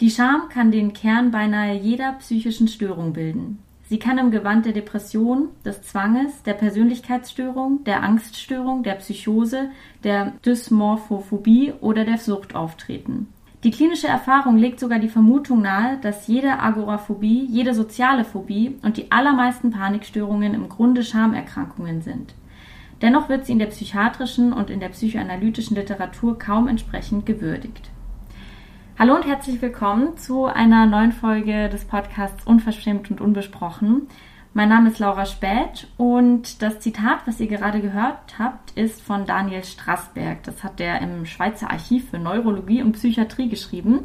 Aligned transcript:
Die 0.00 0.10
Scham 0.10 0.48
kann 0.48 0.72
den 0.72 0.92
Kern 0.92 1.30
beinahe 1.30 1.76
jeder 1.76 2.14
psychischen 2.14 2.66
Störung 2.66 3.12
bilden. 3.12 3.60
Sie 3.86 4.00
kann 4.00 4.18
im 4.18 4.32
Gewand 4.32 4.66
der 4.66 4.72
Depression, 4.72 5.50
des 5.64 5.82
Zwanges, 5.82 6.42
der 6.42 6.54
Persönlichkeitsstörung, 6.54 7.84
der 7.84 8.02
Angststörung, 8.02 8.82
der 8.82 8.94
Psychose, 8.94 9.70
der 10.02 10.32
Dysmorphophobie 10.44 11.74
oder 11.80 12.04
der 12.04 12.18
Sucht 12.18 12.56
auftreten. 12.56 13.28
Die 13.62 13.70
klinische 13.70 14.08
Erfahrung 14.08 14.56
legt 14.56 14.80
sogar 14.80 14.98
die 14.98 15.08
Vermutung 15.08 15.62
nahe, 15.62 15.98
dass 16.02 16.26
jede 16.26 16.58
Agoraphobie, 16.58 17.46
jede 17.48 17.72
soziale 17.72 18.24
Phobie 18.24 18.76
und 18.82 18.96
die 18.96 19.12
allermeisten 19.12 19.70
Panikstörungen 19.70 20.54
im 20.54 20.68
Grunde 20.68 21.04
Schamerkrankungen 21.04 22.02
sind. 22.02 22.34
Dennoch 23.00 23.28
wird 23.28 23.46
sie 23.46 23.52
in 23.52 23.58
der 23.58 23.66
psychiatrischen 23.66 24.52
und 24.52 24.70
in 24.70 24.80
der 24.80 24.88
psychoanalytischen 24.88 25.76
Literatur 25.76 26.38
kaum 26.38 26.68
entsprechend 26.68 27.26
gewürdigt. 27.26 27.90
Hallo 28.96 29.16
und 29.16 29.26
herzlich 29.26 29.60
willkommen 29.60 30.16
zu 30.18 30.44
einer 30.44 30.86
neuen 30.86 31.10
Folge 31.10 31.68
des 31.68 31.84
Podcasts 31.84 32.46
Unverschämt 32.46 33.10
und 33.10 33.20
Unbesprochen. 33.20 34.06
Mein 34.52 34.68
Name 34.68 34.88
ist 34.88 35.00
Laura 35.00 35.26
Späth 35.26 35.88
und 35.96 36.62
das 36.62 36.78
Zitat, 36.78 37.26
was 37.26 37.40
ihr 37.40 37.48
gerade 37.48 37.80
gehört 37.80 38.38
habt, 38.38 38.70
ist 38.76 39.02
von 39.02 39.26
Daniel 39.26 39.64
Strassberg. 39.64 40.44
Das 40.44 40.62
hat 40.62 40.80
er 40.80 41.00
im 41.00 41.26
Schweizer 41.26 41.72
Archiv 41.72 42.10
für 42.10 42.20
Neurologie 42.20 42.82
und 42.82 42.92
Psychiatrie 42.92 43.48
geschrieben. 43.48 44.04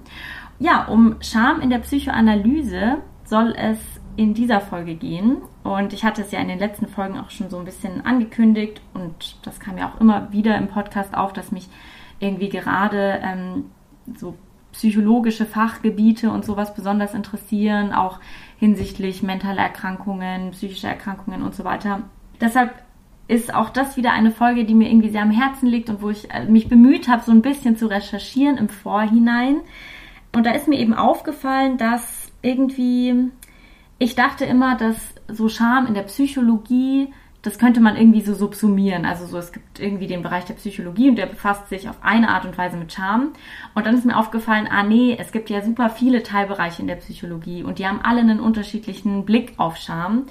Ja, 0.58 0.86
um 0.86 1.18
Scham 1.22 1.62
in 1.62 1.70
der 1.70 1.80
Psychoanalyse 1.80 2.98
soll 3.26 3.54
es 3.56 3.78
in 4.16 4.34
dieser 4.34 4.60
Folge 4.60 4.96
gehen. 4.96 5.38
Und 5.64 5.94
ich 5.94 6.04
hatte 6.04 6.24
es 6.24 6.32
ja 6.32 6.40
in 6.40 6.48
den 6.48 6.58
letzten 6.58 6.88
Folgen 6.88 7.20
auch 7.20 7.30
schon 7.30 7.52
so 7.52 7.60
ein 7.60 7.66
bisschen 7.66 8.04
angekündigt 8.08 8.82
und 8.96 9.38
das 9.44 9.60
kam 9.60 9.78
ja 9.78 9.92
auch 9.92 10.02
immer 10.02 10.34
wieder 10.34 10.58
im 10.58 10.68
Podcast 10.68 11.16
auf, 11.16 11.32
dass 11.32 11.52
mich 11.52 11.70
irgendwie 12.20 12.50
gerade 12.50 13.20
ähm, 13.22 13.66
so 14.18 14.36
psychologische 14.80 15.46
Fachgebiete 15.46 16.32
und 16.32 16.46
sowas 16.46 16.74
besonders 16.74 17.14
interessieren, 17.14 17.92
auch 17.92 18.22
hinsichtlich 18.58 19.22
mentaler 19.22 19.64
Erkrankungen, 19.64 20.52
psychischer 20.52 20.88
Erkrankungen 20.88 21.44
und 21.44 21.54
so 21.54 21.66
weiter. 21.66 22.04
Deshalb 22.40 22.72
ist 23.28 23.54
auch 23.54 23.72
das 23.72 23.98
wieder 23.98 24.14
eine 24.14 24.32
Folge, 24.32 24.64
die 24.64 24.74
mir 24.74 24.90
irgendwie 24.90 25.10
sehr 25.10 25.24
am 25.24 25.32
Herzen 25.32 25.68
liegt 25.68 25.90
und 25.90 26.02
wo 26.02 26.10
ich 26.10 26.32
äh, 26.32 26.46
mich 26.46 26.70
bemüht 26.70 27.10
habe, 27.10 27.24
so 27.26 27.34
ein 27.34 27.42
bisschen 27.42 27.76
zu 27.76 27.88
recherchieren 27.88 28.58
im 28.58 28.70
Vorhinein. 28.70 29.58
Und 30.34 30.46
da 30.46 30.52
ist 30.52 30.70
mir 30.70 30.80
eben 30.80 30.94
aufgefallen, 30.94 31.78
dass 31.78 32.32
irgendwie, 32.42 33.32
ich 33.98 34.16
dachte 34.16 34.46
immer, 34.46 34.78
dass 34.78 34.96
so 35.28 35.50
Scham 35.50 35.88
in 35.88 35.94
der 35.94 36.04
Psychologie 36.04 37.14
das 37.42 37.58
könnte 37.58 37.80
man 37.80 37.96
irgendwie 37.96 38.22
so 38.22 38.34
subsumieren. 38.34 39.06
Also 39.06 39.26
so, 39.26 39.38
es 39.38 39.54
gibt 39.54 39.80
irgendwie 39.80 40.08
den 40.08 40.24
Bereich 40.24 40.46
der 40.46 40.56
Psychologie 40.56 41.10
und 41.10 41.16
der 41.16 41.26
befasst 41.26 41.70
sich 41.70 41.90
auf 41.90 41.98
eine 42.02 42.30
Art 42.30 42.46
und 42.46 42.58
Weise 42.58 42.76
mit 42.76 42.92
Charme. 42.92 43.30
Und 43.76 43.86
dann 43.86 43.96
ist 43.96 44.06
mir 44.06 44.18
aufgefallen, 44.18 44.68
ah 44.70 44.84
nee, 44.84 45.16
es 45.18 45.32
gibt 45.32 45.50
ja 45.50 45.62
super 45.62 45.90
viele 45.90 46.24
Teilbereiche 46.24 46.82
in 46.82 46.88
der 46.88 46.96
Psychologie 46.96 47.64
und 47.64 47.80
die 47.80 47.88
haben 47.88 48.02
alle 48.02 48.20
einen 48.20 48.42
unterschiedlichen 48.42 49.26
Blick 49.26 49.54
auf 49.58 49.78
Charme. 49.78 50.26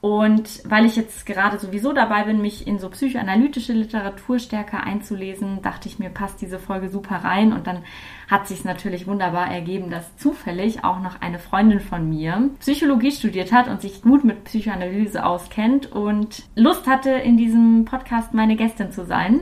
Und 0.00 0.62
weil 0.64 0.84
ich 0.84 0.94
jetzt 0.94 1.26
gerade 1.26 1.58
sowieso 1.58 1.92
dabei 1.92 2.24
bin, 2.24 2.40
mich 2.40 2.68
in 2.68 2.78
so 2.78 2.88
psychoanalytische 2.88 3.72
Literatur 3.72 4.38
stärker 4.38 4.84
einzulesen, 4.84 5.60
dachte 5.62 5.88
ich 5.88 5.98
mir, 5.98 6.10
passt 6.10 6.40
diese 6.40 6.60
Folge 6.60 6.88
super 6.88 7.16
rein. 7.16 7.52
Und 7.52 7.66
dann 7.66 7.82
hat 8.28 8.46
sich 8.46 8.64
natürlich 8.64 9.08
wunderbar 9.08 9.50
ergeben, 9.50 9.90
dass 9.90 10.16
zufällig 10.16 10.84
auch 10.84 11.00
noch 11.00 11.20
eine 11.20 11.40
Freundin 11.40 11.80
von 11.80 12.08
mir 12.08 12.50
Psychologie 12.60 13.10
studiert 13.10 13.50
hat 13.50 13.66
und 13.66 13.80
sich 13.80 14.02
gut 14.02 14.22
mit 14.24 14.44
Psychoanalyse 14.44 15.24
auskennt 15.24 15.90
und 15.90 16.44
Lust 16.54 16.86
hatte, 16.86 17.10
in 17.10 17.36
diesem 17.36 17.84
Podcast 17.84 18.34
meine 18.34 18.54
Gästin 18.54 18.92
zu 18.92 19.04
sein. 19.04 19.40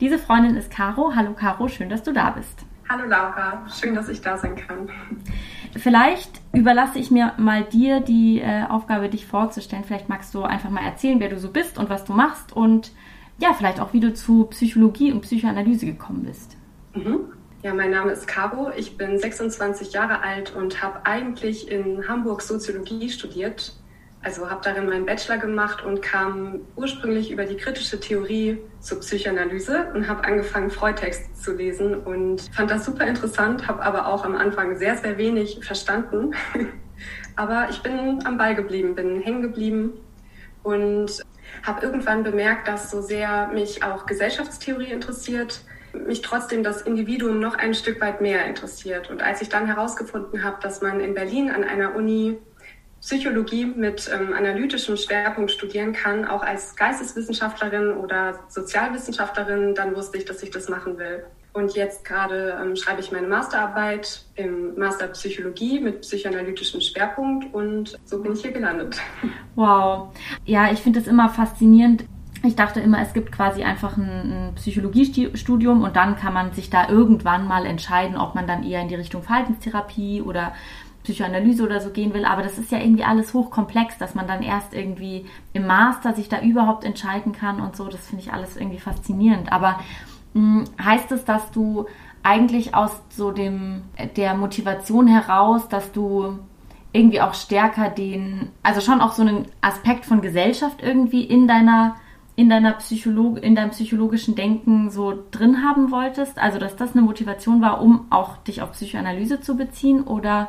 Diese 0.00 0.18
Freundin 0.18 0.56
ist 0.56 0.70
Caro. 0.70 1.14
Hallo 1.16 1.32
Caro, 1.32 1.66
schön, 1.66 1.88
dass 1.88 2.02
du 2.02 2.12
da 2.12 2.30
bist. 2.30 2.65
Hallo 2.88 3.04
Laura, 3.08 3.66
schön, 3.68 3.94
dass 3.96 4.08
ich 4.08 4.20
da 4.20 4.38
sein 4.38 4.54
kann. 4.54 4.88
Vielleicht 5.76 6.30
überlasse 6.52 6.98
ich 6.98 7.10
mir 7.10 7.32
mal 7.36 7.64
dir 7.64 8.00
die 8.00 8.40
äh, 8.40 8.64
Aufgabe, 8.68 9.08
dich 9.08 9.26
vorzustellen. 9.26 9.84
Vielleicht 9.84 10.08
magst 10.08 10.34
du 10.34 10.42
einfach 10.42 10.70
mal 10.70 10.84
erzählen, 10.84 11.18
wer 11.18 11.28
du 11.28 11.38
so 11.38 11.50
bist 11.50 11.78
und 11.78 11.90
was 11.90 12.04
du 12.04 12.12
machst 12.12 12.52
und 12.52 12.92
ja, 13.38 13.52
vielleicht 13.52 13.80
auch, 13.80 13.92
wie 13.92 14.00
du 14.00 14.14
zu 14.14 14.44
Psychologie 14.44 15.12
und 15.12 15.22
Psychoanalyse 15.22 15.84
gekommen 15.84 16.24
bist. 16.24 16.56
Mhm. 16.94 17.32
Ja, 17.62 17.74
mein 17.74 17.90
Name 17.90 18.12
ist 18.12 18.28
Caro. 18.28 18.70
Ich 18.76 18.96
bin 18.96 19.18
26 19.18 19.92
Jahre 19.92 20.20
alt 20.20 20.54
und 20.54 20.82
habe 20.82 21.04
eigentlich 21.04 21.70
in 21.70 22.06
Hamburg 22.08 22.40
Soziologie 22.40 23.10
studiert 23.10 23.74
also 24.26 24.50
habe 24.50 24.60
darin 24.64 24.86
meinen 24.86 25.06
Bachelor 25.06 25.38
gemacht 25.38 25.84
und 25.84 26.02
kam 26.02 26.62
ursprünglich 26.74 27.30
über 27.30 27.44
die 27.44 27.56
kritische 27.56 28.00
Theorie 28.00 28.58
zur 28.80 28.98
Psychoanalyse 28.98 29.86
und 29.94 30.08
habe 30.08 30.24
angefangen, 30.24 30.68
Freudtexte 30.68 31.32
zu 31.34 31.52
lesen 31.52 31.94
und 31.94 32.40
fand 32.52 32.72
das 32.72 32.84
super 32.84 33.06
interessant, 33.06 33.68
habe 33.68 33.84
aber 33.84 34.08
auch 34.08 34.24
am 34.24 34.34
Anfang 34.34 34.76
sehr, 34.78 34.96
sehr 34.96 35.16
wenig 35.16 35.64
verstanden. 35.64 36.34
aber 37.36 37.68
ich 37.70 37.80
bin 37.82 38.26
am 38.26 38.36
Ball 38.36 38.56
geblieben, 38.56 38.96
bin 38.96 39.20
hängen 39.20 39.42
geblieben 39.42 39.92
und 40.64 41.22
habe 41.62 41.86
irgendwann 41.86 42.24
bemerkt, 42.24 42.66
dass 42.66 42.90
so 42.90 43.02
sehr 43.02 43.46
mich 43.54 43.84
auch 43.84 44.06
Gesellschaftstheorie 44.06 44.90
interessiert, 44.90 45.60
mich 45.92 46.20
trotzdem 46.20 46.64
das 46.64 46.82
Individuum 46.82 47.38
noch 47.38 47.56
ein 47.56 47.74
Stück 47.74 48.00
weit 48.00 48.20
mehr 48.20 48.44
interessiert. 48.46 49.08
Und 49.08 49.22
als 49.22 49.40
ich 49.40 49.50
dann 49.50 49.66
herausgefunden 49.66 50.42
habe, 50.42 50.56
dass 50.60 50.82
man 50.82 50.98
in 50.98 51.14
Berlin 51.14 51.48
an 51.48 51.62
einer 51.62 51.94
Uni 51.94 52.38
Psychologie 53.06 53.66
mit 53.66 54.10
ähm, 54.12 54.32
analytischem 54.32 54.96
Schwerpunkt 54.96 55.52
studieren 55.52 55.92
kann, 55.92 56.24
auch 56.24 56.42
als 56.42 56.74
Geisteswissenschaftlerin 56.74 57.92
oder 57.92 58.40
Sozialwissenschaftlerin, 58.48 59.76
dann 59.76 59.94
wusste 59.94 60.18
ich, 60.18 60.24
dass 60.24 60.42
ich 60.42 60.50
das 60.50 60.68
machen 60.68 60.98
will. 60.98 61.22
Und 61.52 61.76
jetzt 61.76 62.04
gerade 62.04 62.58
ähm, 62.60 62.74
schreibe 62.74 63.00
ich 63.00 63.12
meine 63.12 63.28
Masterarbeit 63.28 64.22
im 64.34 64.76
Master 64.76 65.06
Psychologie 65.06 65.78
mit 65.78 66.00
psychoanalytischem 66.00 66.80
Schwerpunkt 66.80 67.54
und 67.54 67.96
so 68.04 68.20
bin 68.20 68.32
ich 68.32 68.42
hier 68.42 68.52
gelandet. 68.52 68.96
Wow. 69.54 70.14
Ja, 70.44 70.70
ich 70.70 70.80
finde 70.80 70.98
es 70.98 71.06
immer 71.06 71.30
faszinierend. 71.30 72.04
Ich 72.42 72.56
dachte 72.56 72.80
immer, 72.80 73.00
es 73.00 73.14
gibt 73.14 73.32
quasi 73.32 73.62
einfach 73.62 73.96
ein, 73.96 74.50
ein 74.50 74.54
Psychologiestudium 74.56 75.82
und 75.82 75.96
dann 75.96 76.16
kann 76.16 76.34
man 76.34 76.52
sich 76.52 76.68
da 76.68 76.90
irgendwann 76.90 77.48
mal 77.48 77.64
entscheiden, 77.64 78.18
ob 78.18 78.34
man 78.34 78.46
dann 78.46 78.64
eher 78.64 78.82
in 78.82 78.88
die 78.88 78.96
Richtung 78.96 79.22
Verhaltenstherapie 79.22 80.20
oder 80.20 80.52
Psychoanalyse 81.06 81.62
oder 81.62 81.80
so 81.80 81.90
gehen 81.90 82.12
will, 82.14 82.24
aber 82.24 82.42
das 82.42 82.58
ist 82.58 82.72
ja 82.72 82.78
irgendwie 82.78 83.04
alles 83.04 83.32
hochkomplex, 83.32 83.96
dass 83.96 84.16
man 84.16 84.26
dann 84.26 84.42
erst 84.42 84.74
irgendwie 84.74 85.26
im 85.52 85.64
Master 85.64 86.14
sich 86.14 86.28
da 86.28 86.40
überhaupt 86.40 86.84
entscheiden 86.84 87.30
kann 87.30 87.60
und 87.60 87.76
so. 87.76 87.86
Das 87.86 88.04
finde 88.08 88.24
ich 88.24 88.32
alles 88.32 88.56
irgendwie 88.56 88.80
faszinierend. 88.80 89.52
Aber 89.52 89.78
mh, 90.34 90.64
hm, 90.64 90.64
heißt 90.84 91.12
es, 91.12 91.24
dass 91.24 91.52
du 91.52 91.86
eigentlich 92.24 92.74
aus 92.74 92.90
so 93.08 93.30
dem 93.30 93.82
der 94.16 94.34
Motivation 94.34 95.06
heraus, 95.06 95.68
dass 95.68 95.92
du 95.92 96.40
irgendwie 96.92 97.20
auch 97.20 97.34
stärker 97.34 97.88
den, 97.88 98.50
also 98.64 98.80
schon 98.80 99.00
auch 99.00 99.12
so 99.12 99.22
einen 99.22 99.46
Aspekt 99.60 100.06
von 100.06 100.22
Gesellschaft 100.22 100.82
irgendwie 100.82 101.22
in 101.22 101.46
deiner 101.46 101.94
in 102.34 102.50
deiner 102.50 102.72
Psycholog 102.72 103.42
in 103.42 103.54
deinem 103.54 103.70
psychologischen 103.70 104.34
Denken 104.34 104.90
so 104.90 105.14
drin 105.30 105.64
haben 105.64 105.92
wolltest? 105.92 106.38
Also, 106.38 106.58
dass 106.58 106.74
das 106.74 106.92
eine 106.92 107.02
Motivation 107.02 107.62
war, 107.62 107.80
um 107.80 108.06
auch 108.10 108.36
dich 108.38 108.60
auf 108.60 108.72
Psychoanalyse 108.72 109.40
zu 109.40 109.56
beziehen? 109.56 110.02
Oder 110.02 110.48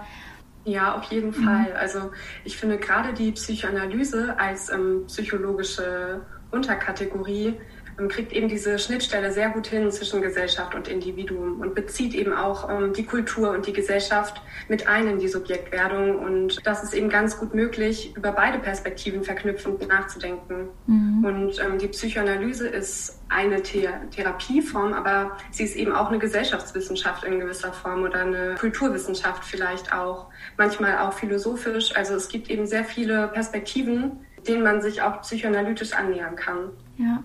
ja, 0.67 0.95
auf 0.95 1.05
jeden 1.05 1.29
mhm. 1.29 1.45
Fall. 1.45 1.73
Also 1.73 2.11
ich 2.43 2.57
finde 2.57 2.77
gerade 2.77 3.13
die 3.13 3.31
Psychoanalyse 3.31 4.37
als 4.37 4.69
ähm, 4.69 5.05
psychologische 5.07 6.21
Unterkategorie 6.51 7.55
kriegt 8.07 8.31
eben 8.31 8.47
diese 8.47 8.77
Schnittstelle 8.77 9.31
sehr 9.31 9.49
gut 9.49 9.67
hin 9.67 9.91
zwischen 9.91 10.21
Gesellschaft 10.21 10.75
und 10.75 10.87
Individuum 10.87 11.59
und 11.59 11.73
bezieht 11.73 12.13
eben 12.13 12.31
auch 12.31 12.69
ähm, 12.69 12.93
die 12.93 13.03
Kultur 13.03 13.51
und 13.51 13.65
die 13.65 13.73
Gesellschaft 13.73 14.41
mit 14.67 14.87
ein 14.87 15.07
in 15.07 15.19
die 15.19 15.27
Subjektwerdung. 15.27 16.19
Und 16.19 16.65
das 16.65 16.83
ist 16.83 16.93
eben 16.93 17.09
ganz 17.09 17.37
gut 17.39 17.55
möglich, 17.55 18.15
über 18.15 18.31
beide 18.31 18.59
Perspektiven 18.59 19.23
verknüpfend 19.23 19.87
nachzudenken. 19.87 20.69
Mhm. 20.85 21.25
Und 21.25 21.59
ähm, 21.59 21.79
die 21.79 21.87
Psychoanalyse 21.87 22.67
ist 22.67 23.19
eine 23.29 23.63
The 23.65 23.89
Therapieform, 24.11 24.93
aber 24.93 25.37
sie 25.51 25.63
ist 25.63 25.75
eben 25.75 25.91
auch 25.91 26.09
eine 26.09 26.19
Gesellschaftswissenschaft 26.19 27.23
in 27.23 27.39
gewisser 27.39 27.73
Form 27.73 28.03
oder 28.03 28.21
eine 28.21 28.55
Kulturwissenschaft 28.59 29.43
vielleicht 29.43 29.93
auch, 29.93 30.27
manchmal 30.57 30.99
auch 30.99 31.13
philosophisch. 31.13 31.95
Also 31.95 32.15
es 32.15 32.29
gibt 32.29 32.49
eben 32.49 32.67
sehr 32.67 32.83
viele 32.83 33.27
Perspektiven, 33.29 34.19
denen 34.47 34.63
man 34.63 34.81
sich 34.81 35.01
auch 35.01 35.21
psychoanalytisch 35.21 35.93
annähern 35.93 36.35
kann. 36.35 36.69
Ja. 36.97 37.23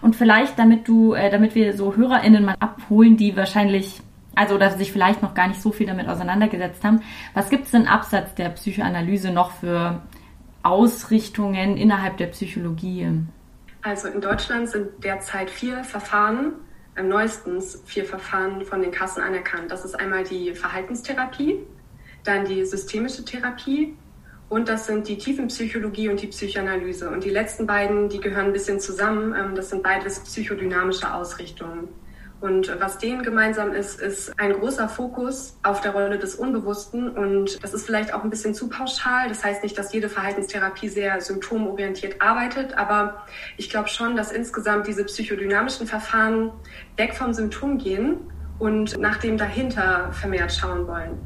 Und 0.00 0.16
vielleicht, 0.16 0.58
damit 0.58 0.88
du, 0.88 1.14
äh, 1.14 1.30
damit 1.30 1.54
wir 1.54 1.76
so 1.76 1.94
HörerInnen 1.96 2.44
mal 2.44 2.56
abholen, 2.60 3.16
die 3.16 3.36
wahrscheinlich, 3.36 4.00
also 4.34 4.54
oder 4.54 4.70
sich 4.70 4.92
vielleicht 4.92 5.22
noch 5.22 5.34
gar 5.34 5.48
nicht 5.48 5.60
so 5.60 5.72
viel 5.72 5.86
damit 5.86 6.08
auseinandergesetzt 6.08 6.84
haben, 6.84 7.02
was 7.34 7.50
gibt 7.50 7.64
es 7.64 7.70
denn 7.72 7.86
abseits 7.86 8.34
der 8.34 8.50
Psychoanalyse 8.50 9.30
noch 9.30 9.52
für 9.52 10.02
Ausrichtungen 10.62 11.76
innerhalb 11.76 12.16
der 12.16 12.26
Psychologie? 12.28 13.08
Also 13.82 14.08
in 14.08 14.20
Deutschland 14.20 14.68
sind 14.68 15.02
derzeit 15.02 15.50
vier 15.50 15.84
Verfahren, 15.84 16.54
äh, 16.96 17.02
neuestens 17.02 17.82
vier 17.86 18.04
Verfahren 18.04 18.64
von 18.64 18.82
den 18.82 18.90
Kassen 18.90 19.22
anerkannt. 19.22 19.70
Das 19.70 19.84
ist 19.84 19.94
einmal 19.94 20.24
die 20.24 20.52
Verhaltenstherapie, 20.54 21.60
dann 22.24 22.44
die 22.44 22.64
systemische 22.64 23.24
Therapie, 23.24 23.96
und 24.48 24.68
das 24.68 24.86
sind 24.86 25.08
die 25.08 25.18
Tiefenpsychologie 25.18 26.08
und 26.08 26.22
die 26.22 26.28
Psychoanalyse. 26.28 27.10
Und 27.10 27.24
die 27.24 27.30
letzten 27.30 27.66
beiden, 27.66 28.08
die 28.08 28.20
gehören 28.20 28.46
ein 28.46 28.52
bisschen 28.52 28.80
zusammen. 28.80 29.34
Ähm, 29.38 29.54
das 29.54 29.70
sind 29.70 29.82
beides 29.82 30.20
psychodynamische 30.20 31.12
Ausrichtungen. 31.12 31.88
Und 32.40 32.72
was 32.80 32.98
denen 32.98 33.24
gemeinsam 33.24 33.72
ist, 33.72 34.00
ist 34.00 34.38
ein 34.38 34.52
großer 34.52 34.88
Fokus 34.88 35.58
auf 35.64 35.80
der 35.80 35.90
Rolle 35.90 36.18
des 36.18 36.36
Unbewussten. 36.36 37.10
Und 37.10 37.62
das 37.62 37.74
ist 37.74 37.84
vielleicht 37.84 38.14
auch 38.14 38.22
ein 38.22 38.30
bisschen 38.30 38.54
zu 38.54 38.68
pauschal. 38.68 39.28
Das 39.28 39.44
heißt 39.44 39.64
nicht, 39.64 39.76
dass 39.76 39.92
jede 39.92 40.08
Verhaltenstherapie 40.08 40.88
sehr 40.88 41.20
symptomorientiert 41.20 42.22
arbeitet. 42.22 42.78
Aber 42.78 43.26
ich 43.56 43.68
glaube 43.68 43.88
schon, 43.88 44.16
dass 44.16 44.30
insgesamt 44.30 44.86
diese 44.86 45.04
psychodynamischen 45.04 45.86
Verfahren 45.88 46.52
weg 46.96 47.14
vom 47.14 47.34
Symptom 47.34 47.76
gehen 47.76 48.18
und 48.60 48.98
nach 48.98 49.18
dem 49.18 49.36
dahinter 49.36 50.12
vermehrt 50.12 50.52
schauen 50.52 50.86
wollen. 50.86 51.18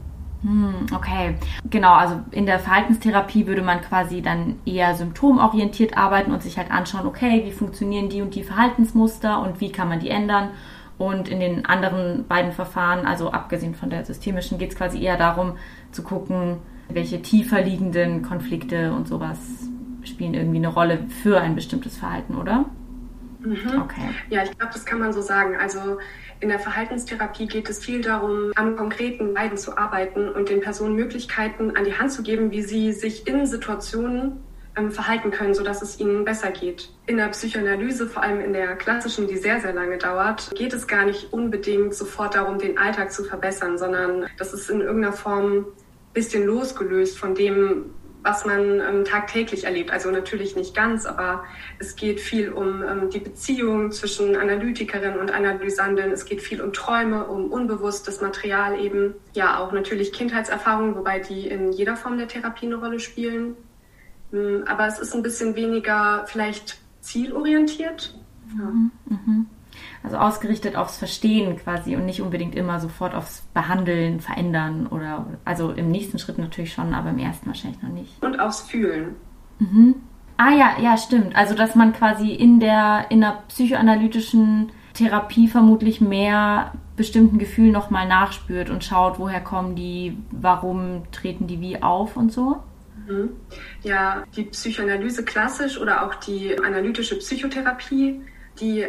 Hm, 0.43 0.87
okay, 0.93 1.37
genau. 1.71 1.93
Also 1.93 2.21
in 2.33 2.47
der 2.47 2.59
Verhaltenstherapie 2.59 3.47
würde 3.47 3.63
man 3.63 3.81
quasi 3.81 4.23
dann 4.23 4.57
eher 4.67 4.95
symptomorientiert 4.95 5.97
arbeiten 5.97 6.33
und 6.33 6.43
sich 6.43 6.59
halt 6.59 6.71
anschauen, 6.71 7.07
okay, 7.07 7.43
wie 7.45 7.53
funktionieren 7.53 8.09
die 8.09 8.23
und 8.23 8.35
die 8.35 8.43
Verhaltensmuster 8.43 9.41
und 9.41 9.61
wie 9.61 9.71
kann 9.71 9.89
man 9.89 10.01
die 10.01 10.11
ändern. 10.11 10.51
Und 10.99 11.29
in 11.29 11.41
den 11.41 11.65
anderen 11.65 12.27
beiden 12.27 12.53
Verfahren, 12.53 13.07
also 13.07 13.31
abgesehen 13.31 13.75
von 13.75 13.91
der 13.91 14.05
systemischen, 14.05 14.59
geht 14.59 14.73
es 14.73 14.77
quasi 14.77 15.01
eher 15.01 15.17
darum 15.17 15.55
zu 15.91 16.03
gucken, 16.03 16.59
welche 16.89 17.23
tiefer 17.23 17.63
liegenden 17.63 18.23
Konflikte 18.23 18.93
und 18.93 19.09
sowas 19.09 19.39
spielen 20.05 20.35
irgendwie 20.35 20.59
eine 20.59 20.69
Rolle 20.69 20.99
für 21.23 21.41
ein 21.41 21.55
bestimmtes 21.55 21.97
Verhalten, 21.97 22.37
oder? 22.37 22.67
Mhm. 23.45 23.83
Okay. 23.83 24.09
Ja, 24.31 24.43
ich 24.43 24.57
glaube, 24.57 24.73
das 24.73 24.85
kann 24.85 24.99
man 24.99 25.13
so 25.13 25.21
sagen. 25.21 25.57
Also 25.57 25.99
in 26.41 26.49
der 26.49 26.59
Verhaltenstherapie 26.59 27.47
geht 27.47 27.69
es 27.69 27.79
viel 27.79 28.01
darum, 28.01 28.53
am 28.57 28.77
konkreten 28.77 29.33
Leiden 29.33 29.57
zu 29.57 29.77
arbeiten 29.77 30.29
und 30.29 30.49
den 30.49 30.61
Personen 30.61 30.97
Möglichkeiten 30.97 31.77
an 31.77 31.85
die 31.85 31.95
Hand 31.95 32.13
zu 32.13 32.23
geben, 32.23 32.51
wie 32.51 32.63
sie 32.63 32.93
sich 32.93 33.27
in 33.27 33.47
Situationen 33.47 34.41
ähm, 34.77 34.91
verhalten 34.91 35.31
können, 35.31 35.55
sodass 35.55 35.83
es 35.83 36.01
ihnen 36.01 36.25
besser 36.25 36.51
geht. 36.51 36.89
In 37.07 37.19
der 37.19 37.29
Psychoanalyse, 37.29 38.07
vor 38.07 38.23
allem 38.23 38.41
in 38.41 38.53
der 38.53 38.75
klassischen, 38.77 39.29
die 39.29 39.37
sehr, 39.37 39.61
sehr 39.61 39.73
lange 39.73 39.99
dauert, 39.99 40.51
geht 40.55 40.73
es 40.73 40.87
gar 40.87 41.05
nicht 41.05 41.33
unbedingt 41.33 41.95
sofort 41.95 42.35
darum, 42.35 42.59
den 42.59 42.79
Alltag 42.79 43.13
zu 43.13 43.25
verbessern, 43.25 43.77
sondern 43.77 44.27
das 44.39 44.55
ist 44.55 44.71
in 44.71 44.81
irgendeiner 44.81 45.13
Form 45.13 45.59
ein 45.59 45.65
bisschen 46.15 46.47
losgelöst 46.47 47.19
von 47.19 47.35
dem, 47.35 47.91
was 48.23 48.45
man 48.45 48.81
ähm, 48.81 49.05
tagtäglich 49.05 49.65
erlebt. 49.65 49.91
Also 49.91 50.11
natürlich 50.11 50.57
nicht 50.57 50.75
ganz, 50.75 51.07
aber 51.07 51.45
es 51.79 51.97
geht 51.97 52.21
viel 52.21 52.51
um 52.53 52.83
ähm, 52.83 53.11
die 53.11 53.19
Beziehung 53.19 53.91
zwischen 53.91 54.37
Analytikerin 54.37 55.19
und 55.19 55.31
Analysandin. 55.33 56.13
Es 56.13 56.25
geht 56.25 56.41
viel 56.41 56.61
um 56.61 56.73
Träume, 56.73 57.27
um 57.27 57.51
unbewusstes 57.51 58.21
Material 58.21 58.79
eben. 58.79 59.15
Ja, 59.35 59.59
auch 59.59 59.73
natürlich 59.73 60.13
Kindheitserfahrungen, 60.13 60.97
wobei 60.97 61.19
die 61.19 61.49
in 61.49 61.73
jeder 61.73 61.97
Form 61.97 62.19
der 62.19 62.29
Therapie 62.29 62.67
eine 62.67 62.77
Rolle 62.77 63.01
spielen. 63.01 63.57
Ähm, 64.33 64.65
aber 64.67 64.87
es 64.87 64.99
ist 64.99 65.15
ein 65.15 65.23
bisschen 65.23 65.57
weniger 65.57 66.25
vielleicht 66.27 66.79
zielorientiert. 67.01 68.15
Ja. 68.57 68.65
Mhm, 68.65 68.91
mh. 69.07 69.45
Also 70.03 70.17
ausgerichtet 70.17 70.75
aufs 70.75 70.99
Verstehen 70.99 71.57
quasi 71.57 71.95
und 71.95 72.07
nicht 72.07 72.23
unbedingt 72.23 72.57
immer 72.57 72.81
sofort 72.81 73.15
aufs 73.15 73.43
Behandeln, 73.55 74.21
Verändern 74.21 74.89
oder 74.89 75.27
also 75.45 75.71
im 75.71 75.91
nächsten 75.91 76.19
Schritt 76.19 76.39
natürlich 76.39 76.73
schon, 76.73 76.93
aber 76.93 77.11
im 77.11 77.19
ersten 77.19 77.47
wahrscheinlich 77.47 77.81
noch 77.83 77.91
nicht. 77.91 78.23
Und 78.23 78.41
aufs 78.41 78.63
Fühlen. 78.63 79.15
Mhm. 79.61 79.95
Ah 80.37 80.51
ja, 80.51 80.73
ja, 80.81 80.97
stimmt. 80.97 81.37
Also 81.37 81.55
dass 81.55 81.75
man 81.75 81.93
quasi 81.93 82.31
in 82.33 82.59
der 82.59 83.07
in 83.11 83.21
der 83.21 83.43
psychoanalytischen 83.49 84.73
Therapie 84.95 85.49
vermutlich 85.49 86.01
mehr 86.01 86.73
bestimmten 86.97 87.39
Gefühlen 87.39 87.73
nochmal 87.73 88.07
nachspürt 88.07 88.71
und 88.71 88.85
schaut, 88.85 89.19
woher 89.19 89.41
kommen 89.41 89.75
die, 89.75 90.19
warum 90.31 91.05
treten 91.13 91.47
die 91.47 91.61
wie 91.61 91.83
auf 91.83 92.17
und 92.17 92.33
so. 92.33 92.63
Mhm. 93.07 93.31
Ja, 93.83 94.25
die 94.37 94.45
Psychoanalyse 94.45 95.25
klassisch 95.25 95.79
oder 95.79 96.07
auch 96.07 96.15
die 96.17 96.59
analytische 96.59 97.19
Psychotherapie, 97.19 98.21
die 98.61 98.87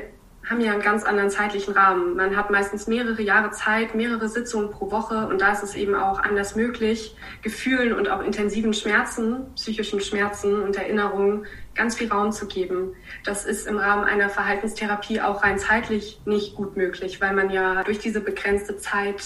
haben 0.49 0.61
ja 0.61 0.73
einen 0.73 0.81
ganz 0.81 1.03
anderen 1.03 1.29
zeitlichen 1.29 1.73
Rahmen. 1.73 2.15
Man 2.15 2.35
hat 2.35 2.51
meistens 2.51 2.87
mehrere 2.87 3.21
Jahre 3.21 3.51
Zeit, 3.51 3.95
mehrere 3.95 4.27
Sitzungen 4.27 4.71
pro 4.71 4.91
Woche 4.91 5.27
und 5.27 5.41
da 5.41 5.53
ist 5.53 5.63
es 5.63 5.75
eben 5.75 5.95
auch 5.95 6.19
anders 6.19 6.55
möglich, 6.55 7.15
Gefühlen 7.41 7.93
und 7.93 8.09
auch 8.09 8.21
intensiven 8.21 8.73
Schmerzen, 8.73 9.53
psychischen 9.55 10.01
Schmerzen 10.01 10.61
und 10.61 10.75
Erinnerungen 10.75 11.45
ganz 11.75 11.95
viel 11.95 12.11
Raum 12.11 12.31
zu 12.31 12.47
geben. 12.47 12.93
Das 13.23 13.45
ist 13.45 13.67
im 13.67 13.77
Rahmen 13.77 14.03
einer 14.03 14.29
Verhaltenstherapie 14.29 15.21
auch 15.21 15.43
rein 15.43 15.57
zeitlich 15.57 16.19
nicht 16.25 16.55
gut 16.55 16.77
möglich, 16.77 17.21
weil 17.21 17.33
man 17.33 17.49
ja 17.49 17.83
durch 17.83 17.99
diese 17.99 18.19
begrenzte 18.19 18.77
Zeit 18.77 19.23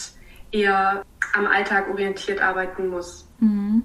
eher 0.51 1.03
am 1.33 1.47
Alltag 1.47 1.89
orientiert 1.89 2.41
arbeiten 2.41 2.87
muss. 2.87 3.27
Mhm. 3.39 3.83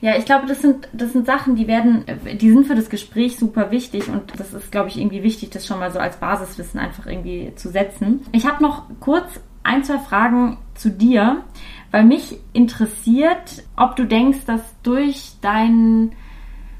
Ja, 0.00 0.16
ich 0.16 0.24
glaube, 0.24 0.46
das 0.46 0.62
sind, 0.62 0.88
das 0.94 1.12
sind 1.12 1.26
Sachen, 1.26 1.56
die 1.56 1.66
werden, 1.66 2.04
die 2.40 2.50
sind 2.50 2.66
für 2.66 2.74
das 2.74 2.88
Gespräch 2.88 3.38
super 3.38 3.70
wichtig 3.70 4.08
und 4.08 4.38
das 4.40 4.54
ist, 4.54 4.72
glaube 4.72 4.88
ich, 4.88 4.98
irgendwie 4.98 5.22
wichtig, 5.22 5.50
das 5.50 5.66
schon 5.66 5.78
mal 5.78 5.92
so 5.92 5.98
als 5.98 6.16
Basiswissen 6.16 6.80
einfach 6.80 7.06
irgendwie 7.06 7.52
zu 7.54 7.68
setzen. 7.68 8.22
Ich 8.32 8.46
habe 8.46 8.62
noch 8.62 8.84
kurz 9.00 9.40
ein, 9.62 9.84
zwei 9.84 9.98
Fragen 9.98 10.56
zu 10.74 10.90
dir, 10.90 11.44
weil 11.90 12.04
mich 12.04 12.38
interessiert, 12.54 13.62
ob 13.76 13.96
du 13.96 14.06
denkst, 14.06 14.46
dass 14.46 14.62
durch 14.82 15.32
dein, 15.42 16.12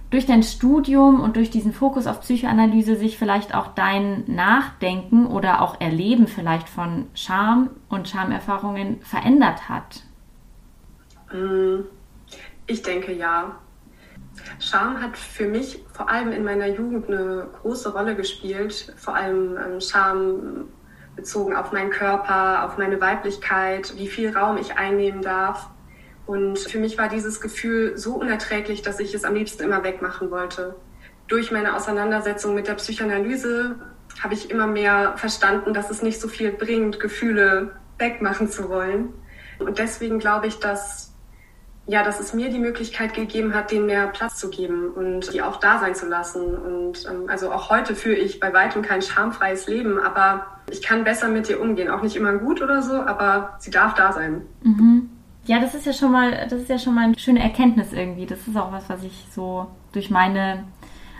durch 0.08 0.24
dein 0.24 0.42
Studium 0.42 1.20
und 1.20 1.36
durch 1.36 1.50
diesen 1.50 1.74
Fokus 1.74 2.06
auf 2.06 2.22
Psychoanalyse 2.22 2.96
sich 2.96 3.18
vielleicht 3.18 3.54
auch 3.54 3.74
dein 3.74 4.24
Nachdenken 4.28 5.26
oder 5.26 5.60
auch 5.60 5.78
Erleben 5.78 6.26
vielleicht 6.26 6.70
von 6.70 7.06
Scham 7.12 7.68
und 7.90 8.08
Schamerfahrungen 8.08 9.02
verändert 9.02 9.68
hat. 9.68 10.04
Mm. 11.34 11.99
Ich 12.70 12.82
denke 12.82 13.12
ja. 13.12 13.56
Scham 14.60 15.02
hat 15.02 15.16
für 15.18 15.48
mich 15.48 15.84
vor 15.92 16.08
allem 16.08 16.30
in 16.30 16.44
meiner 16.44 16.68
Jugend 16.68 17.08
eine 17.08 17.48
große 17.60 17.92
Rolle 17.92 18.14
gespielt. 18.14 18.94
Vor 18.96 19.16
allem 19.16 19.56
ähm, 19.56 19.80
Scham 19.80 20.68
bezogen 21.16 21.56
auf 21.56 21.72
meinen 21.72 21.90
Körper, 21.90 22.64
auf 22.64 22.78
meine 22.78 23.00
Weiblichkeit, 23.00 23.94
wie 23.96 24.06
viel 24.06 24.36
Raum 24.36 24.56
ich 24.56 24.78
einnehmen 24.78 25.20
darf. 25.20 25.68
Und 26.26 26.60
für 26.60 26.78
mich 26.78 26.96
war 26.96 27.08
dieses 27.08 27.40
Gefühl 27.40 27.98
so 27.98 28.14
unerträglich, 28.14 28.82
dass 28.82 29.00
ich 29.00 29.14
es 29.14 29.24
am 29.24 29.34
liebsten 29.34 29.64
immer 29.64 29.82
wegmachen 29.82 30.30
wollte. 30.30 30.76
Durch 31.26 31.50
meine 31.50 31.74
Auseinandersetzung 31.74 32.54
mit 32.54 32.68
der 32.68 32.74
Psychoanalyse 32.74 33.80
habe 34.22 34.34
ich 34.34 34.48
immer 34.48 34.68
mehr 34.68 35.14
verstanden, 35.16 35.74
dass 35.74 35.90
es 35.90 36.02
nicht 36.02 36.20
so 36.20 36.28
viel 36.28 36.52
bringt, 36.52 37.00
Gefühle 37.00 37.74
wegmachen 37.98 38.48
zu 38.48 38.68
wollen. 38.68 39.12
Und 39.58 39.80
deswegen 39.80 40.20
glaube 40.20 40.46
ich, 40.46 40.60
dass 40.60 41.09
ja, 41.90 42.04
dass 42.04 42.20
es 42.20 42.32
mir 42.32 42.50
die 42.50 42.60
Möglichkeit 42.60 43.14
gegeben 43.14 43.52
hat, 43.52 43.72
denen 43.72 43.86
mehr 43.86 44.06
Platz 44.06 44.36
zu 44.36 44.48
geben 44.48 44.90
und 44.90 45.32
die 45.32 45.42
auch 45.42 45.56
da 45.56 45.80
sein 45.80 45.96
zu 45.96 46.06
lassen. 46.06 46.54
Und 46.54 47.04
ähm, 47.10 47.24
also 47.28 47.50
auch 47.50 47.68
heute 47.68 47.96
führe 47.96 48.16
ich 48.16 48.38
bei 48.38 48.52
weitem 48.52 48.82
kein 48.82 49.02
schamfreies 49.02 49.66
Leben, 49.66 49.98
aber 49.98 50.46
ich 50.70 50.82
kann 50.82 51.02
besser 51.02 51.26
mit 51.26 51.50
ihr 51.50 51.60
umgehen. 51.60 51.90
Auch 51.90 52.02
nicht 52.02 52.14
immer 52.14 52.34
gut 52.34 52.62
oder 52.62 52.80
so, 52.80 52.94
aber 52.94 53.56
sie 53.58 53.72
darf 53.72 53.94
da 53.94 54.12
sein. 54.12 54.42
Mhm. 54.62 55.10
Ja, 55.46 55.58
das 55.58 55.74
ist 55.74 55.84
ja 55.84 55.92
schon 55.92 56.12
mal, 56.12 56.46
das 56.48 56.60
ist 56.60 56.68
ja 56.68 56.78
schon 56.78 56.94
mal 56.94 57.06
eine 57.06 57.18
schöne 57.18 57.42
Erkenntnis 57.42 57.92
irgendwie. 57.92 58.26
Das 58.26 58.46
ist 58.46 58.56
auch 58.56 58.70
was, 58.70 58.88
was 58.88 59.02
ich 59.02 59.26
so 59.32 59.66
durch 59.90 60.10
meine 60.10 60.62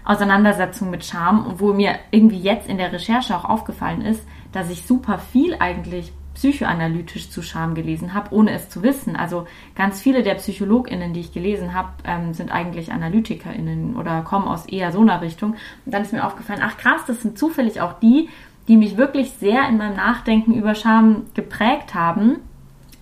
Auseinandersetzung 0.05 0.89
mit 0.89 1.05
Scham, 1.05 1.55
wo 1.57 1.73
mir 1.73 1.97
irgendwie 2.13 2.39
jetzt 2.39 2.69
in 2.69 2.79
der 2.79 2.93
Recherche 2.93 3.35
auch 3.35 3.45
aufgefallen 3.45 4.03
ist, 4.03 4.23
dass 4.53 4.71
ich 4.71 4.87
super 4.87 5.19
viel 5.19 5.57
eigentlich 5.59 6.13
psychoanalytisch 6.41 7.29
zu 7.29 7.43
Scham 7.43 7.75
gelesen 7.75 8.15
habe, 8.15 8.35
ohne 8.35 8.53
es 8.53 8.71
zu 8.71 8.83
wissen. 8.83 9.15
Also 9.15 9.47
ganz 9.77 10.01
viele 10.01 10.23
der 10.23 10.37
PsychologInnen, 10.37 11.13
die 11.13 11.21
ich 11.21 11.35
gelesen 11.35 11.75
habe, 11.75 11.91
ähm, 12.05 12.33
sind 12.33 12.51
eigentlich 12.51 12.93
AnalytikerInnen 12.93 13.95
oder 13.95 14.23
kommen 14.23 14.49
aus 14.49 14.65
eher 14.65 14.91
so 14.91 15.03
einer 15.03 15.21
Richtung. 15.21 15.51
Und 15.85 15.93
dann 15.93 16.01
ist 16.01 16.15
mir 16.15 16.27
aufgefallen, 16.27 16.63
ach 16.65 16.79
krass, 16.79 17.03
das 17.07 17.21
sind 17.21 17.39
zufällig 17.39 17.83
auch 17.83 17.93
die, 18.01 18.31
die 18.69 18.79
mich 18.79 18.97
wirklich 18.97 19.33
sehr 19.33 19.69
in 19.69 19.77
meinem 19.77 19.97
Nachdenken 19.97 20.55
über 20.55 20.75
Scham 20.75 21.27
geprägt 21.35 21.95
haben 21.95 22.37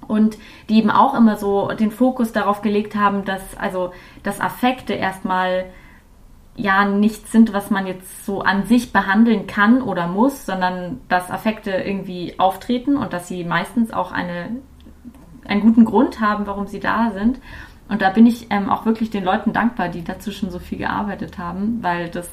und 0.08 0.36
die 0.68 0.78
eben 0.78 0.90
auch 0.90 1.14
immer 1.14 1.36
so 1.36 1.68
den 1.68 1.92
Fokus 1.92 2.32
darauf 2.32 2.60
gelegt 2.60 2.96
haben, 2.96 3.24
dass 3.24 3.56
also 3.56 3.92
dass 4.24 4.40
Affekte 4.40 4.94
erstmal 4.94 5.66
ja 6.58 6.84
nichts 6.84 7.30
sind, 7.30 7.52
was 7.52 7.70
man 7.70 7.86
jetzt 7.86 8.26
so 8.26 8.42
an 8.42 8.66
sich 8.66 8.92
behandeln 8.92 9.46
kann 9.46 9.80
oder 9.80 10.08
muss, 10.08 10.44
sondern 10.44 11.00
dass 11.08 11.30
Affekte 11.30 11.70
irgendwie 11.70 12.34
auftreten 12.38 12.96
und 12.96 13.12
dass 13.12 13.28
sie 13.28 13.44
meistens 13.44 13.92
auch 13.92 14.10
eine, 14.10 14.56
einen 15.46 15.60
guten 15.60 15.84
Grund 15.84 16.20
haben, 16.20 16.46
warum 16.46 16.66
sie 16.66 16.80
da 16.80 17.12
sind. 17.12 17.40
Und 17.88 18.02
da 18.02 18.10
bin 18.10 18.26
ich 18.26 18.48
ähm, 18.50 18.68
auch 18.68 18.84
wirklich 18.84 19.10
den 19.10 19.24
Leuten 19.24 19.52
dankbar, 19.52 19.88
die 19.88 20.02
dazu 20.02 20.32
schon 20.32 20.50
so 20.50 20.58
viel 20.58 20.78
gearbeitet 20.78 21.38
haben, 21.38 21.78
weil 21.80 22.10
das, 22.10 22.28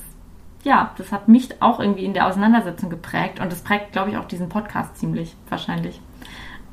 ja, 0.64 0.92
das 0.98 1.12
hat 1.12 1.28
mich 1.28 1.62
auch 1.62 1.80
irgendwie 1.80 2.04
in 2.04 2.14
der 2.14 2.28
Auseinandersetzung 2.28 2.90
geprägt 2.90 3.40
und 3.40 3.52
das 3.52 3.62
prägt, 3.62 3.94
glaube 3.94 4.10
ich, 4.10 4.18
auch 4.18 4.26
diesen 4.26 4.50
Podcast 4.50 4.98
ziemlich 4.98 5.36
wahrscheinlich. 5.50 6.02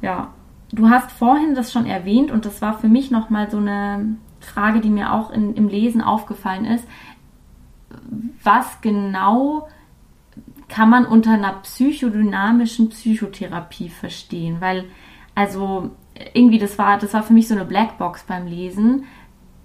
Ja. 0.01 0.29
Du 0.75 0.89
hast 0.89 1.13
vorhin 1.13 1.55
das 1.55 1.71
schon 1.71 1.85
erwähnt 1.85 2.31
und 2.31 2.47
das 2.47 2.63
war 2.63 2.79
für 2.79 2.89
mich 2.89 3.11
nochmal 3.11 3.51
so 3.51 3.59
eine 3.59 4.17
Frage, 4.41 4.81
die 4.81 4.89
mir 4.89 5.13
auch 5.13 5.31
in, 5.31 5.55
im 5.55 5.69
Lesen 5.69 6.01
aufgefallen 6.01 6.65
ist 6.65 6.89
was 8.43 8.81
genau 8.81 9.69
kann 10.69 10.89
man 10.89 11.05
unter 11.05 11.33
einer 11.33 11.53
psychodynamischen 11.53 12.89
Psychotherapie 12.89 13.91
verstehen? 13.91 14.57
Weil, 14.61 14.85
also, 15.35 15.91
irgendwie, 16.35 16.59
das 16.59 16.79
war, 16.79 16.99
das 16.99 17.15
war 17.15 17.23
für 17.23 17.33
mich 17.33 17.49
so 17.49 17.55
eine 17.55 17.65
Blackbox 17.65 18.25
beim 18.25 18.47
Lesen. 18.47 19.05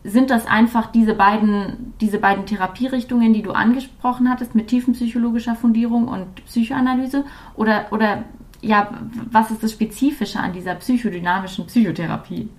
Sind 0.04 0.30
das 0.30 0.46
einfach 0.46 0.92
diese 0.92 1.14
beiden, 1.14 1.94
diese 2.02 2.20
beiden 2.20 2.46
Therapierichtungen, 2.46 3.34
die 3.34 3.42
du 3.42 3.52
angesprochen 3.52 4.30
hattest, 4.30 4.56
mit 4.56 4.68
tiefenpsychologischer 4.68 5.56
Fundierung 5.56 6.08
und 6.08 6.46
Psychoanalyse? 6.46 7.26
Oder, 7.56 7.88
oder 7.92 8.24
ja, 8.62 8.90
was 9.32 9.52
ist 9.52 9.64
das 9.64 9.74
Spezifische 9.74 10.40
an 10.40 10.54
dieser 10.54 10.76
psychodynamischen 10.76 11.68
Psychotherapie? 11.68 12.50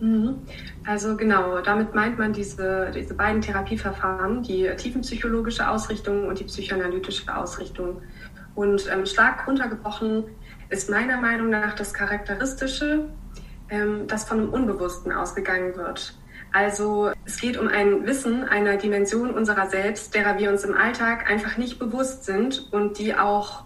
Mhm. 0.00 0.38
Also 0.86 1.16
genau, 1.16 1.60
damit 1.60 1.94
meint 1.94 2.18
man 2.18 2.32
diese, 2.32 2.90
diese 2.94 3.14
beiden 3.14 3.40
Therapieverfahren, 3.40 4.42
die 4.42 4.70
tiefenpsychologische 4.76 5.68
Ausrichtung 5.68 6.26
und 6.26 6.40
die 6.40 6.44
psychoanalytische 6.44 7.34
Ausrichtung. 7.34 8.02
Und 8.54 8.90
ähm, 8.92 9.06
stark 9.06 9.46
runtergebrochen 9.46 10.24
ist 10.70 10.90
meiner 10.90 11.20
Meinung 11.20 11.50
nach 11.50 11.74
das 11.74 11.94
Charakteristische, 11.94 13.06
ähm, 13.68 14.06
das 14.06 14.24
von 14.24 14.38
dem 14.38 14.52
Unbewussten 14.52 15.12
ausgegangen 15.12 15.76
wird. 15.76 16.14
Also 16.52 17.12
es 17.24 17.40
geht 17.40 17.56
um 17.56 17.68
ein 17.68 18.06
Wissen 18.06 18.42
einer 18.44 18.76
Dimension 18.76 19.30
unserer 19.30 19.68
selbst, 19.68 20.14
derer 20.14 20.38
wir 20.38 20.50
uns 20.50 20.64
im 20.64 20.74
Alltag 20.74 21.30
einfach 21.30 21.56
nicht 21.58 21.78
bewusst 21.78 22.24
sind 22.24 22.72
und 22.72 22.98
die 22.98 23.14
auch 23.14 23.64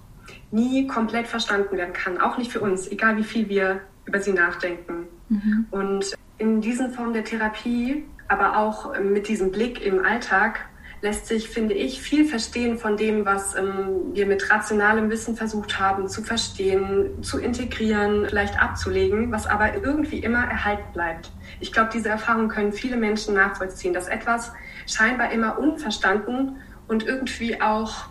nie 0.51 0.87
komplett 0.87 1.27
verstanden 1.27 1.77
werden 1.77 1.95
kann, 1.95 2.21
auch 2.21 2.37
nicht 2.37 2.53
für 2.53 2.61
uns, 2.61 2.91
egal 2.91 3.17
wie 3.17 3.25
viel 3.25 3.49
wir 3.49 3.81
über 4.05 4.21
sie 4.21 4.33
nachdenken. 4.33 5.07
Mhm. 5.29 5.67
Und 5.71 6.15
in 6.39 6.61
diesen 6.61 6.91
Formen 6.91 7.13
der 7.13 7.25
Therapie, 7.25 8.05
aber 8.29 8.59
auch 8.59 8.99
mit 8.99 9.29
diesem 9.29 9.53
Blick 9.53 9.85
im 9.85 10.05
Alltag, 10.05 10.61
lässt 11.05 11.27
sich, 11.27 11.51
finde 11.51 11.75
ich, 11.75 12.01
viel 12.01 12.25
verstehen 12.25 12.79
von 12.79 12.97
dem, 12.97 13.27
was 13.27 13.55
ähm, 13.55 14.15
wir 14.15 14.25
mit 14.25 14.51
rationalem 14.51 15.11
Wissen 15.11 15.37
versucht 15.37 15.79
haben 15.79 16.09
zu 16.09 16.23
verstehen, 16.23 17.23
zu 17.23 17.39
integrieren, 17.39 18.27
vielleicht 18.27 18.61
abzulegen, 18.61 19.31
was 19.31 19.47
aber 19.47 19.75
irgendwie 19.75 20.21
immer 20.21 20.45
erhalten 20.45 20.91
bleibt. 20.95 21.31
Ich 21.61 21.73
glaube, 21.73 21.91
diese 21.93 22.09
Erfahrung 22.09 22.49
können 22.49 22.73
viele 22.73 22.97
Menschen 22.97 23.35
nachvollziehen, 23.35 23.93
dass 23.93 24.09
etwas 24.09 24.53
scheinbar 24.87 25.31
immer 25.31 25.59
unverstanden 25.59 26.57
und 26.89 27.07
irgendwie 27.07 27.61
auch 27.61 28.07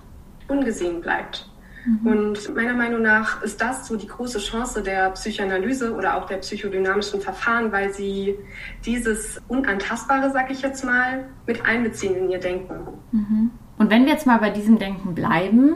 ungesehen 0.48 1.02
bleibt. 1.02 1.50
Mhm. 1.86 2.08
Und 2.08 2.56
meiner 2.56 2.74
Meinung 2.74 3.02
nach 3.02 3.42
ist 3.42 3.62
das 3.62 3.88
so 3.88 3.96
die 3.96 4.08
große 4.08 4.40
Chance 4.40 4.82
der 4.82 5.10
Psychoanalyse 5.12 5.94
oder 5.94 6.18
auch 6.18 6.26
der 6.26 6.38
psychodynamischen 6.38 7.22
Verfahren, 7.22 7.72
weil 7.72 7.94
sie 7.94 8.38
dieses 8.86 9.42
Unantastbare, 9.48 10.32
sag 10.32 10.52
ich 10.52 10.62
jetzt 10.62 10.84
mal, 10.84 11.26
mit 11.46 11.66
einbeziehen 11.66 12.16
in 12.16 12.30
ihr 12.30 12.40
Denken. 12.40 12.76
Mhm. 13.12 13.52
Und 13.78 13.90
wenn 13.90 14.06
wir 14.06 14.14
jetzt 14.14 14.28
mal 14.28 14.40
bei 14.40 14.50
diesem 14.50 14.80
Denken 14.80 15.14
bleiben, 15.16 15.76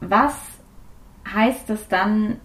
was 0.00 0.34
heißt 1.32 1.70
das 1.70 1.88
dann 1.88 2.38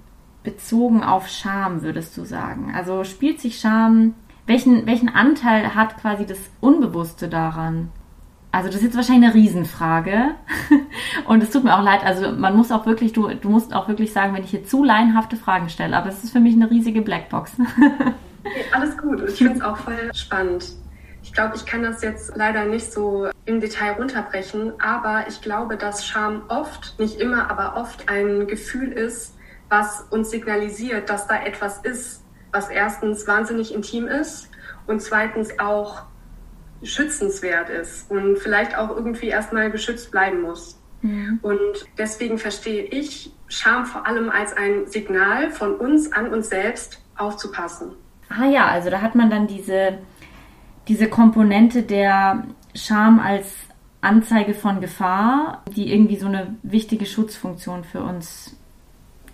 bezogen 0.43 1.03
auf 1.03 1.27
Scham, 1.27 1.81
würdest 1.81 2.15
du 2.17 2.23
sagen? 2.23 2.71
Also 2.75 3.03
spielt 3.03 3.41
sich 3.41 3.59
Scham, 3.59 4.13
welchen, 4.45 4.85
welchen 4.85 5.09
Anteil 5.09 5.73
hat 5.73 5.97
quasi 5.97 6.25
das 6.25 6.39
Unbewusste 6.61 7.27
daran? 7.27 7.89
Also 8.55 8.69
das 8.69 8.77
ist 8.77 8.83
jetzt 8.83 8.95
wahrscheinlich 8.95 9.25
eine 9.25 9.33
Riesenfrage. 9.33 10.31
Und 11.27 11.43
es 11.43 11.49
tut 11.49 11.65
mir 11.65 11.77
auch 11.77 11.83
leid. 11.83 12.05
Also 12.05 12.31
man 12.31 12.55
muss 12.55 12.71
auch 12.71 12.85
wirklich, 12.85 13.11
du, 13.11 13.27
du 13.27 13.49
musst 13.49 13.73
auch 13.73 13.89
wirklich 13.89 14.13
sagen, 14.13 14.33
wenn 14.33 14.45
ich 14.45 14.51
hier 14.51 14.63
zu 14.63 14.81
laienhafte 14.81 15.35
Fragen 15.35 15.67
stelle. 15.67 15.97
Aber 15.97 16.07
es 16.07 16.23
ist 16.23 16.31
für 16.31 16.39
mich 16.39 16.55
eine 16.55 16.71
riesige 16.71 17.01
Blackbox. 17.01 17.51
alles 18.71 18.97
gut. 18.97 19.21
Ich 19.27 19.39
finde 19.39 19.55
es 19.55 19.61
auch 19.61 19.75
voll 19.75 20.09
spannend. 20.13 20.69
Ich 21.21 21.33
glaube, 21.33 21.57
ich 21.57 21.65
kann 21.65 21.83
das 21.83 22.01
jetzt 22.01 22.37
leider 22.37 22.63
nicht 22.63 22.93
so 22.93 23.27
im 23.43 23.59
Detail 23.59 23.93
runterbrechen, 23.93 24.71
aber 24.79 25.25
ich 25.27 25.41
glaube, 25.41 25.75
dass 25.75 26.07
Scham 26.07 26.43
oft, 26.47 26.97
nicht 26.97 27.19
immer, 27.19 27.51
aber 27.51 27.75
oft 27.75 28.07
ein 28.07 28.47
Gefühl 28.47 28.93
ist, 28.93 29.35
was 29.67 30.05
uns 30.11 30.29
signalisiert, 30.31 31.09
dass 31.09 31.27
da 31.27 31.43
etwas 31.43 31.79
ist, 31.79 32.23
was 32.53 32.69
erstens 32.69 33.27
wahnsinnig 33.27 33.73
intim 33.73 34.07
ist 34.07 34.49
und 34.87 35.01
zweitens 35.01 35.59
auch 35.59 36.03
schützenswert 36.85 37.69
ist 37.69 38.09
und 38.09 38.37
vielleicht 38.37 38.77
auch 38.77 38.89
irgendwie 38.89 39.27
erstmal 39.27 39.71
geschützt 39.71 40.11
bleiben 40.11 40.41
muss. 40.41 40.79
Mhm. 41.01 41.39
Und 41.41 41.85
deswegen 41.97 42.37
verstehe 42.37 42.83
ich 42.83 43.31
Scham 43.47 43.85
vor 43.85 44.07
allem 44.07 44.29
als 44.29 44.53
ein 44.53 44.87
Signal 44.87 45.51
von 45.51 45.75
uns 45.75 46.11
an 46.11 46.33
uns 46.33 46.49
selbst 46.49 46.99
aufzupassen. 47.15 47.91
Ah 48.29 48.47
ja, 48.47 48.67
also 48.67 48.89
da 48.89 49.01
hat 49.01 49.13
man 49.13 49.29
dann 49.29 49.45
diese, 49.45 49.99
diese 50.87 51.07
Komponente 51.07 51.83
der 51.83 52.45
Scham 52.73 53.19
als 53.19 53.53
Anzeige 54.01 54.53
von 54.53 54.81
Gefahr, 54.81 55.63
die 55.75 55.91
irgendwie 55.93 56.17
so 56.17 56.27
eine 56.27 56.55
wichtige 56.63 57.05
Schutzfunktion 57.05 57.83
für 57.83 58.01
uns 58.01 58.55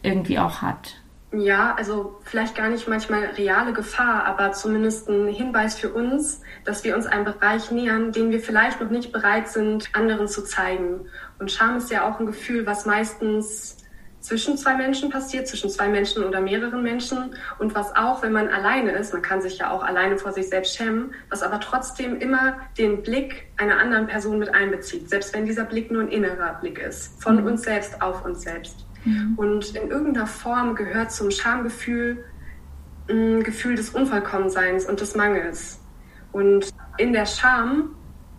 irgendwie 0.04 0.40
auch 0.40 0.62
hat. 0.62 1.01
Ja, 1.34 1.76
also 1.76 2.20
vielleicht 2.24 2.56
gar 2.56 2.68
nicht 2.68 2.90
manchmal 2.90 3.24
reale 3.38 3.72
Gefahr, 3.72 4.26
aber 4.26 4.52
zumindest 4.52 5.08
ein 5.08 5.30
Hinweis 5.30 5.80
für 5.80 5.94
uns, 5.94 6.42
dass 6.66 6.84
wir 6.84 6.94
uns 6.94 7.06
einem 7.06 7.24
Bereich 7.24 7.72
nähern, 7.72 8.12
den 8.12 8.32
wir 8.32 8.42
vielleicht 8.42 8.82
noch 8.82 8.90
nicht 8.90 9.14
bereit 9.14 9.48
sind, 9.48 9.90
anderen 9.94 10.28
zu 10.28 10.44
zeigen. 10.44 11.08
Und 11.40 11.50
Scham 11.50 11.78
ist 11.78 11.90
ja 11.90 12.10
auch 12.10 12.20
ein 12.20 12.26
Gefühl, 12.26 12.66
was 12.66 12.86
meistens 12.86 13.78
zwischen 14.20 14.58
zwei 14.58 14.76
Menschen 14.76 15.10
passiert, 15.10 15.48
zwischen 15.48 15.70
zwei 15.70 15.88
Menschen 15.88 16.24
oder 16.24 16.42
mehreren 16.42 16.84
Menschen 16.84 17.34
und 17.60 17.76
was 17.76 17.96
auch, 17.96 18.22
wenn 18.22 18.34
man 18.34 18.50
alleine 18.50 18.92
ist, 18.92 19.14
man 19.14 19.22
kann 19.22 19.42
sich 19.42 19.58
ja 19.58 19.72
auch 19.72 19.84
alleine 19.84 20.18
vor 20.18 20.32
sich 20.32 20.50
selbst 20.50 20.76
schämen, 20.76 21.14
was 21.30 21.42
aber 21.44 21.60
trotzdem 21.60 22.18
immer 22.18 22.58
den 22.78 23.02
Blick 23.02 23.48
einer 23.58 23.80
anderen 23.80 24.08
Person 24.08 24.38
mit 24.38 24.54
einbezieht, 24.54 25.10
selbst 25.10 25.34
wenn 25.34 25.46
dieser 25.46 25.64
Blick 25.64 25.92
nur 25.92 26.04
ein 26.04 26.10
innerer 26.10 26.60
Blick 26.60 26.78
ist, 26.78 27.22
von 27.24 27.42
mhm. 27.42 27.48
uns 27.48 27.64
selbst 27.64 28.02
auf 28.02 28.24
uns 28.24 28.42
selbst. 28.42 28.86
Mhm. 29.06 29.34
Und 29.36 29.76
in 29.76 29.90
irgendeiner 29.90 30.28
Form 30.28 30.76
gehört 30.76 31.12
zum 31.12 31.32
Schamgefühl 31.32 32.26
ein 33.10 33.44
Gefühl 33.44 33.76
des 33.76 33.90
Unvollkommenseins 33.90 34.86
und 34.86 35.02
des 35.02 35.16
Mangels. 35.16 35.80
Und 36.32 36.70
in 36.98 37.14
der 37.14 37.26
Scham 37.26 37.96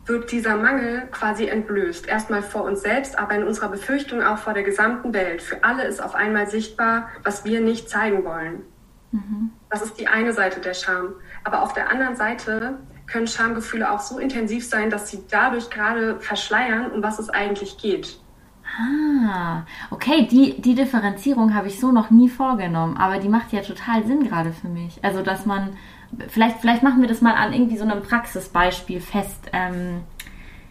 wird 0.07 0.33
dieser 0.33 0.57
Mangel 0.57 1.09
quasi 1.11 1.47
entblößt. 1.47 2.09
Erstmal 2.09 2.43
vor 2.43 2.65
uns 2.65 2.83
selbst, 2.83 3.19
aber 3.19 3.35
in 3.37 3.45
unserer 3.45 3.69
Befürchtung 3.69 4.23
auch 4.23 4.39
vor 4.39 4.53
der 4.53 4.63
gesamten 4.63 5.15
Welt. 5.15 5.43
Für 5.43 5.63
alle 5.63 5.85
ist 5.85 6.03
auf 6.03 6.15
einmal 6.15 6.49
sichtbar, 6.49 7.09
was 7.23 7.45
wir 7.45 7.61
nicht 7.61 7.89
zeigen 7.89 8.25
wollen. 8.25 8.63
Mhm. 9.13 9.51
Das 9.71 9.83
ist 9.83 9.99
die 10.01 10.09
eine 10.09 10.33
Seite 10.33 10.61
der 10.61 10.75
Scham. 10.75 11.15
Aber 11.45 11.63
auf 11.63 11.73
der 11.73 11.91
anderen 11.91 12.17
Seite 12.17 12.79
können 13.07 13.27
Schamgefühle 13.27 13.91
auch 13.91 14.01
so 14.01 14.19
intensiv 14.19 14.67
sein, 14.67 14.91
dass 14.91 15.09
sie 15.09 15.23
dadurch 15.31 15.71
gerade 15.71 16.19
verschleiern, 16.19 16.91
um 16.93 17.03
was 17.03 17.19
es 17.19 17.29
eigentlich 17.29 17.79
geht. 17.79 18.19
Ah, 18.79 19.65
okay, 19.91 20.27
die, 20.31 20.61
die 20.61 20.75
Differenzierung 20.75 21.55
habe 21.55 21.69
ich 21.69 21.79
so 21.79 21.93
noch 21.93 22.11
nie 22.11 22.29
vorgenommen, 22.29 22.97
aber 22.97 23.19
die 23.19 23.29
macht 23.29 23.53
ja 23.53 23.61
total 23.61 24.05
Sinn 24.07 24.25
gerade 24.25 24.53
für 24.53 24.69
mich. 24.69 24.99
Also, 25.05 25.23
dass 25.23 25.45
man, 25.45 25.71
vielleicht, 26.29 26.61
vielleicht 26.61 26.83
machen 26.83 27.03
wir 27.03 27.09
das 27.09 27.21
mal 27.21 27.35
an 27.35 27.53
irgendwie 27.53 27.77
so 27.77 27.85
einem 27.85 28.03
Praxisbeispiel 28.03 29.01
fest. 29.01 29.51
Ähm, 29.53 30.01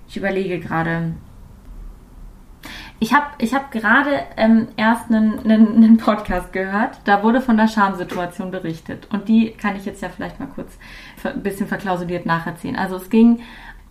ich 0.08 0.17
überlege 0.17 0.60
gerade. 0.60 1.13
Ich 3.00 3.13
habe 3.13 3.27
ich 3.39 3.53
hab 3.53 3.72
gerade 3.72 4.20
ähm, 4.38 4.67
erst 4.77 5.10
einen, 5.10 5.39
einen, 5.39 5.75
einen 5.75 5.98
Podcast 5.98 6.53
gehört, 6.53 7.00
da 7.05 7.24
wurde 7.24 7.41
von 7.41 7.58
der 7.58 7.67
Schamsituation 7.67 8.51
berichtet. 8.51 9.08
Und 9.12 9.27
die 9.27 9.51
kann 9.51 9.75
ich 9.75 9.86
jetzt 9.86 10.01
ja 10.01 10.10
vielleicht 10.10 10.39
mal 10.39 10.50
kurz 10.53 10.77
ein 11.24 11.41
bisschen 11.41 11.67
verklausuliert 11.67 12.27
nacherzählen. 12.27 12.75
Also 12.75 12.98
es 12.98 13.10
ging 13.10 13.41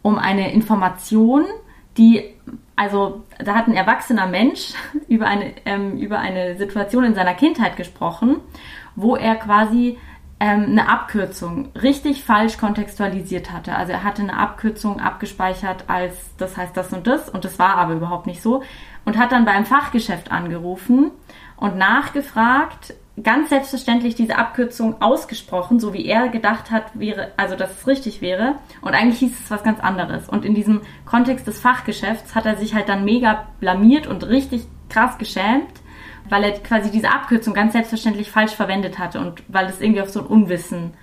um 0.03 0.17
eine 0.19 0.53
Information, 0.53 1.45
die 1.97 2.23
also 2.81 3.25
da 3.39 3.55
hat 3.57 3.69
ein 3.69 3.75
erwachsener 3.75 4.27
Mensch 4.27 4.73
über 5.09 5.27
eine, 5.27 5.53
ähm, 5.67 5.99
über 5.99 6.19
eine 6.19 6.57
Situation 6.57 7.05
in 7.05 7.15
seiner 7.15 7.35
Kindheit 7.35 7.77
gesprochen, 7.77 8.37
wo 8.97 9.17
er 9.17 9.37
quasi 9.37 9.99
ähm, 10.41 10.65
eine 10.71 10.89
Abkürzung 10.89 11.73
richtig 11.75 12.25
falsch 12.25 12.57
kontextualisiert 12.57 13.53
hatte. 13.53 13.77
Also 13.77 13.93
er 13.93 14.03
hatte 14.03 14.23
eine 14.23 14.35
Abkürzung 14.35 14.99
abgespeichert 14.99 15.85
als 15.89 16.35
das 16.39 16.57
heißt 16.57 16.75
das 16.75 16.91
und 16.95 17.07
das 17.07 17.29
und 17.29 17.45
das 17.45 17.59
war 17.59 17.77
aber 17.77 17.93
überhaupt 17.93 18.27
nicht 18.27 18.41
so 18.41 18.63
und 19.05 19.19
hat 19.19 19.33
dann 19.33 19.45
beim 19.45 19.67
Fachgeschäft 19.67 20.33
angerufen 20.33 21.11
und 21.59 21.77
nachgefragt, 21.77 22.95
ganz 23.23 23.51
selbstverständlich 23.51 24.15
diese 24.15 24.37
Abkürzung 24.37 25.01
ausgesprochen, 25.03 25.81
so 25.81 25.93
wie 25.93 26.07
er 26.07 26.29
gedacht 26.29 26.71
hat, 26.71 26.99
wäre, 26.99 27.33
also 27.37 27.57
dass 27.57 27.71
es 27.71 27.87
richtig 27.87 28.21
wäre. 28.21 28.57
Und 28.81 28.95
eigentlich 28.95 29.19
hieß 29.19 29.41
es 29.41 29.51
was 29.51 29.63
ganz 29.63 29.81
anderes. 29.81 30.29
Und 30.29 30.45
in 30.45 30.55
diesem 30.55 30.83
Kontext 31.05 31.47
des 31.47 31.61
Fachgeschäfts 31.61 32.35
hat 32.35 32.47
er 32.47 32.57
sich 32.57 32.75
halt 32.75 32.89
dann 32.89 33.05
mega 33.05 33.47
blamiert 33.61 34.07
und 34.07 34.27
richtig 34.27 34.67
krass 34.89 35.19
geschämt, 35.19 35.71
weil 36.29 36.45
er 36.45 36.53
quasi 36.53 36.91
diese 36.91 37.11
Abkürzung 37.11 37.55
ganz 37.55 37.73
selbstverständlich 37.73 38.31
falsch 38.31 38.53
verwendet 38.53 38.99
hatte 38.99 39.21
und 39.21 39.43
weil 39.49 39.67
es 39.67 39.81
irgendwie 39.81 40.03
auf 40.03 40.11
so 40.11 40.21
ein 40.21 40.27
Unwissen, 40.27 40.95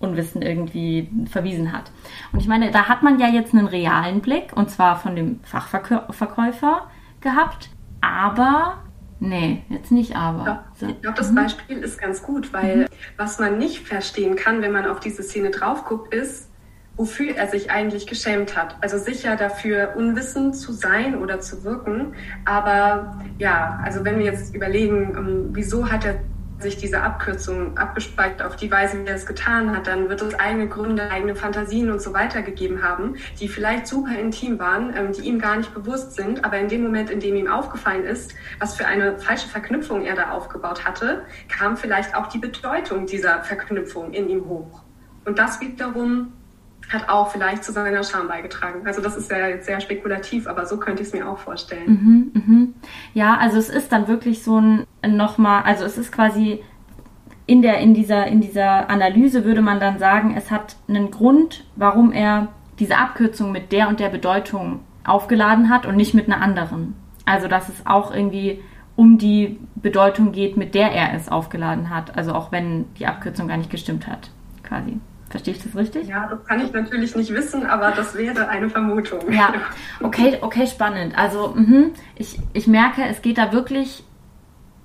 Unwissen 0.00 0.42
irgendwie 0.42 1.08
verwiesen 1.30 1.72
hat. 1.72 1.90
Und 2.32 2.40
ich 2.40 2.48
meine, 2.48 2.70
da 2.70 2.88
hat 2.88 3.02
man 3.02 3.18
ja 3.18 3.28
jetzt 3.28 3.54
einen 3.54 3.66
realen 3.66 4.20
Blick 4.20 4.52
und 4.54 4.70
zwar 4.70 4.96
von 4.96 5.16
dem 5.16 5.40
Fachverkäufer 5.44 6.88
gehabt, 7.20 7.70
aber 8.00 8.78
Nee, 9.18 9.62
jetzt 9.70 9.90
nicht 9.92 10.14
aber. 10.14 10.64
So. 10.74 10.86
Ich 10.86 11.00
glaube, 11.00 11.16
das 11.16 11.30
mhm. 11.30 11.36
Beispiel 11.36 11.78
ist 11.78 11.98
ganz 11.98 12.22
gut, 12.22 12.52
weil 12.52 12.76
mhm. 12.76 12.86
was 13.16 13.38
man 13.38 13.58
nicht 13.58 13.86
verstehen 13.86 14.36
kann, 14.36 14.62
wenn 14.62 14.72
man 14.72 14.86
auf 14.86 15.00
diese 15.00 15.22
Szene 15.22 15.50
drauf 15.50 15.84
guckt, 15.84 16.12
ist, 16.12 16.50
wofür 16.96 17.36
er 17.36 17.46
sich 17.48 17.70
eigentlich 17.70 18.06
geschämt 18.06 18.56
hat. 18.56 18.76
Also 18.80 18.98
sicher 18.98 19.36
dafür 19.36 19.94
unwissend 19.96 20.56
zu 20.56 20.72
sein 20.72 21.16
oder 21.18 21.40
zu 21.40 21.64
wirken. 21.64 22.14
Aber 22.44 23.18
ja, 23.38 23.80
also 23.84 24.04
wenn 24.04 24.18
wir 24.18 24.26
jetzt 24.26 24.54
überlegen, 24.54 25.14
ähm, 25.16 25.48
wieso 25.52 25.90
hat 25.90 26.04
er 26.04 26.20
sich 26.58 26.76
diese 26.76 27.02
Abkürzung 27.02 27.76
abgespeichert 27.76 28.42
auf 28.42 28.56
die 28.56 28.70
Weise, 28.70 29.02
wie 29.02 29.08
er 29.08 29.14
es 29.14 29.26
getan 29.26 29.76
hat, 29.76 29.86
dann 29.86 30.08
wird 30.08 30.22
es 30.22 30.34
eigene 30.34 30.68
Gründe, 30.68 31.10
eigene 31.10 31.34
Fantasien 31.34 31.90
und 31.90 32.00
so 32.00 32.14
weiter 32.14 32.42
gegeben 32.42 32.82
haben, 32.82 33.16
die 33.40 33.48
vielleicht 33.48 33.86
super 33.86 34.18
intim 34.18 34.58
waren, 34.58 34.94
ähm, 34.96 35.12
die 35.12 35.22
ihm 35.22 35.38
gar 35.38 35.56
nicht 35.56 35.74
bewusst 35.74 36.12
sind, 36.12 36.44
aber 36.44 36.58
in 36.58 36.68
dem 36.68 36.82
Moment, 36.82 37.10
in 37.10 37.20
dem 37.20 37.36
ihm 37.36 37.48
aufgefallen 37.48 38.04
ist, 38.04 38.34
was 38.58 38.74
für 38.74 38.86
eine 38.86 39.18
falsche 39.18 39.48
Verknüpfung 39.48 40.04
er 40.04 40.14
da 40.14 40.30
aufgebaut 40.30 40.84
hatte, 40.84 41.24
kam 41.48 41.76
vielleicht 41.76 42.14
auch 42.14 42.28
die 42.28 42.38
Bedeutung 42.38 43.06
dieser 43.06 43.42
Verknüpfung 43.42 44.12
in 44.12 44.28
ihm 44.28 44.46
hoch. 44.46 44.82
Und 45.24 45.38
das 45.38 45.60
wiederum 45.60 46.32
hat 46.88 47.08
auch 47.08 47.30
vielleicht 47.30 47.64
zu 47.64 47.72
seiner 47.72 48.04
Scham 48.04 48.28
beigetragen. 48.28 48.86
Also 48.86 49.02
das 49.02 49.16
ist 49.16 49.30
ja 49.30 49.48
jetzt 49.48 49.66
sehr 49.66 49.80
spekulativ, 49.80 50.46
aber 50.46 50.66
so 50.66 50.78
könnte 50.78 51.02
ich 51.02 51.08
es 51.08 51.14
mir 51.14 51.28
auch 51.28 51.38
vorstellen. 51.38 51.86
Mhm, 51.86 52.42
mhm. 52.42 52.74
Ja, 53.12 53.36
also 53.36 53.58
es 53.58 53.68
ist 53.68 53.90
dann 53.90 54.08
wirklich 54.08 54.42
so 54.42 54.60
ein 54.60 54.86
nochmal, 55.06 55.64
also 55.64 55.84
es 55.84 55.98
ist 55.98 56.12
quasi 56.12 56.62
in 57.46 57.62
der 57.62 57.78
in 57.78 57.94
dieser 57.94 58.26
in 58.26 58.40
dieser 58.40 58.88
Analyse 58.90 59.44
würde 59.44 59.62
man 59.62 59.80
dann 59.80 59.98
sagen, 59.98 60.34
es 60.36 60.50
hat 60.50 60.76
einen 60.88 61.10
Grund, 61.10 61.64
warum 61.76 62.12
er 62.12 62.48
diese 62.78 62.96
Abkürzung 62.96 63.52
mit 63.52 63.72
der 63.72 63.88
und 63.88 64.00
der 64.00 64.08
Bedeutung 64.08 64.80
aufgeladen 65.04 65.70
hat 65.70 65.86
und 65.86 65.96
nicht 65.96 66.14
mit 66.14 66.26
einer 66.26 66.40
anderen. 66.40 66.94
Also 67.24 67.48
dass 67.48 67.68
es 67.68 67.86
auch 67.86 68.14
irgendwie 68.14 68.60
um 68.94 69.18
die 69.18 69.58
Bedeutung 69.74 70.32
geht, 70.32 70.56
mit 70.56 70.74
der 70.74 70.92
er 70.92 71.14
es 71.14 71.28
aufgeladen 71.28 71.90
hat. 71.90 72.16
Also 72.16 72.32
auch 72.32 72.50
wenn 72.52 72.86
die 72.94 73.06
Abkürzung 73.06 73.48
gar 73.48 73.56
nicht 73.56 73.70
gestimmt 73.70 74.06
hat, 74.06 74.30
quasi. 74.62 74.98
Verstehe 75.28 75.54
ich 75.54 75.62
das 75.62 75.74
richtig? 75.74 76.06
Ja, 76.06 76.28
das 76.28 76.44
kann 76.44 76.60
ich 76.60 76.72
natürlich 76.72 77.16
nicht 77.16 77.34
wissen, 77.34 77.66
aber 77.66 77.90
das 77.90 78.14
wäre 78.14 78.48
eine 78.48 78.70
Vermutung. 78.70 79.32
Ja, 79.32 79.52
okay, 80.02 80.38
okay, 80.40 80.66
spannend. 80.66 81.18
Also 81.18 81.52
mh, 81.56 81.88
ich, 82.14 82.38
ich 82.52 82.68
merke, 82.68 83.02
es 83.04 83.22
geht 83.22 83.38
da 83.38 83.52
wirklich 83.52 84.04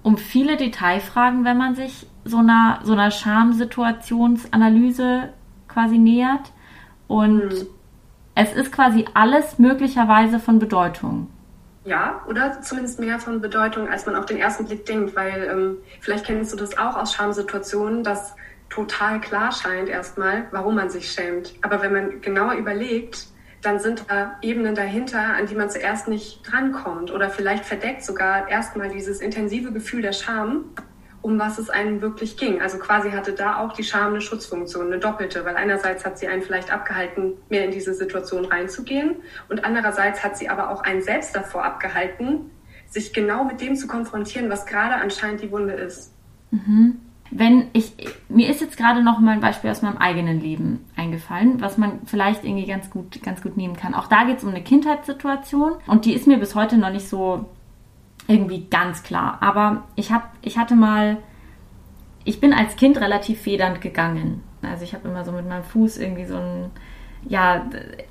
um 0.02 0.18
viele 0.18 0.58
Detailfragen, 0.58 1.46
wenn 1.46 1.58
man 1.58 1.76
sich 1.76 2.08
so 2.26 2.38
einer, 2.38 2.80
so 2.84 2.94
einer 2.94 3.12
Schamsituationsanalyse 3.12 5.30
quasi 5.68 6.00
nähert. 6.00 6.52
Und 7.08 7.52
hm. 7.52 7.68
es 8.36 8.54
ist 8.54 8.72
quasi 8.72 9.06
alles 9.14 9.60
möglicherweise 9.60 10.40
von 10.40 10.58
Bedeutung. 10.60 11.28
Ja, 11.84 12.22
oder 12.28 12.62
zumindest 12.62 13.00
mehr 13.00 13.18
von 13.20 13.42
Bedeutung, 13.42 13.90
als 13.90 14.06
man 14.06 14.16
auf 14.16 14.26
den 14.26 14.38
ersten 14.38 14.66
Blick 14.66 14.86
denkt, 14.86 15.16
weil 15.16 15.50
ähm, 15.52 15.78
vielleicht 16.00 16.26
kennst 16.26 16.54
du 16.54 16.58
das 16.58 16.78
auch 16.78 16.96
aus 16.96 17.14
Schamsituationen, 17.14 18.04
dass 18.04 18.36
total 18.72 19.20
klar 19.20 19.52
scheint 19.52 19.90
erstmal, 19.90 20.48
warum 20.52 20.76
man 20.76 20.90
sich 20.90 21.12
schämt. 21.12 21.54
Aber 21.62 21.82
wenn 21.84 21.94
man 21.94 22.22
genauer 22.22 22.54
überlegt, 22.54 23.28
dann 23.62 23.80
sind 23.80 24.06
da 24.08 24.38
Ebenen 24.42 24.74
dahinter, 24.74 25.22
an 25.36 25.46
die 25.46 25.54
man 25.54 25.70
zuerst 25.70 26.08
nicht 26.08 26.42
drankommt 26.50 27.12
oder 27.12 27.30
vielleicht 27.30 27.66
verdeckt 27.66 28.04
sogar 28.04 28.50
erstmal 28.50 28.90
dieses 28.90 29.22
intensive 29.22 29.72
Gefühl 29.72 30.02
der 30.02 30.14
Scham, 30.14 30.66
um 31.22 31.38
was 31.38 31.60
es 31.60 31.70
einem 31.70 32.02
wirklich 32.02 32.38
ging. 32.38 32.60
Also 32.60 32.80
quasi 32.80 33.12
hatte 33.12 33.34
da 33.34 33.60
auch 33.60 33.74
die 33.74 33.84
Scham 33.84 34.14
eine 34.14 34.22
Schutzfunktion, 34.22 34.88
eine 34.88 34.98
doppelte, 34.98 35.46
weil 35.46 35.58
einerseits 35.58 36.04
hat 36.06 36.18
sie 36.18 36.28
einen 36.28 36.42
vielleicht 36.42 36.74
abgehalten, 36.74 37.34
mehr 37.50 37.66
in 37.66 37.72
diese 37.72 37.94
Situation 37.94 38.46
reinzugehen 38.46 39.18
und 39.48 39.64
andererseits 39.64 40.24
hat 40.24 40.38
sie 40.38 40.50
aber 40.50 40.72
auch 40.72 40.82
einen 40.82 41.04
selbst 41.04 41.36
davor 41.36 41.64
abgehalten, 41.64 42.50
sich 42.90 43.14
genau 43.14 43.44
mit 43.44 43.62
dem 43.62 43.76
zu 43.76 43.86
konfrontieren, 43.86 44.50
was 44.50 44.66
gerade 44.66 44.96
anscheinend 44.96 45.42
die 45.42 45.52
Wunde 45.52 45.74
ist. 45.74 46.14
Mhm 46.50 47.11
wenn 47.32 47.68
ich, 47.72 47.94
mir 48.28 48.50
ist 48.50 48.60
jetzt 48.60 48.78
gerade 48.78 49.02
noch 49.02 49.20
mal 49.20 49.32
ein 49.32 49.40
Beispiel 49.40 49.72
aus 49.72 49.82
meinem 49.82 49.98
eigenen 49.98 50.42
Leben 50.42 50.86
eingefallen, 50.98 51.62
was 51.62 51.78
man 51.78 52.02
vielleicht 52.06 52.44
irgendwie 52.44 52.68
ganz 52.68 52.90
gut, 52.90 53.24
ganz 53.24 53.42
gut 53.42 53.56
nehmen 53.56 53.78
kann. 53.78 53.96
Auch 53.96 54.08
da 54.08 54.26
geht 54.26 54.40
es 54.40 54.44
um 54.44 54.50
eine 54.50 54.62
Kindheitssituation 54.62 55.74
und 55.88 56.06
die 56.06 56.14
ist 56.14 56.28
mir 56.28 56.38
bis 56.38 56.56
heute 56.56 56.78
noch 56.78 56.92
nicht 56.92 57.08
so 57.08 57.46
irgendwie 58.28 58.68
ganz 58.70 59.04
klar. 59.04 59.38
Aber 59.40 59.86
ich 59.96 60.12
hab, 60.12 60.34
ich 60.42 60.58
hatte 60.58 60.76
mal, 60.76 61.18
ich 62.26 62.42
bin 62.42 62.54
als 62.54 62.76
Kind 62.76 63.00
relativ 63.00 63.42
federnd 63.42 63.80
gegangen. 63.80 64.44
Also 64.62 64.84
ich 64.84 64.94
habe 64.94 65.08
immer 65.08 65.24
so 65.24 65.32
mit 65.32 65.48
meinem 65.48 65.64
Fuß 65.64 65.98
irgendwie 65.98 66.26
so 66.26 66.36
ein, 66.36 66.70
ja, 67.28 67.66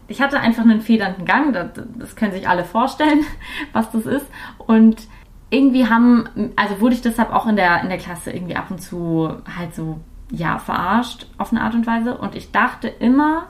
ich 0.08 0.22
hatte 0.22 0.40
einfach 0.40 0.62
einen 0.62 0.80
federnden 0.80 1.26
Gang. 1.26 1.52
Das, 1.52 1.70
das 1.98 2.16
können 2.16 2.32
sich 2.32 2.48
alle 2.48 2.64
vorstellen, 2.64 3.24
was 3.74 3.90
das 3.90 4.06
ist. 4.06 4.26
Und 4.58 5.02
irgendwie 5.50 5.88
haben, 5.88 6.28
also 6.56 6.80
wurde 6.80 6.94
ich 6.94 7.02
deshalb 7.02 7.32
auch 7.32 7.46
in 7.46 7.56
der, 7.56 7.82
in 7.82 7.88
der 7.88 7.98
Klasse 7.98 8.30
irgendwie 8.30 8.56
ab 8.56 8.70
und 8.70 8.80
zu 8.80 9.28
halt 9.56 9.74
so, 9.74 9.98
ja, 10.30 10.58
verarscht 10.58 11.26
auf 11.38 11.50
eine 11.52 11.62
Art 11.62 11.74
und 11.74 11.86
Weise. 11.86 12.16
Und 12.16 12.36
ich 12.36 12.52
dachte 12.52 12.88
immer, 12.88 13.48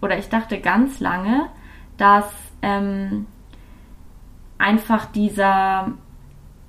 oder 0.00 0.18
ich 0.18 0.30
dachte 0.30 0.60
ganz 0.60 0.98
lange, 0.98 1.46
dass 1.98 2.24
ähm, 2.62 3.26
einfach 4.58 5.06
dieser, 5.06 5.92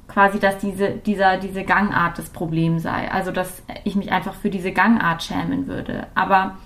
quasi, 0.09 0.39
dass 0.39 0.57
diese, 0.57 0.91
dieser, 0.91 1.37
diese 1.37 1.63
Gangart 1.63 2.19
das 2.19 2.29
Problem 2.29 2.79
sei. 2.79 3.09
Also, 3.09 3.31
dass 3.31 3.63
ich 3.85 3.95
mich 3.95 4.11
einfach 4.11 4.33
für 4.33 4.49
diese 4.49 4.73
Gangart 4.73 5.23
schämen 5.23 5.67
würde. 5.67 6.07
Aber 6.13 6.57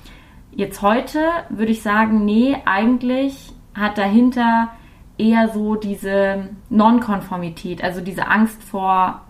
jetzt 0.51 0.81
heute 0.81 1.19
würde 1.49 1.71
ich 1.71 1.83
sagen, 1.83 2.25
nee, 2.25 2.57
eigentlich 2.65 3.53
hat 3.75 3.99
dahinter 3.99 4.69
eher 5.17 5.49
so 5.49 5.75
diese 5.75 6.49
Nonkonformität, 6.69 7.83
also 7.83 8.01
diese 8.01 8.27
Angst 8.27 8.63
vor 8.63 9.21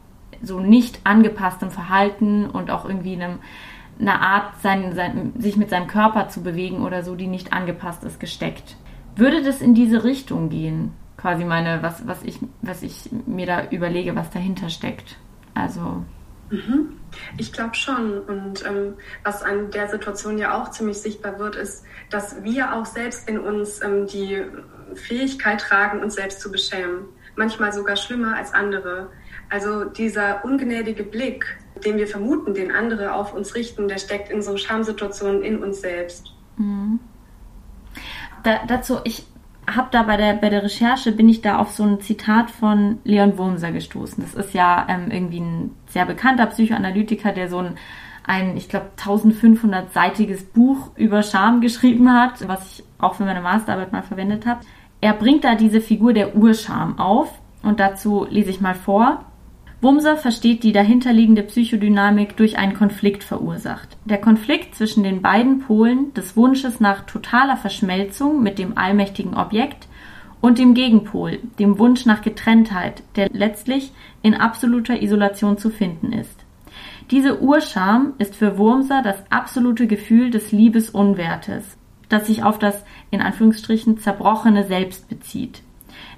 so 0.42 0.60
nicht 0.60 1.00
angepasstem 1.04 1.72
Verhalten 1.72 2.50
und 2.50 2.70
auch 2.70 2.86
irgendwie 2.86 3.14
einem, 3.14 3.40
einer 4.00 4.22
Art, 4.22 4.62
sein, 4.62 4.94
sein, 4.94 5.34
sich 5.38 5.58
mit 5.58 5.70
seinem 5.70 5.88
Körper 5.88 6.30
zu 6.30 6.44
bewegen 6.44 6.84
oder 6.84 7.04
so, 7.04 7.16
die 7.16 7.28
nicht 7.28 7.54
angepasst 7.54 8.04
ist, 8.04 8.20
gesteckt. 8.20 8.76
Würde 9.16 9.42
das 9.42 9.62
in 9.62 9.74
diese 9.74 10.04
Richtung 10.04 10.50
gehen? 10.50 10.94
Quasi 11.18 11.44
meine, 11.44 11.82
was, 11.82 12.06
was, 12.06 12.22
ich, 12.24 12.40
was 12.62 12.84
ich 12.84 13.10
mir 13.26 13.48
da 13.48 13.70
überlege, 13.72 14.16
was 14.16 14.30
dahinter 14.30 14.70
steckt. 14.70 15.18
Also. 15.56 16.04
Mhm. 16.52 16.94
Ich 17.38 17.52
glaube 17.52 17.74
schon. 17.74 18.20
Und 18.20 18.64
ähm, 18.66 18.94
was 19.24 19.42
an 19.42 19.72
der 19.72 19.88
Situation 19.88 20.38
ja 20.38 20.62
auch 20.62 20.70
ziemlich 20.70 21.00
sichtbar 21.00 21.40
wird, 21.40 21.56
ist, 21.56 21.84
dass 22.12 22.44
wir 22.44 22.76
auch 22.76 22.86
selbst 22.86 23.28
in 23.28 23.40
uns 23.40 23.82
ähm, 23.82 24.06
die 24.06 24.44
Fähigkeit 24.96 25.62
tragen, 25.62 26.02
uns 26.02 26.16
selbst 26.16 26.42
zu 26.42 26.52
beschämen. 26.52 27.06
Manchmal 27.36 27.72
sogar 27.72 27.96
schlimmer 27.96 28.36
als 28.36 28.54
andere. 28.54 29.10
Also 29.50 29.86
dieser 29.86 30.44
ungnädige 30.44 31.04
Blick, 31.04 31.46
den 31.86 31.98
wir 31.98 32.08
vermuten, 32.08 32.54
den 32.54 32.72
andere 32.72 33.14
auf 33.14 33.34
uns 33.34 33.56
richten, 33.56 33.88
der 33.88 33.98
steckt 33.98 34.30
in 34.30 34.42
so 34.42 34.58
Schamsituationen 34.58 35.44
in 35.44 35.64
uns 35.64 35.82
selbst. 35.82 36.34
Mhm. 36.58 37.00
Da, 38.44 38.60
dazu, 38.68 39.00
ich 39.04 39.26
habe 39.70 39.90
da 39.92 40.04
bei 40.04 40.18
der, 40.18 40.34
bei 40.34 40.50
der 40.50 40.64
Recherche, 40.64 41.12
bin 41.12 41.30
ich 41.30 41.42
da 41.42 41.60
auf 41.60 41.72
so 41.72 41.84
ein 41.84 42.02
Zitat 42.02 42.50
von 42.50 43.00
Leon 43.04 43.38
Wurmser 43.38 43.72
gestoßen. 43.72 44.24
Das 44.24 44.34
ist 44.34 44.54
ja 44.54 44.88
ähm, 44.90 45.12
irgendwie 45.12 45.42
ein 45.42 45.76
sehr 45.88 46.06
bekannter 46.06 46.46
Psychoanalytiker, 46.48 47.34
der 47.34 47.50
so 47.50 47.60
ein, 47.60 47.78
ein 48.26 48.58
ich 48.58 48.70
glaube, 48.70 48.88
1500-seitiges 48.98 50.46
Buch 50.46 50.92
über 50.96 51.24
Scham 51.24 51.62
geschrieben 51.62 52.12
hat, 52.12 52.48
was 52.48 52.66
ich 52.66 52.84
auch 52.98 53.16
für 53.16 53.26
meine 53.26 53.42
Masterarbeit 53.42 53.92
mal 53.92 54.04
verwendet 54.04 54.46
habe 54.46 54.62
er 55.02 55.14
bringt 55.14 55.44
da 55.44 55.56
diese 55.56 55.82
Figur 55.82 56.14
der 56.14 56.36
Urscham 56.36 57.00
auf 57.00 57.32
und 57.64 57.80
dazu 57.80 58.26
lese 58.30 58.50
ich 58.50 58.62
mal 58.62 58.76
vor. 58.76 59.26
Wumser 59.80 60.18
versteht 60.18 60.64
die 60.64 60.72
dahinterliegende 60.72 61.44
Psychodynamik 61.44 62.36
durch 62.36 62.58
einen 62.58 62.74
Konflikt 62.74 63.24
verursacht. 63.24 63.96
Der 64.06 64.18
Konflikt 64.18 64.74
zwischen 64.74 65.04
den 65.04 65.22
beiden 65.22 65.60
Polen 65.60 66.14
des 66.16 66.36
Wunsches 66.36 66.80
nach 66.80 67.06
totaler 67.06 67.58
Verschmelzung 67.58 68.42
mit 68.42 68.58
dem 68.58 68.76
allmächtigen 68.76 69.36
Objekt 69.36 69.88
und 70.42 70.58
dem 70.58 70.74
Gegenpol, 70.74 71.40
dem 71.60 71.78
Wunsch 71.78 72.06
nach 72.08 72.22
Getrenntheit, 72.22 73.04
der 73.16 73.30
letztlich 73.32 73.92
in 74.24 74.34
absoluter 74.34 75.02
Isolation 75.02 75.60
zu 75.60 75.70
finden 75.70 76.12
ist. 76.12 76.44
Diese 77.12 77.42
Urscham 77.42 78.14
ist 78.18 78.36
für 78.36 78.58
Wurmser 78.58 79.02
das 79.04 79.24
absolute 79.30 79.86
Gefühl 79.86 80.32
des 80.32 80.52
Liebesunwertes, 80.52 81.78
das 82.10 82.28
sich 82.28 82.44
auf 82.44 82.60
das 82.60 82.84
in 83.12 83.22
Anführungsstrichen 83.22 84.00
zerbrochene 84.00 84.66
Selbst 84.66 85.10
bezieht. 85.10 85.62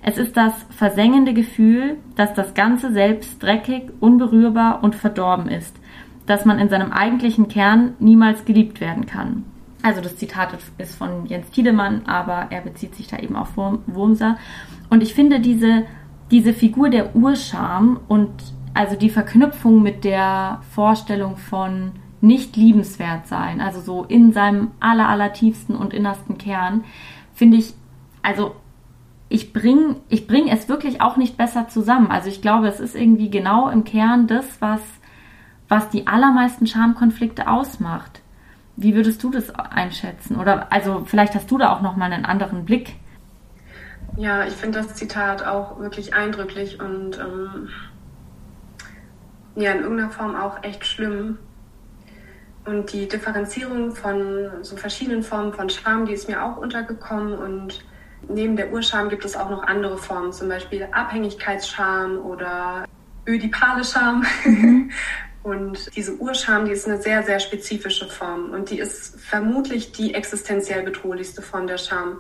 Es 0.02 0.18
ist 0.18 0.38
das 0.38 0.54
versengende 0.70 1.34
Gefühl, 1.34 1.98
dass 2.16 2.34
das 2.34 2.54
ganze 2.54 2.92
Selbst 2.92 3.42
dreckig, 3.42 3.92
unberührbar 4.00 4.84
und 4.84 4.96
verdorben 4.96 5.50
ist, 5.50 5.76
dass 6.26 6.46
man 6.46 6.60
in 6.60 6.70
seinem 6.70 6.92
eigentlichen 6.92 7.48
Kern 7.48 7.94
niemals 8.00 8.46
geliebt 8.46 8.82
werden 8.82 9.06
kann. 9.06 9.44
Also 9.82 10.02
das 10.02 10.18
Zitat 10.18 10.58
ist 10.78 10.96
von 10.96 11.26
Jens 11.26 11.50
Tiedemann, 11.52 12.04
aber 12.06 12.48
er 12.50 12.62
bezieht 12.62 12.96
sich 12.96 13.08
da 13.08 13.18
eben 13.18 13.36
auf 13.36 13.56
Wurmser. 13.56 14.38
Und 14.90 15.02
ich 15.02 15.14
finde 15.14 15.40
diese, 15.40 15.84
diese 16.32 16.54
Figur 16.54 16.90
der 16.90 17.16
Urscham 17.16 18.00
und 18.08 18.30
also 18.74 18.96
die 18.96 19.10
Verknüpfung 19.10 19.82
mit 19.82 20.04
der 20.04 20.62
Vorstellung 20.72 21.38
von 21.38 21.94
nicht 22.22 22.56
liebenswert 22.56 23.28
sein, 23.28 23.62
also 23.62 23.80
so 23.80 24.04
in 24.04 24.34
seinem 24.34 24.72
aller, 24.80 25.08
aller 25.08 25.34
tiefsten 25.34 25.76
und 25.76 25.94
innersten 25.94 26.38
Kern, 26.38 26.84
finde 27.34 27.58
ich, 27.58 27.74
also 28.22 28.56
ich 29.30 29.54
bringe 29.54 29.98
ich 30.10 30.28
bring 30.28 30.50
es 30.50 30.68
wirklich 30.68 31.02
auch 31.02 31.16
nicht 31.16 31.38
besser 31.38 31.68
zusammen. 31.70 32.12
Also 32.12 32.30
ich 32.30 32.42
glaube, 32.42 32.68
es 32.68 32.80
ist 32.80 32.96
irgendwie 32.96 33.30
genau 33.30 33.70
im 33.70 33.84
Kern 33.84 34.28
das, 34.28 34.60
was, 34.60 34.82
was 35.70 35.90
die 35.90 36.08
allermeisten 36.08 36.68
Schamkonflikte 36.68 37.48
ausmacht. 37.48 38.22
Wie 38.76 38.96
würdest 38.96 39.24
du 39.24 39.30
das 39.30 39.54
einschätzen? 39.54 40.38
Oder 40.38 40.72
also 40.72 41.04
vielleicht 41.06 41.36
hast 41.36 41.52
du 41.52 41.58
da 41.58 41.74
auch 41.74 41.82
nochmal 41.82 42.12
einen 42.12 42.26
anderen 42.26 42.66
Blick. 42.66 42.96
Ja, 44.18 44.46
ich 44.46 44.54
finde 44.54 44.80
das 44.80 44.96
Zitat 44.96 45.46
auch 45.46 45.80
wirklich 45.80 46.14
eindrücklich 46.14 46.80
und 46.82 47.20
ähm, 47.20 47.70
ja 49.56 49.72
in 49.72 49.82
irgendeiner 49.82 50.10
Form 50.10 50.36
auch 50.36 50.64
echt 50.64 50.86
schlimm. 50.86 51.38
Und 52.70 52.94
die 52.94 53.08
Differenzierung 53.08 53.96
von 53.96 54.64
so 54.64 54.78
verschiedenen 54.78 55.24
Formen 55.24 55.54
von 55.54 55.72
Scham, 55.72 56.06
die 56.06 56.14
ist 56.14 56.30
mir 56.30 56.44
auch 56.44 56.58
untergekommen. 56.58 57.34
Und 57.34 57.84
neben 58.28 58.56
der 58.56 58.72
Urscham 58.72 59.10
gibt 59.10 59.26
es 59.26 59.36
auch 59.36 59.50
noch 59.50 59.64
andere 59.64 59.98
Formen, 59.98 60.32
zum 60.32 60.50
Beispiel 60.50 60.88
Abhängigkeitsscham 60.92 62.20
oder 62.20 62.86
ödipale 63.26 63.84
Scham. 63.84 64.24
Mhm. 64.46 64.92
Und 65.42 65.96
diese 65.96 66.16
Urscham, 66.18 66.66
die 66.66 66.74
ist 66.74 66.86
eine 66.86 67.02
sehr, 67.02 67.24
sehr 67.24 67.40
spezifische 67.40 68.10
Form 68.10 68.52
und 68.52 68.70
die 68.70 68.78
ist 68.78 69.18
vermutlich 69.22 69.94
die 69.94 70.14
existenziell 70.14 70.84
bedrohlichste 70.84 71.42
Form 71.42 71.66
der 71.66 71.78
Scham. 71.78 72.18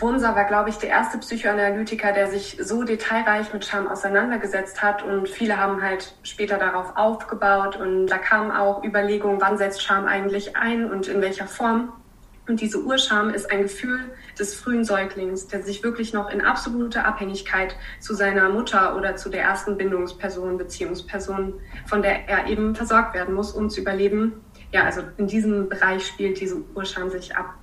Wurmser 0.00 0.36
war, 0.36 0.44
glaube 0.44 0.70
ich, 0.70 0.76
der 0.76 0.90
erste 0.90 1.18
Psychoanalytiker, 1.18 2.12
der 2.12 2.28
sich 2.28 2.56
so 2.60 2.84
detailreich 2.84 3.52
mit 3.52 3.64
Scham 3.64 3.88
auseinandergesetzt 3.88 4.80
hat 4.80 5.02
und 5.02 5.28
viele 5.28 5.56
haben 5.56 5.82
halt 5.82 6.14
später 6.22 6.56
darauf 6.56 6.96
aufgebaut 6.96 7.76
und 7.76 8.06
da 8.06 8.18
kamen 8.18 8.52
auch 8.52 8.84
Überlegungen, 8.84 9.40
wann 9.40 9.58
setzt 9.58 9.82
Scham 9.82 10.06
eigentlich 10.06 10.56
ein 10.56 10.88
und 10.88 11.08
in 11.08 11.20
welcher 11.20 11.48
Form. 11.48 11.92
Und 12.46 12.60
diese 12.60 12.82
Urscham 12.82 13.30
ist 13.30 13.50
ein 13.50 13.62
Gefühl 13.62 14.00
des 14.38 14.54
frühen 14.54 14.84
Säuglings, 14.84 15.48
der 15.48 15.62
sich 15.62 15.82
wirklich 15.82 16.14
noch 16.14 16.30
in 16.30 16.40
absoluter 16.40 17.04
Abhängigkeit 17.04 17.76
zu 18.00 18.14
seiner 18.14 18.48
Mutter 18.48 18.96
oder 18.96 19.16
zu 19.16 19.28
der 19.28 19.42
ersten 19.42 19.76
Bindungsperson, 19.76 20.56
Beziehungsperson, 20.56 21.54
von 21.86 22.02
der 22.02 22.28
er 22.28 22.46
eben 22.46 22.74
versorgt 22.74 23.14
werden 23.14 23.34
muss, 23.34 23.52
um 23.52 23.68
zu 23.68 23.80
überleben. 23.80 24.40
Ja, 24.72 24.84
also 24.84 25.02
in 25.18 25.26
diesem 25.26 25.68
Bereich 25.68 26.06
spielt 26.06 26.40
diese 26.40 26.62
Urscham 26.74 27.10
sich 27.10 27.36
ab. 27.36 27.54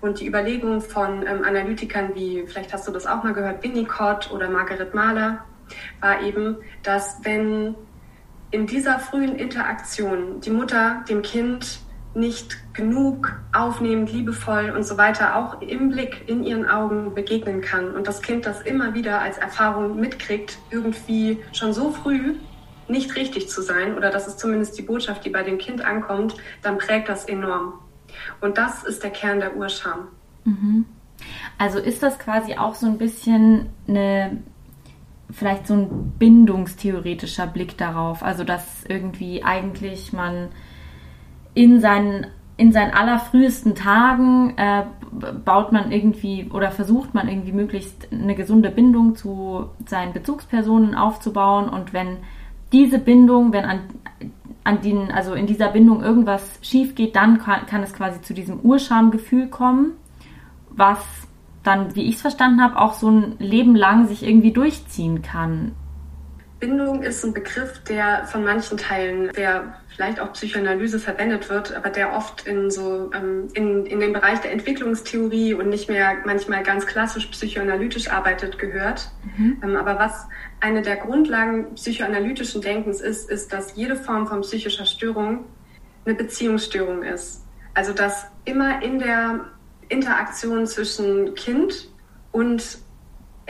Und 0.00 0.20
die 0.20 0.26
Überlegung 0.26 0.80
von 0.80 1.26
ähm, 1.26 1.44
Analytikern 1.44 2.14
wie, 2.14 2.44
vielleicht 2.46 2.72
hast 2.72 2.86
du 2.86 2.92
das 2.92 3.06
auch 3.06 3.22
mal 3.22 3.32
gehört, 3.32 3.62
Winnicott 3.62 4.30
oder 4.32 4.48
Margaret 4.48 4.94
Mahler, 4.94 5.44
war 6.00 6.22
eben, 6.22 6.56
dass 6.82 7.18
wenn 7.22 7.74
in 8.50 8.66
dieser 8.66 8.98
frühen 8.98 9.36
Interaktion 9.36 10.40
die 10.40 10.50
Mutter 10.50 11.04
dem 11.08 11.22
Kind 11.22 11.80
nicht 12.14 12.74
genug 12.74 13.32
aufnehmend, 13.52 14.12
liebevoll 14.12 14.70
und 14.76 14.82
so 14.84 14.98
weiter 14.98 15.36
auch 15.36 15.62
im 15.62 15.90
Blick, 15.90 16.28
in 16.28 16.44
ihren 16.44 16.68
Augen 16.68 17.14
begegnen 17.14 17.62
kann 17.62 17.94
und 17.94 18.06
das 18.06 18.20
Kind 18.20 18.44
das 18.44 18.60
immer 18.62 18.94
wieder 18.94 19.20
als 19.20 19.38
Erfahrung 19.38 19.98
mitkriegt, 19.98 20.58
irgendwie 20.70 21.38
schon 21.52 21.72
so 21.72 21.90
früh 21.90 22.34
nicht 22.88 23.16
richtig 23.16 23.48
zu 23.48 23.62
sein 23.62 23.96
oder 23.96 24.10
das 24.10 24.26
ist 24.26 24.38
zumindest 24.38 24.76
die 24.76 24.82
Botschaft, 24.82 25.24
die 25.24 25.30
bei 25.30 25.42
dem 25.42 25.56
Kind 25.56 25.82
ankommt, 25.82 26.34
dann 26.62 26.78
prägt 26.78 27.08
das 27.08 27.24
enorm. 27.24 27.78
Und 28.40 28.58
das 28.58 28.84
ist 28.84 29.02
der 29.02 29.10
Kern 29.10 29.40
der 29.40 29.56
Urscham. 29.56 30.08
Mhm. 30.44 30.84
Also 31.58 31.78
ist 31.78 32.02
das 32.02 32.18
quasi 32.18 32.56
auch 32.56 32.74
so 32.74 32.86
ein 32.86 32.98
bisschen 32.98 33.66
eine, 33.86 34.42
vielleicht 35.30 35.66
so 35.66 35.74
ein 35.74 36.12
bindungstheoretischer 36.18 37.46
Blick 37.46 37.78
darauf. 37.78 38.22
Also 38.22 38.44
dass 38.44 38.84
irgendwie 38.84 39.44
eigentlich 39.44 40.12
man 40.12 40.48
in 41.54 41.80
seinen 41.80 42.26
in 42.58 42.70
seinen 42.70 42.92
allerfrühesten 42.92 43.74
Tagen 43.74 44.56
äh, 44.56 44.84
baut 45.44 45.72
man 45.72 45.90
irgendwie 45.90 46.50
oder 46.52 46.70
versucht 46.70 47.14
man 47.14 47.26
irgendwie 47.26 47.52
möglichst 47.52 48.12
eine 48.12 48.34
gesunde 48.34 48.70
Bindung 48.70 49.16
zu 49.16 49.70
seinen 49.86 50.12
Bezugspersonen 50.12 50.94
aufzubauen 50.94 51.68
und 51.68 51.92
wenn 51.92 52.18
diese 52.72 52.98
Bindung, 52.98 53.52
wenn 53.52 53.64
an 53.64 53.80
an 54.64 54.80
den, 54.80 55.10
also 55.10 55.34
in 55.34 55.46
dieser 55.46 55.68
Bindung 55.70 56.02
irgendwas 56.02 56.58
schief 56.62 56.94
geht, 56.94 57.16
dann 57.16 57.38
kann, 57.38 57.66
kann 57.66 57.82
es 57.82 57.92
quasi 57.92 58.20
zu 58.22 58.32
diesem 58.32 58.60
Urschamgefühl 58.60 59.48
kommen, 59.48 59.92
was 60.70 60.98
dann, 61.62 61.94
wie 61.94 62.08
ich 62.08 62.16
es 62.16 62.20
verstanden 62.20 62.62
habe, 62.62 62.78
auch 62.78 62.94
so 62.94 63.10
ein 63.10 63.36
Leben 63.38 63.74
lang 63.76 64.08
sich 64.08 64.22
irgendwie 64.22 64.52
durchziehen 64.52 65.22
kann. 65.22 65.72
Bindung 66.60 67.02
ist 67.02 67.24
ein 67.24 67.32
Begriff, 67.32 67.82
der 67.88 68.24
von 68.26 68.44
manchen 68.44 68.78
Teilen 68.78 69.32
der 69.32 69.74
vielleicht 69.94 70.20
auch 70.20 70.32
Psychoanalyse 70.32 70.98
verwendet 70.98 71.48
wird, 71.50 71.74
aber 71.74 71.90
der 71.90 72.14
oft 72.14 72.46
in 72.46 72.70
so 72.70 73.10
ähm, 73.14 73.48
in, 73.54 73.86
in 73.86 74.00
den 74.00 74.12
Bereich 74.12 74.40
der 74.40 74.52
Entwicklungstheorie 74.52 75.54
und 75.54 75.68
nicht 75.68 75.88
mehr 75.88 76.16
manchmal 76.24 76.62
ganz 76.62 76.86
klassisch 76.86 77.26
psychoanalytisch 77.26 78.08
arbeitet, 78.10 78.58
gehört. 78.58 79.10
Mhm. 79.36 79.58
Ähm, 79.62 79.76
aber 79.76 79.98
was 79.98 80.26
eine 80.60 80.82
der 80.82 80.96
Grundlagen 80.96 81.74
psychoanalytischen 81.74 82.62
Denkens 82.62 83.00
ist, 83.00 83.30
ist, 83.30 83.52
dass 83.52 83.76
jede 83.76 83.96
Form 83.96 84.26
von 84.26 84.40
psychischer 84.42 84.86
Störung 84.86 85.44
eine 86.04 86.14
Beziehungsstörung 86.14 87.02
ist. 87.02 87.44
Also 87.74 87.92
dass 87.92 88.26
immer 88.44 88.82
in 88.82 88.98
der 88.98 89.46
Interaktion 89.88 90.66
zwischen 90.66 91.34
Kind 91.34 91.88
und 92.32 92.78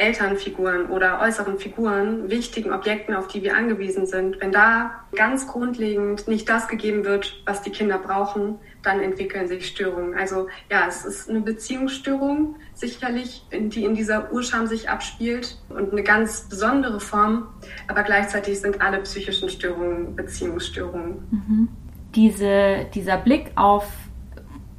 Elternfiguren 0.02 0.86
oder 0.86 1.20
äußeren 1.20 1.58
Figuren, 1.58 2.28
wichtigen 2.28 2.72
Objekten, 2.72 3.14
auf 3.14 3.28
die 3.28 3.42
wir 3.42 3.56
angewiesen 3.56 4.06
sind, 4.06 4.40
wenn 4.40 4.50
da 4.50 5.04
ganz 5.14 5.46
grundlegend 5.46 6.26
nicht 6.26 6.48
das 6.48 6.66
gegeben 6.66 7.04
wird, 7.04 7.40
was 7.46 7.62
die 7.62 7.70
Kinder 7.70 7.98
brauchen, 7.98 8.58
dann 8.82 9.00
entwickeln 9.00 9.46
sich 9.46 9.68
Störungen. 9.68 10.14
Also 10.18 10.48
ja, 10.70 10.86
es 10.88 11.04
ist 11.04 11.30
eine 11.30 11.40
Beziehungsstörung 11.40 12.56
sicherlich, 12.74 13.46
die 13.52 13.84
in 13.84 13.94
dieser 13.94 14.32
Urscham 14.32 14.66
sich 14.66 14.88
abspielt 14.88 15.58
und 15.68 15.92
eine 15.92 16.02
ganz 16.02 16.48
besondere 16.48 16.98
Form, 16.98 17.46
aber 17.86 18.02
gleichzeitig 18.02 18.60
sind 18.60 18.82
alle 18.82 18.98
psychischen 19.02 19.48
Störungen 19.48 20.16
Beziehungsstörungen. 20.16 21.28
Mhm. 21.30 21.68
Diese, 22.16 22.86
dieser 22.92 23.18
Blick 23.18 23.52
auf 23.54 23.86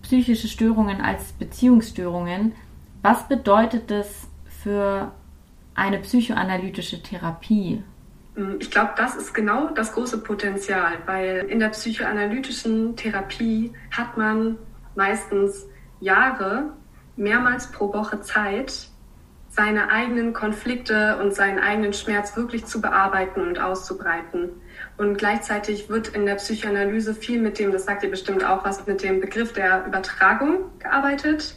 psychische 0.02 0.50
Störungen 0.50 1.00
als 1.00 1.32
Beziehungsstörungen, 1.32 2.52
was 3.02 3.28
bedeutet 3.30 3.90
das 3.90 4.28
für 4.64 5.12
eine 5.76 6.00
psychoanalytische 6.00 7.04
Therapie? 7.04 7.84
Mm, 8.36 8.56
ich 8.60 8.72
glaube, 8.72 8.92
das 8.98 9.16
ist 9.16 9.34
genau 9.34 9.70
das 9.70 9.94
große 9.94 10.20
Potenzial, 10.20 10.94
weil 11.06 11.46
in 11.50 11.60
der 11.60 11.70
psychoanalytischen 11.70 12.96
Therapie 12.96 13.74
hat 13.92 14.18
man 14.18 14.58
meistens 14.96 15.68
Jahre, 16.00 16.74
mehrmals 17.16 17.72
pro 17.72 17.94
Woche 17.94 18.22
Zeit, 18.22 18.90
seine 19.50 19.92
eigenen 19.92 20.34
Konflikte 20.34 21.18
und 21.18 21.36
seinen 21.36 21.60
eigenen 21.60 21.94
Schmerz 21.94 22.36
wirklich 22.36 22.66
zu 22.66 22.82
bearbeiten 22.82 23.42
und 23.42 23.60
auszubreiten. 23.60 24.50
Und 24.98 25.18
gleichzeitig 25.18 25.90
wird 25.90 26.08
in 26.08 26.26
der 26.26 26.36
Psychoanalyse 26.36 27.14
viel 27.14 27.40
mit 27.40 27.60
dem, 27.60 27.72
das 27.72 27.86
sagt 27.86 28.02
ihr 28.02 28.10
bestimmt 28.10 28.44
auch 28.44 28.66
was, 28.66 28.88
mit 28.88 29.04
dem 29.04 29.22
Begriff 29.22 29.54
der 29.54 29.86
Übertragung 29.86 30.72
gearbeitet. 30.80 31.56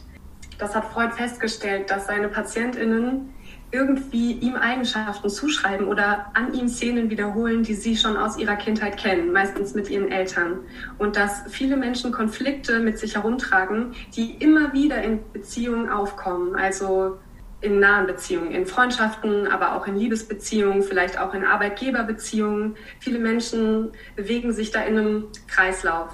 Das 0.57 0.75
hat 0.75 0.85
Freud 0.85 1.11
festgestellt, 1.11 1.91
dass 1.91 2.07
seine 2.07 2.29
PatientInnen 2.29 3.33
irgendwie 3.71 4.31
ihm 4.31 4.55
Eigenschaften 4.55 5.29
zuschreiben 5.29 5.87
oder 5.87 6.31
an 6.33 6.53
ihm 6.53 6.67
Szenen 6.67 7.09
wiederholen, 7.09 7.63
die 7.63 7.73
sie 7.73 7.97
schon 7.97 8.15
aus 8.15 8.37
ihrer 8.37 8.55
Kindheit 8.55 8.97
kennen, 8.97 9.33
meistens 9.33 9.73
mit 9.73 9.89
ihren 9.89 10.09
Eltern. 10.09 10.59
Und 10.97 11.15
dass 11.15 11.43
viele 11.49 11.75
Menschen 11.75 12.11
Konflikte 12.11 12.79
mit 12.79 12.97
sich 12.97 13.15
herumtragen, 13.15 13.93
die 14.15 14.31
immer 14.39 14.73
wieder 14.73 15.03
in 15.03 15.19
Beziehungen 15.33 15.89
aufkommen. 15.89 16.55
Also 16.55 17.17
in 17.59 17.79
nahen 17.79 18.05
Beziehungen, 18.05 18.51
in 18.51 18.67
Freundschaften, 18.67 19.47
aber 19.47 19.75
auch 19.75 19.87
in 19.87 19.97
Liebesbeziehungen, 19.97 20.83
vielleicht 20.83 21.19
auch 21.19 21.33
in 21.33 21.43
Arbeitgeberbeziehungen. 21.43 22.75
Viele 22.99 23.19
Menschen 23.19 23.91
bewegen 24.15 24.53
sich 24.53 24.71
da 24.71 24.81
in 24.83 24.97
einem 24.97 25.27
Kreislauf 25.47 26.09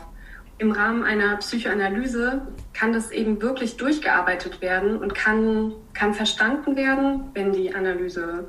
im 0.63 0.71
Rahmen 0.71 1.04
einer 1.04 1.36
Psychoanalyse 1.38 2.41
kann 2.73 2.93
das 2.93 3.12
eben 3.12 3.41
wirklich 3.41 3.76
durchgearbeitet 3.76 4.62
werden 4.62 4.97
und 4.97 5.13
kann, 5.13 5.73
kann 5.93 6.13
verstanden 6.13 6.78
werden, 6.78 7.26
wenn 7.34 7.52
die 7.52 7.76
Analyse 7.76 8.47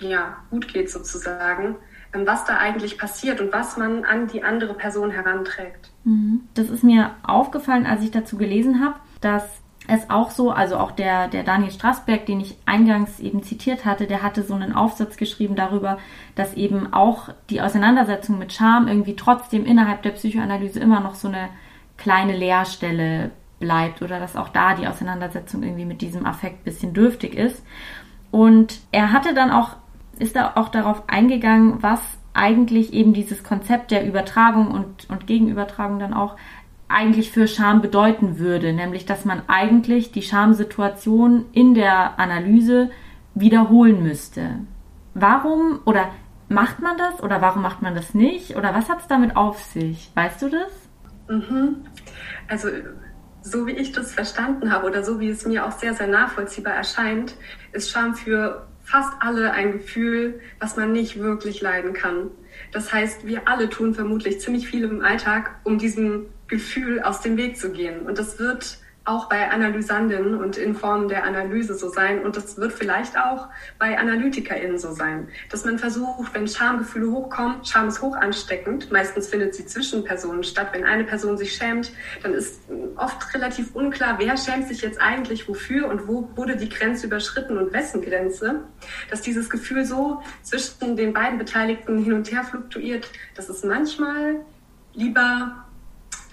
ja, 0.00 0.38
gut 0.50 0.72
geht 0.72 0.90
sozusagen, 0.90 1.76
ähm, 2.14 2.26
was 2.26 2.46
da 2.46 2.56
eigentlich 2.56 2.96
passiert 2.96 3.42
und 3.42 3.52
was 3.52 3.76
man 3.76 4.06
an 4.06 4.26
die 4.26 4.42
andere 4.42 4.72
Person 4.72 5.10
heranträgt. 5.10 5.90
Mhm. 6.04 6.40
Das 6.54 6.70
ist 6.70 6.82
mir 6.82 7.14
aufgefallen, 7.22 7.84
als 7.84 8.02
ich 8.02 8.10
dazu 8.10 8.38
gelesen 8.38 8.82
habe, 8.82 8.94
dass 9.20 9.59
es 9.90 10.08
auch 10.08 10.30
so, 10.30 10.52
also 10.52 10.76
auch 10.78 10.92
der, 10.92 11.26
der 11.28 11.42
Daniel 11.42 11.72
Strassberg, 11.72 12.24
den 12.24 12.40
ich 12.40 12.56
eingangs 12.64 13.18
eben 13.18 13.42
zitiert 13.42 13.84
hatte, 13.84 14.06
der 14.06 14.22
hatte 14.22 14.44
so 14.44 14.54
einen 14.54 14.72
Aufsatz 14.72 15.16
geschrieben 15.16 15.56
darüber, 15.56 15.98
dass 16.36 16.54
eben 16.54 16.92
auch 16.92 17.30
die 17.50 17.60
Auseinandersetzung 17.60 18.38
mit 18.38 18.52
Scham 18.52 18.86
irgendwie 18.86 19.16
trotzdem 19.16 19.66
innerhalb 19.66 20.02
der 20.02 20.10
Psychoanalyse 20.10 20.78
immer 20.78 21.00
noch 21.00 21.16
so 21.16 21.26
eine 21.26 21.48
kleine 21.96 22.36
Leerstelle 22.36 23.32
bleibt 23.58 24.00
oder 24.00 24.20
dass 24.20 24.36
auch 24.36 24.48
da 24.48 24.74
die 24.74 24.86
Auseinandersetzung 24.86 25.62
irgendwie 25.64 25.84
mit 25.84 26.00
diesem 26.02 26.24
Affekt 26.24 26.64
bisschen 26.64 26.94
dürftig 26.94 27.34
ist. 27.34 27.62
Und 28.30 28.80
er 28.92 29.12
hatte 29.12 29.34
dann 29.34 29.50
auch, 29.50 29.70
ist 30.18 30.36
da 30.36 30.52
auch 30.54 30.68
darauf 30.68 31.02
eingegangen, 31.08 31.82
was 31.82 32.00
eigentlich 32.32 32.92
eben 32.92 33.12
dieses 33.12 33.42
Konzept 33.42 33.90
der 33.90 34.06
Übertragung 34.06 34.70
und, 34.70 35.10
und 35.10 35.26
Gegenübertragung 35.26 35.98
dann 35.98 36.14
auch 36.14 36.36
eigentlich 36.90 37.30
für 37.30 37.46
Scham 37.46 37.80
bedeuten 37.80 38.38
würde, 38.38 38.72
nämlich 38.72 39.06
dass 39.06 39.24
man 39.24 39.42
eigentlich 39.46 40.12
die 40.12 40.22
Schamsituation 40.22 41.46
in 41.52 41.74
der 41.74 42.18
Analyse 42.18 42.90
wiederholen 43.34 44.02
müsste. 44.02 44.60
Warum 45.14 45.80
oder 45.84 46.10
macht 46.48 46.80
man 46.80 46.98
das 46.98 47.22
oder 47.22 47.40
warum 47.40 47.62
macht 47.62 47.80
man 47.80 47.94
das 47.94 48.14
nicht 48.14 48.56
oder 48.56 48.74
was 48.74 48.88
hat 48.88 49.00
es 49.00 49.06
damit 49.06 49.36
auf 49.36 49.62
sich? 49.62 50.10
Weißt 50.14 50.42
du 50.42 50.48
das? 50.48 50.72
Mhm. 51.28 51.76
Also 52.48 52.68
so 53.42 53.66
wie 53.66 53.72
ich 53.72 53.92
das 53.92 54.12
verstanden 54.12 54.72
habe 54.72 54.86
oder 54.86 55.02
so 55.02 55.20
wie 55.20 55.28
es 55.28 55.46
mir 55.46 55.66
auch 55.66 55.72
sehr, 55.72 55.94
sehr 55.94 56.08
nachvollziehbar 56.08 56.74
erscheint, 56.74 57.34
ist 57.72 57.90
Scham 57.90 58.14
für 58.14 58.66
fast 58.82 59.12
alle 59.20 59.52
ein 59.52 59.72
Gefühl, 59.72 60.40
was 60.58 60.76
man 60.76 60.92
nicht 60.92 61.18
wirklich 61.18 61.60
leiden 61.60 61.92
kann. 61.92 62.30
Das 62.72 62.92
heißt, 62.92 63.26
wir 63.26 63.48
alle 63.48 63.68
tun 63.68 63.94
vermutlich 63.94 64.40
ziemlich 64.40 64.68
viel 64.68 64.84
im 64.84 65.02
Alltag, 65.02 65.56
um 65.64 65.78
diesem 65.78 66.26
Gefühl 66.50 67.00
aus 67.00 67.20
dem 67.20 67.36
Weg 67.36 67.56
zu 67.56 67.70
gehen. 67.70 68.02
Und 68.02 68.18
das 68.18 68.38
wird 68.38 68.78
auch 69.04 69.28
bei 69.28 69.50
Analysandinnen 69.50 70.34
und 70.34 70.56
in 70.56 70.74
Form 70.74 71.08
der 71.08 71.24
Analyse 71.24 71.74
so 71.74 71.88
sein. 71.88 72.22
Und 72.22 72.36
das 72.36 72.58
wird 72.58 72.72
vielleicht 72.72 73.16
auch 73.16 73.48
bei 73.78 73.98
AnalytikerInnen 73.98 74.78
so 74.78 74.92
sein, 74.92 75.28
dass 75.48 75.64
man 75.64 75.78
versucht, 75.78 76.34
wenn 76.34 76.46
Schamgefühle 76.46 77.10
hochkommen, 77.10 77.64
Scham 77.64 77.88
ist 77.88 78.02
hoch 78.02 78.14
ansteckend. 78.14 78.92
Meistens 78.92 79.28
findet 79.28 79.54
sie 79.54 79.64
zwischen 79.66 80.04
Personen 80.04 80.44
statt. 80.44 80.68
Wenn 80.72 80.84
eine 80.84 81.04
Person 81.04 81.38
sich 81.38 81.54
schämt, 81.54 81.92
dann 82.22 82.34
ist 82.34 82.60
oft 82.96 83.34
relativ 83.34 83.74
unklar, 83.74 84.18
wer 84.18 84.36
schämt 84.36 84.68
sich 84.68 84.82
jetzt 84.82 85.00
eigentlich 85.00 85.48
wofür 85.48 85.88
und 85.88 86.06
wo 86.06 86.28
wurde 86.36 86.56
die 86.56 86.68
Grenze 86.68 87.06
überschritten 87.06 87.56
und 87.56 87.72
wessen 87.72 88.02
Grenze. 88.02 88.60
Dass 89.10 89.22
dieses 89.22 89.48
Gefühl 89.48 89.84
so 89.84 90.22
zwischen 90.42 90.96
den 90.96 91.12
beiden 91.12 91.38
Beteiligten 91.38 91.98
hin 91.98 92.12
und 92.12 92.30
her 92.30 92.44
fluktuiert, 92.44 93.10
dass 93.34 93.48
es 93.48 93.64
manchmal 93.64 94.36
lieber 94.92 95.64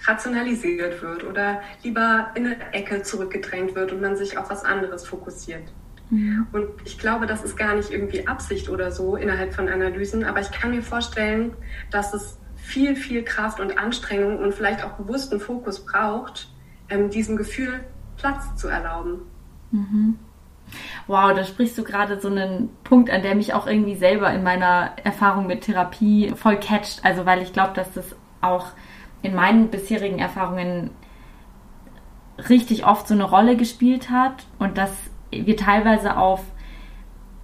rationalisiert 0.08 1.02
wird 1.02 1.24
oder 1.24 1.60
lieber 1.82 2.30
in 2.34 2.46
eine 2.46 2.72
Ecke 2.72 3.02
zurückgedrängt 3.02 3.74
wird 3.74 3.92
und 3.92 4.00
man 4.00 4.16
sich 4.16 4.38
auf 4.38 4.50
was 4.50 4.64
anderes 4.64 5.06
fokussiert. 5.06 5.64
Ja. 6.10 6.46
Und 6.52 6.68
ich 6.84 6.98
glaube, 6.98 7.26
das 7.26 7.44
ist 7.44 7.56
gar 7.56 7.74
nicht 7.74 7.90
irgendwie 7.90 8.26
Absicht 8.26 8.70
oder 8.70 8.90
so 8.90 9.16
innerhalb 9.16 9.52
von 9.52 9.68
Analysen, 9.68 10.24
aber 10.24 10.40
ich 10.40 10.50
kann 10.50 10.70
mir 10.70 10.82
vorstellen, 10.82 11.52
dass 11.90 12.14
es 12.14 12.38
viel, 12.56 12.96
viel 12.96 13.22
Kraft 13.22 13.60
und 13.60 13.78
Anstrengung 13.78 14.38
und 14.38 14.54
vielleicht 14.54 14.84
auch 14.84 14.92
bewussten 14.92 15.38
Fokus 15.38 15.84
braucht, 15.84 16.48
ähm, 16.88 17.10
diesem 17.10 17.36
Gefühl 17.36 17.80
Platz 18.16 18.56
zu 18.56 18.68
erlauben. 18.68 19.20
Mhm. 19.70 20.18
Wow, 21.06 21.32
da 21.34 21.44
sprichst 21.44 21.78
du 21.78 21.84
gerade 21.84 22.20
so 22.20 22.28
einen 22.28 22.68
Punkt, 22.84 23.10
an 23.10 23.22
der 23.22 23.34
mich 23.34 23.54
auch 23.54 23.66
irgendwie 23.66 23.96
selber 23.96 24.30
in 24.32 24.42
meiner 24.42 24.92
Erfahrung 25.02 25.46
mit 25.46 25.62
Therapie 25.62 26.32
voll 26.36 26.58
catcht. 26.58 27.04
Also 27.04 27.24
weil 27.24 27.42
ich 27.42 27.52
glaube, 27.52 27.72
dass 27.74 27.92
das 27.92 28.14
auch 28.42 28.72
in 29.22 29.34
meinen 29.34 29.68
bisherigen 29.68 30.18
Erfahrungen 30.18 30.90
richtig 32.48 32.86
oft 32.86 33.08
so 33.08 33.14
eine 33.14 33.24
Rolle 33.24 33.56
gespielt 33.56 34.10
hat 34.10 34.46
und 34.58 34.78
dass 34.78 34.92
wir 35.30 35.56
teilweise 35.56 36.16
auf 36.16 36.42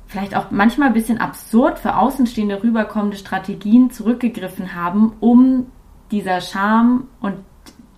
vielleicht 0.06 0.36
auch 0.36 0.50
manchmal 0.50 0.88
ein 0.88 0.94
bisschen 0.94 1.18
absurd 1.18 1.78
für 1.78 1.96
Außenstehende 1.96 2.62
rüberkommende 2.62 3.16
Strategien 3.16 3.90
zurückgegriffen 3.90 4.74
haben, 4.74 5.14
um 5.18 5.66
dieser 6.12 6.40
Scham 6.40 7.08
und 7.20 7.38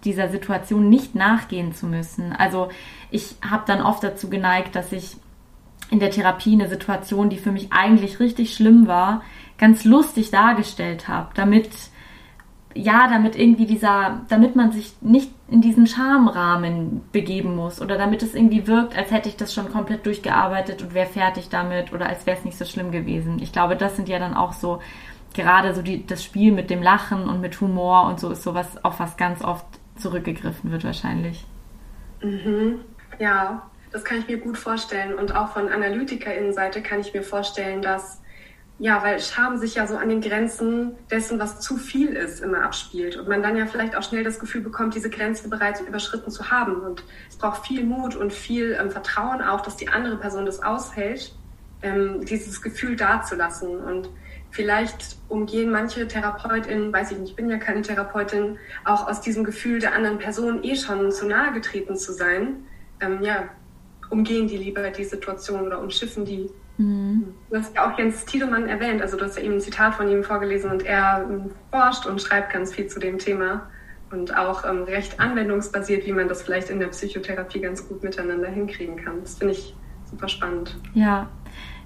dieser 0.05 0.29
Situation 0.29 0.89
nicht 0.89 1.15
nachgehen 1.15 1.75
zu 1.75 1.87
müssen. 1.87 2.33
Also 2.33 2.69
ich 3.11 3.37
habe 3.47 3.65
dann 3.67 3.83
oft 3.83 4.03
dazu 4.03 4.31
geneigt, 4.31 4.75
dass 4.75 4.93
ich 4.93 5.17
in 5.91 6.01
der 6.01 6.11
Therapie 6.11 6.55
eine 6.55 6.69
Situation, 6.69 7.29
die 7.29 7.37
für 7.37 7.53
mich 7.53 7.73
eigentlich 7.73 8.19
richtig 8.19 8.55
schlimm 8.55 8.87
war, 8.87 9.23
ganz 9.59 9.85
lustig 9.85 10.31
dargestellt 10.31 11.09
habe, 11.09 11.29
damit 11.35 11.71
ja, 12.77 13.09
damit 13.09 13.37
irgendwie 13.37 13.67
dieser, 13.67 14.21
damit 14.29 14.57
man 14.57 14.73
sich 14.73 14.95
nicht 15.01 15.31
in 15.49 15.61
diesen 15.61 15.87
Schamrahmen 15.87 17.03
begeben 17.13 17.57
muss 17.57 17.81
oder 17.81 17.97
damit 17.97 18.23
es 18.23 18.35
irgendwie 18.35 18.67
wirkt, 18.67 18.97
als 18.97 19.11
hätte 19.11 19.29
ich 19.29 19.37
das 19.37 19.55
schon 19.55 19.71
komplett 19.71 20.07
durchgearbeitet 20.07 20.83
und 20.83 20.95
wäre 20.95 21.07
fertig 21.07 21.49
damit 21.49 21.93
oder 21.93 22.09
als 22.09 22.27
wäre 22.27 22.37
es 22.37 22.45
nicht 22.45 22.59
so 22.59 22.65
schlimm 22.65 22.91
gewesen. 22.91 23.39
Ich 23.41 23.53
glaube, 23.53 23.77
das 23.77 23.97
sind 23.97 24.09
ja 24.09 24.19
dann 24.19 24.35
auch 24.35 24.53
so, 24.53 24.81
gerade 25.35 25.75
so 25.75 25.83
die, 25.83 26.07
das 26.07 26.25
Spiel 26.25 26.53
mit 26.53 26.71
dem 26.71 26.83
Lachen 26.83 27.29
und 27.29 27.41
mit 27.41 27.61
Humor 27.61 28.07
und 28.07 28.21
so 28.21 28.31
ist 28.31 28.43
sowas, 28.43 28.85
auf 28.85 29.01
was 29.01 29.17
ganz 29.17 29.43
oft 29.43 29.67
zurückgegriffen 29.97 30.71
wird 30.71 30.85
wahrscheinlich. 30.85 31.45
Mhm. 32.23 32.81
Ja, 33.19 33.63
das 33.93 34.05
kann 34.05 34.19
ich 34.19 34.29
mir 34.29 34.39
gut 34.39 34.59
vorstellen 34.59 35.15
und 35.15 35.35
auch 35.35 35.53
von 35.53 35.69
AnalytikerInnenseite 35.69 36.83
kann 36.83 37.01
ich 37.01 37.15
mir 37.15 37.23
vorstellen, 37.23 37.83
dass 37.83 38.21
ja, 38.79 39.03
weil 39.03 39.21
Scham 39.21 39.57
sich 39.57 39.75
ja 39.77 39.87
so 39.87 39.97
an 39.97 40.11
den 40.11 40.21
Grenzen 40.21 40.97
dessen, 41.11 41.39
was 41.39 41.61
zu 41.61 41.79
viel 41.79 42.09
ist, 42.09 42.43
immer 42.43 42.63
abspielt. 42.63 43.17
Und 43.17 43.27
man 43.27 43.43
dann 43.43 43.57
ja 43.57 43.65
vielleicht 43.65 43.97
auch 43.97 44.03
schnell 44.03 44.23
das 44.23 44.39
Gefühl 44.39 44.61
bekommt, 44.61 44.95
diese 44.95 45.09
Grenze 45.09 45.49
bereits 45.49 45.81
überschritten 45.81 46.31
zu 46.31 46.51
haben. 46.51 46.77
Und 46.83 47.03
es 47.29 47.37
braucht 47.37 47.67
viel 47.67 47.85
Mut 47.85 48.17
und 48.17 48.35
viel 48.35 48.77
ähm, 48.79 48.91
Vertrauen 48.91 49.41
auch, 49.41 49.63
dass 49.63 49.77
die 49.77 49.89
andere 49.89 50.19
Person 50.19 50.45
das 50.45 50.63
aushält, 50.63 51.35
ähm, 51.81 52.23
dieses 52.27 52.61
Gefühl 52.61 52.97
dazulassen. 52.97 53.79
Und 53.79 54.11
vielleicht 54.51 55.17
umgehen 55.31 55.71
manche 55.71 56.07
TherapeutInnen, 56.07 56.93
weiß 56.93 57.13
ich 57.13 57.19
nicht, 57.19 57.31
ich 57.31 57.37
bin 57.37 57.49
ja 57.49 57.57
keine 57.57 57.81
Therapeutin, 57.81 58.59
auch 58.85 59.09
aus 59.09 59.23
diesem 59.23 59.45
Gefühl 59.45 59.81
der 59.81 59.95
anderen 59.95 60.19
Person 60.19 60.63
eh 60.63 60.77
schon 60.77 61.11
zu 61.13 61.27
nahe 61.27 61.55
getreten 61.55 61.97
zu 61.97 62.13
sein. 62.13 62.67
Ähm, 63.01 63.23
ja, 63.23 63.45
umgehen 64.11 64.47
die 64.49 64.59
lieber 64.59 64.91
die 64.91 65.05
Situation 65.05 65.67
oder 65.67 65.81
umschiffen 65.81 66.27
die 66.27 66.51
Mhm. 66.79 67.35
Du 67.51 67.57
hast 67.57 67.75
ja 67.75 67.91
auch 67.91 67.99
Jens 67.99 68.25
Tiedemann 68.25 68.69
erwähnt, 68.69 69.01
also 69.01 69.17
du 69.17 69.25
hast 69.25 69.37
ja 69.37 69.43
eben 69.43 69.55
ein 69.55 69.61
Zitat 69.61 69.95
von 69.95 70.09
ihm 70.11 70.23
vorgelesen 70.23 70.71
und 70.71 70.85
er 70.85 71.27
ähm, 71.29 71.51
forscht 71.71 72.07
und 72.07 72.21
schreibt 72.21 72.53
ganz 72.53 72.75
viel 72.75 72.87
zu 72.87 73.01
dem 73.01 73.19
Thema 73.19 73.63
und 74.11 74.37
auch 74.37 74.65
ähm, 74.65 74.85
recht 74.85 75.19
anwendungsbasiert, 75.19 76.07
wie 76.07 76.13
man 76.13 76.29
das 76.29 76.43
vielleicht 76.43 76.71
in 76.71 76.79
der 76.79 76.89
Psychotherapie 76.89 77.61
ganz 77.61 77.89
gut 77.89 78.03
miteinander 78.03 78.49
hinkriegen 78.49 78.97
kann. 78.97 79.21
Das 79.23 79.39
finde 79.39 79.55
ich 79.55 79.75
super 80.11 80.29
spannend. 80.29 80.77
Ja. 80.95 81.29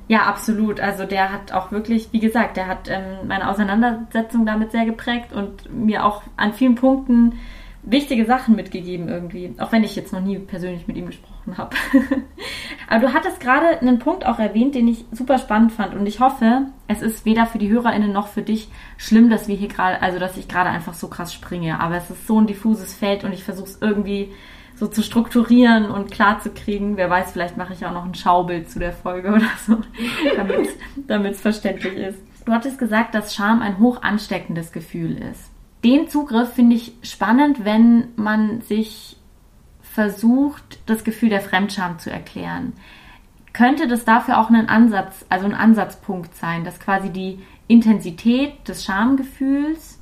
Ja, 0.09 0.22
absolut. 0.22 0.81
Also 0.81 1.05
der 1.05 1.33
hat 1.33 1.53
auch 1.53 1.70
wirklich, 1.70 2.09
wie 2.12 2.18
gesagt, 2.18 2.57
der 2.57 2.66
hat 2.66 2.88
ähm, 2.90 3.29
meine 3.29 3.48
Auseinandersetzung 3.48 4.44
damit 4.44 4.72
sehr 4.72 4.85
geprägt 4.85 5.33
und 5.33 5.72
mir 5.72 6.05
auch 6.05 6.22
an 6.37 6.53
vielen 6.53 6.74
Punkten 6.74 7.38
wichtige 7.85 8.26
Sachen 8.26 8.57
mitgegeben 8.57 9.09
irgendwie, 9.09 9.55
auch 9.59 9.70
wenn 9.70 9.85
ich 9.85 9.94
jetzt 9.94 10.12
noch 10.12 10.20
nie 10.20 10.38
persönlich 10.40 10.88
mit 10.88 10.96
ihm 10.96 11.07
gesprochen 11.07 11.29
habe. 11.58 11.76
Aber 12.88 13.06
du 13.06 13.12
hattest 13.12 13.40
gerade 13.40 13.80
einen 13.80 13.98
Punkt 13.98 14.26
auch 14.26 14.38
erwähnt, 14.38 14.74
den 14.74 14.88
ich 14.88 15.04
super 15.12 15.38
spannend 15.38 15.72
fand 15.72 15.94
und 15.94 16.06
ich 16.06 16.20
hoffe, 16.20 16.66
es 16.88 17.02
ist 17.02 17.24
weder 17.24 17.46
für 17.46 17.58
die 17.58 17.70
Hörerinnen 17.70 18.12
noch 18.12 18.28
für 18.28 18.42
dich 18.42 18.68
schlimm, 18.96 19.30
dass 19.30 19.48
wir 19.48 19.56
hier 19.56 19.68
gerade, 19.68 20.02
also 20.02 20.18
dass 20.18 20.36
ich 20.36 20.48
gerade 20.48 20.70
einfach 20.70 20.94
so 20.94 21.08
krass 21.08 21.32
springe. 21.32 21.80
Aber 21.80 21.96
es 21.96 22.10
ist 22.10 22.26
so 22.26 22.40
ein 22.40 22.46
diffuses 22.46 22.94
Feld 22.94 23.24
und 23.24 23.32
ich 23.32 23.44
versuche 23.44 23.68
es 23.68 23.78
irgendwie 23.80 24.32
so 24.74 24.86
zu 24.86 25.02
strukturieren 25.02 25.90
und 25.90 26.10
klar 26.10 26.40
zu 26.40 26.50
kriegen. 26.50 26.96
Wer 26.96 27.10
weiß, 27.10 27.32
vielleicht 27.32 27.56
mache 27.56 27.74
ich 27.74 27.84
auch 27.86 27.92
noch 27.92 28.04
ein 28.04 28.14
Schaubild 28.14 28.70
zu 28.70 28.78
der 28.78 28.92
Folge 28.92 29.28
oder 29.34 29.50
so, 29.66 29.78
damit 31.06 31.34
es 31.34 31.40
verständlich 31.40 31.94
ist. 31.94 32.18
Du 32.46 32.52
hattest 32.52 32.78
gesagt, 32.78 33.14
dass 33.14 33.34
Scham 33.34 33.62
ein 33.62 33.78
hoch 33.78 34.02
ansteckendes 34.02 34.72
Gefühl 34.72 35.16
ist 35.18 35.50
den 35.84 36.08
Zugriff 36.08 36.52
finde 36.52 36.76
ich 36.76 36.92
spannend, 37.02 37.64
wenn 37.64 38.08
man 38.16 38.60
sich 38.62 39.16
versucht, 39.92 40.79
das 40.87 41.03
Gefühl 41.03 41.31
der 41.31 41.40
Fremdscham 41.40 41.98
zu 41.98 42.11
erklären. 42.11 42.74
Könnte 43.53 43.88
das 43.88 44.05
dafür 44.05 44.38
auch 44.38 44.48
ein 44.48 44.68
Ansatz, 44.68 45.26
also 45.29 45.46
ein 45.46 45.55
Ansatzpunkt 45.55 46.37
sein, 46.37 46.64
dass 46.64 46.79
quasi 46.79 47.11
die 47.11 47.40
Intensität 47.66 48.68
des 48.68 48.85
Schamgefühls 48.85 50.00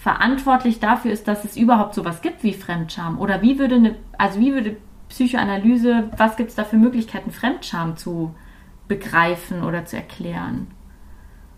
verantwortlich 0.00 0.80
dafür 0.80 1.12
ist, 1.12 1.28
dass 1.28 1.44
es 1.44 1.56
überhaupt 1.56 1.94
sowas 1.94 2.22
gibt 2.22 2.42
wie 2.42 2.52
Fremdscham? 2.54 3.20
Oder 3.20 3.42
wie 3.42 3.58
würde 3.58 3.76
eine, 3.76 3.96
also 4.18 4.40
wie 4.40 4.52
würde 4.52 4.76
Psychoanalyse, 5.08 6.10
was 6.16 6.36
gibt 6.36 6.50
es 6.50 6.56
da 6.56 6.64
für 6.64 6.76
Möglichkeiten, 6.76 7.30
Fremdscham 7.30 7.96
zu 7.96 8.34
begreifen 8.88 9.62
oder 9.62 9.84
zu 9.84 9.96
erklären? 9.96 10.66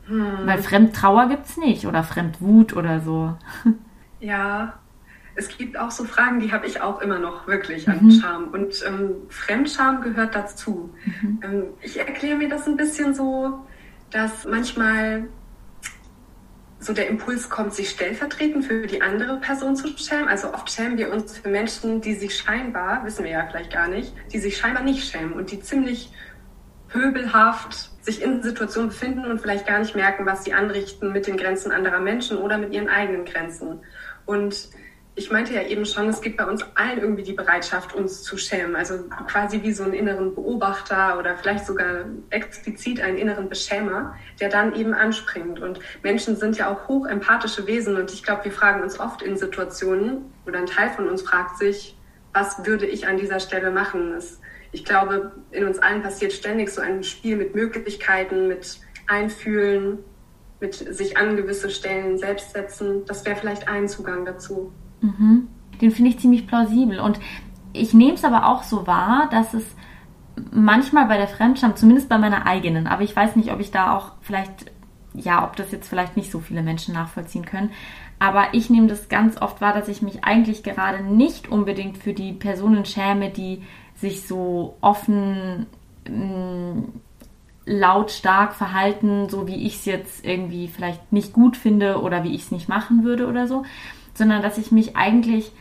Hm. 0.07 0.47
Weil 0.47 0.59
Fremdtrauer 0.59 1.29
gibt 1.29 1.47
es 1.47 1.57
nicht 1.57 1.87
oder 1.87 2.03
Fremdwut 2.03 2.77
oder 2.77 3.01
so. 3.01 3.35
Ja, 4.21 4.75
es 5.39 5.57
gibt 5.57 5.79
auch 5.79 5.93
so 5.93 6.05
Fragen, 6.05 6.41
die 6.41 6.51
habe 6.51 6.67
ich 6.67 6.81
auch 6.81 7.01
immer 7.01 7.21
noch 7.21 7.47
wirklich 7.47 7.89
an 7.89 8.05
mhm. 8.05 8.11
Scham. 8.11 8.49
Und 8.49 8.85
ähm, 8.85 9.11
Fremdscham 9.29 10.01
gehört 10.01 10.35
dazu. 10.35 10.93
Mhm. 11.05 11.41
Ähm, 11.43 11.63
ich 11.81 11.99
erkläre 11.99 12.37
mir 12.37 12.49
das 12.49 12.67
ein 12.67 12.77
bisschen 12.77 13.15
so, 13.15 13.61
dass 14.11 14.45
manchmal 14.47 15.29
so 16.81 16.93
der 16.93 17.09
Impuls 17.09 17.49
kommt, 17.49 17.73
sich 17.73 17.91
stellvertretend 17.91 18.65
für 18.65 18.87
die 18.87 19.01
andere 19.01 19.39
Person 19.39 19.77
zu 19.77 19.97
schämen. 19.97 20.29
Also 20.29 20.53
oft 20.53 20.71
schämen 20.71 20.99
wir 20.99 21.13
uns 21.13 21.39
für 21.39 21.49
Menschen, 21.49 22.01
die 22.01 22.15
sich 22.15 22.37
scheinbar, 22.37 23.05
wissen 23.05 23.25
wir 23.25 23.31
ja 23.31 23.47
vielleicht 23.49 23.73
gar 23.73 23.89
nicht, 23.89 24.13
die 24.33 24.39
sich 24.39 24.57
scheinbar 24.57 24.83
nicht 24.83 25.09
schämen 25.09 25.35
und 25.35 25.53
die 25.53 25.61
ziemlich 25.61 26.13
pöbelhaft 26.89 27.91
sich 28.03 28.23
in 28.23 28.43
Situationen 28.43 28.89
befinden 28.89 29.25
und 29.27 29.41
vielleicht 29.41 29.67
gar 29.67 29.79
nicht 29.79 29.95
merken, 29.95 30.27
was 30.27 30.45
sie 30.45 30.55
anrichten 30.55 31.13
mit 31.13 31.27
den 31.27 31.37
Grenzen 31.37 31.71
anderer 31.71 32.01
Menschen 32.01 32.39
oder 32.39 32.59
mit 32.59 32.73
ihren 32.73 32.89
eigenen 32.89 33.25
Grenzen. 33.25 33.81
Und 34.25 34.71
ich 35.19 35.33
meinte 35.33 35.53
ja 35.53 35.63
eben 35.63 35.85
schon, 35.85 36.09
es 36.09 36.21
gibt 36.21 36.37
bei 36.37 36.47
uns 36.47 36.65
allen 36.77 37.01
irgendwie 37.01 37.25
die 37.25 37.33
Bereitschaft, 37.33 37.93
uns 37.95 38.23
zu 38.23 38.39
schämen. 38.39 38.77
Also 38.77 39.05
quasi 39.27 39.63
wie 39.63 39.73
so 39.73 39.83
einen 39.83 39.93
inneren 39.93 40.35
Beobachter 40.35 41.19
oder 41.19 41.37
vielleicht 41.37 41.67
sogar 41.67 42.05
explizit 42.31 43.01
einen 43.01 43.19
inneren 43.19 43.49
Beschämer, 43.49 44.15
der 44.41 44.49
dann 44.49 44.75
eben 44.77 44.95
anspringt. 44.95 45.61
Und 45.61 45.81
Menschen 46.05 46.37
sind 46.37 46.57
ja 46.57 46.73
auch 46.73 46.87
hoch 46.87 47.07
empathische 47.07 47.67
Wesen 47.67 47.97
und 47.97 48.13
ich 48.13 48.23
glaube, 48.23 48.45
wir 48.45 48.53
fragen 48.53 48.81
uns 48.81 49.01
oft 49.01 49.21
in 49.21 49.37
Situationen 49.37 50.33
oder 50.47 50.61
ein 50.61 50.67
Teil 50.67 50.91
von 50.91 51.09
uns 51.09 51.23
fragt 51.23 51.59
sich, 51.59 51.97
was 52.33 52.65
würde 52.65 52.87
ich 52.87 53.09
an 53.09 53.17
dieser 53.17 53.41
Stelle 53.41 53.73
machen? 53.73 54.13
Es 54.13 54.41
ich 54.71 54.85
glaube, 54.85 55.33
in 55.51 55.65
uns 55.65 55.79
allen 55.79 56.03
passiert 56.03 56.33
ständig 56.33 56.71
so 56.71 56.81
ein 56.81 57.03
Spiel 57.03 57.37
mit 57.37 57.55
Möglichkeiten, 57.55 58.49
mit 58.49 58.79
Einfühlen, 59.07 59.99
mit 60.61 60.75
sich 60.75 61.17
an 61.17 61.37
gewisse 61.37 61.71
Stellen 61.71 62.19
selbst 62.19 62.53
setzen. 62.53 63.05
Das 63.07 63.25
wäre 63.25 63.37
vielleicht 63.37 63.67
ein 63.67 63.89
Zugang 63.89 64.27
dazu. 64.27 64.73
Mhm. 65.01 65.49
Den 65.81 65.91
finde 65.91 66.11
ich 66.11 66.19
ziemlich 66.19 66.47
plausibel. 66.47 67.01
Und 67.01 67.21
ich 67.73 67.95
nehme 67.95 68.15
es 68.15 68.25
aber 68.25 68.49
auch 68.49 68.63
so 68.63 68.87
wahr, 68.87 69.29
dass 69.31 69.55
es 69.55 69.65
manchmal 70.53 71.07
bei 71.07 71.17
der 71.17 71.29
Fremdscham, 71.29 71.77
zumindest 71.77 72.09
bei 72.09 72.19
meiner 72.19 72.47
eigenen, 72.47 72.87
aber 72.87 73.03
ich 73.03 73.15
weiß 73.15 73.37
nicht, 73.37 73.53
ob 73.53 73.61
ich 73.61 73.71
da 73.71 73.97
auch 73.97 74.13
vielleicht 74.21 74.71
ja, 75.15 75.45
ob 75.45 75.57
das 75.57 75.73
jetzt 75.73 75.89
vielleicht 75.89 76.17
nicht 76.17 76.31
so 76.31 76.41
viele 76.41 76.63
Menschen 76.63 76.95
nachvollziehen 76.95 77.45
können. 77.45 77.71
Aber 78.19 78.49
ich 78.53 78.69
nehme 78.71 78.89
das 78.89 79.09
ganz 79.09 79.41
oft 79.41 79.61
wahr, 79.61 79.73
dass 79.73 79.89
ich 79.89 80.03
mich 80.03 80.25
eigentlich 80.25 80.63
gerade 80.63 81.03
nicht 81.03 81.49
unbedingt 81.49 81.99
für 81.99 82.13
die 82.13 82.33
Personen 82.33 82.85
schäme, 82.85 83.31
die 83.31 83.63
sich 83.95 84.27
so 84.27 84.77
offen 84.81 85.67
mm, 86.09 86.83
lautstark 87.65 88.55
verhalten, 88.55 89.29
so 89.29 89.47
wie 89.47 89.67
ich 89.67 89.77
es 89.77 89.85
jetzt 89.85 90.25
irgendwie 90.25 90.69
vielleicht 90.69 91.13
nicht 91.13 91.33
gut 91.33 91.57
finde 91.57 92.01
oder 92.01 92.25
wie 92.25 92.35
ich 92.35 92.45
es 92.45 92.51
nicht 92.51 92.69
machen 92.69 93.05
würde 93.05 93.27
oder 93.29 93.47
so, 93.47 93.65
sondern 94.19 94.43
dass 94.43 94.59
ich 94.59 94.73
mich 94.73 94.97
eigentlich 94.97 95.53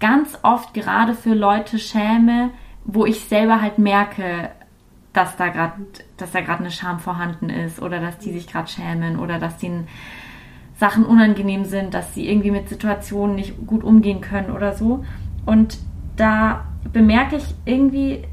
ganz 0.00 0.38
oft 0.42 0.74
gerade 0.74 1.14
für 1.14 1.34
Leute 1.34 1.78
schäme, 1.78 2.50
wo 2.84 3.06
ich 3.06 3.20
selber 3.20 3.60
halt 3.60 3.78
merke, 3.78 4.50
dass 5.12 5.36
da 5.36 5.48
gerade, 5.48 5.74
dass 6.16 6.32
da 6.32 6.40
gerade 6.40 6.60
eine 6.60 6.70
Scham 6.70 6.98
vorhanden 6.98 7.48
ist 7.48 7.80
oder 7.80 8.00
dass 8.00 8.18
die 8.18 8.32
sich 8.32 8.46
gerade 8.46 8.68
schämen 8.68 9.18
oder 9.18 9.38
dass 9.38 9.58
denen 9.58 9.86
Sachen 10.76 11.04
unangenehm 11.06 11.64
sind, 11.64 11.94
dass 11.94 12.14
sie 12.14 12.28
irgendwie 12.28 12.50
mit 12.50 12.68
Situationen 12.68 13.36
nicht 13.36 13.66
gut 13.66 13.84
umgehen 13.84 14.20
können 14.20 14.50
oder 14.50 14.72
so. 14.72 15.04
Und 15.46 15.78
da 16.16 16.64
bemerke 16.92 17.36
ich 17.36 17.54
irgendwie, 17.64 18.24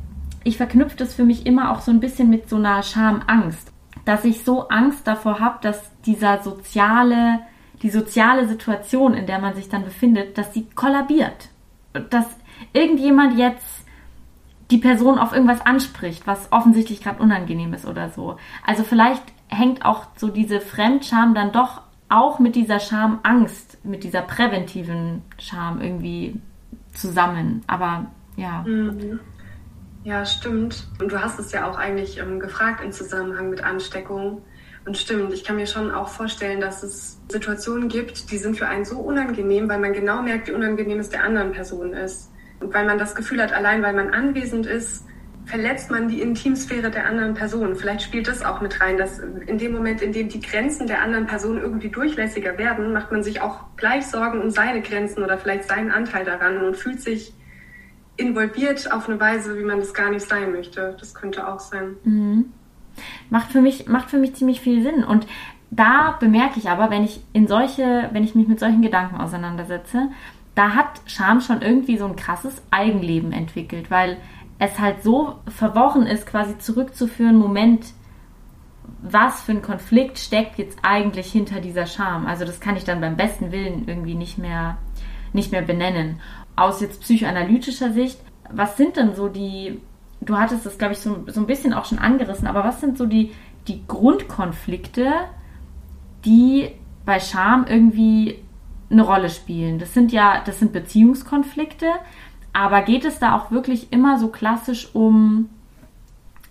ich 0.44 0.58
verknüpfe 0.58 0.98
das 0.98 1.14
für 1.14 1.24
mich 1.24 1.46
immer 1.46 1.72
auch 1.72 1.82
so 1.82 1.92
ein 1.92 2.00
bisschen 2.00 2.30
mit 2.30 2.50
so 2.50 2.56
einer 2.56 2.82
Schamangst, 2.82 3.72
dass 4.06 4.26
ich 4.26 4.44
so 4.44 4.68
Angst 4.70 5.06
davor 5.06 5.40
habe, 5.40 5.60
dass 5.62 5.80
dieser 6.06 6.42
soziale, 6.42 7.42
die 7.82 7.90
soziale 7.90 8.48
Situation, 8.48 9.14
in 9.14 9.26
der 9.26 9.40
man 9.40 9.56
sich 9.56 9.70
dann 9.70 9.84
befindet, 9.84 10.38
dass 10.38 10.54
sie 10.54 10.68
kollabiert. 10.76 11.50
Dass 12.10 12.26
irgendjemand 12.74 13.38
jetzt 13.38 13.66
die 14.70 14.78
Person 14.78 15.20
auf 15.20 15.34
irgendwas 15.34 15.66
anspricht, 15.66 16.26
was 16.26 16.52
offensichtlich 16.52 17.02
gerade 17.04 17.22
unangenehm 17.22 17.74
ist 17.74 17.86
oder 17.86 18.10
so. 18.10 18.38
Also 18.66 18.84
vielleicht 18.84 19.24
hängt 19.48 19.86
auch 19.86 20.06
so 20.16 20.30
diese 20.30 20.62
Fremdscham 20.62 21.34
dann 21.34 21.52
doch 21.52 21.82
auch 22.08 22.40
mit 22.40 22.56
dieser 22.56 22.80
Schamangst, 22.80 23.84
mit 23.84 24.04
dieser 24.04 24.22
präventiven 24.22 25.24
Scham 25.38 25.82
irgendwie 25.82 26.40
zusammen. 26.94 27.64
Aber 27.68 28.08
ja. 28.38 28.64
Mhm. 28.64 29.20
Ja, 30.04 30.26
stimmt. 30.26 30.88
Und 31.00 31.12
du 31.12 31.22
hast 31.22 31.40
es 31.40 31.52
ja 31.52 31.70
auch 31.70 31.78
eigentlich 31.78 32.18
ähm, 32.18 32.40
gefragt 32.40 32.84
im 32.84 32.92
Zusammenhang 32.92 33.50
mit 33.50 33.64
Ansteckung. 33.64 34.42
Und 34.86 34.98
stimmt, 34.98 35.32
ich 35.34 35.44
kann 35.44 35.58
mir 35.58 35.68
schon 35.68 35.92
auch 35.92 36.10
vorstellen, 36.10 36.60
dass 36.60 36.82
es 36.82 37.20
Situationen 37.30 37.88
gibt, 37.88 38.32
die 38.32 38.38
sind 38.38 38.58
für 38.58 38.68
einen 38.68 38.84
so 38.84 38.98
unangenehm, 38.98 39.70
weil 39.70 39.80
man 39.80 39.94
genau 39.94 40.22
merkt, 40.24 40.48
wie 40.48 40.54
unangenehm 40.54 41.00
es 41.00 41.10
der 41.10 41.24
anderen 41.24 41.52
Person 41.52 41.94
ist. 41.94 42.32
Und 42.60 42.74
weil 42.74 42.86
man 42.86 42.98
das 42.98 43.14
Gefühl 43.14 43.42
hat, 43.42 43.54
allein 43.54 43.84
weil 43.84 43.94
man 43.94 44.12
anwesend 44.12 44.66
ist, 44.66 45.06
verletzt 45.46 45.92
man 45.92 46.08
die 46.08 46.22
Intimsphäre 46.22 46.92
der 46.92 47.06
anderen 47.06 47.34
Person. 47.34 47.76
Vielleicht 47.76 48.04
spielt 48.04 48.28
das 48.28 48.44
auch 48.44 48.62
mit 48.62 48.80
rein, 48.82 48.98
dass 48.98 49.20
in 49.20 49.58
dem 49.58 49.74
Moment, 49.74 50.02
in 50.02 50.14
dem 50.14 50.30
die 50.30 50.40
Grenzen 50.40 50.88
der 50.88 51.02
anderen 51.02 51.28
Person 51.28 51.60
irgendwie 51.60 51.90
durchlässiger 51.90 52.58
werden, 52.58 52.94
macht 52.94 53.12
man 53.12 53.24
sich 53.24 53.42
auch 53.42 53.66
gleich 53.76 54.08
Sorgen 54.08 54.42
um 54.42 54.50
seine 54.50 54.82
Grenzen 54.82 55.24
oder 55.24 55.38
vielleicht 55.38 55.68
seinen 55.68 55.92
Anteil 55.92 56.26
daran 56.26 56.64
und 56.64 56.78
fühlt 56.78 57.02
sich 57.02 57.34
involviert 58.18 58.92
auf 58.92 59.10
eine 59.10 59.20
Weise, 59.20 59.58
wie 59.58 59.64
man 59.64 59.80
das 59.80 59.94
gar 59.94 60.10
nicht 60.10 60.28
sein 60.28 60.52
möchte. 60.52 60.96
Das 61.00 61.14
könnte 61.14 61.48
auch 61.48 61.60
sein. 61.60 61.98
Mhm. 62.04 62.54
Macht 63.32 63.52
für 63.52 63.62
mich, 63.62 63.88
macht 63.88 64.12
für 64.12 64.20
mich 64.20 64.36
ziemlich 64.36 64.62
viel 64.62 64.84
Sinn. 64.84 65.04
Und 65.04 65.26
da 65.72 66.18
bemerke 66.20 66.60
ich 66.60 66.70
aber, 66.70 66.92
wenn 66.92 67.04
ich 67.04 67.22
in 67.34 67.48
solche, 67.48 68.10
wenn 68.12 68.26
ich 68.26 68.36
mich 68.36 68.48
mit 68.48 68.60
solchen 68.60 68.82
Gedanken 68.84 69.16
auseinandersetze, 69.16 70.10
da 70.54 70.76
hat 70.76 71.02
Scham 71.06 71.40
schon 71.40 71.62
irgendwie 71.62 71.98
so 71.98 72.06
ein 72.06 72.18
krasses 72.18 72.62
Eigenleben 72.72 73.32
entwickelt, 73.32 73.90
weil 73.90 74.18
es 74.60 74.80
halt 74.80 75.02
so 75.02 75.40
verworren 75.48 76.06
ist, 76.06 76.28
quasi 76.28 76.58
zurückzuführen, 76.58 77.38
Moment, 77.38 77.94
was 79.02 79.42
für 79.42 79.54
ein 79.54 79.62
Konflikt 79.62 80.20
steckt 80.20 80.60
jetzt 80.60 80.80
eigentlich 80.84 81.32
hinter 81.32 81.62
dieser 81.62 81.86
Scham? 81.86 82.28
Also 82.28 82.44
das 82.44 82.60
kann 82.60 82.76
ich 82.76 82.84
dann 82.84 83.02
beim 83.02 83.16
besten 83.16 83.52
Willen 83.54 83.88
irgendwie 83.88 84.14
nicht 84.14 84.38
mehr, 84.38 84.78
nicht 85.32 85.54
mehr 85.54 85.62
benennen. 85.62 86.20
Aus 86.58 86.82
jetzt 86.82 87.02
psychoanalytischer 87.02 87.94
Sicht, 87.94 88.20
was 88.52 88.76
sind 88.76 88.98
denn 88.98 89.16
so 89.16 89.30
die, 89.30 89.80
du 90.22 90.38
hattest 90.38 90.66
das, 90.66 90.78
glaube 90.78 90.94
ich, 90.94 91.00
so, 91.00 91.26
so 91.28 91.42
ein 91.42 91.48
bisschen 91.48 91.74
auch 91.74 91.86
schon 91.86 92.00
angerissen, 92.00 92.48
aber 92.48 92.64
was 92.64 92.80
sind 92.80 92.98
so 92.98 93.06
die, 93.06 93.32
die 93.68 93.86
Grundkonflikte, 93.88 95.12
die 96.24 96.70
bei 97.06 97.20
Scham 97.20 97.66
irgendwie 97.68 98.40
eine 98.92 99.04
Rolle 99.04 99.30
spielen. 99.30 99.80
Das 99.80 99.94
sind 99.94 100.12
ja, 100.12 100.42
das 100.46 100.60
sind 100.60 100.74
Beziehungskonflikte, 100.74 101.88
aber 102.54 102.82
geht 102.82 103.06
es 103.06 103.20
da 103.20 103.36
auch 103.36 103.52
wirklich 103.52 103.92
immer 103.92 104.20
so 104.20 104.28
klassisch 104.28 104.94
um, 104.94 105.50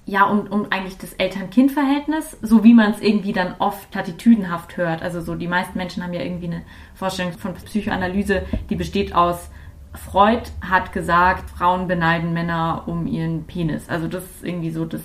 ja, 0.06 0.24
um, 0.24 0.46
um 0.48 0.66
eigentlich 0.70 0.98
das 0.98 1.12
Eltern-Kind-Verhältnis, 1.12 2.38
so 2.42 2.64
wie 2.64 2.74
man 2.74 2.92
es 2.92 3.00
irgendwie 3.00 3.32
dann 3.32 3.54
oft 3.58 3.90
platitüdenhaft 3.90 4.76
hört. 4.76 5.02
Also 5.02 5.20
so, 5.20 5.34
die 5.34 5.46
meisten 5.46 5.78
Menschen 5.78 6.02
haben 6.02 6.14
ja 6.14 6.22
irgendwie 6.22 6.46
eine 6.46 6.62
Vorstellung 6.94 7.32
von 7.34 7.54
Psychoanalyse, 7.54 8.42
die 8.70 8.76
besteht 8.76 9.14
aus 9.14 9.50
Freud 9.94 10.42
hat 10.60 10.92
gesagt, 10.92 11.50
Frauen 11.50 11.88
beneiden 11.88 12.32
Männer 12.32 12.84
um 12.86 13.06
ihren 13.06 13.44
Penis. 13.44 13.88
Also 13.88 14.06
das 14.08 14.24
ist 14.24 14.44
irgendwie 14.44 14.70
so 14.70 14.84
das, 14.84 15.02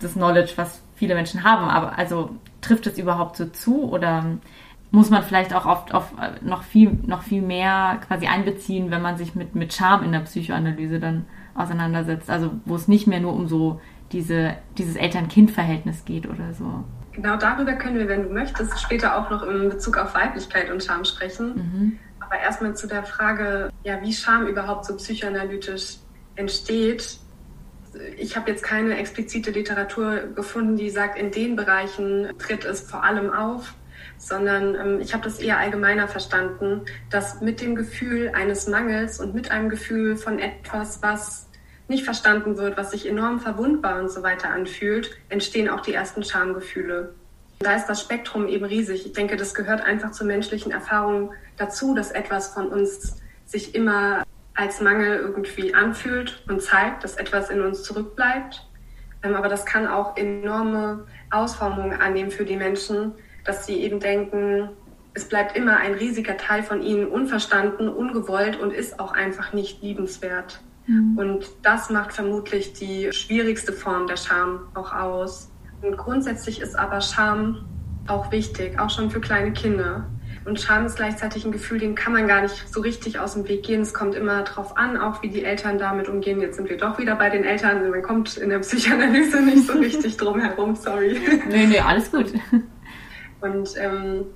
das 0.00 0.14
Knowledge, 0.14 0.52
was 0.56 0.82
viele 0.96 1.14
Menschen 1.14 1.44
haben. 1.44 1.68
Aber 1.68 1.96
also 1.96 2.30
trifft 2.60 2.86
es 2.86 2.98
überhaupt 2.98 3.36
so 3.36 3.46
zu 3.46 3.90
oder 3.90 4.24
muss 4.90 5.10
man 5.10 5.22
vielleicht 5.22 5.54
auch 5.54 5.66
oft 5.66 5.94
auf 5.94 6.12
noch 6.40 6.64
viel, 6.64 6.90
noch 7.06 7.22
viel 7.22 7.42
mehr 7.42 8.00
quasi 8.06 8.26
einbeziehen, 8.26 8.90
wenn 8.90 9.02
man 9.02 9.16
sich 9.16 9.36
mit, 9.36 9.54
mit 9.54 9.72
Charme 9.72 10.04
in 10.04 10.12
der 10.12 10.20
Psychoanalyse 10.20 10.98
dann 10.98 11.26
auseinandersetzt. 11.54 12.28
Also 12.28 12.50
wo 12.64 12.74
es 12.74 12.88
nicht 12.88 13.06
mehr 13.06 13.20
nur 13.20 13.32
um 13.32 13.46
so 13.46 13.80
diese, 14.10 14.56
dieses 14.78 14.96
Eltern-Kind-Verhältnis 14.96 16.04
geht 16.04 16.28
oder 16.28 16.52
so. 16.54 16.84
Genau 17.12 17.36
darüber 17.36 17.74
können 17.74 17.98
wir, 17.98 18.08
wenn 18.08 18.24
du 18.24 18.28
möchtest, 18.30 18.80
später 18.80 19.16
auch 19.16 19.30
noch 19.30 19.42
in 19.42 19.68
Bezug 19.68 19.96
auf 19.96 20.14
Weiblichkeit 20.14 20.70
und 20.70 20.82
Scham 20.82 21.04
sprechen. 21.04 21.54
Mhm. 21.54 21.98
Aber 22.30 22.40
erstmal 22.40 22.76
zu 22.76 22.86
der 22.86 23.02
Frage, 23.02 23.70
ja, 23.82 24.00
wie 24.02 24.12
Scham 24.12 24.46
überhaupt 24.46 24.84
so 24.86 24.96
psychoanalytisch 24.96 25.96
entsteht. 26.36 27.18
Ich 28.16 28.36
habe 28.36 28.50
jetzt 28.50 28.62
keine 28.62 28.96
explizite 28.98 29.50
Literatur 29.50 30.28
gefunden, 30.36 30.76
die 30.76 30.90
sagt, 30.90 31.18
in 31.18 31.32
den 31.32 31.56
Bereichen 31.56 32.28
tritt 32.38 32.64
es 32.64 32.82
vor 32.82 33.02
allem 33.02 33.32
auf 33.32 33.74
sondern 34.20 34.74
ähm, 34.74 35.00
ich 35.00 35.14
habe 35.14 35.24
das 35.24 35.38
eher 35.40 35.58
allgemeiner 35.58 36.06
verstanden, 36.06 36.82
dass 37.10 37.40
mit 37.40 37.60
dem 37.60 37.74
Gefühl 37.74 38.30
eines 38.34 38.68
Mangels 38.68 39.18
und 39.18 39.34
mit 39.34 39.50
einem 39.50 39.70
Gefühl 39.70 40.16
von 40.16 40.38
etwas, 40.38 41.02
was 41.02 41.48
nicht 41.88 42.04
verstanden 42.04 42.56
wird, 42.56 42.76
was 42.76 42.92
sich 42.92 43.08
enorm 43.08 43.40
verwundbar 43.40 43.98
und 43.98 44.10
so 44.10 44.22
weiter 44.22 44.50
anfühlt, 44.50 45.10
entstehen 45.28 45.68
auch 45.68 45.80
die 45.80 45.94
ersten 45.94 46.22
Schamgefühle. 46.22 47.14
Da 47.62 47.74
ist 47.74 47.88
das 47.88 48.00
Spektrum 48.00 48.48
eben 48.48 48.64
riesig. 48.64 49.04
Ich 49.04 49.12
denke, 49.12 49.36
das 49.36 49.52
gehört 49.52 49.82
einfach 49.82 50.12
zur 50.12 50.26
menschlichen 50.26 50.72
Erfahrung 50.72 51.32
dazu, 51.58 51.94
dass 51.94 52.10
etwas 52.10 52.54
von 52.54 52.68
uns 52.68 53.20
sich 53.44 53.74
immer 53.74 54.24
als 54.54 54.80
Mangel 54.80 55.18
irgendwie 55.18 55.74
anfühlt 55.74 56.42
und 56.48 56.62
zeigt, 56.62 57.04
dass 57.04 57.16
etwas 57.16 57.50
in 57.50 57.60
uns 57.60 57.82
zurückbleibt. 57.82 58.66
Ähm, 59.22 59.34
aber 59.34 59.48
das 59.48 59.66
kann 59.66 59.86
auch 59.86 60.16
enorme 60.16 61.06
Ausformungen 61.30 62.00
annehmen 62.00 62.30
für 62.30 62.46
die 62.46 62.56
Menschen, 62.56 63.12
dass 63.44 63.66
sie 63.66 63.82
eben 63.82 64.00
denken, 64.00 64.70
es 65.12 65.28
bleibt 65.28 65.54
immer 65.54 65.76
ein 65.76 65.92
riesiger 65.92 66.38
Teil 66.38 66.62
von 66.62 66.80
ihnen 66.80 67.08
unverstanden, 67.08 67.90
ungewollt 67.90 68.58
und 68.58 68.72
ist 68.72 68.98
auch 68.98 69.12
einfach 69.12 69.52
nicht 69.52 69.82
liebenswert. 69.82 70.62
Mhm. 70.86 71.18
Und 71.18 71.50
das 71.62 71.90
macht 71.90 72.14
vermutlich 72.14 72.72
die 72.72 73.12
schwierigste 73.12 73.74
Form 73.74 74.06
der 74.06 74.16
Scham 74.16 74.68
auch 74.72 74.94
aus. 74.94 75.49
Und 75.82 75.96
grundsätzlich 75.96 76.60
ist 76.60 76.78
aber 76.78 77.00
Scham 77.00 77.64
auch 78.06 78.32
wichtig, 78.32 78.78
auch 78.78 78.90
schon 78.90 79.10
für 79.10 79.20
kleine 79.20 79.52
Kinder. 79.52 80.06
Und 80.44 80.60
Scham 80.60 80.86
ist 80.86 80.96
gleichzeitig 80.96 81.44
ein 81.44 81.52
Gefühl, 81.52 81.78
dem 81.78 81.94
kann 81.94 82.12
man 82.12 82.26
gar 82.26 82.42
nicht 82.42 82.72
so 82.72 82.80
richtig 82.80 83.18
aus 83.18 83.34
dem 83.34 83.46
Weg 83.46 83.62
gehen. 83.62 83.82
Es 83.82 83.92
kommt 83.92 84.14
immer 84.14 84.42
darauf 84.42 84.76
an, 84.76 84.96
auch 84.96 85.22
wie 85.22 85.28
die 85.28 85.44
Eltern 85.44 85.78
damit 85.78 86.08
umgehen. 86.08 86.40
Jetzt 86.40 86.56
sind 86.56 86.70
wir 86.70 86.78
doch 86.78 86.98
wieder 86.98 87.14
bei 87.14 87.28
den 87.28 87.44
Eltern. 87.44 87.88
Man 87.90 88.02
kommt 88.02 88.36
in 88.36 88.48
der 88.48 88.60
Psychoanalyse 88.60 89.42
nicht 89.42 89.66
so 89.66 89.74
richtig 89.74 90.16
drum 90.18 90.40
herum, 90.40 90.74
sorry. 90.74 91.20
Nee, 91.48 91.66
nee, 91.66 91.78
alles 91.78 92.10
gut. 92.10 92.32
Und 93.42 93.70
ähm, 93.78 94.26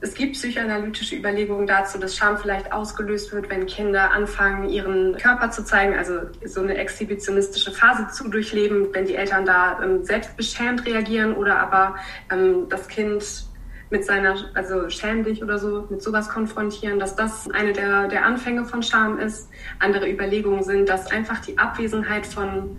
es 0.00 0.14
gibt 0.14 0.34
psychoanalytische 0.34 1.16
Überlegungen 1.16 1.66
dazu, 1.66 1.98
dass 1.98 2.16
Scham 2.16 2.36
vielleicht 2.36 2.72
ausgelöst 2.72 3.32
wird, 3.32 3.48
wenn 3.48 3.66
Kinder 3.66 4.10
anfangen, 4.12 4.68
ihren 4.68 5.16
Körper 5.16 5.50
zu 5.50 5.64
zeigen, 5.64 5.94
also 5.94 6.20
so 6.44 6.60
eine 6.60 6.76
exhibitionistische 6.76 7.72
Phase 7.72 8.08
zu 8.08 8.28
durchleben, 8.28 8.88
wenn 8.92 9.06
die 9.06 9.14
Eltern 9.14 9.46
da 9.46 9.80
ähm, 9.82 10.04
selbst 10.04 10.36
beschämt 10.36 10.84
reagieren 10.86 11.34
oder 11.34 11.58
aber 11.58 11.96
ähm, 12.30 12.68
das 12.68 12.88
Kind 12.88 13.46
mit 13.88 14.04
seiner, 14.04 14.36
also 14.54 14.90
schämlich 14.90 15.42
oder 15.42 15.58
so, 15.58 15.86
mit 15.88 16.02
sowas 16.02 16.28
konfrontieren, 16.28 16.98
dass 16.98 17.14
das 17.14 17.48
eine 17.50 17.72
der, 17.72 18.08
der 18.08 18.26
Anfänge 18.26 18.64
von 18.64 18.82
Scham 18.82 19.18
ist. 19.18 19.48
Andere 19.78 20.10
Überlegungen 20.10 20.64
sind, 20.64 20.88
dass 20.88 21.10
einfach 21.10 21.40
die 21.40 21.56
Abwesenheit 21.56 22.26
von 22.26 22.76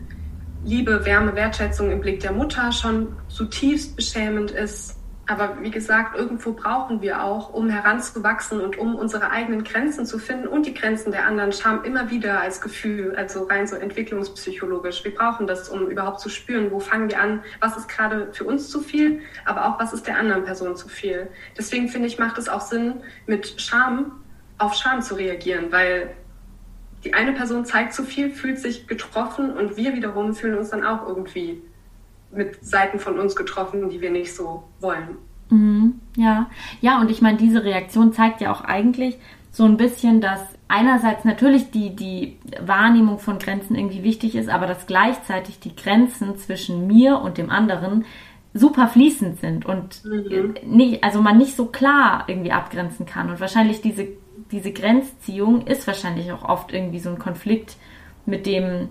Liebe, 0.66 1.06
Wärme, 1.06 1.34
Wertschätzung 1.34 1.92
im 1.92 2.02
Blick 2.02 2.20
der 2.20 2.34
Mutter 2.34 2.72
schon 2.74 3.16
zutiefst 3.30 3.96
beschämend 3.96 4.52
ist 4.52 4.97
Aber 5.30 5.62
wie 5.62 5.72
gesagt, 5.72 6.16
irgendwo 6.16 6.54
brauchen 6.54 7.02
wir 7.02 7.22
auch, 7.22 7.54
um 7.54 7.70
heranzuwachsen 7.70 8.62
und 8.62 8.78
um 8.78 8.96
unsere 8.96 9.30
eigenen 9.30 9.66
Grenzen 9.66 10.06
zu 10.06 10.20
finden 10.20 10.48
und 10.48 10.66
die 10.66 10.74
Grenzen 10.74 11.12
der 11.12 11.26
anderen 11.26 11.52
Scham 11.52 11.84
immer 11.84 12.10
wieder 12.10 12.40
als 12.40 12.62
Gefühl, 12.62 13.14
also 13.18 13.44
rein 13.44 13.68
so 13.68 13.76
entwicklungspsychologisch. 13.76 15.04
Wir 15.04 15.14
brauchen 15.14 15.46
das, 15.46 15.68
um 15.68 15.88
überhaupt 15.88 16.22
zu 16.22 16.30
spüren, 16.30 16.72
wo 16.72 16.80
fangen 16.80 17.10
wir 17.10 17.20
an, 17.20 17.44
was 17.60 17.76
ist 17.76 17.90
gerade 17.90 18.30
für 18.32 18.46
uns 18.46 18.70
zu 18.70 18.80
viel, 18.80 19.20
aber 19.44 19.68
auch 19.68 19.80
was 19.82 19.92
ist 19.92 20.08
der 20.08 20.18
anderen 20.18 20.46
Person 20.46 20.78
zu 20.78 20.88
viel. 20.88 21.28
Deswegen 21.58 21.90
finde 21.90 22.08
ich, 22.08 22.18
macht 22.18 22.38
es 22.38 22.48
auch 22.48 22.62
Sinn, 22.62 23.02
mit 23.26 23.60
Scham 23.60 24.14
auf 24.58 24.76
Scham 24.76 25.02
zu 25.02 25.16
reagieren, 25.16 25.74
weil 25.74 26.16
die 27.04 27.14
eine 27.14 27.34
Person 27.34 27.66
zeigt 27.66 27.94
zu 27.94 28.04
viel, 28.04 28.32
fühlt 28.32 28.60
sich 28.60 28.88
getroffen 28.88 29.52
und 29.52 29.76
wir 29.76 29.94
wiederum 29.94 30.34
fühlen 30.34 30.58
uns 30.58 30.70
dann 30.70 30.86
auch 30.86 31.08
irgendwie 31.08 31.62
mit 32.32 32.64
Seiten 32.64 33.00
von 33.00 33.20
uns 33.20 33.36
getroffen, 33.36 33.90
die 33.90 34.02
wir 34.02 34.12
nicht 34.12 34.34
so 34.36 34.64
wollen. 34.80 35.18
Mhm, 35.50 36.00
ja, 36.16 36.50
ja, 36.82 37.00
und 37.00 37.10
ich 37.10 37.22
meine, 37.22 37.38
diese 37.38 37.64
Reaktion 37.64 38.14
zeigt 38.14 38.42
ja 38.42 38.52
auch 38.52 38.62
eigentlich 38.62 39.18
so 39.52 39.64
ein 39.66 39.78
bisschen, 39.78 40.22
dass 40.22 40.42
einerseits 40.68 41.24
natürlich 41.26 41.72
die, 41.72 41.96
die 41.96 42.38
Wahrnehmung 42.60 43.20
von 43.20 43.40
Grenzen 43.40 43.76
irgendwie 43.76 44.04
wichtig 44.04 44.36
ist, 44.36 44.50
aber 44.50 44.68
dass 44.68 44.86
gleichzeitig 44.88 45.60
die 45.60 45.76
Grenzen 45.76 46.38
zwischen 46.38 46.86
mir 46.86 47.20
und 47.20 47.38
dem 47.38 47.50
anderen 47.50 48.06
super 48.54 48.88
fließend 48.88 49.40
sind 49.40 49.66
und 49.66 50.04
mhm. 50.04 50.56
nicht, 50.66 51.04
also 51.04 51.22
man 51.22 51.38
nicht 51.38 51.56
so 51.56 51.66
klar 51.68 52.26
irgendwie 52.28 52.52
abgrenzen 52.52 53.06
kann. 53.06 53.30
Und 53.30 53.40
wahrscheinlich 53.40 53.82
diese, 53.82 54.08
diese 54.52 54.72
Grenzziehung 54.72 55.66
ist 55.66 55.88
wahrscheinlich 55.88 56.32
auch 56.32 56.48
oft 56.48 56.74
irgendwie 56.74 57.00
so 57.00 57.10
ein 57.10 57.20
Konflikt, 57.20 57.78
mit 58.26 58.46
dem 58.46 58.90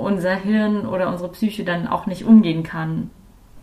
unser 0.00 0.34
Hirn 0.34 0.86
oder 0.86 1.08
unsere 1.08 1.30
Psyche 1.30 1.64
dann 1.64 1.86
auch 1.86 2.06
nicht 2.06 2.24
umgehen 2.24 2.62
kann. 2.62 3.10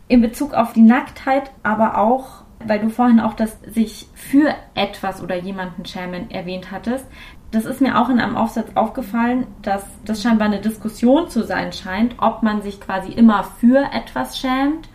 In 0.07 0.21
Bezug 0.21 0.53
auf 0.53 0.73
die 0.73 0.81
Nacktheit, 0.81 1.51
aber 1.63 1.97
auch, 1.97 2.43
weil 2.65 2.79
du 2.79 2.89
vorhin 2.89 3.19
auch 3.19 3.33
das 3.33 3.59
sich 3.67 4.07
für 4.15 4.55
etwas 4.73 5.21
oder 5.21 5.35
jemanden 5.35 5.85
schämen 5.85 6.31
erwähnt 6.31 6.71
hattest, 6.71 7.05
das 7.51 7.65
ist 7.65 7.81
mir 7.81 7.99
auch 7.99 8.09
in 8.09 8.19
einem 8.19 8.35
Aufsatz 8.35 8.67
aufgefallen, 8.75 9.47
dass 9.61 9.85
das 10.03 10.21
scheinbar 10.21 10.47
eine 10.47 10.59
Diskussion 10.59 11.29
zu 11.29 11.43
sein 11.43 11.71
scheint, 11.71 12.15
ob 12.19 12.43
man 12.43 12.61
sich 12.61 12.81
quasi 12.81 13.11
immer 13.11 13.43
für 13.43 13.89
etwas 13.93 14.37
schämt 14.37 14.89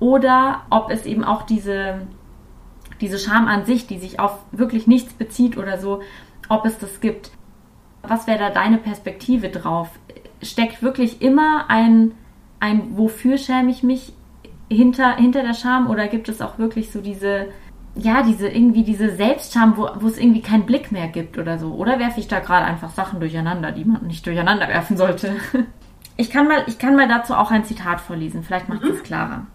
oder 0.00 0.62
ob 0.68 0.90
es 0.90 1.06
eben 1.06 1.22
auch 1.22 1.42
diese, 1.42 2.08
diese 3.00 3.18
Scham 3.18 3.46
an 3.46 3.66
sich, 3.66 3.86
die 3.86 3.98
sich 3.98 4.18
auf 4.18 4.38
wirklich 4.50 4.88
nichts 4.88 5.12
bezieht 5.12 5.56
oder 5.56 5.78
so, 5.78 6.02
ob 6.48 6.66
es 6.66 6.78
das 6.78 7.00
gibt. 7.00 7.30
Was 8.02 8.26
wäre 8.26 8.38
da 8.38 8.50
deine 8.50 8.78
Perspektive 8.78 9.48
drauf? 9.48 9.90
Steckt 10.42 10.82
wirklich 10.82 11.22
immer 11.22 11.66
ein, 11.68 12.12
ein 12.60 12.96
wofür 12.96 13.38
schäme 13.38 13.70
ich 13.70 13.82
mich 13.82 14.12
hinter, 14.68 15.16
hinter 15.16 15.42
der 15.42 15.54
Scham 15.54 15.88
oder 15.88 16.08
gibt 16.08 16.28
es 16.28 16.40
auch 16.40 16.58
wirklich 16.58 16.90
so 16.90 17.00
diese, 17.00 17.46
ja, 17.94 18.22
diese 18.22 18.48
irgendwie 18.48 18.84
diese 18.84 19.14
Selbstscham, 19.14 19.76
wo, 19.76 19.88
wo 19.96 20.06
es 20.06 20.18
irgendwie 20.18 20.42
keinen 20.42 20.66
Blick 20.66 20.92
mehr 20.92 21.08
gibt 21.08 21.38
oder 21.38 21.58
so? 21.58 21.74
Oder 21.74 21.98
werfe 21.98 22.20
ich 22.20 22.28
da 22.28 22.40
gerade 22.40 22.64
einfach 22.64 22.90
Sachen 22.90 23.20
durcheinander, 23.20 23.72
die 23.72 23.84
man 23.84 24.06
nicht 24.06 24.26
durcheinander 24.26 24.68
werfen 24.68 24.96
sollte? 24.96 25.36
Ich 26.18 26.30
kann 26.30 26.46
mal, 26.46 26.62
ich 26.66 26.78
kann 26.78 26.94
mal 26.94 27.08
dazu 27.08 27.34
auch 27.34 27.50
ein 27.50 27.64
Zitat 27.64 27.98
vorlesen, 28.00 28.42
vielleicht 28.42 28.68
macht 28.68 28.84
es 28.84 28.98
mhm. 28.98 29.02
klarer. 29.02 29.46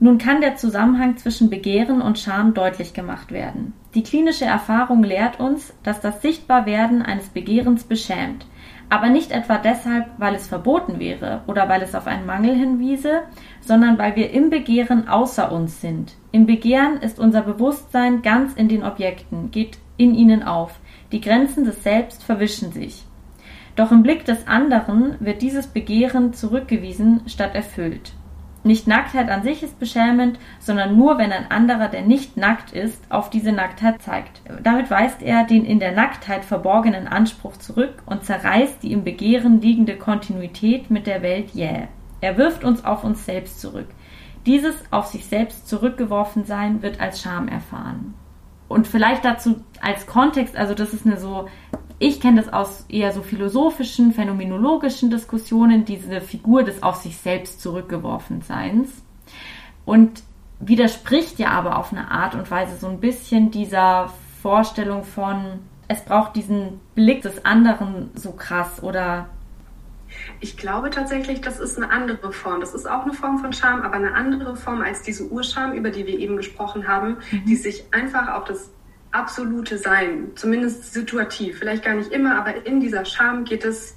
Nun 0.00 0.18
kann 0.18 0.40
der 0.40 0.56
Zusammenhang 0.56 1.16
zwischen 1.18 1.50
Begehren 1.50 2.02
und 2.02 2.18
Scham 2.18 2.54
deutlich 2.54 2.94
gemacht 2.94 3.30
werden. 3.30 3.74
Die 3.94 4.02
klinische 4.02 4.44
Erfahrung 4.44 5.04
lehrt 5.04 5.38
uns, 5.38 5.72
dass 5.82 6.00
das 6.00 6.20
Sichtbarwerden 6.20 7.02
eines 7.02 7.28
Begehrens 7.28 7.84
beschämt, 7.84 8.46
aber 8.88 9.08
nicht 9.08 9.30
etwa 9.30 9.58
deshalb, 9.58 10.06
weil 10.18 10.34
es 10.34 10.46
verboten 10.46 10.98
wäre 10.98 11.42
oder 11.46 11.68
weil 11.68 11.82
es 11.82 11.94
auf 11.94 12.06
einen 12.06 12.26
Mangel 12.26 12.54
hinwiese, 12.54 13.22
sondern 13.60 13.98
weil 13.98 14.16
wir 14.16 14.30
im 14.30 14.50
Begehren 14.50 15.08
außer 15.08 15.50
uns 15.50 15.80
sind. 15.80 16.14
Im 16.32 16.46
Begehren 16.46 16.98
ist 16.98 17.18
unser 17.18 17.42
Bewusstsein 17.42 18.22
ganz 18.22 18.54
in 18.54 18.68
den 18.68 18.84
Objekten, 18.84 19.50
geht 19.50 19.78
in 19.96 20.14
ihnen 20.14 20.42
auf. 20.42 20.78
Die 21.12 21.20
Grenzen 21.20 21.64
des 21.64 21.82
Selbst 21.82 22.24
verwischen 22.24 22.72
sich. 22.72 23.04
Doch 23.76 23.90
im 23.90 24.02
Blick 24.02 24.24
des 24.24 24.46
anderen 24.46 25.16
wird 25.20 25.42
dieses 25.42 25.66
Begehren 25.66 26.32
zurückgewiesen 26.32 27.22
statt 27.26 27.54
erfüllt. 27.54 28.12
Nicht 28.66 28.86
Nacktheit 28.86 29.28
an 29.28 29.42
sich 29.42 29.62
ist 29.62 29.78
beschämend, 29.78 30.38
sondern 30.58 30.96
nur, 30.96 31.18
wenn 31.18 31.32
ein 31.32 31.50
anderer, 31.50 31.88
der 31.88 32.00
nicht 32.00 32.38
nackt 32.38 32.72
ist, 32.72 32.98
auf 33.10 33.28
diese 33.28 33.52
Nacktheit 33.52 34.00
zeigt. 34.00 34.40
Damit 34.62 34.90
weist 34.90 35.20
er 35.20 35.44
den 35.44 35.66
in 35.66 35.80
der 35.80 35.92
Nacktheit 35.92 36.46
verborgenen 36.46 37.06
Anspruch 37.06 37.58
zurück 37.58 38.02
und 38.06 38.24
zerreißt 38.24 38.82
die 38.82 38.92
im 38.92 39.04
Begehren 39.04 39.60
liegende 39.60 39.96
Kontinuität 39.96 40.90
mit 40.90 41.06
der 41.06 41.20
Welt 41.20 41.50
jäh. 41.50 41.88
Er 42.22 42.38
wirft 42.38 42.64
uns 42.64 42.86
auf 42.86 43.04
uns 43.04 43.26
selbst 43.26 43.60
zurück. 43.60 43.88
Dieses 44.46 44.74
auf 44.90 45.06
sich 45.06 45.26
selbst 45.26 45.68
zurückgeworfen 45.68 46.46
sein 46.46 46.80
wird 46.80 47.00
als 47.00 47.20
Scham 47.20 47.48
erfahren. 47.48 48.14
Und 48.66 48.86
vielleicht 48.86 49.26
dazu 49.26 49.62
als 49.82 50.06
Kontext, 50.06 50.56
also 50.56 50.72
das 50.72 50.94
ist 50.94 51.04
eine 51.04 51.18
so 51.18 51.48
ich 52.04 52.20
kenne 52.20 52.42
das 52.42 52.52
aus 52.52 52.84
eher 52.90 53.12
so 53.12 53.22
philosophischen, 53.22 54.12
phänomenologischen 54.12 55.08
Diskussionen, 55.08 55.86
diese 55.86 56.20
Figur 56.20 56.62
des 56.62 56.82
auf 56.82 56.96
sich 56.96 57.16
selbst 57.16 57.62
zurückgeworfen 57.62 58.42
Seins. 58.42 58.90
Und 59.86 60.22
widerspricht 60.60 61.38
ja 61.38 61.48
aber 61.48 61.78
auf 61.78 61.92
eine 61.92 62.10
Art 62.10 62.34
und 62.34 62.50
Weise 62.50 62.76
so 62.76 62.88
ein 62.88 63.00
bisschen 63.00 63.50
dieser 63.50 64.12
Vorstellung 64.42 65.04
von, 65.04 65.60
es 65.88 66.04
braucht 66.04 66.36
diesen 66.36 66.78
Blick 66.94 67.22
des 67.22 67.46
anderen 67.46 68.10
so 68.14 68.32
krass 68.32 68.82
oder 68.82 69.30
ich 70.40 70.58
glaube 70.58 70.90
tatsächlich, 70.90 71.40
das 71.40 71.58
ist 71.58 71.78
eine 71.78 71.90
andere 71.90 72.32
Form. 72.32 72.60
Das 72.60 72.74
ist 72.74 72.88
auch 72.88 73.02
eine 73.02 73.14
Form 73.14 73.38
von 73.38 73.52
Scham, 73.52 73.80
aber 73.80 73.94
eine 73.94 74.14
andere 74.14 74.56
Form 74.56 74.82
als 74.82 75.02
diese 75.02 75.26
Urscham, 75.28 75.72
über 75.72 75.90
die 75.90 76.06
wir 76.06 76.18
eben 76.18 76.36
gesprochen 76.36 76.86
haben, 76.86 77.16
mhm. 77.30 77.46
die 77.46 77.56
sich 77.56 77.84
einfach 77.92 78.28
auf 78.28 78.44
das 78.44 78.70
absolute 79.14 79.78
Sein, 79.78 80.32
zumindest 80.34 80.92
situativ, 80.92 81.58
vielleicht 81.58 81.84
gar 81.84 81.94
nicht 81.94 82.10
immer, 82.12 82.36
aber 82.36 82.66
in 82.66 82.80
dieser 82.80 83.04
Scham 83.04 83.44
geht 83.44 83.64
es 83.64 83.96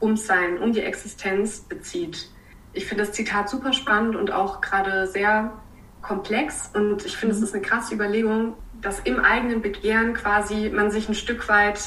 ums 0.00 0.26
Sein, 0.26 0.58
um 0.58 0.72
die 0.72 0.80
Existenz 0.80 1.60
bezieht. 1.60 2.30
Ich 2.72 2.86
finde 2.86 3.04
das 3.04 3.12
Zitat 3.12 3.50
super 3.50 3.72
spannend 3.72 4.16
und 4.16 4.30
auch 4.30 4.60
gerade 4.60 5.06
sehr 5.06 5.52
komplex 6.00 6.70
und 6.74 7.04
ich 7.04 7.16
finde, 7.16 7.34
es 7.34 7.42
ist 7.42 7.54
eine 7.54 7.62
krasse 7.62 7.94
Überlegung, 7.94 8.54
dass 8.80 9.00
im 9.00 9.20
eigenen 9.20 9.60
Begehren 9.60 10.14
quasi 10.14 10.70
man 10.70 10.90
sich 10.90 11.08
ein 11.08 11.14
Stück 11.14 11.48
weit 11.48 11.80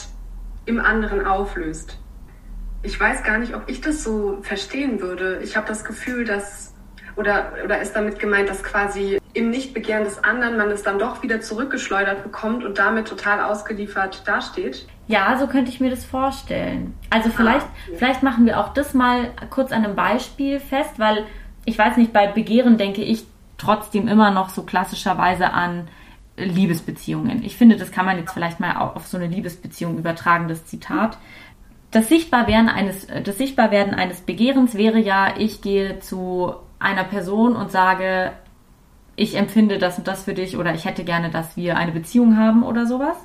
im 0.66 0.80
anderen 0.80 1.26
auflöst. 1.26 1.98
Ich 2.84 3.00
weiß 3.00 3.24
gar 3.24 3.38
nicht, 3.38 3.56
ob 3.56 3.70
ich 3.70 3.82
das 3.82 4.04
so 4.04 4.40
verstehen 4.42 5.02
würde. 5.02 5.40
Ich 5.44 5.56
habe 5.56 5.68
das 5.68 5.84
Gefühl, 5.84 6.26
dass 6.26 6.71
oder, 7.16 7.52
oder 7.64 7.82
ist 7.82 7.94
damit 7.94 8.20
gemeint, 8.20 8.50
dass 8.50 8.64
quasi 8.64 9.20
im 9.34 9.50
Nichtbegehren 9.50 10.04
des 10.04 10.24
anderen 10.24 10.58
man 10.58 10.70
es 10.72 10.84
dann 10.84 11.00
doch 11.00 11.24
wieder 11.24 11.42
zurückgeschleudert 11.42 12.24
bekommt 12.24 12.64
und 12.64 12.78
damit 12.78 13.08
total 13.08 13.42
ausgeliefert 13.42 14.28
dasteht? 14.28 14.88
Ja, 15.08 15.38
so 15.38 15.48
könnte 15.48 15.72
ich 15.72 15.80
mir 15.80 15.90
das 15.90 16.06
vorstellen. 16.06 16.94
Also 17.10 17.30
ah, 17.30 17.34
vielleicht, 17.36 17.66
ah, 17.66 17.88
okay. 17.88 17.98
vielleicht 17.98 18.24
machen 18.24 18.46
wir 18.46 18.60
auch 18.60 18.74
das 18.74 18.94
mal 18.94 19.32
kurz 19.50 19.72
an 19.72 19.84
einem 19.84 19.96
Beispiel 19.96 20.60
fest, 20.60 20.92
weil 20.98 21.26
ich 21.66 21.78
weiß 21.78 21.98
nicht, 21.98 22.14
bei 22.14 22.28
Begehren 22.28 22.78
denke 22.78 23.04
ich 23.04 23.26
trotzdem 23.58 24.08
immer 24.08 24.32
noch 24.32 24.50
so 24.50 24.64
klassischerweise 24.64 25.52
an 25.52 25.88
Liebesbeziehungen. 26.38 27.44
Ich 27.44 27.56
finde, 27.56 27.78
das 27.78 27.92
kann 27.92 28.06
man 28.06 28.18
jetzt 28.18 28.34
vielleicht 28.34 28.60
mal 28.60 28.76
auf 28.78 29.06
so 29.06 29.18
eine 29.18 29.28
Liebesbeziehung 29.28 29.98
übertragen, 29.98 30.48
das 30.48 30.66
Zitat. 30.66 31.18
Das 31.92 32.08
Sichtbarwerden 32.08 32.70
eines, 32.70 33.08
das 33.08 33.38
Sichtbarwerden 33.38 33.94
eines 33.94 34.22
Begehrens 34.22 34.76
wäre 34.76 34.98
ja, 34.98 35.36
ich 35.38 35.62
gehe 35.62 36.00
zu 36.00 36.56
einer 36.82 37.04
Person 37.04 37.56
und 37.56 37.72
sage, 37.72 38.32
ich 39.16 39.36
empfinde 39.36 39.78
das 39.78 39.98
und 39.98 40.08
das 40.08 40.24
für 40.24 40.34
dich 40.34 40.58
oder 40.58 40.74
ich 40.74 40.86
hätte 40.86 41.04
gerne, 41.04 41.30
dass 41.30 41.56
wir 41.58 41.78
eine 41.78 41.92
Beziehung 41.92 42.38
haben 42.38 42.64
oder 42.64 42.86
sowas. 42.86 43.18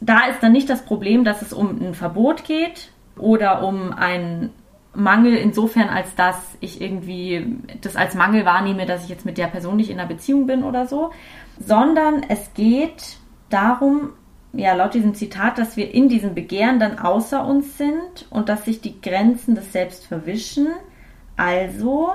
Da 0.00 0.26
ist 0.26 0.42
dann 0.42 0.52
nicht 0.52 0.68
das 0.68 0.84
Problem, 0.84 1.24
dass 1.24 1.42
es 1.42 1.52
um 1.52 1.80
ein 1.80 1.94
Verbot 1.94 2.44
geht 2.44 2.90
oder 3.16 3.62
um 3.62 3.92
einen 3.92 4.50
Mangel 4.94 5.34
insofern, 5.36 5.88
als 5.88 6.14
dass 6.14 6.36
ich 6.60 6.80
irgendwie 6.80 7.58
das 7.80 7.96
als 7.96 8.14
Mangel 8.14 8.44
wahrnehme, 8.44 8.86
dass 8.86 9.04
ich 9.04 9.08
jetzt 9.08 9.24
mit 9.24 9.38
der 9.38 9.46
Person 9.46 9.76
nicht 9.76 9.90
in 9.90 9.98
einer 9.98 10.08
Beziehung 10.08 10.46
bin 10.46 10.64
oder 10.64 10.86
so, 10.86 11.10
sondern 11.58 12.22
es 12.28 12.52
geht 12.54 13.18
darum, 13.50 14.10
ja, 14.52 14.74
laut 14.74 14.94
diesem 14.94 15.14
Zitat, 15.14 15.58
dass 15.58 15.76
wir 15.76 15.94
in 15.94 16.08
diesem 16.08 16.34
Begehren 16.34 16.80
dann 16.80 16.98
außer 16.98 17.44
uns 17.46 17.78
sind 17.78 18.26
und 18.30 18.48
dass 18.48 18.64
sich 18.64 18.80
die 18.80 19.00
Grenzen 19.00 19.54
des 19.54 19.72
Selbst 19.72 20.06
verwischen. 20.06 20.68
Also 21.36 22.14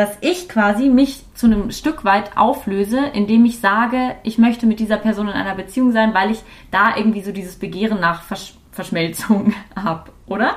dass 0.00 0.16
ich 0.22 0.48
quasi 0.48 0.88
mich 0.88 1.26
zu 1.34 1.44
einem 1.44 1.70
Stück 1.70 2.06
weit 2.06 2.34
auflöse, 2.34 2.98
indem 3.12 3.44
ich 3.44 3.60
sage, 3.60 4.16
ich 4.22 4.38
möchte 4.38 4.64
mit 4.64 4.80
dieser 4.80 4.96
Person 4.96 5.28
in 5.28 5.34
einer 5.34 5.54
Beziehung 5.54 5.92
sein, 5.92 6.14
weil 6.14 6.30
ich 6.30 6.42
da 6.70 6.96
irgendwie 6.96 7.20
so 7.20 7.32
dieses 7.32 7.56
Begehren 7.56 8.00
nach 8.00 8.22
Versch 8.22 8.54
Verschmelzung 8.72 9.52
habe, 9.76 10.10
oder? 10.26 10.56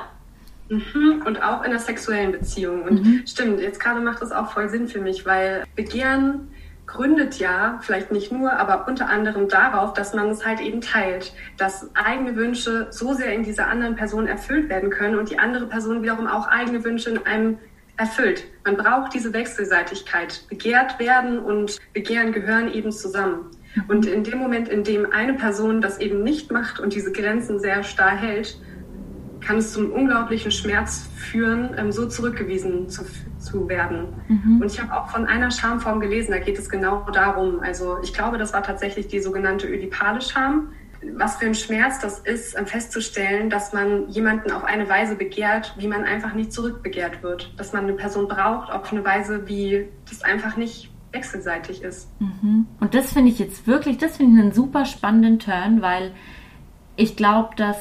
Mhm, 0.70 1.24
und 1.26 1.42
auch 1.42 1.60
in 1.62 1.72
einer 1.72 1.78
sexuellen 1.78 2.32
Beziehung. 2.32 2.84
Und 2.84 3.04
mhm. 3.04 3.22
stimmt, 3.26 3.60
jetzt 3.60 3.80
gerade 3.80 4.00
macht 4.00 4.22
das 4.22 4.32
auch 4.32 4.50
voll 4.50 4.70
Sinn 4.70 4.88
für 4.88 5.02
mich, 5.02 5.26
weil 5.26 5.64
Begehren 5.76 6.48
gründet 6.86 7.38
ja 7.38 7.80
vielleicht 7.82 8.12
nicht 8.12 8.32
nur, 8.32 8.50
aber 8.54 8.88
unter 8.88 9.10
anderem 9.10 9.48
darauf, 9.48 9.92
dass 9.92 10.14
man 10.14 10.30
es 10.30 10.46
halt 10.46 10.60
eben 10.60 10.80
teilt, 10.80 11.34
dass 11.58 11.90
eigene 11.94 12.34
Wünsche 12.34 12.86
so 12.90 13.12
sehr 13.12 13.34
in 13.34 13.42
dieser 13.42 13.66
anderen 13.66 13.94
Person 13.94 14.26
erfüllt 14.26 14.70
werden 14.70 14.88
können 14.88 15.18
und 15.18 15.28
die 15.28 15.38
andere 15.38 15.66
Person 15.66 16.02
wiederum 16.02 16.26
auch 16.28 16.46
eigene 16.46 16.82
Wünsche 16.82 17.10
in 17.10 17.26
einem 17.26 17.58
erfüllt. 17.96 18.44
Man 18.64 18.76
braucht 18.76 19.14
diese 19.14 19.32
Wechselseitigkeit. 19.32 20.44
Begehrt 20.48 20.98
werden 20.98 21.38
und 21.38 21.78
Begehren 21.92 22.32
gehören 22.32 22.72
eben 22.72 22.92
zusammen. 22.92 23.50
Und 23.88 24.06
in 24.06 24.22
dem 24.24 24.38
Moment, 24.38 24.68
in 24.68 24.84
dem 24.84 25.10
eine 25.12 25.34
Person 25.34 25.80
das 25.80 25.98
eben 25.98 26.22
nicht 26.22 26.52
macht 26.52 26.78
und 26.78 26.94
diese 26.94 27.12
Grenzen 27.12 27.58
sehr 27.58 27.82
starr 27.82 28.16
hält, 28.16 28.56
kann 29.40 29.58
es 29.58 29.72
zum 29.72 29.92
unglaublichen 29.92 30.50
Schmerz 30.50 31.08
führen, 31.16 31.74
ähm, 31.76 31.92
so 31.92 32.06
zurückgewiesen 32.08 32.88
zu, 32.88 33.04
zu 33.38 33.68
werden. 33.68 34.14
Mhm. 34.28 34.62
Und 34.62 34.72
ich 34.72 34.80
habe 34.80 34.94
auch 34.94 35.10
von 35.10 35.26
einer 35.26 35.50
Schamform 35.50 36.00
gelesen, 36.00 36.30
da 36.30 36.38
geht 36.38 36.58
es 36.58 36.70
genau 36.70 37.04
darum. 37.12 37.60
Also 37.60 37.98
ich 38.02 38.14
glaube, 38.14 38.38
das 38.38 38.52
war 38.52 38.62
tatsächlich 38.62 39.08
die 39.08 39.20
sogenannte 39.20 39.66
ödipale 39.68 40.20
Scham. 40.20 40.72
Was 41.16 41.36
für 41.36 41.46
ein 41.46 41.54
Schmerz 41.54 42.00
das 42.00 42.20
ist, 42.20 42.56
ähm, 42.56 42.66
festzustellen, 42.66 43.50
dass 43.50 43.72
man 43.72 44.08
jemanden 44.08 44.50
auf 44.50 44.64
eine 44.64 44.88
Weise 44.88 45.16
begehrt, 45.16 45.74
wie 45.78 45.88
man 45.88 46.04
einfach 46.04 46.34
nicht 46.34 46.52
zurückbegehrt 46.52 47.22
wird. 47.22 47.52
Dass 47.56 47.72
man 47.72 47.84
eine 47.84 47.94
Person 47.94 48.28
braucht 48.28 48.70
auf 48.70 48.90
eine 48.92 49.04
Weise, 49.04 49.46
wie 49.46 49.88
das 50.08 50.22
einfach 50.22 50.56
nicht 50.56 50.90
wechselseitig 51.12 51.82
ist. 51.82 52.08
Mhm. 52.20 52.66
Und 52.80 52.94
das 52.94 53.12
finde 53.12 53.30
ich 53.30 53.38
jetzt 53.38 53.66
wirklich, 53.66 53.98
das 53.98 54.16
finde 54.16 54.36
ich 54.36 54.42
einen 54.42 54.52
super 54.52 54.84
spannenden 54.84 55.38
Turn, 55.38 55.80
weil 55.80 56.12
ich 56.96 57.16
glaube, 57.16 57.50
dass 57.56 57.78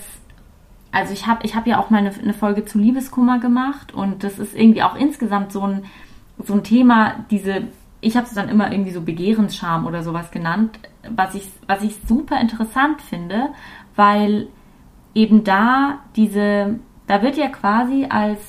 also 0.93 1.11
ich 1.11 1.25
habe 1.25 1.43
ich 1.43 1.55
hab 1.55 1.65
ja 1.65 1.79
auch 1.79 1.89
mal 1.89 1.97
eine, 1.97 2.13
eine, 2.13 2.35
Folge 2.35 2.65
zu 2.65 2.77
Liebeskummer 2.77 3.39
gemacht 3.39 3.93
und 3.93 4.23
das 4.23 4.37
ist 4.37 4.55
irgendwie 4.55 4.83
auch 4.83 4.95
insgesamt 4.95 5.51
so 5.51 5.61
ein, 5.61 5.85
so 6.37 6.53
ein 6.53 6.63
Thema, 6.63 7.25
diese, 7.31 7.63
ich 7.99 8.15
habe 8.15 8.27
es 8.27 8.33
dann 8.33 8.47
immer 8.47 8.71
irgendwie 8.71 8.91
so 8.91 9.01
Begehrensscham 9.01 9.87
oder 9.87 10.03
sowas 10.03 10.29
genannt, 10.29 10.77
was 11.09 11.35
ich, 11.35 11.49
was 11.67 11.83
ich 11.83 11.95
super 12.07 12.39
interessant 12.39 13.01
finde, 13.01 13.49
weil 13.95 14.47
eben 15.13 15.43
da 15.43 15.99
diese, 16.15 16.79
da 17.07 17.21
wird 17.21 17.37
ja 17.37 17.49
quasi 17.49 18.07
als 18.09 18.39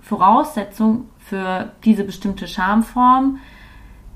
Voraussetzung 0.00 1.08
für 1.18 1.72
diese 1.84 2.04
bestimmte 2.04 2.46
Schamform 2.46 3.38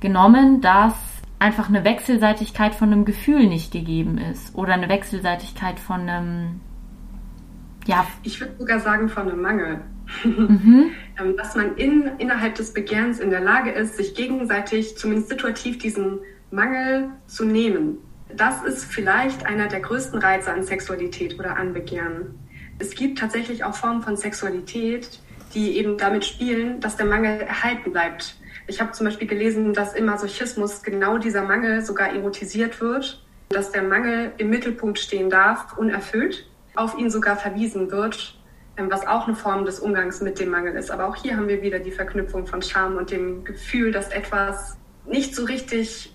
genommen, 0.01 0.61
dass 0.61 0.95
einfach 1.39 1.69
eine 1.69 1.85
Wechselseitigkeit 1.85 2.75
von 2.75 2.93
einem 2.93 3.05
Gefühl 3.05 3.47
nicht 3.47 3.73
gegeben 3.73 4.19
ist 4.19 4.55
oder 4.55 4.75
eine 4.75 4.89
Wechselseitigkeit 4.89 5.79
von 5.79 6.09
einem 6.09 6.61
ja. 7.87 8.07
Ich 8.23 8.39
würde 8.39 8.55
sogar 8.59 8.81
sagen 8.81 9.09
von 9.09 9.29
einem 9.29 9.43
Mangel. 9.43 9.81
Mhm. 10.25 10.91
Ähm, 11.21 11.37
dass 11.37 11.57
man 11.57 11.75
in, 11.75 12.13
innerhalb 12.19 12.55
des 12.55 12.73
Begehrens 12.73 13.19
in 13.19 13.31
der 13.31 13.41
Lage 13.41 13.73
ist, 13.73 13.97
sich 13.97 14.15
gegenseitig 14.15 14.97
zumindest 14.97 15.31
situativ 15.31 15.79
diesen 15.79 16.21
Mangel 16.51 17.11
zu 17.27 17.45
nehmen. 17.45 17.99
Das 18.35 18.63
ist 18.63 18.85
vielleicht 18.85 19.47
einer 19.47 19.69
der 19.69 19.81
größten 19.81 20.19
Reize 20.19 20.53
an 20.53 20.63
Sexualität 20.63 21.39
oder 21.39 21.57
an 21.57 21.73
Begehren. 21.73 22.39
Es 22.79 22.95
gibt 22.95 23.19
tatsächlich 23.19 23.65
auch 23.65 23.75
Formen 23.75 24.03
von 24.03 24.17
Sexualität, 24.17 25.21
die 25.55 25.77
eben 25.79 25.97
damit 25.99 26.25
spielen, 26.25 26.81
dass 26.81 26.97
der 26.97 27.07
Mangel 27.07 27.41
erhalten 27.41 27.93
bleibt. 27.93 28.37
Ich 28.67 28.81
habe 28.81 28.93
zum 28.93 29.07
Beispiel 29.07 29.27
gelesen, 29.27 29.73
dass 29.73 29.95
im 29.95 30.05
Masochismus 30.05 30.83
genau 30.83 31.19
dieser 31.19 31.43
Mangel 31.43 31.83
sogar 31.83 32.13
erotisiert 32.13 32.81
wird, 32.81 33.25
dass 33.49 33.73
der 33.73 33.83
Mangel 33.83 34.33
im 34.39 34.51
Mittelpunkt 34.51 34.99
stehen 34.99 35.31
darf, 35.31 35.77
unerfüllt 35.79 36.47
auf 36.75 36.97
ihn 36.99 37.11
sogar 37.11 37.37
verwiesen 37.37 37.91
wird, 37.91 38.39
ähm, 38.77 38.91
was 38.91 39.07
auch 39.07 39.27
eine 39.27 39.37
Form 39.37 39.65
des 39.65 39.81
Umgangs 39.81 40.21
mit 40.21 40.39
dem 40.39 40.51
Mangel 40.51 40.75
ist. 40.77 40.91
Aber 40.91 41.09
auch 41.09 41.17
hier 41.17 41.37
haben 41.37 41.49
wir 41.49 41.63
wieder 41.63 41.79
die 41.79 41.91
Verknüpfung 41.91 42.47
von 42.47 42.63
Scham 42.63 42.97
und 42.97 43.11
dem 43.11 43.43
Gefühl, 43.45 43.91
dass 43.91 44.11
etwas 44.11 44.77
nicht 45.07 45.35
so 45.35 45.45
richtig 45.45 46.15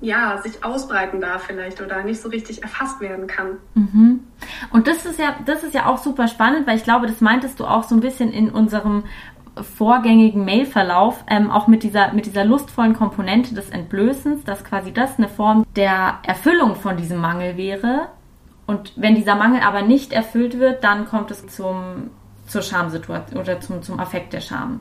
ja, 0.00 0.38
sich 0.38 0.64
ausbreiten 0.64 1.20
darf 1.20 1.44
vielleicht 1.44 1.80
oder 1.80 2.02
nicht 2.02 2.20
so 2.20 2.28
richtig 2.28 2.62
erfasst 2.62 3.00
werden 3.00 3.26
kann. 3.26 3.56
Mhm. 3.74 4.20
Und 4.70 4.86
das 4.86 5.06
ist 5.06 5.18
ja, 5.18 5.36
das 5.44 5.62
ist 5.62 5.74
ja 5.74 5.86
auch 5.86 5.98
super 5.98 6.28
spannend, 6.28 6.66
weil 6.66 6.76
ich 6.76 6.84
glaube, 6.84 7.06
das 7.06 7.20
meintest 7.20 7.60
du 7.60 7.66
auch 7.66 7.84
so 7.84 7.94
ein 7.94 8.00
bisschen 8.00 8.32
in 8.32 8.50
unserem 8.50 9.04
vorgängigen 9.76 10.44
Mailverlauf, 10.44 11.24
ähm, 11.28 11.50
auch 11.50 11.66
mit 11.66 11.82
dieser, 11.82 12.12
mit 12.12 12.26
dieser 12.26 12.44
lustvollen 12.44 12.94
Komponente 12.94 13.54
des 13.54 13.70
Entblößens, 13.70 14.44
dass 14.44 14.64
quasi 14.64 14.92
das 14.92 15.16
eine 15.16 15.28
Form 15.28 15.64
der 15.76 16.18
Erfüllung 16.24 16.76
von 16.76 16.98
diesem 16.98 17.18
Mangel 17.18 17.56
wäre, 17.56 18.08
und 18.66 18.92
wenn 18.96 19.14
dieser 19.14 19.36
Mangel 19.36 19.62
aber 19.62 19.82
nicht 19.82 20.12
erfüllt 20.12 20.58
wird, 20.58 20.82
dann 20.82 21.06
kommt 21.06 21.30
es 21.30 21.46
zum, 21.46 22.10
zur 22.46 22.62
Schamsituation 22.62 23.40
oder 23.40 23.60
zum, 23.60 23.82
zum 23.82 24.00
Affekt 24.00 24.32
der 24.32 24.40
Scham. 24.40 24.80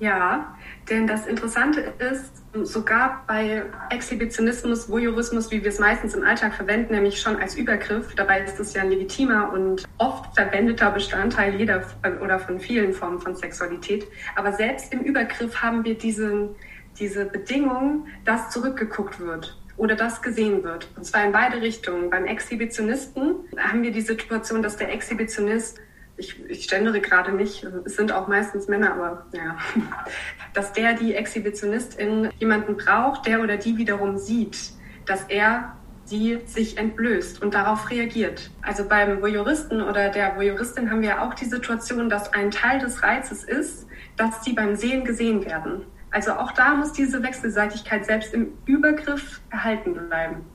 Ja, 0.00 0.46
denn 0.88 1.06
das 1.06 1.26
Interessante 1.26 1.92
ist, 1.98 2.32
sogar 2.62 3.24
bei 3.26 3.62
Exhibitionismus, 3.90 4.88
Voyeurismus, 4.88 5.50
wie 5.50 5.62
wir 5.62 5.68
es 5.68 5.78
meistens 5.78 6.14
im 6.14 6.24
Alltag 6.24 6.54
verwenden, 6.54 6.94
nämlich 6.94 7.20
schon 7.20 7.36
als 7.36 7.56
Übergriff, 7.56 8.14
dabei 8.14 8.40
ist 8.40 8.58
es 8.58 8.74
ja 8.74 8.82
ein 8.82 8.90
legitimer 8.90 9.52
und 9.52 9.84
oft 9.98 10.34
verwendeter 10.34 10.90
Bestandteil 10.90 11.54
jeder 11.54 11.82
oder 12.22 12.38
von 12.38 12.58
vielen 12.58 12.92
Formen 12.92 13.20
von 13.20 13.36
Sexualität. 13.36 14.06
Aber 14.34 14.52
selbst 14.52 14.92
im 14.92 15.00
Übergriff 15.00 15.62
haben 15.62 15.84
wir 15.84 15.96
diese, 15.96 16.54
diese 16.98 17.26
Bedingung, 17.26 18.06
dass 18.24 18.50
zurückgeguckt 18.50 19.20
wird 19.20 19.56
oder 19.76 19.94
das 19.94 20.20
gesehen 20.20 20.64
wird. 20.64 20.88
Und 20.96 21.04
zwar 21.04 21.24
in 21.24 21.32
beide 21.32 21.60
Richtungen. 21.62 22.10
Beim 22.10 22.26
Exhibitionisten 22.26 23.36
haben 23.56 23.82
wir 23.82 23.92
die 23.92 24.00
Situation, 24.00 24.62
dass 24.62 24.76
der 24.76 24.92
Exhibitionist, 24.92 25.80
ich, 26.18 26.44
ich 26.48 26.64
ständere 26.64 27.00
gerade 27.00 27.32
nicht, 27.32 27.64
es 27.84 27.96
sind 27.96 28.12
auch 28.12 28.28
meistens 28.28 28.68
Männer, 28.68 28.92
aber 28.92 29.26
ja, 29.32 29.56
dass 30.54 30.72
der 30.72 30.94
die 30.94 31.14
Exhibitionistin 31.14 32.30
jemanden 32.38 32.76
braucht, 32.76 33.26
der 33.26 33.40
oder 33.40 33.56
die 33.56 33.76
wiederum 33.76 34.18
sieht, 34.18 34.58
dass 35.06 35.24
er 35.28 35.74
sie 36.04 36.40
sich 36.46 36.78
entblößt 36.78 37.42
und 37.42 37.54
darauf 37.54 37.90
reagiert. 37.90 38.50
Also 38.62 38.88
beim 38.88 39.20
Voyeuristen 39.20 39.82
oder 39.82 40.08
der 40.08 40.36
Voyeuristin 40.36 40.90
haben 40.90 41.02
wir 41.02 41.22
auch 41.22 41.34
die 41.34 41.44
Situation, 41.44 42.08
dass 42.08 42.32
ein 42.32 42.50
Teil 42.50 42.78
des 42.78 43.02
Reizes 43.02 43.44
ist, 43.44 43.86
dass 44.16 44.42
sie 44.42 44.54
beim 44.54 44.74
Sehen 44.74 45.04
gesehen 45.04 45.44
werden. 45.44 45.82
Also 46.10 46.32
auch 46.32 46.52
da 46.52 46.74
muss 46.74 46.92
diese 46.92 47.22
Wechselseitigkeit 47.22 48.06
selbst 48.06 48.32
im 48.32 48.48
Übergriff 48.64 49.40
erhalten 49.50 49.94
bleiben. 49.94 50.46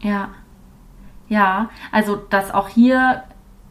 Ja. 0.00 0.30
Ja, 1.28 1.70
also 1.92 2.16
dass 2.16 2.52
auch 2.52 2.68
hier 2.68 3.22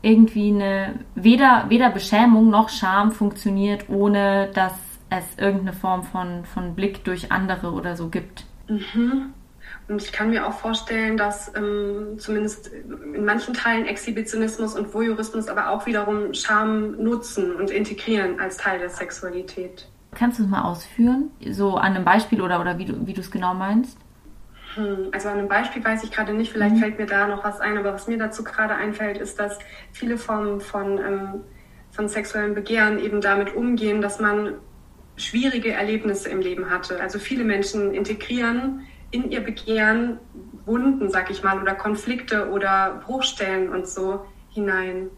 irgendwie 0.02 0.52
eine 0.52 1.00
weder, 1.16 1.66
weder 1.70 1.90
Beschämung 1.90 2.50
noch 2.50 2.70
Scham 2.70 3.12
funktioniert, 3.12 3.90
ohne 3.90 4.50
dass 4.54 4.74
es 5.10 5.26
irgendeine 5.38 5.74
Form 5.74 6.04
von, 6.04 6.46
von 6.46 6.76
Blick 6.76 7.04
durch 7.04 7.32
andere 7.32 7.72
oder 7.72 7.96
so 7.96 8.10
gibt. 8.10 8.46
Mhm. 8.68 9.34
Und 9.88 10.04
ich 10.04 10.12
kann 10.12 10.30
mir 10.30 10.48
auch 10.48 10.54
vorstellen, 10.54 11.18
dass 11.18 11.52
ähm, 11.56 12.20
zumindest 12.20 12.68
in 12.68 13.26
manchen 13.26 13.56
Teilen 13.56 13.86
Exhibitionismus 13.86 14.76
und 14.76 14.94
Voyeurismus 14.94 15.48
aber 15.48 15.70
auch 15.70 15.88
wiederum 15.88 16.34
Scham 16.34 16.92
nutzen 17.04 17.56
und 17.56 17.72
integrieren 17.72 18.40
als 18.40 18.58
Teil 18.58 18.80
der 18.80 18.90
Sexualität. 18.90 19.88
Kannst 20.16 20.40
du 20.40 20.44
es 20.44 20.50
mal 20.50 20.62
ausführen? 20.62 21.32
So 21.52 21.76
an 21.76 21.96
einem 21.96 22.06
Beispiel 22.06 22.42
oder, 22.42 22.62
oder 22.62 22.78
wie 22.78 22.86
du 22.86 23.08
wie 23.08 23.14
es 23.14 23.32
genau 23.32 23.54
meinst? 23.54 23.98
Hm, 24.76 25.10
also 25.12 25.30
an 25.30 25.40
einem 25.40 25.48
Beispiel 25.48 25.84
weiß 25.84 26.04
ich 26.04 26.12
gerade 26.12 26.34
nicht, 26.34 26.52
vielleicht 26.52 26.76
mhm. 26.76 26.80
fällt 26.80 27.00
mir 27.00 27.06
da 27.06 27.28
noch 27.28 27.44
was 27.44 27.60
ein, 27.60 27.78
aber 27.78 27.94
was 27.94 28.08
mir 28.08 28.18
dazu 28.18 28.44
gerade 28.44 28.76
einfällt, 28.76 29.18
ist, 29.18 29.40
dass 29.40 29.60
viele 29.92 30.18
Formen 30.18 30.62
von, 30.62 30.98
ähm, 30.98 31.44
von 31.92 32.08
sexuellem 32.08 32.54
Begehren 32.54 33.00
eben 33.00 33.22
damit 33.22 33.56
umgehen, 33.56 34.02
dass 34.02 34.20
man 34.20 34.56
schwierige 35.16 35.74
Erlebnisse 35.74 36.30
im 36.30 36.40
Leben 36.40 36.70
hatte. 36.70 37.00
Also 37.02 37.20
viele 37.20 37.44
Menschen 37.44 37.94
integrieren 37.94 38.86
in 39.12 39.32
ihr 39.32 39.42
Begehren 39.42 40.20
Wunden, 40.66 41.10
sag 41.10 41.32
ich 41.32 41.44
mal, 41.44 41.60
oder 41.60 41.74
Konflikte 41.74 42.50
oder 42.50 43.02
Bruchstellen 43.06 43.70
und 43.70 43.88
so 43.88 44.24
hinein. 44.50 45.10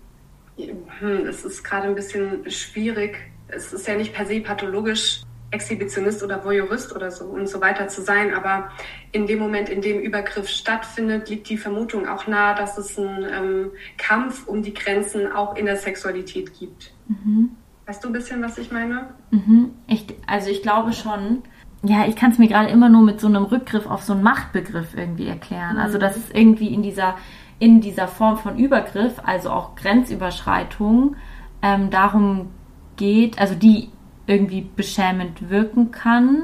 Hm, 0.58 1.26
es 1.28 1.44
ist 1.44 1.64
gerade 1.64 1.88
ein 1.88 1.96
bisschen 1.96 2.50
schwierig 2.50 3.18
es 3.52 3.74
ist 3.74 3.88
ja 3.88 3.96
nicht 3.96 4.14
per 4.14 4.26
se 4.26 4.40
pathologisch, 4.40 5.22
Exhibitionist 5.52 6.24
oder 6.24 6.44
Voyeurist 6.44 6.96
oder 6.96 7.12
so 7.12 7.26
und 7.26 7.48
so 7.48 7.62
weiter 7.62 7.88
zu 7.90 8.02
sein, 8.02 8.34
aber 8.34 8.70
in 9.12 9.28
dem 9.28 9.40
Moment, 9.40 9.70
in 9.70 9.82
dem 9.82 10.00
Übergriff 10.00 10.48
stattfindet, 10.48 11.30
liegt 11.30 11.50
die 11.50 11.58
Vermutung 11.58 12.08
auch 12.08 12.26
nahe, 12.26 12.56
dass 12.56 12.78
es 12.78 12.98
einen 12.98 13.24
ähm, 13.24 13.72
Kampf 13.98 14.48
um 14.48 14.64
die 14.64 14.74
Grenzen 14.74 15.32
auch 15.32 15.56
in 15.56 15.66
der 15.66 15.76
Sexualität 15.76 16.58
gibt. 16.58 16.94
Mhm. 17.08 17.52
Weißt 17.86 18.04
du 18.04 18.08
ein 18.10 18.14
bisschen, 18.14 18.42
was 18.42 18.58
ich 18.58 18.72
meine? 18.72 19.10
Mhm. 19.32 19.72
Ich, 19.88 20.06
also 20.26 20.50
ich 20.50 20.62
glaube 20.62 20.94
schon. 20.94 21.44
Ja, 21.84 22.06
ich 22.08 22.16
kann 22.16 22.32
es 22.32 22.38
mir 22.38 22.48
gerade 22.48 22.70
immer 22.70 22.90
nur 22.90 23.02
mit 23.02 23.20
so 23.20 23.28
einem 23.28 23.44
Rückgriff 23.44 23.88
auf 23.88 24.04
so 24.04 24.14
einen 24.14 24.24
Machtbegriff 24.24 24.96
irgendwie 24.96 25.28
erklären. 25.28 25.78
Also 25.78 25.78
mhm. 25.78 25.82
Also 25.82 25.98
dass 25.98 26.16
es 26.16 26.32
irgendwie 26.32 26.74
in 26.74 26.84
dieser 26.84 27.16
in 27.60 27.80
dieser 27.80 28.08
Form 28.08 28.38
von 28.38 28.58
Übergriff, 28.58 29.22
also 29.24 29.52
auch 29.52 29.76
Grenzüberschreitung, 29.76 31.16
ähm, 31.62 31.92
darum 31.92 32.50
geht, 32.96 33.40
also 33.40 33.54
die 33.54 33.90
irgendwie 34.28 34.62
beschämend 34.76 35.50
wirken 35.50 35.92
kann, 35.92 36.44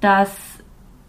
dass 0.00 0.58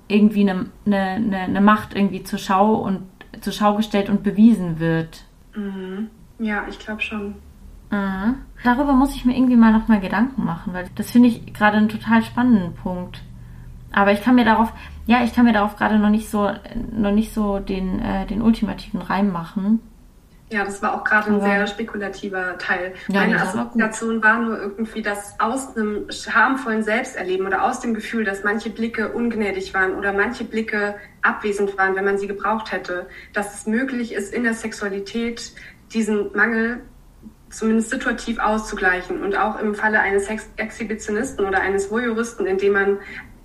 irgendwie 0.08 0.50
eine, 0.50 0.68
eine, 0.86 1.38
eine 1.38 1.62
Macht 1.62 1.96
irgendwie 1.96 2.24
zur 2.24 2.40
Schau 2.40 2.76
und 2.76 3.04
zur 3.40 3.54
Schau 3.54 3.76
gestellt 3.76 4.10
und 4.10 4.24
bewiesen 4.24 4.80
wird. 4.80 5.26
Mhm. 5.56 6.10
Ja, 6.40 6.66
ich 6.68 6.80
glaube 6.80 7.02
schon. 7.02 7.36
Mhm. 7.92 8.36
Darüber 8.64 8.94
muss 8.94 9.16
ich 9.16 9.26
mir 9.26 9.36
irgendwie 9.36 9.56
mal 9.56 9.72
nochmal 9.72 10.00
Gedanken 10.00 10.44
machen, 10.44 10.74
weil 10.74 10.90
das 10.96 11.12
finde 11.12 11.30
ich 11.30 11.54
gerade 11.54 11.78
einen 11.78 11.90
total 11.90 12.24
spannenden 12.24 12.74
Punkt. 12.74 13.22
Aber 13.92 14.12
ich 14.12 14.22
kann 14.22 14.36
mir 14.36 14.46
darauf, 14.46 14.72
ja, 15.06 15.24
ich 15.24 15.34
kann 15.34 15.46
mir 15.46 15.54
darauf 15.54 15.76
gerade 15.76 16.00
noch 16.00 16.10
nicht 16.10 16.30
so, 16.30 16.50
noch 16.94 17.12
nicht 17.12 17.34
so 17.34 17.60
den, 17.60 18.00
äh, 18.00 18.26
den 18.26 18.42
ultimativen 18.42 19.02
Reim 19.02 19.32
machen. 19.32 19.80
Ja, 20.52 20.66
das 20.66 20.82
war 20.82 20.94
auch 20.96 21.06
gerade 21.06 21.32
ein 21.32 21.40
sehr 21.40 21.66
spekulativer 21.66 22.58
Teil. 22.58 22.94
Ja, 23.08 23.22
Meine 23.22 23.42
Assoziation 23.42 24.22
war, 24.22 24.36
war 24.36 24.42
nur 24.42 24.60
irgendwie, 24.60 25.02
dass 25.02 25.40
aus 25.40 25.78
einem 25.78 26.12
schamvollen 26.12 26.84
Selbsterleben 26.84 27.48
oder 27.48 27.64
aus 27.64 27.80
dem 27.80 27.94
Gefühl, 27.94 28.26
dass 28.26 28.44
manche 28.44 28.70
Blicke 28.70 29.14
ungnädig 29.14 29.74
waren 29.74 29.96
oder 29.96 30.12
manche 30.12 30.44
Blicke 30.44 30.96
abwesend 31.22 31.78
waren, 31.78 31.96
wenn 31.96 32.04
man 32.04 32.18
sie 32.18 32.28
gebraucht 32.28 32.74
hätte, 32.74 33.08
dass 33.32 33.56
es 33.56 33.66
möglich 33.66 34.14
ist, 34.14 34.34
in 34.34 34.44
der 34.44 34.54
Sexualität 34.54 35.54
diesen 35.94 36.36
Mangel 36.36 36.82
zumindest 37.50 37.90
situativ 37.90 38.38
auszugleichen 38.40 39.24
und 39.24 39.38
auch 39.38 39.58
im 39.58 39.74
Falle 39.74 40.02
eines 40.02 40.28
Exhibitionisten 40.58 41.46
oder 41.46 41.62
eines 41.62 41.90
Voyeuristen, 41.90 42.46
indem 42.46 42.74
man 42.74 42.98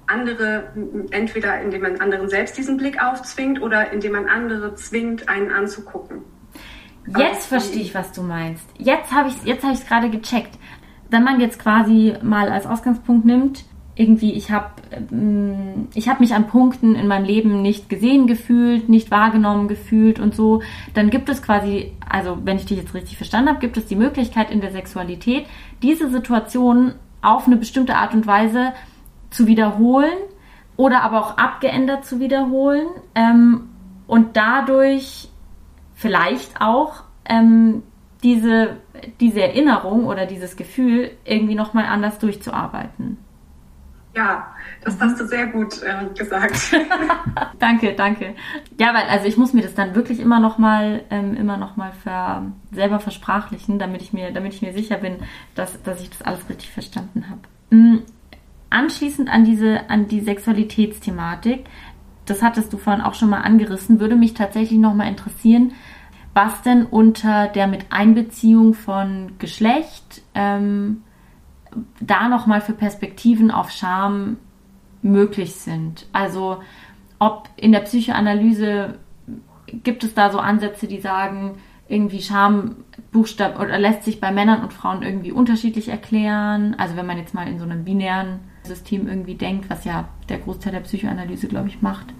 andere, 0.08 0.72
entweder 1.10 1.60
indem 1.60 1.82
man 1.82 2.00
anderen 2.00 2.28
selbst 2.28 2.58
diesen 2.58 2.76
Blick 2.76 3.00
aufzwingt 3.00 3.62
oder 3.62 3.92
indem 3.92 4.12
man 4.12 4.26
andere 4.26 4.74
zwingt, 4.74 5.28
einen 5.28 5.52
anzugucken. 5.52 6.24
Jetzt 7.18 7.46
verstehe 7.46 7.82
ich, 7.82 7.94
was 7.94 8.12
du 8.12 8.22
meinst. 8.22 8.66
Jetzt 8.78 9.12
habe 9.12 9.28
ich 9.28 9.36
es 9.36 9.44
jetzt 9.44 9.64
hab 9.64 9.72
ich's 9.72 9.86
gerade 9.86 10.10
gecheckt. 10.10 10.58
Wenn 11.08 11.22
man 11.22 11.40
jetzt 11.40 11.58
quasi 11.58 12.14
mal 12.22 12.48
als 12.48 12.66
Ausgangspunkt 12.66 13.24
nimmt, 13.24 13.64
irgendwie, 13.94 14.32
ich 14.32 14.50
habe 14.50 14.70
ähm, 14.92 15.88
ich 15.94 16.08
hab 16.08 16.20
mich 16.20 16.34
an 16.34 16.46
Punkten 16.46 16.94
in 16.94 17.08
meinem 17.08 17.24
Leben 17.24 17.62
nicht 17.62 17.88
gesehen 17.88 18.26
gefühlt, 18.26 18.88
nicht 18.88 19.10
wahrgenommen 19.10 19.68
gefühlt 19.68 20.20
und 20.20 20.34
so, 20.34 20.62
dann 20.94 21.10
gibt 21.10 21.28
es 21.28 21.42
quasi, 21.42 21.92
also 22.08 22.38
wenn 22.44 22.58
ich 22.58 22.66
dich 22.66 22.78
jetzt 22.78 22.94
richtig 22.94 23.16
verstanden 23.16 23.48
habe, 23.48 23.60
gibt 23.60 23.76
es 23.76 23.86
die 23.86 23.96
Möglichkeit 23.96 24.50
in 24.50 24.60
der 24.60 24.72
Sexualität, 24.72 25.46
diese 25.82 26.10
Situation 26.10 26.94
auf 27.22 27.46
eine 27.46 27.56
bestimmte 27.56 27.96
Art 27.96 28.14
und 28.14 28.26
Weise 28.26 28.72
zu 29.30 29.46
wiederholen 29.46 30.18
oder 30.76 31.02
aber 31.02 31.20
auch 31.20 31.38
abgeändert 31.38 32.04
zu 32.04 32.20
wiederholen 32.20 32.86
ähm, 33.14 33.70
und 34.06 34.36
dadurch 34.36 35.30
vielleicht 35.96 36.60
auch 36.60 37.02
ähm, 37.24 37.82
diese, 38.22 38.76
diese 39.18 39.42
Erinnerung 39.42 40.06
oder 40.06 40.26
dieses 40.26 40.56
Gefühl 40.56 41.10
irgendwie 41.24 41.56
nochmal 41.56 41.86
anders 41.86 42.18
durchzuarbeiten. 42.18 43.18
Ja, 44.14 44.54
das 44.82 44.98
hast 44.98 45.20
du 45.20 45.26
sehr 45.26 45.46
gut 45.48 45.82
äh, 45.82 46.06
gesagt. 46.16 46.74
danke, 47.58 47.92
danke. 47.92 48.34
Ja, 48.78 48.94
weil 48.94 49.02
also 49.10 49.26
ich 49.26 49.36
muss 49.36 49.52
mir 49.52 49.60
das 49.60 49.74
dann 49.74 49.94
wirklich 49.94 50.20
immer 50.20 50.40
noch 50.40 50.56
mal 50.56 51.02
ähm, 51.10 51.34
immer 51.34 51.58
noch 51.58 51.76
mal 51.76 51.92
ver, 52.02 52.50
selber 52.72 52.98
versprachlichen, 52.98 53.78
damit 53.78 54.00
ich 54.00 54.14
mir 54.14 54.32
damit 54.32 54.54
ich 54.54 54.62
mir 54.62 54.72
sicher 54.72 54.96
bin, 54.96 55.18
dass, 55.54 55.82
dass 55.82 56.00
ich 56.00 56.08
das 56.08 56.22
alles 56.22 56.48
richtig 56.48 56.70
verstanden 56.70 57.26
habe. 57.28 57.40
Mhm. 57.68 58.02
Anschließend 58.70 59.28
an 59.28 59.44
diese 59.44 59.90
an 59.90 60.08
die 60.08 60.20
Sexualitätsthematik, 60.20 61.66
das 62.26 62.42
hattest 62.42 62.72
du 62.72 62.76
vorhin 62.76 63.02
auch 63.02 63.14
schon 63.14 63.30
mal 63.30 63.40
angerissen, 63.40 64.00
würde 64.00 64.16
mich 64.16 64.34
tatsächlich 64.34 64.78
noch 64.78 64.94
mal 64.94 65.08
interessieren, 65.08 65.72
was 66.34 66.60
denn 66.62 66.84
unter 66.84 67.48
der 67.48 67.66
Miteinbeziehung 67.66 68.74
von 68.74 69.32
Geschlecht 69.38 70.22
ähm, 70.34 71.02
da 72.00 72.28
nochmal 72.28 72.60
für 72.60 72.74
Perspektiven 72.74 73.50
auf 73.50 73.70
Scham 73.70 74.36
möglich 75.02 75.54
sind. 75.54 76.06
Also 76.12 76.58
ob 77.18 77.48
in 77.56 77.72
der 77.72 77.80
Psychoanalyse 77.80 78.98
gibt 79.66 80.04
es 80.04 80.14
da 80.14 80.30
so 80.30 80.38
Ansätze, 80.38 80.86
die 80.86 81.00
sagen, 81.00 81.56
irgendwie 81.88 82.20
Scham 82.20 82.76
oder 83.14 83.78
lässt 83.78 84.02
sich 84.02 84.20
bei 84.20 84.30
Männern 84.30 84.62
und 84.62 84.72
Frauen 84.72 85.02
irgendwie 85.02 85.32
unterschiedlich 85.32 85.88
erklären. 85.88 86.74
Also 86.78 86.96
wenn 86.96 87.06
man 87.06 87.18
jetzt 87.18 87.34
mal 87.34 87.48
in 87.48 87.58
so 87.58 87.64
einem 87.64 87.84
binären 87.84 88.40
System 88.66 89.08
irgendwie 89.08 89.34
denkt, 89.34 89.70
was 89.70 89.84
ja 89.84 90.08
der 90.28 90.38
Großteil 90.38 90.72
der 90.72 90.80
Psychoanalyse, 90.80 91.48
glaube 91.48 91.68
ich, 91.68 91.80
macht, 91.82 92.12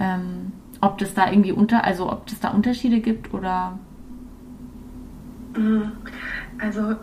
ähm, 0.00 0.52
ob 0.80 0.98
das 0.98 1.14
da 1.14 1.30
irgendwie 1.30 1.52
unter, 1.52 1.84
also 1.84 2.12
ob 2.12 2.28
es 2.28 2.38
da 2.40 2.50
Unterschiede 2.50 3.00
gibt 3.00 3.32
oder 3.32 3.78
also 6.60 6.96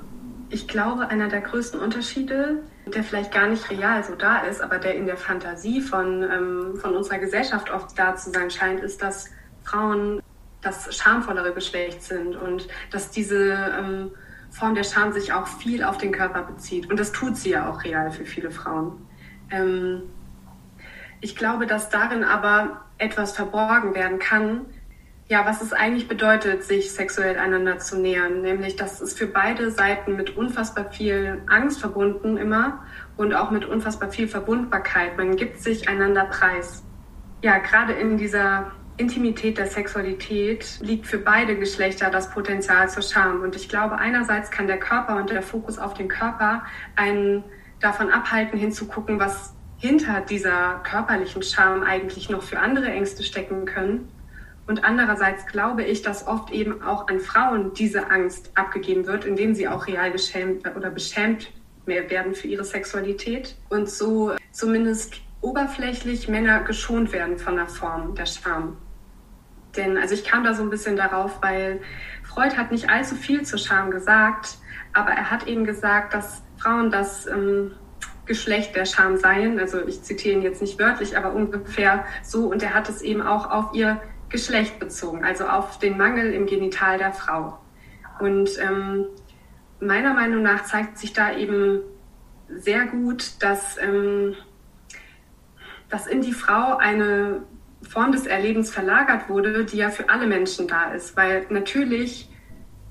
ich 0.50 0.68
glaube, 0.68 1.08
einer 1.08 1.28
der 1.28 1.42
größten 1.42 1.80
Unterschiede, 1.80 2.64
der 2.94 3.04
vielleicht 3.04 3.34
gar 3.34 3.48
nicht 3.48 3.70
real 3.70 4.04
so 4.04 4.16
da 4.16 4.40
ist, 4.40 4.62
aber 4.62 4.78
der 4.78 4.96
in 4.96 5.06
der 5.06 5.18
Fantasie 5.18 5.82
von, 5.82 6.24
ähm, 6.24 6.76
von 6.78 6.96
unserer 6.96 7.18
Gesellschaft 7.18 7.72
oft 7.72 7.98
da 7.98 8.16
zu 8.16 8.30
sein 8.30 8.50
scheint, 8.52 8.80
ist, 8.80 9.02
dass 9.02 9.32
Frauen 9.64 10.22
das 10.62 10.96
schamvollere 10.96 11.54
Geschlecht 11.54 12.04
sind 12.04 12.36
und 12.36 12.68
dass 12.92 13.12
diese 13.12 13.54
ähm, 13.54 14.12
Form 14.56 14.74
der 14.74 14.86
Scham 14.86 15.12
sich 15.12 15.34
auch 15.34 15.48
viel 15.48 15.84
auf 15.84 15.98
den 15.98 16.14
Körper 16.14 16.44
bezieht. 16.44 16.90
Und 16.90 16.98
das 16.98 17.12
tut 17.12 17.36
sie 17.36 17.50
ja 17.50 17.70
auch 17.70 17.84
real 17.84 18.10
für 18.12 18.26
viele 18.26 18.52
Frauen. 18.52 19.06
Ähm, 19.52 20.04
ich 21.20 21.36
glaube, 21.36 21.68
dass 21.68 21.90
darin 21.90 22.24
aber 22.24 22.86
etwas 22.98 23.34
verborgen 23.34 23.96
werden 23.96 24.18
kann, 24.18 24.62
ja, 25.28 25.46
was 25.46 25.62
es 25.62 25.74
eigentlich 25.74 26.08
bedeutet, 26.08 26.64
sich 26.64 26.94
sexuell 26.94 27.38
einander 27.38 27.80
zu 27.80 28.00
nähern. 28.00 28.42
Nämlich, 28.42 28.78
dass 28.78 29.02
es 29.02 29.14
für 29.14 29.28
beide 29.28 29.72
Seiten 29.72 30.16
mit 30.16 30.38
unfassbar 30.38 30.90
viel 30.90 31.42
Angst 31.48 31.82
verbunden 31.82 32.38
immer 32.38 32.86
und 33.18 33.34
auch 33.34 33.52
mit 33.52 33.66
unfassbar 33.66 34.10
viel 34.10 34.30
Verbundbarkeit. 34.30 35.18
Man 35.18 35.36
gibt 35.36 35.60
sich 35.60 35.90
einander 35.90 36.26
preis. 36.26 36.84
Ja, 37.42 37.58
gerade 37.58 37.92
in 37.92 38.18
dieser 38.18 38.72
Intimität 38.98 39.58
der 39.58 39.68
Sexualität 39.68 40.80
liegt 40.82 41.06
für 41.06 41.18
beide 41.18 41.58
Geschlechter 41.58 42.10
das 42.10 42.30
Potenzial 42.30 42.90
zur 42.90 43.04
Scham. 43.04 43.42
Und 43.42 43.56
ich 43.56 43.68
glaube, 43.68 43.98
einerseits 43.98 44.52
kann 44.52 44.68
der 44.68 44.80
Körper 44.80 45.18
und 45.18 45.30
der 45.30 45.42
Fokus 45.42 45.78
auf 45.78 45.94
den 45.94 46.08
Körper 46.08 46.64
einen 46.96 47.44
davon 47.82 48.10
abhalten, 48.10 48.58
hinzugucken, 48.58 49.20
was 49.20 49.54
hinter 49.78 50.22
dieser 50.22 50.82
körperlichen 50.84 51.44
Scham 51.44 51.84
eigentlich 51.84 52.30
noch 52.30 52.42
für 52.42 52.60
andere 52.60 52.88
Ängste 52.88 53.24
stecken 53.24 53.66
können. 53.66 54.10
Und 54.66 54.84
andererseits 54.84 55.46
glaube 55.46 55.84
ich, 55.84 56.02
dass 56.02 56.26
oft 56.26 56.52
eben 56.52 56.82
auch 56.82 57.08
an 57.08 57.20
Frauen 57.20 57.74
diese 57.74 58.10
Angst 58.10 58.52
abgegeben 58.56 59.06
wird, 59.06 59.26
indem 59.26 59.54
sie 59.54 59.68
auch 59.68 59.88
real 59.88 60.12
geschämt 60.12 60.66
oder 60.76 60.90
beschämt 60.90 61.52
mehr 61.86 62.10
werden 62.10 62.34
für 62.34 62.48
ihre 62.48 62.64
Sexualität 62.64 63.56
und 63.70 63.90
so 63.90 64.34
zumindest 64.52 65.22
oberflächlich 65.42 66.28
Männer 66.28 66.62
geschont 66.62 67.12
werden 67.12 67.38
von 67.38 67.58
der 67.58 67.68
Form 67.68 68.16
der 68.16 68.26
Scham. 68.26 68.78
Denn 69.76 69.98
also 69.98 70.14
ich 70.14 70.24
kam 70.24 70.44
da 70.44 70.54
so 70.54 70.64
ein 70.64 70.70
bisschen 70.70 70.96
darauf, 70.96 71.42
weil 71.42 71.82
Freud 72.24 72.56
hat 72.58 72.72
nicht 72.72 72.90
allzu 72.90 73.16
viel 73.16 73.44
zur 73.44 73.60
Scham 73.60 73.92
gesagt, 73.92 74.58
aber 74.94 75.12
er 75.12 75.30
hat 75.32 75.48
eben 75.48 75.66
gesagt, 75.66 76.14
dass 76.14 76.42
Frauen 76.58 76.92
das 76.92 77.28
ähm, 77.28 77.72
Geschlecht 78.26 78.76
der 78.76 78.86
Scham 78.86 79.18
seien. 79.18 79.60
Also 79.60 79.86
ich 79.86 80.02
zitiere 80.02 80.36
ihn 80.36 80.42
jetzt 80.42 80.62
nicht 80.62 80.80
wörtlich, 80.80 81.18
aber 81.18 81.34
ungefähr 81.34 82.06
so. 82.24 82.48
Und 82.48 82.64
er 82.64 82.74
hat 82.74 82.90
es 82.90 83.02
eben 83.02 83.22
auch 83.22 83.50
auf 83.52 83.74
ihr 83.74 84.02
Geschlecht 84.30 84.80
bezogen, 84.80 85.24
also 85.24 85.48
auf 85.48 85.80
den 85.80 85.98
Mangel 85.98 86.34
im 86.34 86.46
Genital 86.46 86.98
der 86.98 87.14
Frau. 87.14 87.60
Und 88.20 88.50
ähm, 88.60 89.06
meiner 89.80 90.14
Meinung 90.14 90.42
nach 90.42 90.64
zeigt 90.64 90.98
sich 90.98 91.14
da 91.14 91.36
eben 91.36 91.82
sehr 92.50 92.86
gut, 92.86 93.42
dass, 93.42 93.78
ähm, 93.78 94.36
dass 95.90 96.08
in 96.08 96.22
die 96.22 96.34
Frau 96.34 96.78
eine 96.78 97.44
Form 97.88 98.12
des 98.12 98.26
Erlebens 98.26 98.72
verlagert 98.72 99.30
wurde, 99.30 99.66
die 99.66 99.78
ja 99.78 99.90
für 99.90 100.10
alle 100.10 100.28
Menschen 100.28 100.68
da 100.68 100.92
ist. 100.92 101.16
Weil 101.16 101.46
natürlich 101.50 102.30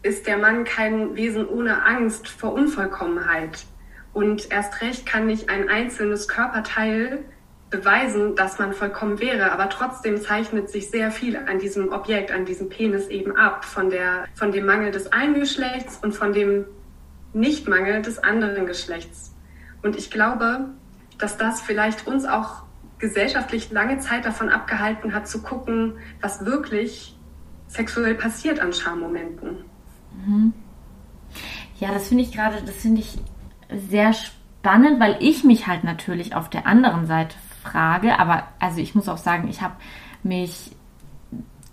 ist 0.02 0.26
der 0.26 0.38
Mann 0.38 0.64
kein 0.64 1.16
Wesen 1.16 1.48
ohne 1.48 1.84
Angst 1.84 2.28
vor 2.28 2.52
Unvollkommenheit. 2.52 3.64
Und 4.12 4.50
erst 4.52 4.80
recht 4.80 5.06
kann 5.06 5.26
nicht 5.26 5.48
ein 5.48 5.68
einzelnes 5.68 6.28
Körperteil 6.28 7.24
beweisen, 7.70 8.36
dass 8.36 8.58
man 8.58 8.72
vollkommen 8.72 9.18
wäre, 9.18 9.50
aber 9.50 9.68
trotzdem 9.68 10.20
zeichnet 10.20 10.70
sich 10.70 10.90
sehr 10.90 11.10
viel 11.10 11.36
an 11.36 11.58
diesem 11.58 11.92
Objekt, 11.92 12.30
an 12.30 12.44
diesem 12.44 12.68
Penis 12.68 13.08
eben 13.08 13.36
ab, 13.36 13.64
von, 13.64 13.90
der, 13.90 14.26
von 14.34 14.52
dem 14.52 14.66
Mangel 14.66 14.92
des 14.92 15.12
einen 15.12 15.34
Geschlechts 15.34 15.98
und 16.00 16.12
von 16.12 16.32
dem 16.32 16.66
Nichtmangel 17.32 18.02
des 18.02 18.22
anderen 18.22 18.66
Geschlechts. 18.66 19.34
Und 19.82 19.96
ich 19.96 20.10
glaube, 20.10 20.68
dass 21.18 21.36
das 21.36 21.60
vielleicht 21.60 22.06
uns 22.06 22.24
auch 22.24 22.63
gesellschaftlich 23.04 23.70
lange 23.70 23.98
Zeit 23.98 24.24
davon 24.24 24.48
abgehalten 24.48 25.12
hat, 25.12 25.28
zu 25.28 25.42
gucken, 25.42 25.98
was 26.22 26.46
wirklich 26.46 27.14
sexuell 27.68 28.14
passiert 28.14 28.60
an 28.60 28.72
Schammomenten. 28.72 29.64
Mhm. 30.26 30.54
Ja, 31.78 31.92
das 31.92 32.08
finde 32.08 32.22
ich 32.22 32.32
gerade, 32.32 32.62
das 32.64 32.76
finde 32.76 33.02
ich 33.02 33.18
sehr 33.90 34.14
spannend, 34.14 35.00
weil 35.00 35.18
ich 35.20 35.44
mich 35.44 35.66
halt 35.66 35.84
natürlich 35.84 36.34
auf 36.34 36.48
der 36.48 36.66
anderen 36.66 37.06
Seite 37.06 37.36
Frage, 37.62 38.18
aber 38.18 38.44
also 38.58 38.80
ich 38.80 38.94
muss 38.94 39.08
auch 39.08 39.18
sagen, 39.18 39.48
ich 39.48 39.60
habe 39.60 39.74
mich 40.22 40.72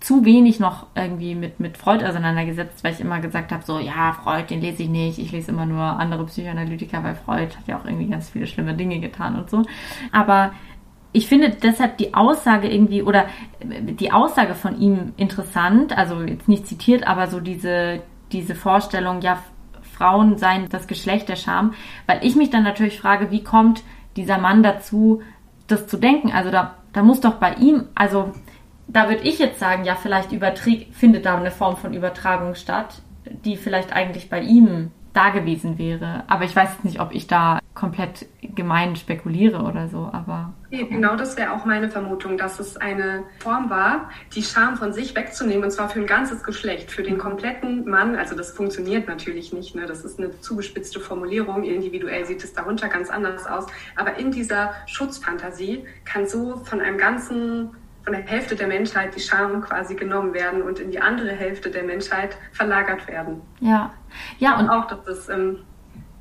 zu 0.00 0.24
wenig 0.24 0.58
noch 0.58 0.86
irgendwie 0.94 1.34
mit, 1.34 1.60
mit 1.60 1.78
Freud 1.78 2.04
auseinandergesetzt, 2.04 2.82
weil 2.84 2.92
ich 2.92 3.00
immer 3.00 3.20
gesagt 3.20 3.52
habe, 3.52 3.64
so, 3.64 3.78
ja, 3.78 4.12
Freud, 4.12 4.46
den 4.50 4.60
lese 4.60 4.82
ich 4.82 4.88
nicht, 4.88 5.18
ich 5.18 5.32
lese 5.32 5.52
immer 5.52 5.64
nur 5.64 5.82
andere 5.82 6.26
Psychoanalytiker, 6.26 7.02
weil 7.04 7.14
Freud 7.14 7.56
hat 7.56 7.66
ja 7.68 7.78
auch 7.78 7.84
irgendwie 7.84 8.08
ganz 8.08 8.28
viele 8.30 8.46
schlimme 8.46 8.74
Dinge 8.74 9.00
getan 9.00 9.36
und 9.36 9.48
so. 9.48 9.62
Aber 10.10 10.52
ich 11.12 11.28
finde 11.28 11.50
deshalb 11.50 11.98
die 11.98 12.14
Aussage 12.14 12.68
irgendwie 12.68 13.02
oder 13.02 13.26
die 13.62 14.12
Aussage 14.12 14.54
von 14.54 14.80
ihm 14.80 15.12
interessant, 15.16 15.96
also 15.96 16.22
jetzt 16.22 16.48
nicht 16.48 16.66
zitiert, 16.66 17.06
aber 17.06 17.26
so 17.26 17.40
diese, 17.40 18.02
diese 18.32 18.54
Vorstellung, 18.54 19.20
ja, 19.20 19.38
Frauen 19.82 20.38
seien 20.38 20.68
das 20.70 20.86
Geschlecht 20.86 21.28
der 21.28 21.36
Scham, 21.36 21.74
weil 22.06 22.24
ich 22.24 22.34
mich 22.34 22.50
dann 22.50 22.64
natürlich 22.64 22.98
frage, 22.98 23.30
wie 23.30 23.44
kommt 23.44 23.82
dieser 24.16 24.38
Mann 24.38 24.62
dazu, 24.62 25.22
das 25.66 25.86
zu 25.86 25.98
denken. 25.98 26.32
Also 26.32 26.50
da, 26.50 26.76
da 26.92 27.02
muss 27.02 27.20
doch 27.20 27.34
bei 27.34 27.54
ihm, 27.54 27.84
also 27.94 28.32
da 28.88 29.08
würde 29.08 29.22
ich 29.22 29.38
jetzt 29.38 29.60
sagen, 29.60 29.84
ja, 29.84 29.94
vielleicht 29.94 30.30
findet 30.92 31.26
da 31.26 31.36
eine 31.36 31.50
Form 31.50 31.76
von 31.76 31.94
Übertragung 31.94 32.54
statt, 32.54 33.02
die 33.44 33.56
vielleicht 33.56 33.92
eigentlich 33.92 34.28
bei 34.28 34.40
ihm 34.40 34.90
da 35.12 35.30
gewesen 35.30 35.78
wäre. 35.78 36.24
Aber 36.26 36.44
ich 36.44 36.54
weiß 36.54 36.84
nicht, 36.84 37.00
ob 37.00 37.12
ich 37.12 37.26
da 37.26 37.58
komplett 37.74 38.26
gemein 38.42 38.96
spekuliere 38.96 39.62
oder 39.62 39.88
so, 39.88 40.10
aber. 40.12 40.52
Genau 40.70 41.16
das 41.16 41.36
wäre 41.36 41.52
auch 41.52 41.64
meine 41.64 41.88
Vermutung, 41.88 42.36
dass 42.36 42.60
es 42.60 42.76
eine 42.76 43.24
Form 43.38 43.70
war, 43.70 44.10
die 44.34 44.42
Scham 44.42 44.76
von 44.76 44.92
sich 44.92 45.14
wegzunehmen, 45.14 45.64
und 45.64 45.70
zwar 45.70 45.88
für 45.88 46.00
ein 46.00 46.06
ganzes 46.06 46.42
Geschlecht, 46.42 46.90
für 46.90 47.02
den 47.02 47.18
kompletten 47.18 47.88
Mann. 47.88 48.16
Also 48.16 48.36
das 48.36 48.52
funktioniert 48.52 49.08
natürlich 49.08 49.52
nicht, 49.52 49.74
ne? 49.74 49.86
das 49.86 50.04
ist 50.04 50.18
eine 50.18 50.38
zugespitzte 50.40 51.00
Formulierung, 51.00 51.64
individuell 51.64 52.26
sieht 52.26 52.44
es 52.44 52.52
darunter 52.52 52.88
ganz 52.88 53.10
anders 53.10 53.46
aus. 53.46 53.66
Aber 53.96 54.16
in 54.18 54.30
dieser 54.30 54.72
Schutzfantasie 54.86 55.84
kann 56.04 56.26
so 56.26 56.56
von 56.64 56.80
einem 56.80 56.98
ganzen 56.98 57.70
von 58.04 58.14
der 58.14 58.22
Hälfte 58.22 58.56
der 58.56 58.66
Menschheit 58.66 59.14
die 59.14 59.20
Scham 59.20 59.62
quasi 59.62 59.94
genommen 59.94 60.34
werden 60.34 60.62
und 60.62 60.80
in 60.80 60.90
die 60.90 61.00
andere 61.00 61.30
Hälfte 61.30 61.70
der 61.70 61.84
Menschheit 61.84 62.36
verlagert 62.52 63.06
werden. 63.06 63.40
Ja, 63.60 63.92
ja 64.38 64.58
und 64.58 64.68
auch, 64.68 64.86
dass 64.86 65.06
es 65.06 65.28
ähm, 65.28 65.58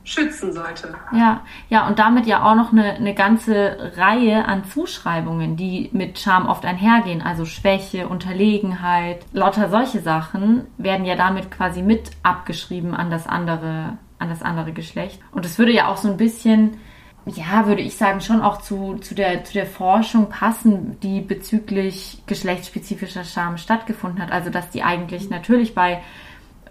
schützen 0.03 0.53
sollte. 0.53 0.93
Ja, 1.13 1.41
ja 1.69 1.87
und 1.87 1.99
damit 1.99 2.25
ja 2.25 2.43
auch 2.43 2.55
noch 2.55 2.71
eine, 2.71 2.93
eine 2.93 3.13
ganze 3.13 3.91
Reihe 3.95 4.45
an 4.45 4.65
Zuschreibungen, 4.65 5.55
die 5.55 5.89
mit 5.93 6.19
Scham 6.19 6.47
oft 6.47 6.65
einhergehen, 6.65 7.21
also 7.21 7.45
Schwäche, 7.45 8.07
Unterlegenheit, 8.07 9.25
lauter 9.33 9.69
solche 9.69 9.99
Sachen 10.01 10.65
werden 10.77 11.05
ja 11.05 11.15
damit 11.15 11.51
quasi 11.51 11.81
mit 11.81 12.11
abgeschrieben 12.23 12.95
an 12.95 13.11
das 13.11 13.27
andere, 13.27 13.97
an 14.19 14.29
das 14.29 14.41
andere 14.41 14.71
Geschlecht. 14.71 15.19
Und 15.31 15.45
es 15.45 15.59
würde 15.59 15.71
ja 15.71 15.87
auch 15.87 15.97
so 15.97 16.09
ein 16.09 16.17
bisschen 16.17 16.77
ja, 17.25 17.67
würde 17.67 17.83
ich 17.83 17.97
sagen, 17.97 18.19
schon 18.19 18.41
auch 18.41 18.61
zu, 18.61 18.95
zu, 18.95 19.13
der, 19.13 19.43
zu 19.43 19.53
der 19.53 19.67
Forschung 19.67 20.29
passen, 20.29 20.99
die 21.01 21.21
bezüglich 21.21 22.23
geschlechtsspezifischer 22.25 23.23
Scham 23.23 23.57
stattgefunden 23.57 24.21
hat. 24.21 24.31
Also, 24.31 24.49
dass 24.49 24.71
die 24.71 24.81
eigentlich 24.81 25.29
natürlich 25.29 25.75
bei, 25.75 26.01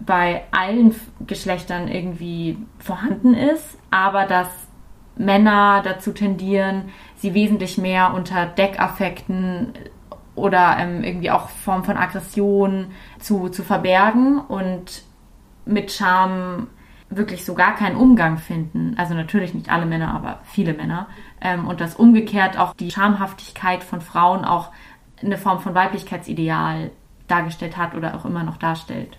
bei 0.05 0.43
allen 0.51 0.95
Geschlechtern 1.27 1.87
irgendwie 1.87 2.57
vorhanden 2.79 3.33
ist, 3.33 3.77
aber 3.91 4.25
dass 4.25 4.47
Männer 5.15 5.81
dazu 5.83 6.11
tendieren, 6.11 6.85
sie 7.15 7.33
wesentlich 7.33 7.77
mehr 7.77 8.13
unter 8.13 8.45
Deckaffekten 8.45 9.73
oder 10.35 10.77
ähm, 10.79 11.03
irgendwie 11.03 11.31
auch 11.31 11.49
Form 11.49 11.83
von 11.83 11.97
Aggression 11.97 12.87
zu, 13.19 13.49
zu 13.49 13.63
verbergen 13.63 14.39
und 14.39 15.03
mit 15.65 15.91
Scham 15.91 16.67
wirklich 17.09 17.45
so 17.45 17.53
gar 17.53 17.75
keinen 17.75 17.97
Umgang 17.97 18.37
finden. 18.37 18.95
Also 18.97 19.13
natürlich 19.13 19.53
nicht 19.53 19.69
alle 19.69 19.85
Männer, 19.85 20.13
aber 20.13 20.39
viele 20.45 20.73
Männer. 20.73 21.07
Ähm, 21.41 21.67
und 21.67 21.81
dass 21.81 21.95
umgekehrt 21.95 22.57
auch 22.57 22.73
die 22.73 22.89
Schamhaftigkeit 22.89 23.83
von 23.83 24.01
Frauen 24.01 24.45
auch 24.45 24.71
eine 25.21 25.37
Form 25.37 25.59
von 25.59 25.75
Weiblichkeitsideal 25.75 26.91
dargestellt 27.27 27.77
hat 27.77 27.95
oder 27.95 28.15
auch 28.15 28.25
immer 28.25 28.43
noch 28.43 28.57
darstellt. 28.57 29.17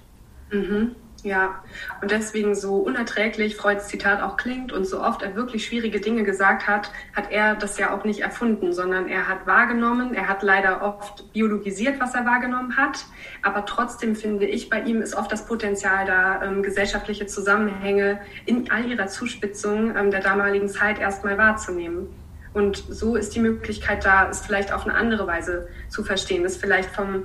Mhm. 0.52 0.94
Ja, 1.24 1.62
und 2.00 2.10
deswegen 2.10 2.56
so 2.56 2.78
unerträglich 2.78 3.54
Freuds 3.54 3.86
Zitat 3.86 4.20
auch 4.22 4.36
klingt 4.36 4.72
und 4.72 4.84
so 4.84 5.00
oft 5.00 5.22
er 5.22 5.36
wirklich 5.36 5.64
schwierige 5.64 6.00
Dinge 6.00 6.24
gesagt 6.24 6.66
hat, 6.66 6.90
hat 7.14 7.30
er 7.30 7.54
das 7.54 7.78
ja 7.78 7.94
auch 7.94 8.04
nicht 8.04 8.20
erfunden, 8.20 8.72
sondern 8.72 9.06
er 9.06 9.28
hat 9.28 9.46
wahrgenommen, 9.46 10.14
er 10.14 10.28
hat 10.28 10.42
leider 10.42 10.82
oft 10.82 11.32
biologisiert, 11.32 12.00
was 12.00 12.16
er 12.16 12.26
wahrgenommen 12.26 12.76
hat, 12.76 13.06
aber 13.42 13.66
trotzdem 13.66 14.16
finde 14.16 14.46
ich, 14.46 14.68
bei 14.68 14.80
ihm 14.80 15.00
ist 15.00 15.14
oft 15.14 15.30
das 15.30 15.46
Potenzial 15.46 16.06
da, 16.06 16.42
ähm, 16.42 16.64
gesellschaftliche 16.64 17.26
Zusammenhänge 17.26 18.20
in 18.44 18.68
all 18.72 18.84
ihrer 18.86 19.06
Zuspitzung 19.06 19.94
ähm, 19.96 20.10
der 20.10 20.22
damaligen 20.22 20.68
Zeit 20.68 20.98
erstmal 20.98 21.38
wahrzunehmen. 21.38 22.08
Und 22.52 22.84
so 22.88 23.16
ist 23.16 23.34
die 23.34 23.40
Möglichkeit 23.40 24.04
da, 24.04 24.28
es 24.28 24.40
vielleicht 24.40 24.72
auf 24.72 24.84
eine 24.84 24.94
andere 24.94 25.26
Weise 25.26 25.68
zu 25.88 26.04
verstehen, 26.04 26.44
es 26.44 26.56
vielleicht 26.56 26.90
vom 26.90 27.24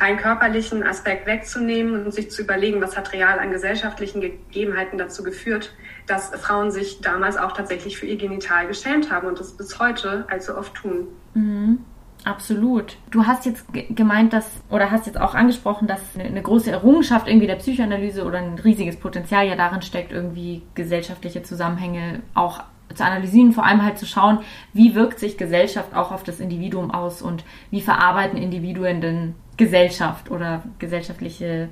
rein 0.00 0.16
körperlichen 0.16 0.82
Aspekt 0.82 1.26
wegzunehmen 1.26 2.04
und 2.04 2.12
sich 2.12 2.30
zu 2.30 2.42
überlegen, 2.42 2.80
was 2.80 2.96
hat 2.96 3.12
real 3.12 3.38
an 3.38 3.50
gesellschaftlichen 3.50 4.20
Gegebenheiten 4.20 4.98
dazu 4.98 5.22
geführt, 5.22 5.72
dass 6.06 6.30
Frauen 6.30 6.70
sich 6.70 7.00
damals 7.00 7.36
auch 7.36 7.52
tatsächlich 7.52 7.96
für 7.98 8.06
ihr 8.06 8.16
Genital 8.16 8.66
geschämt 8.66 9.10
haben 9.10 9.28
und 9.28 9.40
das 9.40 9.56
bis 9.56 9.78
heute 9.78 10.26
allzu 10.28 10.56
oft 10.56 10.74
tun. 10.74 11.08
Mhm. 11.34 11.78
Absolut. 12.24 12.96
Du 13.10 13.26
hast 13.26 13.44
jetzt 13.44 13.66
gemeint, 13.90 14.32
dass, 14.32 14.50
oder 14.70 14.90
hast 14.90 15.06
jetzt 15.06 15.20
auch 15.20 15.34
angesprochen, 15.34 15.86
dass 15.86 16.00
eine, 16.14 16.24
eine, 16.24 16.40
große 16.40 16.70
Errungenschaft 16.70 17.28
irgendwie 17.28 17.46
der 17.46 17.56
Psychoanalyse 17.56 18.24
oder 18.24 18.38
ein 18.38 18.58
riesiges 18.58 18.96
Potenzial 18.96 19.46
ja 19.46 19.56
darin 19.56 19.82
steckt, 19.82 20.10
irgendwie 20.10 20.62
gesellschaftliche 20.74 21.42
Zusammenhänge 21.42 22.22
auch 22.32 22.62
zu 22.94 23.04
analysieren, 23.04 23.52
vor 23.52 23.66
allem 23.66 23.82
halt 23.82 23.98
zu 23.98 24.06
schauen, 24.06 24.38
wie 24.72 24.94
wirkt 24.94 25.18
sich 25.18 25.36
Gesellschaft 25.36 25.94
auch 25.94 26.12
auf 26.12 26.22
das 26.22 26.40
Individuum 26.40 26.90
aus 26.90 27.20
und 27.20 27.44
wie 27.70 27.80
verarbeiten 27.82 28.38
Individuen 28.38 29.00
denn 29.00 29.34
Gesellschaft 29.56 30.30
oder 30.30 30.62
gesellschaftliche 30.78 31.68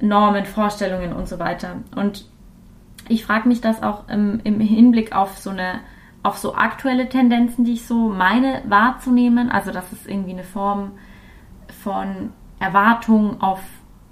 Normen, 0.00 0.46
Vorstellungen 0.46 1.12
und 1.12 1.28
so 1.28 1.38
weiter. 1.38 1.76
Und 1.94 2.26
ich 3.08 3.24
frage 3.24 3.48
mich 3.48 3.60
das 3.60 3.82
auch 3.82 4.08
im, 4.08 4.40
im, 4.44 4.60
Hinblick 4.60 5.14
auf 5.14 5.38
so 5.38 5.50
eine, 5.50 5.80
auf 6.22 6.38
so 6.38 6.54
aktuelle 6.54 7.08
Tendenzen, 7.08 7.64
die 7.64 7.74
ich 7.74 7.86
so 7.86 8.08
meine 8.08 8.62
wahrzunehmen. 8.66 9.50
Also 9.50 9.72
dass 9.72 9.92
es 9.92 10.06
irgendwie 10.06 10.32
eine 10.32 10.44
Form 10.44 10.92
von 11.82 12.30
Erwartung 12.58 13.40
auf 13.40 13.60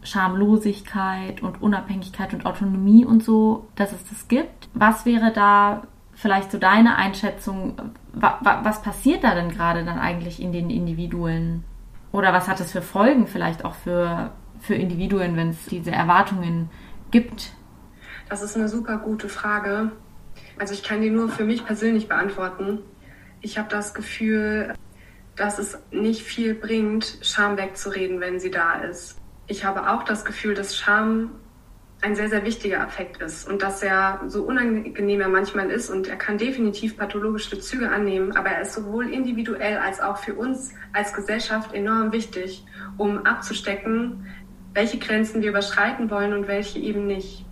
Schamlosigkeit 0.02 1.42
und 1.42 1.60
Unabhängigkeit 1.62 2.32
und 2.32 2.46
Autonomie 2.46 3.04
und 3.04 3.22
so, 3.22 3.68
dass 3.76 3.92
es 3.92 4.08
das 4.08 4.28
gibt. 4.28 4.68
Was 4.74 5.06
wäre 5.06 5.32
da 5.32 5.82
vielleicht 6.14 6.50
so 6.50 6.58
deine 6.58 6.96
Einschätzung? 6.96 7.74
Was 8.12 8.82
passiert 8.82 9.22
da 9.22 9.34
denn 9.34 9.50
gerade 9.50 9.84
dann 9.84 9.98
eigentlich 9.98 10.40
in 10.42 10.52
den 10.52 10.70
Individuen? 10.70 11.64
Oder 12.12 12.32
was 12.32 12.48
hat 12.48 12.60
es 12.60 12.72
für 12.72 12.82
Folgen 12.82 13.26
vielleicht 13.26 13.64
auch 13.64 13.74
für, 13.74 14.32
für 14.60 14.74
Individuen, 14.74 15.36
wenn 15.36 15.50
es 15.50 15.66
diese 15.66 15.90
Erwartungen 15.90 16.70
gibt? 17.10 17.52
Das 18.28 18.42
ist 18.42 18.56
eine 18.56 18.68
super 18.68 18.98
gute 18.98 19.28
Frage. 19.28 19.92
Also 20.58 20.74
ich 20.74 20.82
kann 20.82 21.00
die 21.00 21.10
nur 21.10 21.28
für 21.28 21.44
mich 21.44 21.64
persönlich 21.64 22.08
beantworten. 22.08 22.80
Ich 23.40 23.58
habe 23.58 23.68
das 23.68 23.94
Gefühl, 23.94 24.74
dass 25.36 25.58
es 25.58 25.78
nicht 25.90 26.22
viel 26.22 26.54
bringt, 26.54 27.18
Scham 27.22 27.56
wegzureden, 27.56 28.20
wenn 28.20 28.40
sie 28.40 28.50
da 28.50 28.74
ist. 28.74 29.18
Ich 29.46 29.64
habe 29.64 29.90
auch 29.90 30.02
das 30.02 30.24
Gefühl, 30.24 30.54
dass 30.54 30.76
Scham 30.76 31.30
ein 32.00 32.14
sehr, 32.14 32.28
sehr 32.28 32.44
wichtiger 32.44 32.80
Affekt 32.80 33.20
ist 33.20 33.48
und 33.48 33.62
dass 33.62 33.82
er 33.82 34.20
so 34.28 34.44
unangenehm 34.44 35.20
er 35.20 35.28
manchmal 35.28 35.68
ist 35.70 35.90
und 35.90 36.06
er 36.06 36.16
kann 36.16 36.38
definitiv 36.38 36.96
pathologische 36.96 37.58
Züge 37.58 37.90
annehmen, 37.90 38.36
aber 38.36 38.50
er 38.50 38.62
ist 38.62 38.74
sowohl 38.74 39.10
individuell 39.10 39.78
als 39.78 40.00
auch 40.00 40.18
für 40.18 40.34
uns 40.34 40.72
als 40.92 41.12
Gesellschaft 41.12 41.74
enorm 41.74 42.12
wichtig, 42.12 42.64
um 42.98 43.26
abzustecken, 43.26 44.26
welche 44.74 44.98
Grenzen 44.98 45.42
wir 45.42 45.50
überschreiten 45.50 46.08
wollen 46.08 46.34
und 46.34 46.46
welche 46.46 46.78
eben 46.78 47.06
nicht. 47.06 47.44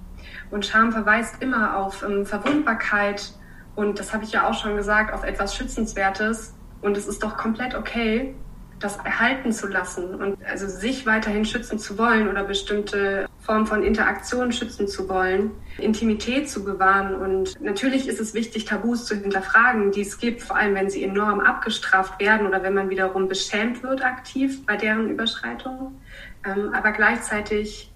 Und 0.51 0.65
Scham 0.65 0.93
verweist 0.93 1.43
immer 1.43 1.77
auf 1.77 2.05
ähm, 2.05 2.25
Verwundbarkeit 2.25 3.33
und 3.75 3.99
das 3.99 4.15
habe 4.15 4.23
ich 4.23 4.31
ja 4.31 4.49
auch 4.49 4.55
schon 4.55 4.77
gesagt, 4.77 5.13
auf 5.13 5.25
etwas 5.25 5.57
Schützenswertes 5.57 6.55
und 6.83 6.97
es 6.97 7.09
ist 7.09 7.21
doch 7.25 7.37
komplett 7.37 7.75
okay, 7.75 8.37
das 8.79 8.97
erhalten 8.99 9.53
zu 9.53 9.69
lassen 9.69 10.15
und 10.15 10.37
also 10.45 10.67
sich 10.67 11.07
weiterhin 11.07 11.45
schützen 11.45 11.79
zu 11.79 11.97
wollen 11.97 12.29
oder 12.29 12.45
bestimmte 12.45 13.27
Formen 13.41 13.67
von 13.67 13.83
Interaktion 13.83 14.53
schützen 14.53 14.87
zu 14.87 15.09
wollen, 15.09 15.51
Intimität 15.79 16.51
zu 16.51 16.65
bewahren. 16.65 17.15
Und 17.15 17.61
natürlich 17.63 18.09
ist 18.09 18.21
es 18.21 18.35
wichtig, 18.35 18.67
Tabus 18.67 19.07
zu 19.07 19.15
hinterfragen, 19.15 19.93
die 19.93 20.03
es 20.03 20.19
gibt, 20.19 20.43
vor 20.43 20.57
allem 20.57 20.75
wenn 20.75 20.91
sie 20.91 21.05
enorm 21.05 21.41
abgestraft 21.41 22.21
werden 22.21 22.47
oder 22.47 22.63
wenn 22.63 22.75
man 22.75 22.91
wiederum 22.91 23.29
beschämt 23.29 23.83
wird 23.83 24.05
aktiv 24.05 24.67
bei 24.67 24.77
deren 24.77 25.09
Überschreitung. 25.09 25.99
Ähm, 26.45 26.75
aber 26.75 26.93
gleichzeitig 26.93 27.93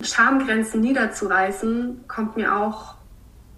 Schamgrenzen 0.00 0.80
niederzureißen, 0.80 2.04
kommt 2.06 2.36
mir 2.36 2.56
auch 2.56 2.94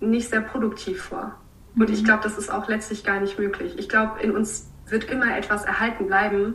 nicht 0.00 0.30
sehr 0.30 0.42
produktiv 0.42 1.02
vor. 1.02 1.34
Und 1.78 1.90
ich 1.90 2.02
mhm. 2.02 2.07
glaube, 2.07 2.22
das 2.22 2.38
ist 2.38 2.50
auch 2.50 2.68
letztlich 2.68 3.04
gar 3.04 3.20
nicht 3.20 3.38
möglich. 3.38 3.74
Ich 3.78 3.88
glaube, 3.88 4.20
in 4.20 4.30
uns 4.30 4.68
wird 4.87 5.05
immer 5.05 5.37
etwas 5.37 5.64
erhalten 5.64 6.07
bleiben, 6.07 6.55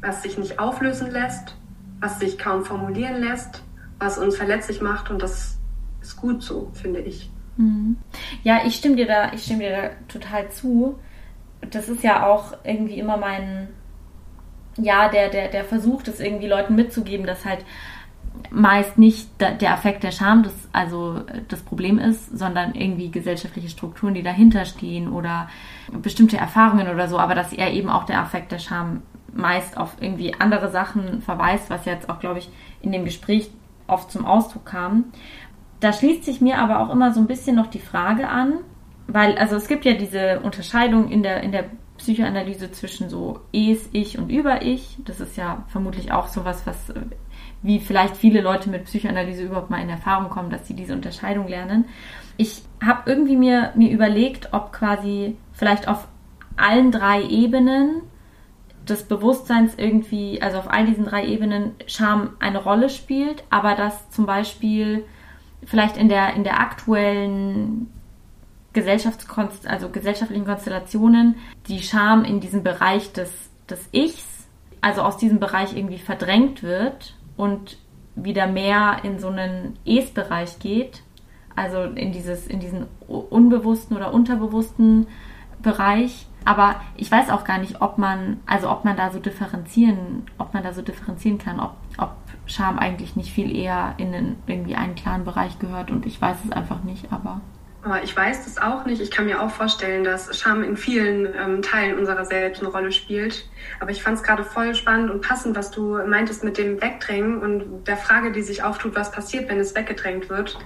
was 0.00 0.22
sich 0.22 0.38
nicht 0.38 0.58
auflösen 0.58 1.10
lässt, 1.10 1.56
was 2.00 2.18
sich 2.18 2.38
kaum 2.38 2.64
formulieren 2.64 3.20
lässt, 3.20 3.62
was 3.98 4.18
uns 4.18 4.36
verletzlich 4.36 4.80
macht 4.80 5.10
und 5.10 5.22
das 5.22 5.58
ist 6.00 6.16
gut 6.16 6.42
so, 6.42 6.70
finde 6.74 7.00
ich. 7.00 7.30
Mhm. 7.56 7.96
Ja, 8.42 8.60
ich 8.64 8.76
stimme 8.76 8.96
dir 8.96 9.06
da, 9.06 9.32
ich 9.32 9.44
stimme 9.44 9.60
dir 9.60 9.70
da 9.70 9.90
total 10.08 10.50
zu. 10.50 10.98
Das 11.70 11.88
ist 11.88 12.02
ja 12.02 12.26
auch 12.26 12.54
irgendwie 12.64 12.98
immer 12.98 13.16
mein, 13.16 13.68
ja, 14.76 15.08
der, 15.08 15.30
der, 15.30 15.48
der 15.48 15.64
Versuch, 15.64 16.02
das 16.02 16.20
irgendwie 16.20 16.48
Leuten 16.48 16.74
mitzugeben, 16.74 17.26
dass 17.26 17.44
halt 17.44 17.64
meist 18.50 18.98
nicht 18.98 19.28
der 19.40 19.72
Affekt 19.72 20.02
der 20.02 20.10
Scham 20.10 20.42
das, 20.42 20.54
also 20.72 21.22
das 21.48 21.62
Problem 21.62 21.98
ist, 21.98 22.36
sondern 22.36 22.74
irgendwie 22.74 23.10
gesellschaftliche 23.10 23.68
Strukturen, 23.68 24.14
die 24.14 24.22
dahinter 24.22 24.64
stehen 24.64 25.12
oder 25.12 25.48
bestimmte 25.92 26.36
Erfahrungen 26.36 26.88
oder 26.88 27.08
so, 27.08 27.18
aber 27.18 27.34
dass 27.34 27.52
er 27.52 27.72
eben 27.72 27.88
auch 27.88 28.04
der 28.04 28.20
Affekt 28.20 28.52
der 28.52 28.58
Scham 28.58 29.02
meist 29.32 29.76
auf 29.76 29.96
irgendwie 30.00 30.34
andere 30.38 30.70
Sachen 30.70 31.20
verweist, 31.22 31.70
was 31.70 31.84
jetzt 31.84 32.08
auch, 32.08 32.20
glaube 32.20 32.38
ich, 32.38 32.48
in 32.80 32.92
dem 32.92 33.04
Gespräch 33.04 33.50
oft 33.86 34.10
zum 34.10 34.24
Ausdruck 34.24 34.66
kam. 34.66 35.04
Da 35.80 35.92
schließt 35.92 36.24
sich 36.24 36.40
mir 36.40 36.58
aber 36.58 36.80
auch 36.80 36.90
immer 36.90 37.12
so 37.12 37.20
ein 37.20 37.26
bisschen 37.26 37.56
noch 37.56 37.66
die 37.66 37.78
Frage 37.78 38.28
an, 38.28 38.54
weil, 39.06 39.36
also 39.38 39.56
es 39.56 39.68
gibt 39.68 39.84
ja 39.84 39.92
diese 39.92 40.40
Unterscheidung 40.40 41.10
in 41.10 41.22
der, 41.22 41.42
in 41.42 41.52
der 41.52 41.66
Psychoanalyse 41.98 42.72
zwischen 42.72 43.08
so 43.08 43.40
Es, 43.52 43.88
Ich 43.92 44.18
und 44.18 44.30
Über-Ich. 44.30 44.98
Das 45.04 45.20
ist 45.20 45.36
ja 45.36 45.64
vermutlich 45.68 46.12
auch 46.12 46.28
sowas, 46.28 46.62
was 46.66 46.92
wie 47.66 47.80
vielleicht 47.80 48.16
viele 48.16 48.40
Leute 48.40 48.70
mit 48.70 48.84
Psychoanalyse 48.84 49.42
überhaupt 49.42 49.70
mal 49.70 49.82
in 49.82 49.88
Erfahrung 49.88 50.30
kommen, 50.30 50.50
dass 50.50 50.68
sie 50.68 50.74
diese 50.74 50.92
Unterscheidung 50.92 51.48
lernen. 51.48 51.86
Ich 52.36 52.62
habe 52.84 53.10
irgendwie 53.10 53.36
mir, 53.36 53.72
mir 53.74 53.90
überlegt, 53.90 54.52
ob 54.52 54.72
quasi 54.72 55.36
vielleicht 55.52 55.88
auf 55.88 56.06
allen 56.56 56.92
drei 56.92 57.24
Ebenen 57.24 58.02
des 58.88 59.02
Bewusstseins 59.02 59.74
irgendwie, 59.76 60.40
also 60.40 60.58
auf 60.58 60.70
all 60.70 60.86
diesen 60.86 61.06
drei 61.06 61.26
Ebenen 61.26 61.72
Scham 61.88 62.36
eine 62.38 62.62
Rolle 62.62 62.88
spielt, 62.88 63.42
aber 63.50 63.74
dass 63.74 64.10
zum 64.10 64.26
Beispiel 64.26 65.04
vielleicht 65.64 65.96
in 65.96 66.08
der, 66.08 66.34
in 66.34 66.44
der 66.44 66.60
aktuellen 66.60 67.92
Gesellschaftskonst 68.74 69.66
also 69.66 69.88
gesellschaftlichen 69.88 70.44
Konstellationen 70.44 71.34
die 71.66 71.82
Scham 71.82 72.24
in 72.24 72.38
diesem 72.38 72.62
Bereich 72.62 73.12
des, 73.12 73.32
des 73.68 73.88
Ichs, 73.90 74.46
also 74.82 75.02
aus 75.02 75.16
diesem 75.16 75.40
Bereich 75.40 75.76
irgendwie 75.76 75.98
verdrängt 75.98 76.62
wird 76.62 77.15
und 77.36 77.78
wieder 78.14 78.46
mehr 78.46 78.98
in 79.02 79.18
so 79.18 79.28
einen 79.28 79.78
Es-Bereich 79.84 80.58
geht, 80.58 81.02
also 81.54 81.82
in 81.82 82.12
dieses, 82.12 82.46
in 82.46 82.60
diesen 82.60 82.86
unbewussten 83.06 83.96
oder 83.96 84.12
unterbewussten 84.12 85.06
Bereich. 85.60 86.26
Aber 86.44 86.76
ich 86.96 87.10
weiß 87.10 87.30
auch 87.30 87.44
gar 87.44 87.58
nicht, 87.58 87.80
ob 87.82 87.98
man, 87.98 88.40
also 88.46 88.70
ob 88.70 88.84
man 88.84 88.96
da 88.96 89.10
so 89.10 89.18
differenzieren, 89.18 90.26
ob 90.38 90.54
man 90.54 90.62
da 90.62 90.72
so 90.72 90.82
differenzieren 90.82 91.38
kann, 91.38 91.60
ob, 91.60 91.72
ob 91.98 92.12
Scham 92.46 92.78
eigentlich 92.78 93.16
nicht 93.16 93.32
viel 93.32 93.54
eher 93.54 93.94
in 93.96 94.12
den, 94.12 94.36
irgendwie 94.46 94.76
einen 94.76 94.94
klaren 94.94 95.24
Bereich 95.24 95.58
gehört 95.58 95.90
und 95.90 96.06
ich 96.06 96.20
weiß 96.20 96.36
es 96.44 96.52
einfach 96.52 96.84
nicht, 96.84 97.12
aber. 97.12 97.40
Aber 97.86 98.02
ich 98.02 98.16
weiß 98.16 98.44
das 98.44 98.58
auch 98.58 98.84
nicht. 98.84 99.00
Ich 99.00 99.12
kann 99.12 99.26
mir 99.26 99.40
auch 99.40 99.50
vorstellen, 99.50 100.02
dass 100.02 100.36
Scham 100.36 100.64
in 100.64 100.76
vielen 100.76 101.32
ähm, 101.36 101.62
Teilen 101.62 101.96
unserer 101.96 102.24
Selbst 102.24 102.60
eine 102.60 102.68
Rolle 102.72 102.90
spielt. 102.90 103.48
Aber 103.78 103.92
ich 103.92 104.02
fand 104.02 104.18
es 104.18 104.24
gerade 104.24 104.42
voll 104.42 104.74
spannend 104.74 105.08
und 105.08 105.20
passend, 105.20 105.54
was 105.54 105.70
du 105.70 105.96
meintest 106.04 106.42
mit 106.42 106.58
dem 106.58 106.82
Wegdrängen 106.82 107.38
und 107.38 107.84
der 107.84 107.96
Frage, 107.96 108.32
die 108.32 108.42
sich 108.42 108.64
auftut, 108.64 108.96
was 108.96 109.12
passiert, 109.12 109.48
wenn 109.48 109.60
es 109.60 109.76
weggedrängt 109.76 110.28
wird. 110.28 110.58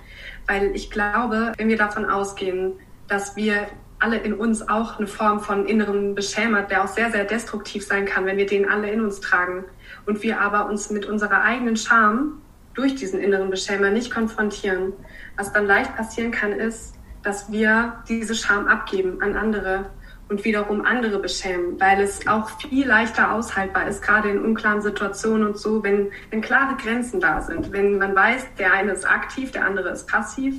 Weil 0.47 0.75
ich 0.75 0.91
glaube, 0.91 1.53
wenn 1.59 1.69
wir 1.69 1.77
davon 1.77 2.07
ausgehen, 2.07 2.73
dass 3.07 3.37
wir 3.37 3.67
alle 3.99 4.17
in 4.17 4.33
uns 4.33 4.67
auch 4.67 4.97
eine 4.97 5.07
Form 5.07 5.41
von 5.41 5.67
inneren 5.67 6.15
Beschämer, 6.15 6.63
der 6.63 6.85
auch 6.85 6.89
sehr, 6.89 7.11
sehr 7.11 7.25
destruktiv 7.25 7.85
sein 7.85 8.07
kann, 8.07 8.25
wenn 8.25 8.39
wir 8.39 8.47
den 8.47 8.67
alle 8.67 8.91
in 8.91 9.03
uns 9.03 9.21
tragen. 9.21 9.67
Und 10.07 10.23
wir 10.23 10.41
aber 10.41 10.71
uns 10.71 10.89
mit 10.89 11.05
unserer 11.05 11.43
eigenen 11.43 11.77
Scham 11.77 12.41
durch 12.73 12.95
diesen 12.95 13.21
inneren 13.21 13.51
Beschämer 13.51 13.91
nicht 13.91 14.11
konfrontieren. 14.11 14.95
Was 15.37 15.53
dann 15.53 15.67
leicht 15.67 15.95
passieren 15.95 16.31
kann, 16.31 16.53
ist, 16.53 16.95
dass 17.23 17.51
wir 17.51 18.03
diese 18.09 18.35
Scham 18.35 18.69
abgeben 18.69 19.21
an 19.23 19.37
andere 19.37 19.87
und 20.29 20.45
wiederum 20.45 20.85
andere 20.85 21.19
beschämen, 21.19 21.79
weil 21.81 22.01
es 22.01 22.27
auch 22.27 22.51
viel 22.61 22.87
leichter 22.87 23.33
aushaltbar 23.33 23.89
ist, 23.89 24.01
gerade 24.01 24.31
in 24.31 24.45
unklaren 24.45 24.81
Situationen 24.81 25.47
und 25.47 25.59
so, 25.59 25.83
wenn, 25.83 26.09
wenn 26.31 26.41
klare 26.41 26.77
Grenzen 26.77 27.21
da 27.21 27.41
sind, 27.41 27.73
wenn 27.73 27.99
man 27.99 28.15
weiß, 28.15 28.47
der 28.59 28.73
eine 28.73 28.93
ist 28.93 29.05
aktiv, 29.05 29.51
der 29.51 29.65
andere 29.65 29.91
ist 29.91 30.09
passiv 30.09 30.55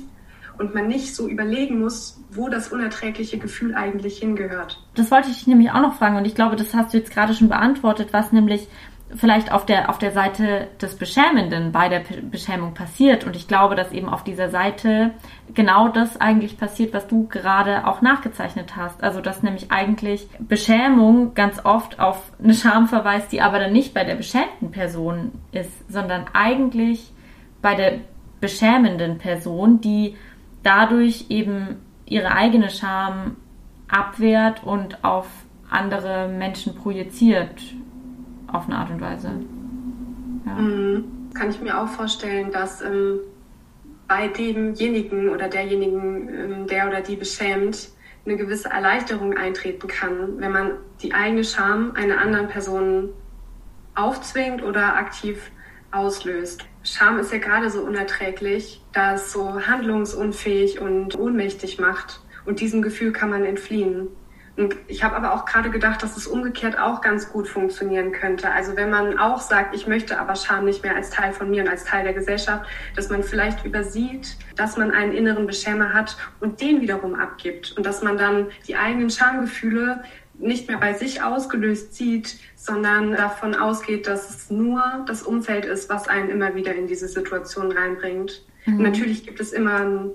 und 0.58 0.74
man 0.74 0.88
nicht 0.88 1.14
so 1.14 1.26
überlegen 1.26 1.80
muss, 1.80 2.20
wo 2.30 2.50
das 2.50 2.68
unerträgliche 2.68 3.38
Gefühl 3.38 3.74
eigentlich 3.74 4.18
hingehört. 4.18 4.78
Das 4.94 5.10
wollte 5.10 5.30
ich 5.30 5.46
nämlich 5.46 5.70
auch 5.70 5.80
noch 5.80 5.94
fragen 5.94 6.16
und 6.16 6.26
ich 6.26 6.34
glaube, 6.34 6.56
das 6.56 6.74
hast 6.74 6.92
du 6.92 6.98
jetzt 6.98 7.10
gerade 7.10 7.32
schon 7.34 7.48
beantwortet, 7.48 8.08
was 8.12 8.30
nämlich 8.30 8.68
vielleicht 9.16 9.52
auf 9.52 9.66
der, 9.66 9.90
auf 9.90 9.98
der 9.98 10.12
Seite 10.12 10.68
des 10.80 10.96
Beschämenden 10.96 11.72
bei 11.72 11.88
der 11.88 12.02
Beschämung 12.22 12.74
passiert. 12.74 13.24
Und 13.24 13.36
ich 13.36 13.48
glaube, 13.48 13.74
dass 13.74 13.92
eben 13.92 14.08
auf 14.08 14.24
dieser 14.24 14.48
Seite 14.48 15.12
genau 15.54 15.88
das 15.88 16.20
eigentlich 16.20 16.58
passiert, 16.58 16.94
was 16.94 17.06
du 17.06 17.26
gerade 17.28 17.86
auch 17.86 18.00
nachgezeichnet 18.00 18.76
hast. 18.76 19.02
Also, 19.02 19.20
dass 19.20 19.42
nämlich 19.42 19.70
eigentlich 19.70 20.28
Beschämung 20.38 21.34
ganz 21.34 21.64
oft 21.64 22.00
auf 22.00 22.32
eine 22.42 22.54
Scham 22.54 22.88
verweist, 22.88 23.32
die 23.32 23.40
aber 23.40 23.58
dann 23.58 23.72
nicht 23.72 23.94
bei 23.94 24.04
der 24.04 24.14
beschämten 24.14 24.70
Person 24.70 25.32
ist, 25.52 25.90
sondern 25.90 26.26
eigentlich 26.32 27.12
bei 27.60 27.74
der 27.74 27.98
beschämenden 28.40 29.18
Person, 29.18 29.80
die 29.80 30.16
dadurch 30.62 31.26
eben 31.28 31.76
ihre 32.06 32.32
eigene 32.32 32.70
Scham 32.70 33.36
abwehrt 33.88 34.64
und 34.64 35.04
auf 35.04 35.26
andere 35.70 36.28
Menschen 36.28 36.74
projiziert 36.74 37.60
auf 38.52 38.66
eine 38.66 38.76
Art 38.76 38.90
und 38.90 39.00
Weise. 39.00 39.30
Ja. 40.46 40.52
Mhm. 40.52 41.04
Kann 41.34 41.50
ich 41.50 41.60
mir 41.60 41.80
auch 41.80 41.88
vorstellen, 41.88 42.50
dass 42.50 42.82
ähm, 42.82 43.20
bei 44.06 44.28
demjenigen 44.28 45.30
oder 45.30 45.48
derjenigen, 45.48 46.28
ähm, 46.28 46.66
der 46.66 46.88
oder 46.88 47.00
die 47.00 47.16
beschämt, 47.16 47.88
eine 48.24 48.36
gewisse 48.36 48.68
Erleichterung 48.68 49.36
eintreten 49.36 49.88
kann, 49.88 50.38
wenn 50.38 50.52
man 50.52 50.72
die 51.02 51.12
eigene 51.12 51.44
Scham 51.44 51.92
einer 51.94 52.18
anderen 52.18 52.48
Person 52.48 53.08
aufzwingt 53.94 54.62
oder 54.62 54.96
aktiv 54.96 55.50
auslöst. 55.90 56.64
Scham 56.84 57.18
ist 57.18 57.32
ja 57.32 57.38
gerade 57.38 57.70
so 57.70 57.80
unerträglich, 57.82 58.80
da 58.92 59.14
es 59.14 59.32
so 59.32 59.66
handlungsunfähig 59.66 60.80
und 60.80 61.18
ohnmächtig 61.18 61.78
macht. 61.80 62.20
Und 62.44 62.60
diesem 62.60 62.82
Gefühl 62.82 63.12
kann 63.12 63.30
man 63.30 63.44
entfliehen. 63.44 64.08
Und 64.56 64.76
ich 64.86 65.02
habe 65.02 65.16
aber 65.16 65.32
auch 65.32 65.46
gerade 65.46 65.70
gedacht, 65.70 66.02
dass 66.02 66.16
es 66.16 66.26
umgekehrt 66.26 66.78
auch 66.78 67.00
ganz 67.00 67.30
gut 67.30 67.48
funktionieren 67.48 68.12
könnte. 68.12 68.50
Also 68.50 68.76
wenn 68.76 68.90
man 68.90 69.18
auch 69.18 69.40
sagt, 69.40 69.74
ich 69.74 69.86
möchte 69.86 70.18
aber 70.18 70.36
Scham 70.36 70.66
nicht 70.66 70.82
mehr 70.82 70.94
als 70.94 71.08
Teil 71.08 71.32
von 71.32 71.50
mir 71.50 71.62
und 71.62 71.70
als 71.70 71.84
Teil 71.84 72.04
der 72.04 72.12
Gesellschaft, 72.12 72.66
dass 72.94 73.08
man 73.08 73.22
vielleicht 73.22 73.64
übersieht, 73.64 74.36
dass 74.56 74.76
man 74.76 74.90
einen 74.90 75.12
inneren 75.12 75.46
Beschämer 75.46 75.94
hat 75.94 76.18
und 76.40 76.60
den 76.60 76.82
wiederum 76.82 77.14
abgibt. 77.14 77.72
Und 77.76 77.86
dass 77.86 78.02
man 78.02 78.18
dann 78.18 78.48
die 78.68 78.76
eigenen 78.76 79.08
Schamgefühle 79.08 80.02
nicht 80.38 80.68
mehr 80.68 80.78
bei 80.78 80.92
sich 80.92 81.22
ausgelöst 81.22 81.94
sieht, 81.94 82.38
sondern 82.56 83.12
davon 83.12 83.54
ausgeht, 83.54 84.06
dass 84.06 84.28
es 84.28 84.50
nur 84.50 84.82
das 85.06 85.22
Umfeld 85.22 85.64
ist, 85.64 85.88
was 85.88 86.08
einen 86.08 86.28
immer 86.28 86.54
wieder 86.54 86.74
in 86.74 86.86
diese 86.86 87.08
Situation 87.08 87.72
reinbringt. 87.72 88.44
Mhm. 88.64 88.82
natürlich 88.82 89.24
gibt 89.24 89.40
es 89.40 89.52
immer 89.52 89.80
ein 89.80 90.10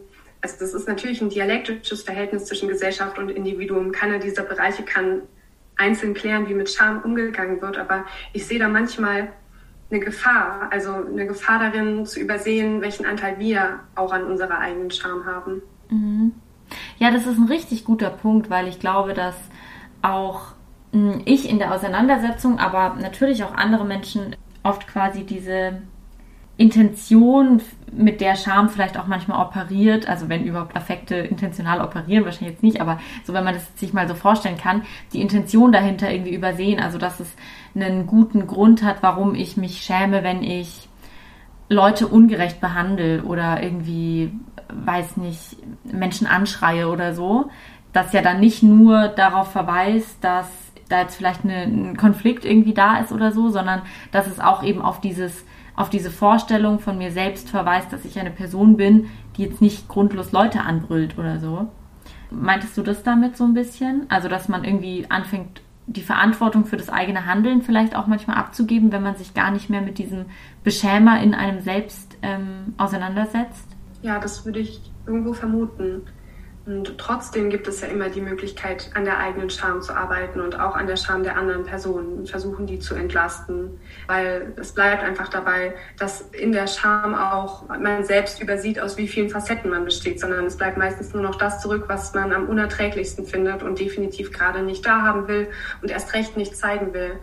also 0.48 0.60
das 0.60 0.74
ist 0.74 0.88
natürlich 0.88 1.22
ein 1.22 1.30
dialektisches 1.30 2.04
Verhältnis 2.04 2.46
zwischen 2.46 2.70
Gesellschaft 2.70 3.20
und 3.20 3.30
Individuum. 3.30 3.92
Keiner 3.92 4.18
dieser 4.18 4.44
Bereiche 4.44 4.84
kann 4.84 5.24
einzeln 5.76 6.14
klären, 6.14 6.48
wie 6.48 6.54
mit 6.54 6.70
Scham 6.70 7.02
umgegangen 7.02 7.62
wird, 7.62 7.78
aber 7.78 8.06
ich 8.32 8.46
sehe 8.46 8.58
da 8.58 8.70
manchmal 8.70 9.30
eine 9.90 10.00
Gefahr, 10.00 10.70
also 10.72 10.94
eine 10.94 11.28
Gefahr 11.28 11.60
darin 11.60 12.06
zu 12.06 12.20
übersehen, 12.20 12.82
welchen 12.82 13.06
Anteil 13.06 13.40
wir 13.40 13.82
auch 13.96 14.12
an 14.12 14.24
unserer 14.24 14.60
eigenen 14.60 14.90
Scham 14.90 15.26
haben. 15.26 15.62
Mhm. 15.90 16.32
Ja, 16.98 17.12
das 17.12 17.26
ist 17.26 17.38
ein 17.38 17.48
richtig 17.48 17.86
guter 17.86 18.10
Punkt, 18.10 18.50
weil 18.50 18.68
ich 18.68 18.80
glaube, 18.80 19.14
dass 19.14 19.36
auch 20.02 20.54
hm, 20.94 21.22
ich 21.26 21.50
in 21.50 21.60
der 21.60 21.74
Auseinandersetzung, 21.74 22.58
aber 22.60 22.96
natürlich 22.96 23.44
auch 23.44 23.54
andere 23.54 23.86
Menschen 23.86 24.36
oft 24.64 24.88
quasi 24.88 25.24
diese 25.24 25.82
Intention, 26.58 27.62
mit 27.92 28.20
der 28.20 28.36
Scham 28.36 28.70
vielleicht 28.70 29.00
auch 29.00 29.08
manchmal 29.08 29.46
operiert, 29.46 30.10
also 30.10 30.28
wenn 30.28 30.44
überhaupt 30.44 30.76
Affekte 30.76 31.16
intentional 31.16 31.82
operieren, 31.82 32.26
wahrscheinlich 32.26 32.56
jetzt 32.56 32.64
nicht, 32.64 32.82
aber 32.82 33.00
so 33.24 33.34
wenn 33.34 33.44
man 33.44 33.54
das 33.54 33.78
sich 33.78 33.94
mal 33.94 34.08
so 34.08 34.16
vorstellen 34.16 34.58
kann, 34.58 34.82
die 35.14 35.22
Intention 35.22 35.72
dahinter 35.72 36.12
irgendwie 36.12 36.34
übersehen, 36.34 36.80
also 36.80 36.98
dass 36.98 37.20
es 37.20 37.32
einen 37.76 38.08
guten 38.08 38.48
Grund 38.48 38.84
hat, 38.84 38.98
warum 39.02 39.36
ich 39.36 39.56
mich 39.56 39.82
schäme, 39.82 40.24
wenn 40.24 40.44
ich 40.44 40.90
Leute 41.70 42.08
ungerecht 42.08 42.60
behandle 42.60 43.24
oder 43.24 43.62
irgendwie, 43.62 44.32
weiß 44.70 45.18
nicht, 45.18 45.58
Menschen 45.84 46.26
anschreie 46.26 46.88
oder 46.90 47.14
so, 47.14 47.50
das 47.94 48.14
ja 48.14 48.22
dann 48.22 48.40
nicht 48.40 48.64
nur 48.64 49.10
darauf 49.10 49.52
verweist, 49.52 50.24
dass 50.24 50.48
da 50.90 51.02
jetzt 51.02 51.16
vielleicht 51.16 51.44
eine, 51.44 51.64
ein 51.64 51.98
Konflikt 51.98 52.46
irgendwie 52.46 52.74
da 52.74 53.00
ist 53.00 53.12
oder 53.12 53.32
so, 53.32 53.50
sondern 53.50 53.82
dass 54.12 54.28
es 54.28 54.40
auch 54.40 54.64
eben 54.64 54.82
auf 54.82 55.02
dieses 55.02 55.46
auf 55.78 55.90
diese 55.90 56.12
Vorstellung 56.12 56.80
von 56.80 56.98
mir 56.98 57.12
selbst 57.12 57.50
verweist, 57.50 57.94
dass 57.94 58.04
ich 58.04 58.20
eine 58.20 58.32
Person 58.32 58.76
bin, 58.76 59.10
die 59.38 59.44
jetzt 59.44 59.62
nicht 59.62 59.88
grundlos 59.88 60.34
Leute 60.34 60.62
anbrüllt 60.62 61.18
oder 61.18 61.40
so. 61.40 61.68
Meintest 62.32 62.76
du 62.78 62.82
das 62.82 63.04
damit 63.04 63.38
so 63.38 63.46
ein 63.46 63.54
bisschen? 63.54 64.06
Also, 64.10 64.28
dass 64.28 64.50
man 64.50 64.66
irgendwie 64.66 65.06
anfängt, 65.08 65.62
die 65.86 66.02
Verantwortung 66.02 66.66
für 66.66 66.76
das 66.76 66.90
eigene 66.90 67.26
Handeln 67.26 67.62
vielleicht 67.62 67.96
auch 67.96 68.08
manchmal 68.08 68.38
abzugeben, 68.38 68.92
wenn 68.92 69.04
man 69.04 69.16
sich 69.16 69.34
gar 69.34 69.52
nicht 69.52 69.70
mehr 69.70 69.82
mit 69.82 70.00
diesem 70.00 70.26
Beschämer 70.64 71.22
in 71.22 71.34
einem 71.34 71.62
selbst 71.62 72.18
ähm, 72.24 72.74
auseinandersetzt? 72.78 73.68
Ja, 74.02 74.20
das 74.20 74.46
würde 74.46 74.60
ich 74.60 74.82
irgendwo 75.06 75.32
vermuten. 75.34 76.02
Und 76.68 76.98
trotzdem 76.98 77.50
gibt 77.50 77.66
es 77.70 77.80
ja 77.80 77.88
immer 77.88 78.10
die 78.10 78.20
Möglichkeit, 78.20 78.92
an 78.94 79.06
der 79.06 79.20
eigenen 79.20 79.50
Scham 79.50 79.82
zu 79.82 79.96
arbeiten 79.96 80.42
und 80.42 80.60
auch 80.60 80.76
an 80.76 80.86
der 80.86 80.98
Scham 80.98 81.24
der 81.24 81.38
anderen 81.38 81.64
Personen 81.64 82.18
und 82.18 82.30
versuchen, 82.30 82.68
die 82.68 82.78
zu 82.80 82.94
entlasten. 82.94 83.80
Weil 84.08 84.52
es 84.58 84.74
bleibt 84.74 85.02
einfach 85.02 85.30
dabei, 85.30 85.76
dass 85.98 86.20
in 86.34 86.52
der 86.52 86.68
Scham 86.68 87.16
auch 87.16 87.70
man 87.70 88.04
selbst 88.04 88.42
übersieht, 88.42 88.82
aus 88.82 88.98
wie 88.98 89.08
vielen 89.08 89.30
Facetten 89.30 89.72
man 89.72 89.86
besteht, 89.86 90.20
sondern 90.20 90.46
es 90.46 90.58
bleibt 90.58 90.78
meistens 90.78 91.14
nur 91.14 91.24
noch 91.24 91.36
das 91.36 91.62
zurück, 91.62 91.86
was 91.88 92.14
man 92.14 92.34
am 92.34 92.50
unerträglichsten 92.50 93.26
findet 93.26 93.64
und 93.64 93.80
definitiv 93.80 94.34
gerade 94.34 94.62
nicht 94.62 94.86
da 94.86 95.04
haben 95.04 95.30
will 95.30 95.48
und 95.82 95.90
erst 95.90 96.14
recht 96.16 96.36
nicht 96.36 96.58
zeigen 96.58 96.94
will. 96.94 97.18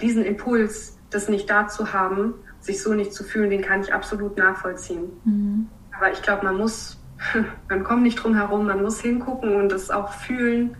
Diesen 0.00 0.24
Impuls, 0.24 0.96
das 1.10 1.28
nicht 1.28 1.50
da 1.50 1.66
zu 1.66 1.92
haben, 1.92 2.34
sich 2.60 2.80
so 2.80 2.94
nicht 2.94 3.12
zu 3.12 3.24
fühlen, 3.24 3.50
den 3.50 3.62
kann 3.62 3.80
ich 3.80 3.92
absolut 3.92 4.38
nachvollziehen. 4.38 5.10
Mhm. 5.24 5.68
Aber 5.96 6.12
ich 6.12 6.22
glaube, 6.22 6.44
man 6.44 6.56
muss 6.56 7.00
man 7.68 7.84
kommt 7.84 8.02
nicht 8.02 8.16
drum 8.16 8.34
herum, 8.34 8.66
man 8.66 8.82
muss 8.82 9.00
hingucken 9.00 9.56
und 9.56 9.72
es 9.72 9.90
auch 9.90 10.12
fühlen 10.12 10.76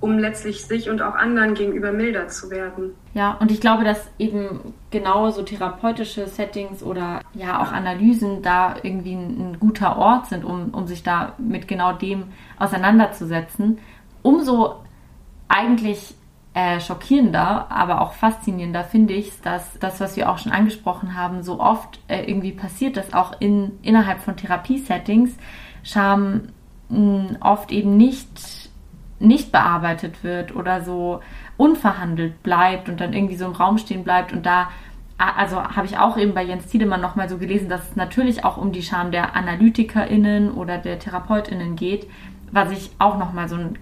um 0.00 0.18
letztlich 0.18 0.64
sich 0.64 0.90
und 0.90 1.02
auch 1.02 1.14
anderen 1.14 1.54
gegenüber 1.54 1.92
milder 1.92 2.28
zu 2.28 2.50
werden. 2.50 2.94
Ja, 3.14 3.32
und 3.40 3.50
ich 3.50 3.60
glaube, 3.60 3.84
dass 3.84 4.08
eben 4.18 4.74
genau 4.90 5.30
so 5.30 5.42
therapeutische 5.42 6.28
Settings 6.28 6.82
oder 6.82 7.20
ja 7.34 7.60
auch 7.60 7.72
Analysen 7.72 8.42
da 8.42 8.76
irgendwie 8.82 9.14
ein, 9.14 9.52
ein 9.52 9.60
guter 9.60 9.96
Ort 9.96 10.26
sind, 10.26 10.44
um, 10.44 10.70
um 10.70 10.86
sich 10.86 11.02
da 11.02 11.34
mit 11.38 11.66
genau 11.66 11.92
dem 11.92 12.24
auseinanderzusetzen. 12.58 13.78
Umso 14.22 14.84
eigentlich 15.48 16.14
äh, 16.54 16.80
schockierender, 16.80 17.70
aber 17.70 18.00
auch 18.00 18.12
faszinierender 18.12 18.84
finde 18.84 19.14
ich 19.14 19.40
dass 19.40 19.78
das, 19.80 20.00
was 20.00 20.16
wir 20.16 20.30
auch 20.30 20.38
schon 20.38 20.52
angesprochen 20.52 21.16
haben, 21.16 21.42
so 21.42 21.60
oft 21.60 22.00
äh, 22.08 22.22
irgendwie 22.22 22.52
passiert, 22.52 22.96
dass 22.96 23.12
auch 23.14 23.40
in, 23.40 23.78
innerhalb 23.82 24.20
von 24.20 24.36
Therapiesettings 24.36 25.36
Scham 25.88 26.48
mh, 26.90 27.38
oft 27.40 27.72
eben 27.72 27.96
nicht, 27.96 28.70
nicht 29.18 29.50
bearbeitet 29.52 30.22
wird 30.22 30.54
oder 30.54 30.82
so 30.82 31.20
unverhandelt 31.56 32.42
bleibt 32.42 32.88
und 32.88 33.00
dann 33.00 33.14
irgendwie 33.14 33.36
so 33.36 33.46
im 33.46 33.52
Raum 33.52 33.78
stehen 33.78 34.04
bleibt. 34.04 34.32
Und 34.32 34.44
da 34.44 34.68
also 35.16 35.62
habe 35.62 35.86
ich 35.86 35.98
auch 35.98 36.16
eben 36.16 36.34
bei 36.34 36.44
Jens 36.44 36.66
Tiedemann 36.66 37.00
nochmal 37.00 37.28
so 37.28 37.38
gelesen, 37.38 37.68
dass 37.68 37.88
es 37.90 37.96
natürlich 37.96 38.44
auch 38.44 38.56
um 38.56 38.70
die 38.70 38.82
Scham 38.82 39.10
der 39.10 39.34
AnalytikerInnen 39.34 40.52
oder 40.52 40.78
der 40.78 40.98
TherapeutInnen 40.98 41.74
geht, 41.74 42.06
was 42.52 42.70
ich 42.70 42.90
auch 42.98 43.18
nochmal 43.18 43.48
so 43.48 43.56
ein 43.56 43.78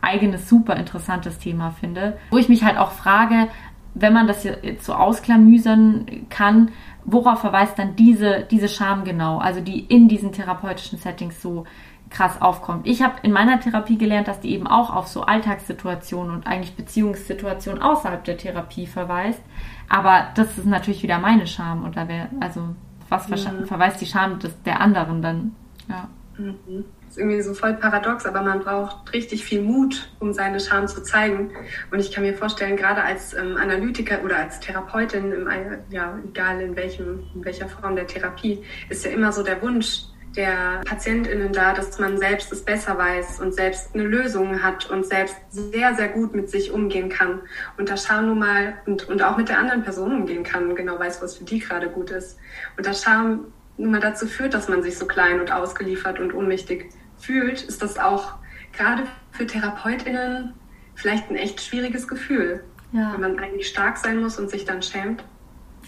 eigenes 0.00 0.48
super 0.48 0.76
interessantes 0.76 1.38
Thema 1.38 1.70
finde, 1.70 2.18
wo 2.30 2.38
ich 2.38 2.48
mich 2.48 2.64
halt 2.64 2.76
auch 2.76 2.90
frage, 2.90 3.48
wenn 3.94 4.12
man 4.12 4.26
das 4.26 4.44
jetzt 4.44 4.84
so 4.84 4.94
ausklamüsern 4.94 6.26
kann, 6.28 6.70
worauf 7.12 7.40
verweist 7.40 7.78
dann 7.78 7.96
diese, 7.96 8.46
diese 8.50 8.68
Scham 8.68 9.04
genau, 9.04 9.38
also 9.38 9.60
die 9.60 9.80
in 9.80 10.08
diesen 10.08 10.32
therapeutischen 10.32 10.98
Settings 10.98 11.40
so 11.40 11.64
krass 12.08 12.42
aufkommt. 12.42 12.86
Ich 12.86 13.02
habe 13.02 13.14
in 13.22 13.30
meiner 13.30 13.60
Therapie 13.60 13.96
gelernt, 13.96 14.26
dass 14.26 14.40
die 14.40 14.52
eben 14.52 14.66
auch 14.66 14.94
auf 14.94 15.06
so 15.06 15.22
Alltagssituationen 15.22 16.34
und 16.34 16.46
eigentlich 16.46 16.74
Beziehungssituationen 16.74 17.80
außerhalb 17.80 18.24
der 18.24 18.36
Therapie 18.36 18.86
verweist. 18.86 19.40
Aber 19.88 20.28
das 20.34 20.58
ist 20.58 20.66
natürlich 20.66 21.02
wieder 21.02 21.18
meine 21.18 21.46
Scham 21.46 21.84
und 21.84 21.96
da 21.96 22.08
wäre, 22.08 22.28
also 22.40 22.74
was 23.08 23.28
mhm. 23.28 23.66
verweist 23.66 24.00
die 24.00 24.06
Scham 24.06 24.38
des, 24.40 24.60
der 24.62 24.80
anderen 24.80 25.22
dann? 25.22 25.54
Ja. 25.88 26.08
Mhm 26.36 26.84
ist 27.10 27.18
irgendwie 27.18 27.42
so 27.42 27.54
voll 27.54 27.74
paradox, 27.74 28.24
aber 28.24 28.40
man 28.40 28.60
braucht 28.60 29.12
richtig 29.12 29.44
viel 29.44 29.60
Mut, 29.62 30.08
um 30.20 30.32
seine 30.32 30.60
Scham 30.60 30.86
zu 30.86 31.02
zeigen. 31.02 31.50
Und 31.90 31.98
ich 31.98 32.12
kann 32.12 32.22
mir 32.22 32.34
vorstellen, 32.34 32.76
gerade 32.76 33.02
als 33.02 33.34
ähm, 33.34 33.56
Analytiker 33.56 34.22
oder 34.24 34.36
als 34.36 34.60
Therapeutin, 34.60 35.32
im, 35.32 35.48
ja, 35.90 36.16
egal 36.24 36.60
in, 36.60 36.76
welchem, 36.76 37.24
in 37.34 37.44
welcher 37.44 37.68
Form 37.68 37.96
der 37.96 38.06
Therapie, 38.06 38.62
ist 38.88 39.04
ja 39.04 39.10
immer 39.10 39.32
so 39.32 39.42
der 39.42 39.60
Wunsch 39.60 40.04
der 40.36 40.82
PatientInnen 40.84 41.52
da, 41.52 41.72
dass 41.72 41.98
man 41.98 42.16
selbst 42.16 42.52
es 42.52 42.64
besser 42.64 42.96
weiß 42.96 43.40
und 43.40 43.52
selbst 43.52 43.92
eine 43.92 44.04
Lösung 44.04 44.62
hat 44.62 44.88
und 44.88 45.04
selbst 45.04 45.36
sehr, 45.50 45.96
sehr 45.96 46.06
gut 46.06 46.36
mit 46.36 46.48
sich 46.48 46.70
umgehen 46.70 47.08
kann. 47.08 47.40
Und 47.76 47.90
da 47.90 47.96
Scham 47.96 48.26
nun 48.26 48.38
mal 48.38 48.74
und, 48.86 49.08
und 49.08 49.20
auch 49.24 49.36
mit 49.36 49.48
der 49.48 49.58
anderen 49.58 49.82
Person 49.82 50.12
umgehen 50.12 50.44
kann 50.44 50.76
genau 50.76 50.96
weiß, 50.96 51.20
was 51.20 51.38
für 51.38 51.44
die 51.44 51.58
gerade 51.58 51.88
gut 51.88 52.12
ist. 52.12 52.38
Und 52.76 52.86
da 52.86 52.94
Scham 52.94 53.46
nun 53.80 53.90
mal 53.90 54.00
dazu 54.00 54.26
führt, 54.26 54.54
dass 54.54 54.68
man 54.68 54.82
sich 54.82 54.96
so 54.96 55.06
klein 55.06 55.40
und 55.40 55.50
ausgeliefert 55.50 56.20
und 56.20 56.32
ohnmächtig 56.32 56.90
fühlt, 57.20 57.62
ist 57.62 57.82
das 57.82 57.98
auch 57.98 58.34
gerade 58.72 59.04
für 59.30 59.46
TherapeutInnen 59.46 60.54
vielleicht 60.94 61.30
ein 61.30 61.36
echt 61.36 61.60
schwieriges 61.60 62.08
Gefühl. 62.08 62.64
Ja. 62.92 63.12
Wenn 63.12 63.20
man 63.20 63.38
eigentlich 63.38 63.68
stark 63.68 63.96
sein 63.96 64.20
muss 64.20 64.38
und 64.38 64.50
sich 64.50 64.64
dann 64.64 64.82
schämt. 64.82 65.22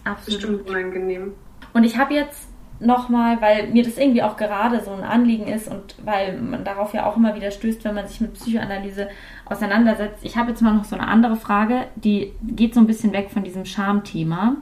Absolut. 0.04 0.40
Bestimmt 0.40 0.68
unangenehm. 0.68 1.34
Und 1.72 1.84
ich 1.84 1.98
habe 1.98 2.14
jetzt 2.14 2.48
nochmal, 2.80 3.40
weil 3.40 3.68
mir 3.68 3.84
das 3.84 3.96
irgendwie 3.96 4.22
auch 4.22 4.36
gerade 4.36 4.82
so 4.84 4.92
ein 4.92 5.02
Anliegen 5.04 5.46
ist 5.46 5.68
und 5.68 5.94
weil 6.04 6.40
man 6.40 6.64
darauf 6.64 6.92
ja 6.94 7.06
auch 7.06 7.16
immer 7.16 7.34
wieder 7.34 7.50
stößt, 7.50 7.84
wenn 7.84 7.94
man 7.94 8.08
sich 8.08 8.20
mit 8.20 8.34
Psychoanalyse 8.34 9.08
auseinandersetzt. 9.44 10.24
Ich 10.24 10.36
habe 10.36 10.50
jetzt 10.50 10.62
mal 10.62 10.74
noch 10.74 10.84
so 10.84 10.96
eine 10.96 11.06
andere 11.06 11.36
Frage, 11.36 11.86
die 11.94 12.32
geht 12.42 12.74
so 12.74 12.80
ein 12.80 12.86
bisschen 12.86 13.12
weg 13.12 13.30
von 13.30 13.44
diesem 13.44 13.64
Schamthema. 13.64 14.56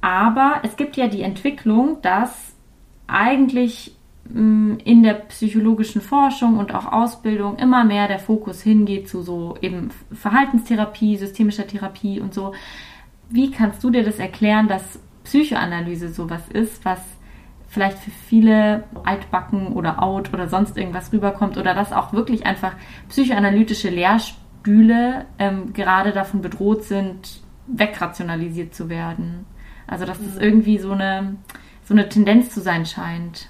Aber 0.00 0.60
es 0.62 0.76
gibt 0.76 0.96
ja 0.96 1.08
die 1.08 1.22
Entwicklung, 1.22 2.00
dass 2.02 2.54
eigentlich 3.06 3.94
in 4.24 5.02
der 5.02 5.14
psychologischen 5.14 6.00
Forschung 6.00 6.56
und 6.56 6.74
auch 6.74 6.90
Ausbildung 6.90 7.56
immer 7.58 7.84
mehr 7.84 8.08
der 8.08 8.18
Fokus 8.18 8.62
hingeht 8.62 9.08
zu 9.08 9.22
so 9.22 9.56
eben 9.60 9.90
Verhaltenstherapie, 10.12 11.16
systemischer 11.16 11.66
Therapie 11.66 12.20
und 12.20 12.32
so. 12.32 12.54
Wie 13.28 13.50
kannst 13.50 13.82
du 13.82 13.90
dir 13.90 14.04
das 14.04 14.18
erklären, 14.18 14.68
dass 14.68 15.00
Psychoanalyse 15.24 16.08
sowas 16.08 16.42
ist, 16.48 16.84
was 16.84 17.00
vielleicht 17.68 17.98
für 17.98 18.10
viele 18.10 18.84
altbacken 19.04 19.68
oder 19.68 20.02
out 20.02 20.32
oder 20.32 20.48
sonst 20.48 20.76
irgendwas 20.76 21.12
rüberkommt 21.12 21.56
oder 21.56 21.74
dass 21.74 21.92
auch 21.92 22.12
wirklich 22.12 22.44
einfach 22.46 22.74
psychoanalytische 23.08 23.88
Lehrstühle 23.88 25.24
ähm, 25.38 25.72
gerade 25.72 26.12
davon 26.12 26.42
bedroht 26.42 26.84
sind, 26.84 27.40
wegrationalisiert 27.66 28.74
zu 28.74 28.88
werden. 28.88 29.46
Also 29.86 30.04
dass 30.04 30.18
das 30.18 30.34
mhm. 30.36 30.40
irgendwie 30.40 30.78
so 30.78 30.92
eine, 30.92 31.36
so 31.84 31.94
eine 31.94 32.08
Tendenz 32.08 32.50
zu 32.50 32.60
sein 32.60 32.86
scheint. 32.86 33.48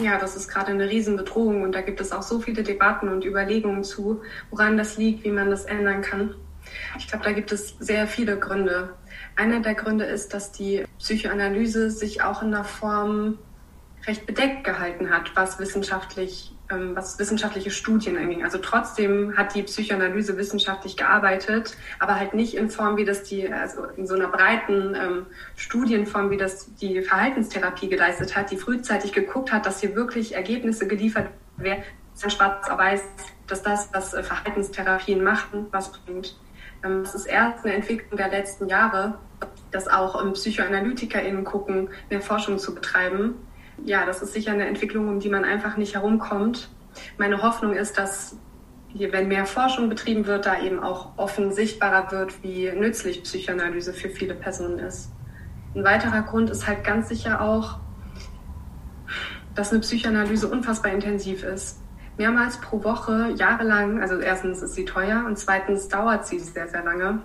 Ja, 0.00 0.18
das 0.18 0.36
ist 0.36 0.48
gerade 0.48 0.72
eine 0.72 0.88
Riesenbedrohung 0.88 1.62
und 1.62 1.72
da 1.72 1.80
gibt 1.80 2.00
es 2.00 2.12
auch 2.12 2.22
so 2.22 2.40
viele 2.40 2.62
Debatten 2.62 3.08
und 3.08 3.24
Überlegungen 3.24 3.84
zu, 3.84 4.22
woran 4.50 4.76
das 4.76 4.96
liegt, 4.96 5.24
wie 5.24 5.30
man 5.30 5.50
das 5.50 5.64
ändern 5.64 6.02
kann. 6.02 6.34
Ich 6.98 7.08
glaube, 7.08 7.24
da 7.24 7.32
gibt 7.32 7.52
es 7.52 7.76
sehr 7.78 8.06
viele 8.06 8.38
Gründe. 8.38 8.94
Einer 9.36 9.60
der 9.60 9.74
Gründe 9.74 10.04
ist, 10.04 10.34
dass 10.34 10.52
die 10.52 10.84
Psychoanalyse 10.98 11.90
sich 11.90 12.22
auch 12.22 12.42
in 12.42 12.50
der 12.50 12.64
Form 12.64 13.38
recht 14.06 14.26
bedeckt 14.26 14.64
gehalten 14.64 15.10
hat, 15.10 15.34
was 15.34 15.58
wissenschaftlich 15.58 16.52
ähm, 16.70 16.94
was 16.94 17.18
wissenschaftliche 17.18 17.70
Studien 17.70 18.16
anging. 18.16 18.44
Also 18.44 18.58
trotzdem 18.58 19.36
hat 19.36 19.54
die 19.54 19.62
Psychoanalyse 19.62 20.36
wissenschaftlich 20.36 20.96
gearbeitet, 20.96 21.76
aber 21.98 22.16
halt 22.16 22.34
nicht 22.34 22.54
in 22.54 22.70
Form, 22.70 22.96
wie 22.96 23.04
das 23.04 23.24
die, 23.24 23.52
also 23.52 23.84
in 23.96 24.06
so 24.06 24.14
einer 24.14 24.28
breiten 24.28 24.94
ähm, 24.94 25.26
Studienform, 25.56 26.30
wie 26.30 26.36
das 26.36 26.74
die 26.74 27.02
Verhaltenstherapie 27.02 27.88
geleistet 27.88 28.36
hat, 28.36 28.50
die 28.50 28.56
frühzeitig 28.56 29.12
geguckt 29.12 29.52
hat, 29.52 29.66
dass 29.66 29.80
hier 29.80 29.94
wirklich 29.94 30.34
Ergebnisse 30.34 30.86
geliefert 30.86 31.28
werden, 31.56 31.82
dann 32.20 32.30
schwarz 32.30 32.68
auf 32.68 32.78
weiß, 32.78 33.02
dass 33.46 33.62
das, 33.62 33.88
was 33.92 34.14
äh, 34.14 34.22
Verhaltenstherapien 34.22 35.22
machen, 35.22 35.66
was 35.70 35.92
bringt. 35.92 36.36
Ähm, 36.84 37.02
das 37.02 37.14
ist 37.14 37.26
erst 37.26 37.64
eine 37.64 37.74
Entwicklung 37.74 38.16
der 38.16 38.28
letzten 38.28 38.68
Jahre, 38.68 39.18
dass 39.70 39.88
auch 39.88 40.22
ähm, 40.22 40.32
PsychoanalytikerInnen 40.32 41.44
gucken, 41.44 41.90
mehr 42.08 42.20
Forschung 42.20 42.58
zu 42.58 42.74
betreiben 42.74 43.34
ja, 43.84 44.06
das 44.06 44.22
ist 44.22 44.32
sicher 44.32 44.52
eine 44.52 44.66
Entwicklung, 44.66 45.08
um 45.08 45.20
die 45.20 45.28
man 45.28 45.44
einfach 45.44 45.76
nicht 45.76 45.94
herumkommt. 45.94 46.68
Meine 47.18 47.42
Hoffnung 47.42 47.74
ist, 47.74 47.98
dass 47.98 48.36
wenn 48.92 49.28
mehr 49.28 49.46
Forschung 49.46 49.88
betrieben 49.88 50.26
wird, 50.26 50.46
da 50.46 50.60
eben 50.60 50.80
auch 50.82 51.16
offen 51.16 51.52
sichtbarer 51.52 52.10
wird, 52.10 52.42
wie 52.42 52.70
nützlich 52.72 53.22
Psychoanalyse 53.22 53.92
für 53.92 54.08
viele 54.08 54.34
Personen 54.34 54.78
ist. 54.80 55.12
Ein 55.74 55.84
weiterer 55.84 56.22
Grund 56.22 56.50
ist 56.50 56.66
halt 56.66 56.82
ganz 56.82 57.08
sicher 57.08 57.40
auch, 57.40 57.78
dass 59.54 59.70
eine 59.70 59.80
Psychoanalyse 59.80 60.48
unfassbar 60.48 60.92
intensiv 60.92 61.44
ist. 61.44 61.78
Mehrmals 62.18 62.60
pro 62.60 62.82
Woche, 62.82 63.32
jahrelang, 63.36 64.00
also 64.00 64.18
erstens 64.18 64.62
ist 64.62 64.74
sie 64.74 64.84
teuer 64.84 65.24
und 65.24 65.38
zweitens 65.38 65.88
dauert 65.88 66.26
sie 66.26 66.40
sehr, 66.40 66.68
sehr 66.68 66.84
lange. 66.84 67.20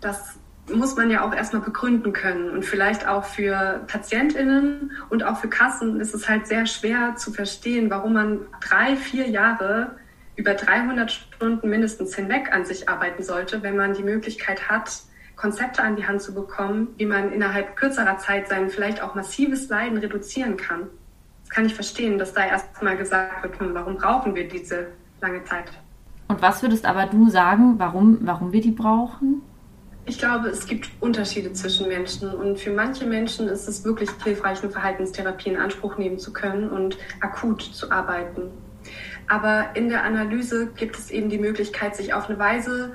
Das 0.00 0.38
muss 0.72 0.96
man 0.96 1.10
ja 1.10 1.26
auch 1.26 1.34
erstmal 1.34 1.62
begründen 1.62 2.12
können. 2.12 2.50
Und 2.50 2.64
vielleicht 2.64 3.06
auch 3.06 3.24
für 3.24 3.84
PatientInnen 3.86 4.92
und 5.10 5.24
auch 5.24 5.36
für 5.38 5.48
Kassen 5.48 6.00
ist 6.00 6.14
es 6.14 6.28
halt 6.28 6.46
sehr 6.46 6.66
schwer 6.66 7.16
zu 7.16 7.32
verstehen, 7.32 7.90
warum 7.90 8.14
man 8.14 8.40
drei, 8.60 8.96
vier 8.96 9.28
Jahre 9.28 9.96
über 10.36 10.54
300 10.54 11.10
Stunden 11.10 11.68
mindestens 11.68 12.14
hinweg 12.14 12.52
an 12.52 12.64
sich 12.64 12.88
arbeiten 12.88 13.22
sollte, 13.22 13.62
wenn 13.62 13.76
man 13.76 13.94
die 13.94 14.02
Möglichkeit 14.02 14.68
hat, 14.68 15.02
Konzepte 15.36 15.82
an 15.82 15.96
die 15.96 16.06
Hand 16.06 16.22
zu 16.22 16.34
bekommen, 16.34 16.88
wie 16.96 17.06
man 17.06 17.32
innerhalb 17.32 17.76
kürzerer 17.76 18.18
Zeit 18.18 18.48
sein 18.48 18.70
vielleicht 18.70 19.02
auch 19.02 19.14
massives 19.14 19.68
Leiden 19.68 19.98
reduzieren 19.98 20.56
kann. 20.56 20.88
Das 21.42 21.50
kann 21.50 21.66
ich 21.66 21.74
verstehen, 21.74 22.18
dass 22.18 22.32
da 22.32 22.46
erstmal 22.46 22.96
gesagt 22.96 23.42
wird, 23.42 23.60
hm, 23.60 23.74
warum 23.74 23.96
brauchen 23.96 24.34
wir 24.34 24.48
diese 24.48 24.88
lange 25.20 25.44
Zeit? 25.44 25.70
Und 26.28 26.40
was 26.40 26.62
würdest 26.62 26.86
aber 26.86 27.06
du 27.06 27.28
sagen, 27.28 27.74
warum, 27.78 28.18
warum 28.22 28.52
wir 28.52 28.60
die 28.60 28.70
brauchen? 28.70 29.42
Ich 30.06 30.18
glaube, 30.18 30.48
es 30.48 30.66
gibt 30.66 30.90
Unterschiede 31.00 31.52
zwischen 31.54 31.88
Menschen 31.88 32.30
und 32.34 32.58
für 32.58 32.70
manche 32.70 33.06
Menschen 33.06 33.48
ist 33.48 33.66
es 33.68 33.84
wirklich 33.84 34.10
hilfreich, 34.22 34.62
eine 34.62 34.70
Verhaltenstherapie 34.70 35.48
in 35.48 35.56
Anspruch 35.56 35.96
nehmen 35.96 36.18
zu 36.18 36.32
können 36.32 36.68
und 36.68 36.98
akut 37.20 37.62
zu 37.62 37.90
arbeiten. 37.90 38.50
Aber 39.28 39.70
in 39.74 39.88
der 39.88 40.04
Analyse 40.04 40.68
gibt 40.76 40.98
es 40.98 41.10
eben 41.10 41.30
die 41.30 41.38
Möglichkeit, 41.38 41.96
sich 41.96 42.12
auf 42.12 42.28
eine 42.28 42.38
Weise 42.38 42.92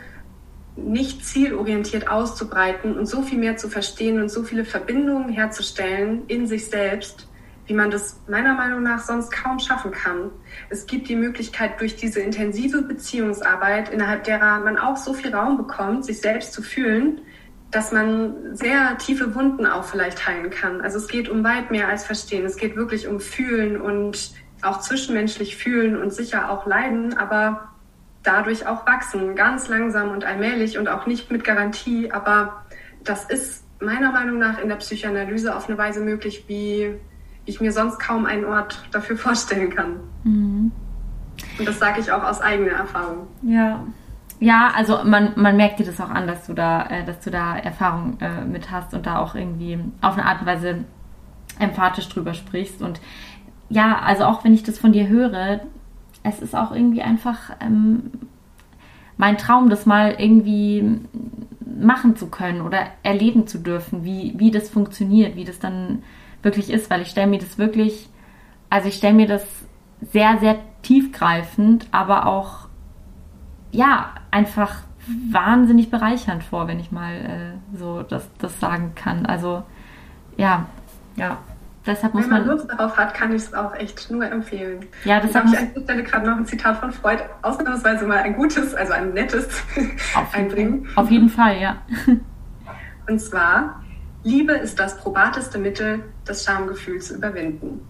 nicht 0.75 1.25
zielorientiert 1.25 2.07
auszubreiten 2.07 2.97
und 2.97 3.07
so 3.07 3.23
viel 3.23 3.39
mehr 3.39 3.57
zu 3.57 3.69
verstehen 3.69 4.21
und 4.21 4.29
so 4.29 4.43
viele 4.43 4.63
Verbindungen 4.63 5.29
herzustellen 5.29 6.23
in 6.27 6.45
sich 6.45 6.67
selbst, 6.67 7.28
wie 7.69 7.75
man 7.75 7.91
das 7.91 8.19
meiner 8.27 8.55
Meinung 8.55 8.81
nach 8.81 8.99
sonst 8.99 9.31
kaum 9.31 9.59
schaffen 9.59 9.91
kann. 9.91 10.31
Es 10.69 10.87
gibt 10.87 11.07
die 11.07 11.15
Möglichkeit, 11.15 11.79
durch 11.79 11.95
diese 11.95 12.19
intensive 12.19 12.81
Beziehungsarbeit, 12.81 13.89
innerhalb 13.89 14.23
derer 14.23 14.59
man 14.59 14.79
auch 14.79 14.97
so 14.97 15.13
viel 15.13 15.33
Raum 15.33 15.55
bekommt, 15.55 16.03
sich 16.03 16.19
selbst 16.19 16.51
zu 16.51 16.63
fühlen, 16.63 17.21
dass 17.69 17.91
man 17.91 18.55
sehr 18.55 18.97
tiefe 18.97 19.35
Wunden 19.35 19.67
auch 19.67 19.83
vielleicht 19.83 20.27
heilen 20.27 20.49
kann. 20.49 20.81
Also 20.81 20.97
es 20.97 21.07
geht 21.07 21.29
um 21.29 21.43
weit 21.43 21.69
mehr 21.69 21.87
als 21.87 22.03
Verstehen. 22.03 22.43
Es 22.43 22.57
geht 22.57 22.75
wirklich 22.75 23.07
um 23.07 23.19
Fühlen 23.19 23.79
und 23.79 24.31
auch 24.63 24.79
zwischenmenschlich 24.79 25.55
fühlen 25.55 25.95
und 25.95 26.11
sicher 26.11 26.49
auch 26.49 26.65
leiden, 26.65 27.19
aber 27.19 27.69
dadurch 28.23 28.65
auch 28.65 28.87
wachsen, 28.87 29.35
ganz 29.35 29.67
langsam 29.67 30.09
und 30.09 30.25
allmählich 30.25 30.79
und 30.79 30.87
auch 30.87 31.05
nicht 31.05 31.29
mit 31.29 31.43
Garantie. 31.43 32.11
Aber 32.11 32.65
das 33.03 33.25
ist 33.25 33.63
meiner 33.79 34.11
Meinung 34.11 34.39
nach 34.39 34.59
in 34.59 34.69
der 34.69 34.77
Psychoanalyse 34.77 35.55
auf 35.55 35.69
eine 35.69 35.77
Weise 35.77 36.01
möglich, 36.01 36.45
wie 36.47 36.95
ich 37.49 37.59
mir 37.59 37.71
sonst 37.71 37.99
kaum 37.99 38.25
einen 38.25 38.45
Ort 38.45 38.83
dafür 38.91 39.17
vorstellen 39.27 39.69
kann. 39.69 39.99
Mhm. 40.23 40.71
Und 41.57 41.67
das 41.67 41.79
sage 41.79 41.99
ich 42.01 42.11
auch 42.11 42.23
aus 42.23 42.41
eigener 42.41 42.71
Erfahrung. 42.71 43.27
Ja. 43.41 43.83
Ja, 44.41 44.71
also 44.73 45.03
man, 45.03 45.33
man 45.35 45.57
merkt 45.57 45.79
dir 45.79 45.85
das 45.85 45.99
auch 45.99 46.09
an, 46.09 46.25
dass 46.25 46.45
du 46.47 46.53
da, 46.53 46.85
äh, 46.87 47.03
dass 47.05 47.19
du 47.19 47.29
da 47.29 47.57
Erfahrung 47.57 48.17
äh, 48.21 48.45
mit 48.45 48.71
hast 48.71 48.93
und 48.93 49.05
da 49.05 49.19
auch 49.19 49.35
irgendwie 49.35 49.77
auf 49.99 50.13
eine 50.13 50.25
Art 50.25 50.39
und 50.39 50.47
Weise 50.47 50.85
emphatisch 51.59 52.07
drüber 52.07 52.33
sprichst. 52.33 52.81
Und 52.81 53.01
ja, 53.67 53.99
also 53.99 54.23
auch 54.23 54.45
wenn 54.45 54.53
ich 54.53 54.63
das 54.63 54.79
von 54.79 54.93
dir 54.93 55.09
höre, 55.09 55.59
es 56.23 56.39
ist 56.39 56.55
auch 56.55 56.71
irgendwie 56.71 57.01
einfach 57.01 57.51
ähm, 57.59 58.11
mein 59.17 59.37
Traum, 59.37 59.69
das 59.69 59.85
mal 59.85 60.15
irgendwie 60.17 61.01
machen 61.65 62.15
zu 62.15 62.27
können 62.27 62.61
oder 62.61 62.87
erleben 63.03 63.45
zu 63.45 63.57
dürfen, 63.57 64.05
wie, 64.05 64.33
wie 64.37 64.51
das 64.51 64.69
funktioniert, 64.69 65.35
wie 65.35 65.45
das 65.45 65.59
dann 65.59 66.03
wirklich 66.41 66.69
ist, 66.69 66.89
weil 66.89 67.01
ich 67.01 67.09
stelle 67.09 67.27
mir 67.27 67.39
das 67.39 67.57
wirklich, 67.57 68.09
also 68.69 68.87
ich 68.87 68.95
stelle 68.95 69.13
mir 69.13 69.27
das 69.27 69.45
sehr, 70.01 70.37
sehr 70.39 70.57
tiefgreifend, 70.81 71.87
aber 71.91 72.25
auch, 72.25 72.67
ja, 73.71 74.13
einfach 74.31 74.81
wahnsinnig 75.31 75.89
bereichernd 75.89 76.43
vor, 76.43 76.67
wenn 76.67 76.79
ich 76.79 76.91
mal 76.91 77.13
äh, 77.13 77.77
so 77.77 78.03
das, 78.03 78.29
das 78.37 78.59
sagen 78.59 78.93
kann. 78.95 79.25
Also, 79.25 79.63
ja, 80.37 80.67
ja. 81.15 81.37
Deshalb 81.85 82.13
muss 82.13 82.25
Wenn 82.25 82.29
man, 82.31 82.47
man 82.47 82.57
Lust 82.57 82.69
darauf 82.69 82.97
hat, 82.97 83.13
kann 83.13 83.33
ich 83.33 83.43
es 83.43 83.53
auch 83.53 83.73
echt 83.73 84.11
nur 84.11 84.29
empfehlen. 84.29 84.85
Ja, 85.05 85.19
das 85.19 85.33
habe 85.33 85.47
ich 85.47 85.57
an 85.57 85.69
dieser 85.69 85.81
Stelle 85.85 86.03
gerade 86.03 86.29
noch 86.29 86.37
ein 86.37 86.45
Zitat 86.45 86.77
von 86.77 86.91
Freud, 86.91 87.23
ausnahmsweise 87.41 88.05
mal 88.05 88.17
ein 88.17 88.35
gutes, 88.35 88.75
also 88.75 88.93
ein 88.93 89.13
nettes 89.13 89.47
auf 90.13 90.33
einbringen. 90.33 90.87
Auf 90.95 91.09
jeden 91.09 91.29
Fall, 91.29 91.59
ja. 91.59 91.77
Und 93.07 93.19
zwar, 93.19 93.81
Liebe 94.23 94.53
ist 94.53 94.79
das 94.79 94.97
probateste 94.97 95.57
Mittel, 95.57 96.03
das 96.25 96.43
Schamgefühl 96.43 97.01
zu 97.01 97.15
überwinden. 97.15 97.87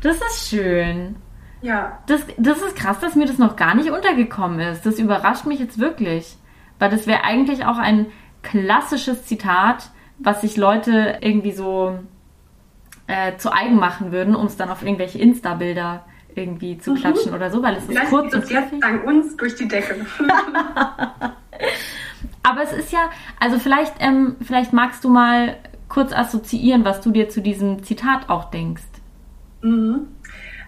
Das 0.00 0.16
ist 0.16 0.48
schön. 0.48 1.16
Ja. 1.60 1.98
Das, 2.06 2.22
das 2.36 2.58
ist 2.58 2.76
krass, 2.76 3.00
dass 3.00 3.16
mir 3.16 3.26
das 3.26 3.38
noch 3.38 3.56
gar 3.56 3.74
nicht 3.74 3.90
untergekommen 3.90 4.60
ist. 4.60 4.86
Das 4.86 4.98
überrascht 4.98 5.46
mich 5.46 5.58
jetzt 5.58 5.78
wirklich. 5.78 6.36
Weil 6.78 6.90
das 6.90 7.06
wäre 7.06 7.24
eigentlich 7.24 7.64
auch 7.64 7.78
ein 7.78 8.06
klassisches 8.42 9.26
Zitat, 9.26 9.90
was 10.18 10.40
sich 10.40 10.56
Leute 10.56 11.18
irgendwie 11.20 11.52
so 11.52 11.98
äh, 13.08 13.36
zu 13.36 13.52
eigen 13.52 13.76
machen 13.76 14.12
würden, 14.12 14.36
um 14.36 14.46
es 14.46 14.56
dann 14.56 14.70
auf 14.70 14.82
irgendwelche 14.82 15.18
Insta-Bilder 15.18 16.04
irgendwie 16.34 16.78
zu 16.78 16.92
mhm. 16.92 16.96
klatschen 16.96 17.34
oder 17.34 17.50
so, 17.50 17.62
weil 17.62 17.76
es 17.76 17.88
ist 17.88 18.10
kurz 18.10 18.32
und 18.32 18.48
jetzt 18.48 18.72
dank 18.80 19.04
uns 19.04 19.36
durch 19.36 19.56
die 19.56 19.66
Decke. 19.66 19.96
Aber 22.48 22.62
es 22.62 22.72
ist 22.72 22.92
ja, 22.92 23.10
also 23.38 23.58
vielleicht, 23.58 23.94
ähm, 24.00 24.36
vielleicht 24.40 24.72
magst 24.72 25.04
du 25.04 25.10
mal 25.10 25.56
kurz 25.88 26.12
assoziieren, 26.12 26.84
was 26.84 27.02
du 27.02 27.10
dir 27.10 27.28
zu 27.28 27.42
diesem 27.42 27.82
Zitat 27.82 28.30
auch 28.30 28.50
denkst. 28.50 28.82
Mhm. 29.60 30.08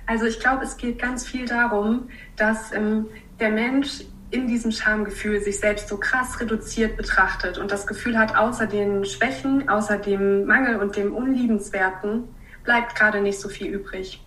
Also 0.06 0.26
ich 0.26 0.40
glaube, 0.40 0.64
es 0.64 0.76
geht 0.76 0.98
ganz 0.98 1.26
viel 1.26 1.46
darum, 1.46 2.08
dass 2.36 2.72
ähm, 2.72 3.06
der 3.38 3.50
Mensch 3.50 4.02
in 4.30 4.46
diesem 4.46 4.72
Schamgefühl 4.72 5.40
sich 5.40 5.58
selbst 5.58 5.88
so 5.88 5.96
krass 5.96 6.38
reduziert 6.40 6.96
betrachtet 6.96 7.58
und 7.58 7.70
das 7.70 7.86
Gefühl 7.86 8.18
hat, 8.18 8.36
außer 8.36 8.66
den 8.66 9.04
Schwächen, 9.04 9.68
außer 9.68 9.96
dem 9.96 10.44
Mangel 10.44 10.76
und 10.76 10.96
dem 10.96 11.14
Unliebenswerten 11.14 12.24
bleibt 12.62 12.94
gerade 12.94 13.22
nicht 13.22 13.40
so 13.40 13.48
viel 13.48 13.68
übrig. 13.68 14.22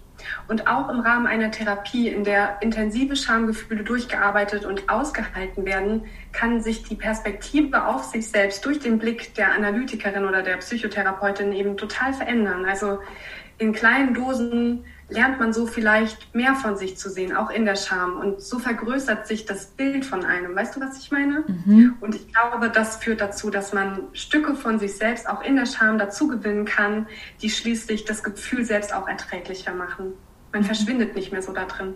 Und 0.47 0.67
auch 0.67 0.89
im 0.89 0.99
Rahmen 0.99 1.28
einer 1.28 1.51
Therapie, 1.51 2.07
in 2.07 2.24
der 2.24 2.57
intensive 2.61 3.15
Schamgefühle 3.15 3.84
durchgearbeitet 3.84 4.65
und 4.65 4.89
ausgehalten 4.89 5.65
werden, 5.65 6.05
kann 6.32 6.61
sich 6.61 6.84
die 6.84 6.95
Perspektive 6.95 7.86
auf 7.88 8.03
sich 8.03 8.30
selbst 8.30 8.65
durch 8.65 8.80
den 8.80 8.99
Blick 8.99 9.34
der 9.36 9.53
Analytikerin 9.53 10.26
oder 10.26 10.43
der 10.43 10.57
Psychotherapeutin 10.57 11.53
eben 11.53 11.78
total 11.78 12.13
verändern. 12.13 12.65
Also 12.65 12.99
in 13.57 13.74
kleinen 13.74 14.13
Dosen 14.13 14.86
lernt 15.14 15.39
man 15.39 15.53
so 15.53 15.66
vielleicht 15.68 16.34
mehr 16.34 16.55
von 16.55 16.76
sich 16.76 16.97
zu 16.97 17.09
sehen, 17.09 17.36
auch 17.36 17.49
in 17.49 17.66
der 17.66 17.76
Scham. 17.76 18.18
Und 18.18 18.41
so 18.41 18.59
vergrößert 18.59 19.28
sich 19.28 19.45
das 19.45 19.68
Bild 19.68 20.05
von 20.05 20.26
einem. 20.26 20.55
Weißt 20.55 20.76
du, 20.76 20.82
was 20.82 20.97
ich 20.97 21.11
meine? 21.11 21.43
Mhm. 21.47 21.95
Und 22.01 22.16
ich 22.16 22.34
glaube, 22.34 22.70
das 22.70 22.97
führt 22.97 23.22
dazu, 23.22 23.49
dass 23.49 23.74
man 23.74 24.07
Stücke 24.14 24.55
von 24.55 24.80
sich 24.80 24.95
selbst 24.95 25.30
auch 25.30 25.43
in 25.43 25.55
der 25.55 25.66
Scham 25.66 25.97
dazu 25.97 26.28
gewinnen 26.28 26.66
kann, 26.66 27.07
die 27.41 27.49
schließlich 27.49 28.05
das 28.05 28.24
Gefühl 28.24 28.66
selbst 28.66 28.93
auch 28.93 29.07
erträglicher 29.07 29.74
machen. 29.74 30.14
Man 30.51 30.61
mhm. 30.61 30.66
verschwindet 30.66 31.16
nicht 31.16 31.32
mehr 31.32 31.41
so 31.41 31.53
da 31.53 31.66
drin. 31.66 31.93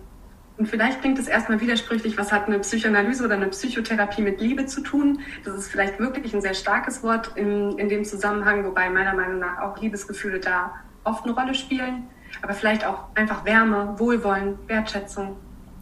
Und 0.57 0.67
vielleicht 0.67 1.01
klingt 1.01 1.19
es 1.19 1.27
erstmal 1.27 1.61
widersprüchlich, 1.61 2.17
was 2.17 2.31
hat 2.31 2.47
eine 2.47 2.57
Psychoanalyse 2.59 3.23
oder 3.25 3.35
eine 3.35 3.47
Psychotherapie 3.47 4.23
mit 4.23 4.41
Liebe 4.41 4.65
zu 4.65 4.81
tun? 4.81 5.19
Das 5.45 5.55
ist 5.55 5.69
vielleicht 5.69 5.99
wirklich 5.99 6.33
ein 6.33 6.41
sehr 6.41 6.55
starkes 6.55 7.03
Wort 7.03 7.33
in, 7.35 7.77
in 7.77 7.89
dem 7.89 8.05
Zusammenhang, 8.05 8.65
wobei 8.65 8.89
meiner 8.89 9.13
Meinung 9.13 9.37
nach 9.37 9.59
auch 9.61 9.79
Liebesgefühle 9.79 10.39
da 10.39 10.73
oft 11.03 11.25
eine 11.25 11.33
Rolle 11.33 11.53
spielen 11.53 12.07
aber 12.41 12.53
vielleicht 12.53 12.85
auch 12.85 13.05
einfach 13.15 13.45
Wärme, 13.45 13.95
Wohlwollen, 13.97 14.57
Wertschätzung. 14.67 15.35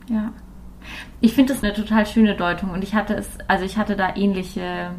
Ja. 0.08 0.32
Ich 1.20 1.34
finde 1.34 1.54
das 1.54 1.64
eine 1.64 1.74
total 1.74 2.06
schöne 2.06 2.36
Deutung 2.36 2.72
und 2.72 2.84
ich 2.84 2.94
hatte 2.94 3.16
es, 3.16 3.38
also 3.48 3.66
ich 3.66 3.78
hatte 3.78 3.96
da 3.96 4.16
ähnliche, 4.16 4.92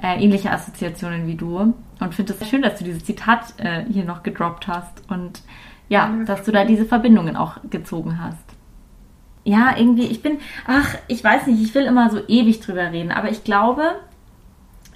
äh, 0.00 0.22
ähnliche 0.22 0.50
Assoziationen 0.50 1.26
wie 1.26 1.34
du 1.34 1.74
und 2.00 2.14
finde 2.14 2.34
es 2.38 2.48
schön, 2.48 2.62
dass 2.62 2.78
du 2.78 2.84
dieses 2.84 3.04
Zitat 3.04 3.54
äh, 3.58 3.84
hier 3.90 4.04
noch 4.04 4.22
gedroppt 4.22 4.68
hast 4.68 5.02
und 5.10 5.42
ja, 5.88 6.08
ja, 6.08 6.24
dass 6.24 6.42
du 6.44 6.52
da 6.52 6.64
diese 6.64 6.84
Verbindungen 6.84 7.36
auch 7.36 7.58
gezogen 7.70 8.20
hast. 8.20 8.44
Ja, 9.44 9.76
irgendwie, 9.76 10.06
ich 10.06 10.22
bin, 10.22 10.38
ach, 10.66 10.96
ich 11.06 11.22
weiß 11.22 11.46
nicht, 11.46 11.62
ich 11.62 11.74
will 11.74 11.84
immer 11.84 12.10
so 12.10 12.20
ewig 12.26 12.60
drüber 12.60 12.90
reden, 12.90 13.12
aber 13.12 13.30
ich 13.30 13.44
glaube, 13.44 13.94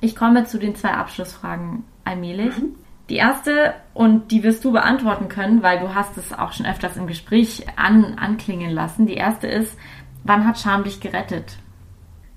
ich 0.01 0.17
komme 0.17 0.45
zu 0.45 0.59
den 0.59 0.75
zwei 0.75 0.91
Abschlussfragen 0.91 1.85
allmählich. 2.05 2.59
Mhm. 2.59 2.75
Die 3.11 3.17
erste, 3.17 3.75
und 3.93 4.31
die 4.31 4.45
wirst 4.45 4.65
du 4.65 4.71
beantworten 4.71 5.29
können, 5.29 5.65
weil 5.65 5.81
du 5.81 5.97
hast 5.97 6.17
es 6.17 6.33
auch 6.33 6.53
schon 6.53 6.65
öfters 6.65 6.97
im 6.97 7.09
Gespräch 7.09 7.67
an, 7.75 8.17
anklingen 8.17 8.71
lassen. 8.71 9.05
Die 9.05 9.15
erste 9.15 9.49
ist, 9.49 9.77
wann 10.23 10.47
hat 10.47 10.61
Scham 10.61 10.85
dich 10.85 11.01
gerettet? 11.01 11.59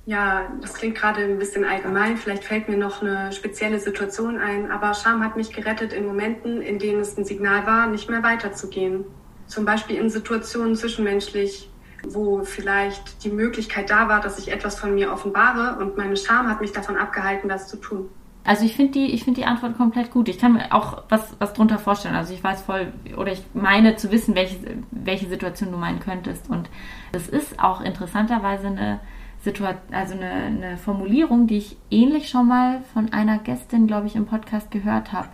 Ja, 0.08 0.52
das 0.62 0.74
klingt 0.74 0.96
gerade 0.96 1.22
ein 1.22 1.38
bisschen 1.38 1.64
allgemein. 1.64 2.18
Vielleicht 2.18 2.44
fällt 2.44 2.68
mir 2.68 2.78
noch 2.78 3.04
eine 3.04 3.32
spezielle 3.32 3.80
Situation 3.80 4.40
ein. 4.40 4.72
Aber 4.72 4.96
Scham 4.96 5.24
hat 5.24 5.38
mich 5.38 5.54
gerettet 5.54 5.94
in 5.94 6.08
Momenten, 6.08 6.60
in 6.60 6.80
denen 6.80 7.02
es 7.02 7.16
ein 7.20 7.24
Signal 7.24 7.68
war, 7.68 7.86
nicht 7.86 8.10
mehr 8.10 8.24
weiterzugehen. 8.24 9.06
Zum 9.46 9.66
Beispiel 9.66 9.98
in 9.98 10.10
Situationen 10.10 10.76
zwischenmenschlich, 10.76 11.70
wo 12.08 12.44
vielleicht 12.44 13.24
die 13.24 13.30
Möglichkeit 13.30 13.92
da 13.92 14.10
war, 14.10 14.22
dass 14.22 14.40
ich 14.40 14.52
etwas 14.52 14.80
von 14.80 14.96
mir 14.96 15.14
offenbare 15.14 15.78
und 15.80 15.98
meine 15.98 16.18
Scham 16.18 16.50
hat 16.50 16.62
mich 16.62 16.72
davon 16.72 16.98
abgehalten, 16.98 17.48
das 17.48 17.68
zu 17.68 17.78
tun. 17.78 18.10
Also 18.46 18.66
ich 18.66 18.76
finde 18.76 18.94
die, 18.94 19.06
ich 19.14 19.24
finde 19.24 19.42
die 19.42 19.48
Antwort 19.48 19.78
komplett 19.78 20.12
gut. 20.12 20.28
Ich 20.28 20.38
kann 20.38 20.54
mir 20.54 20.74
auch 20.74 21.04
was, 21.10 21.36
was 21.40 21.54
drunter 21.54 21.80
vorstellen. 21.80 22.16
Also 22.16 22.34
ich 22.34 22.44
weiß 22.44 22.64
voll, 22.64 22.92
oder 23.16 23.32
ich 23.32 23.42
meine 23.54 23.96
zu 23.96 24.12
wissen, 24.12 24.36
welche, 24.36 24.58
welche 24.92 25.30
Situation 25.30 25.72
du 25.72 25.78
meinen 25.78 26.00
könntest. 26.00 26.50
Und 26.50 26.70
es 27.14 27.30
ist 27.30 27.60
auch 27.60 27.80
interessanterweise 27.82 28.68
eine 28.68 29.00
Situation, 29.42 29.82
also 29.92 30.16
eine, 30.16 30.32
eine 30.32 30.78
Formulierung, 30.78 31.48
die 31.48 31.58
ich 31.58 31.78
ähnlich 31.90 32.30
schon 32.30 32.48
mal 32.48 32.82
von 32.94 33.14
einer 33.14 33.38
Gästin, 33.38 33.88
glaube 33.88 34.08
ich, 34.08 34.16
im 34.16 34.26
Podcast 34.26 34.72
gehört 34.72 35.14
habe. 35.14 35.30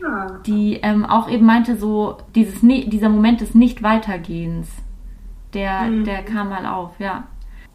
Ja. 0.00 0.08
Ah. 0.08 0.40
Die 0.46 0.74
ähm, 0.82 1.04
auch 1.04 1.30
eben 1.30 1.46
meinte, 1.46 1.76
so 1.76 2.18
dieses, 2.34 2.60
dieser 2.60 3.08
Moment 3.08 3.40
des 3.40 3.54
Nicht-Weitergehens, 3.54 4.68
der, 5.54 5.82
mhm. 5.82 6.04
der 6.04 6.22
kam 6.22 6.50
mal 6.50 6.66
auf, 6.66 6.98
ja. 6.98 7.24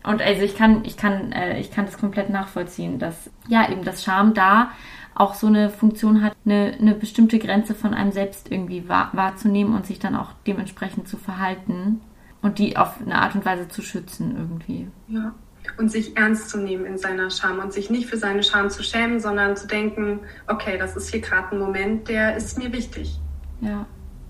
Und 0.04 0.22
also 0.22 0.44
ich 0.44 0.56
kann, 0.56 0.84
ich 0.86 0.98
kann, 0.98 1.32
äh, 1.32 1.60
ich 1.60 1.72
kann 1.72 1.86
das 1.86 1.98
komplett 1.98 2.30
nachvollziehen, 2.30 3.00
dass 3.00 3.30
ja 3.48 3.70
eben 3.70 3.84
das 3.84 4.04
Scham 4.04 4.34
da 4.34 4.72
auch 5.14 5.34
so 5.34 5.48
eine 5.48 5.70
Funktion 5.70 6.24
hat, 6.24 6.36
eine, 6.46 6.78
eine 6.80 6.96
bestimmte 6.96 7.40
Grenze 7.40 7.76
von 7.76 7.94
einem 7.94 8.14
selbst 8.14 8.50
irgendwie 8.52 8.88
wahr, 8.88 9.10
wahrzunehmen 9.12 9.76
und 9.76 9.86
sich 9.86 10.00
dann 10.00 10.16
auch 10.16 10.30
dementsprechend 10.48 11.10
zu 11.10 11.18
verhalten 11.18 12.00
und 12.42 12.58
die 12.58 12.78
auf 12.78 13.02
eine 13.02 13.16
Art 13.16 13.36
und 13.36 13.46
Weise 13.46 13.68
zu 13.68 13.82
schützen 13.82 14.36
irgendwie. 14.38 14.88
Ja. 15.10 15.34
Und 15.78 15.92
sich 15.92 16.16
ernst 16.16 16.50
zu 16.50 16.58
nehmen 16.58 16.86
in 16.86 16.98
seiner 16.98 17.30
Scham 17.30 17.60
und 17.60 17.74
sich 17.74 17.90
nicht 17.90 18.08
für 18.08 18.18
seine 18.18 18.44
Scham 18.44 18.70
zu 18.70 18.82
schämen, 18.82 19.20
sondern 19.20 19.58
zu 19.58 19.68
denken, 19.68 20.22
okay, 20.48 20.78
das 20.78 20.96
ist 20.96 21.12
hier 21.12 21.20
gerade 21.20 21.54
ein 21.54 21.60
Moment, 21.60 22.08
der 22.08 22.38
ist 22.38 22.58
mir 22.58 22.72
wichtig. 22.72 23.20
Ja. 23.60 23.86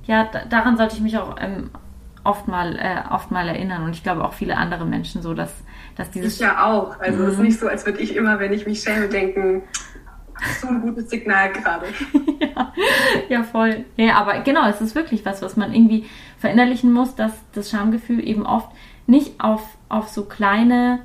Ja, 0.05 0.27
daran 0.49 0.75
sollte 0.75 0.95
ich 0.95 1.01
mich 1.01 1.19
auch 1.19 1.35
ähm, 1.39 1.69
oft 2.23 2.47
mal, 2.47 2.77
äh, 2.77 3.03
oft 3.13 3.29
mal 3.29 3.47
erinnern 3.47 3.83
und 3.83 3.91
ich 3.91 4.01
glaube 4.01 4.23
auch 4.23 4.33
viele 4.33 4.57
andere 4.57 4.85
Menschen 4.85 5.21
so, 5.21 5.35
dass, 5.35 5.53
dass 5.95 6.11
dieses... 6.11 6.35
Ich 6.35 6.39
ja 6.39 6.65
auch. 6.65 6.99
Also 6.99 7.23
es 7.23 7.33
ist 7.33 7.37
mhm. 7.37 7.45
nicht 7.45 7.59
so, 7.59 7.67
als 7.67 7.85
würde 7.85 7.99
ich 7.99 8.15
immer, 8.15 8.39
wenn 8.39 8.53
ich 8.53 8.65
mich 8.65 8.81
schäme, 8.81 9.07
denken, 9.07 9.63
so 10.61 10.67
ein 10.67 10.81
gutes 10.81 11.09
Signal 11.09 11.51
gerade. 11.51 11.87
ja, 12.39 12.73
ja, 13.27 13.43
voll. 13.43 13.85
Ja, 13.97 14.15
aber 14.15 14.39
genau, 14.41 14.67
es 14.67 14.81
ist 14.81 14.95
wirklich 14.95 15.25
was, 15.25 15.41
was 15.41 15.57
man 15.57 15.73
irgendwie 15.73 16.05
verinnerlichen 16.37 16.91
muss, 16.91 17.15
dass 17.15 17.33
das 17.53 17.69
Schamgefühl 17.69 18.25
eben 18.25 18.45
oft 18.45 18.69
nicht 19.07 19.41
auf, 19.41 19.61
auf 19.89 20.09
so 20.09 20.25
kleine, 20.25 20.99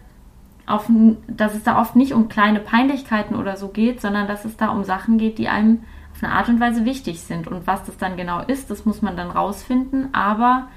auf, 0.66 0.89
dass 1.27 1.55
es 1.55 1.65
da 1.65 1.81
oft 1.81 1.97
nicht 1.97 2.12
um 2.12 2.28
kleine 2.28 2.61
Peinlichkeiten 2.61 3.35
oder 3.35 3.56
so 3.56 3.69
geht, 3.69 4.01
sondern 4.01 4.28
dass 4.28 4.44
es 4.44 4.56
da 4.56 4.69
um 4.69 4.85
Sachen 4.85 5.19
geht, 5.19 5.39
die 5.39 5.48
einem 5.48 5.85
auf 6.12 6.23
eine 6.23 6.32
Art 6.32 6.48
und 6.48 6.61
Weise 6.61 6.85
wichtig 6.85 7.20
sind. 7.20 7.48
Und 7.48 7.66
was 7.66 7.85
das 7.85 7.98
dann 7.98 8.16
genau 8.16 8.40
ist, 8.43 8.70
das 8.70 8.85
muss 8.85 9.02
man 9.02 9.16
dann 9.16 9.31
rausfinden. 9.31 10.15
Aber 10.15 10.69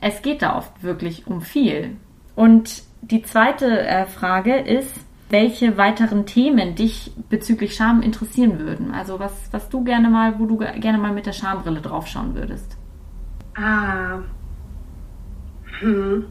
es 0.00 0.22
geht 0.22 0.40
da 0.40 0.56
oft 0.56 0.82
wirklich 0.82 1.26
um 1.26 1.42
viel. 1.42 1.96
Und 2.34 2.82
die 3.02 3.22
zweite 3.22 3.80
äh, 3.80 4.06
Frage 4.06 4.56
ist, 4.56 4.94
welche 5.28 5.76
weiteren 5.76 6.26
Themen 6.26 6.74
dich 6.74 7.12
bezüglich 7.28 7.74
Scham 7.74 8.02
interessieren 8.02 8.58
würden. 8.58 8.92
Also 8.92 9.18
was, 9.18 9.32
was 9.50 9.68
du 9.68 9.82
gerne 9.82 10.08
mal, 10.08 10.38
wo 10.38 10.46
du 10.46 10.58
gerne 10.58 10.98
mal 10.98 11.12
mit 11.12 11.26
der 11.26 11.32
Schambrille 11.32 11.80
draufschauen 11.80 12.34
würdest. 12.34 12.76
Ah. 13.54 14.18
Hm. 15.80 16.26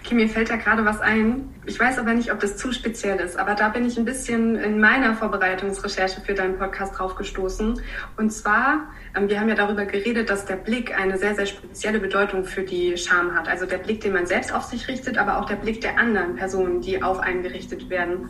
Okay, 0.00 0.14
mir 0.14 0.28
fällt 0.28 0.50
da 0.50 0.56
gerade 0.56 0.84
was 0.84 1.00
ein. 1.00 1.48
Ich 1.64 1.78
weiß 1.78 1.98
aber 1.98 2.14
nicht, 2.14 2.32
ob 2.32 2.40
das 2.40 2.56
zu 2.56 2.72
speziell 2.72 3.18
ist, 3.20 3.38
aber 3.38 3.54
da 3.54 3.68
bin 3.68 3.86
ich 3.86 3.96
ein 3.96 4.04
bisschen 4.04 4.56
in 4.56 4.80
meiner 4.80 5.14
Vorbereitungsrecherche 5.14 6.20
für 6.20 6.34
deinen 6.34 6.58
Podcast 6.58 6.98
draufgestoßen. 6.98 7.80
Und 8.16 8.32
zwar, 8.32 8.88
wir 9.14 9.40
haben 9.40 9.48
ja 9.48 9.54
darüber 9.54 9.84
geredet, 9.84 10.30
dass 10.30 10.46
der 10.46 10.56
Blick 10.56 10.98
eine 10.98 11.18
sehr, 11.18 11.34
sehr 11.34 11.46
spezielle 11.46 12.00
Bedeutung 12.00 12.44
für 12.44 12.62
die 12.62 12.96
Scham 12.96 13.34
hat. 13.34 13.48
Also 13.48 13.66
der 13.66 13.78
Blick, 13.78 14.00
den 14.00 14.14
man 14.14 14.26
selbst 14.26 14.54
auf 14.54 14.64
sich 14.64 14.88
richtet, 14.88 15.18
aber 15.18 15.38
auch 15.38 15.44
der 15.46 15.56
Blick 15.56 15.80
der 15.82 15.98
anderen 15.98 16.36
Personen, 16.36 16.80
die 16.80 17.02
auf 17.02 17.20
einen 17.20 17.42
gerichtet 17.42 17.90
werden. 17.90 18.28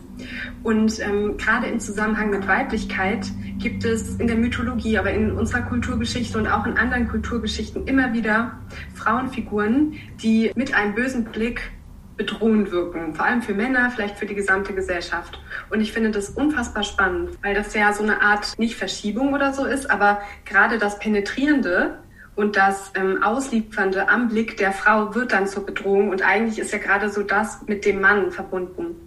Und 0.61 0.99
ähm, 0.99 1.37
gerade 1.37 1.67
im 1.67 1.79
Zusammenhang 1.79 2.31
mit 2.31 2.47
Weiblichkeit 2.47 3.25
gibt 3.59 3.85
es 3.85 4.15
in 4.17 4.27
der 4.27 4.35
Mythologie, 4.35 4.97
aber 4.97 5.11
in 5.11 5.31
unserer 5.31 5.61
Kulturgeschichte 5.61 6.37
und 6.37 6.47
auch 6.47 6.65
in 6.65 6.77
anderen 6.77 7.07
Kulturgeschichten 7.07 7.87
immer 7.87 8.11
wieder 8.13 8.59
Frauenfiguren, 8.93 9.93
die 10.21 10.51
mit 10.55 10.73
einem 10.73 10.95
bösen 10.95 11.23
Blick 11.25 11.71
bedrohend 12.17 12.71
wirken, 12.71 13.13
vor 13.15 13.25
allem 13.25 13.41
für 13.41 13.53
Männer, 13.53 13.89
vielleicht 13.89 14.17
für 14.17 14.25
die 14.25 14.35
gesamte 14.35 14.73
Gesellschaft. 14.73 15.39
Und 15.69 15.81
ich 15.81 15.91
finde 15.93 16.11
das 16.11 16.29
unfassbar 16.29 16.83
spannend, 16.83 17.37
weil 17.41 17.55
das 17.55 17.73
ja 17.73 17.91
so 17.93 18.03
eine 18.03 18.21
Art 18.21 18.57
nicht 18.57 18.75
Verschiebung 18.75 19.33
oder 19.33 19.53
so 19.53 19.65
ist, 19.65 19.89
aber 19.89 20.21
gerade 20.45 20.77
das 20.77 20.99
Penetrierende 20.99 21.97
und 22.35 22.55
das 22.55 22.91
ähm, 22.95 23.21
Ausliefernde 23.23 24.09
am 24.09 24.29
Blick 24.29 24.57
der 24.57 24.71
Frau 24.71 25.13
wird 25.15 25.31
dann 25.31 25.47
zur 25.47 25.65
Bedrohung 25.65 26.09
und 26.09 26.21
eigentlich 26.23 26.59
ist 26.59 26.71
ja 26.71 26.79
gerade 26.79 27.09
so 27.09 27.23
das 27.23 27.61
mit 27.67 27.85
dem 27.85 28.01
Mann 28.01 28.31
verbunden. 28.31 29.02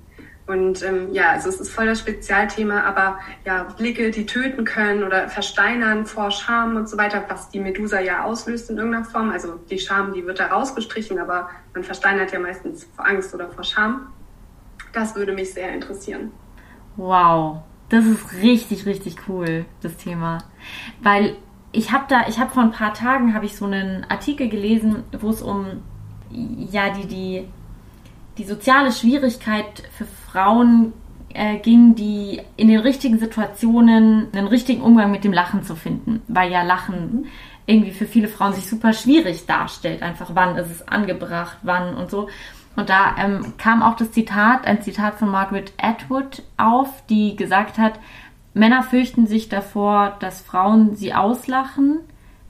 Und 0.46 0.82
ähm, 0.84 1.12
ja, 1.12 1.30
also 1.30 1.48
es 1.48 1.60
ist 1.60 1.70
voll 1.70 1.86
das 1.86 1.98
Spezialthema, 1.98 2.82
aber 2.82 3.18
ja, 3.44 3.64
Blicke, 3.64 4.12
die 4.12 4.26
töten 4.26 4.64
können 4.64 5.02
oder 5.02 5.28
versteinern 5.28 6.06
vor 6.06 6.30
Scham 6.30 6.76
und 6.76 6.88
so 6.88 6.96
weiter, 6.96 7.24
was 7.28 7.50
die 7.50 7.58
Medusa 7.58 7.98
ja 7.98 8.22
auslöst 8.22 8.70
in 8.70 8.78
irgendeiner 8.78 9.04
Form. 9.04 9.30
Also 9.30 9.54
die 9.68 9.78
Scham, 9.78 10.12
die 10.12 10.24
wird 10.24 10.38
da 10.38 10.46
rausgestrichen, 10.46 11.18
aber 11.18 11.50
man 11.74 11.82
versteinert 11.82 12.30
ja 12.30 12.38
meistens 12.38 12.86
vor 12.94 13.06
Angst 13.06 13.34
oder 13.34 13.48
vor 13.48 13.64
Scham. 13.64 14.12
Das 14.92 15.16
würde 15.16 15.32
mich 15.32 15.52
sehr 15.52 15.74
interessieren. 15.74 16.30
Wow, 16.94 17.62
das 17.88 18.06
ist 18.06 18.34
richtig, 18.40 18.86
richtig 18.86 19.16
cool, 19.28 19.64
das 19.82 19.96
Thema. 19.96 20.38
Weil 21.02 21.36
ich 21.72 21.90
habe 21.90 22.04
da, 22.08 22.28
ich 22.28 22.38
habe 22.38 22.54
vor 22.54 22.62
ein 22.62 22.70
paar 22.70 22.94
Tagen 22.94 23.34
habe 23.34 23.46
ich 23.46 23.56
so 23.56 23.64
einen 23.64 24.06
Artikel 24.08 24.48
gelesen, 24.48 25.02
wo 25.18 25.30
es 25.30 25.42
um 25.42 25.82
ja 26.30 26.90
die 26.90 27.06
die 27.06 27.48
die 28.38 28.44
soziale 28.44 28.92
Schwierigkeit 28.92 29.82
für 29.96 30.06
Frauen 30.36 30.92
äh, 31.32 31.56
ging, 31.56 31.94
die 31.94 32.42
in 32.58 32.68
den 32.68 32.80
richtigen 32.80 33.18
Situationen 33.18 34.28
einen 34.34 34.48
richtigen 34.48 34.82
Umgang 34.82 35.10
mit 35.10 35.24
dem 35.24 35.32
Lachen 35.32 35.62
zu 35.62 35.74
finden, 35.74 36.20
weil 36.28 36.52
ja 36.52 36.62
Lachen 36.62 37.24
irgendwie 37.64 37.92
für 37.92 38.04
viele 38.04 38.28
Frauen 38.28 38.52
sich 38.52 38.68
super 38.68 38.92
schwierig 38.92 39.46
darstellt. 39.46 40.02
Einfach 40.02 40.32
wann 40.34 40.56
ist 40.58 40.70
es 40.70 40.86
angebracht, 40.86 41.56
wann 41.62 41.94
und 41.94 42.10
so. 42.10 42.28
Und 42.76 42.90
da 42.90 43.16
ähm, 43.18 43.54
kam 43.56 43.82
auch 43.82 43.96
das 43.96 44.12
Zitat, 44.12 44.66
ein 44.66 44.82
Zitat 44.82 45.14
von 45.14 45.30
Margaret 45.30 45.72
Atwood 45.80 46.42
auf, 46.58 46.90
die 47.08 47.34
gesagt 47.34 47.78
hat, 47.78 47.98
Männer 48.52 48.82
fürchten 48.82 49.26
sich 49.26 49.48
davor, 49.48 50.18
dass 50.20 50.42
Frauen 50.42 50.96
sie 50.96 51.14
auslachen 51.14 52.00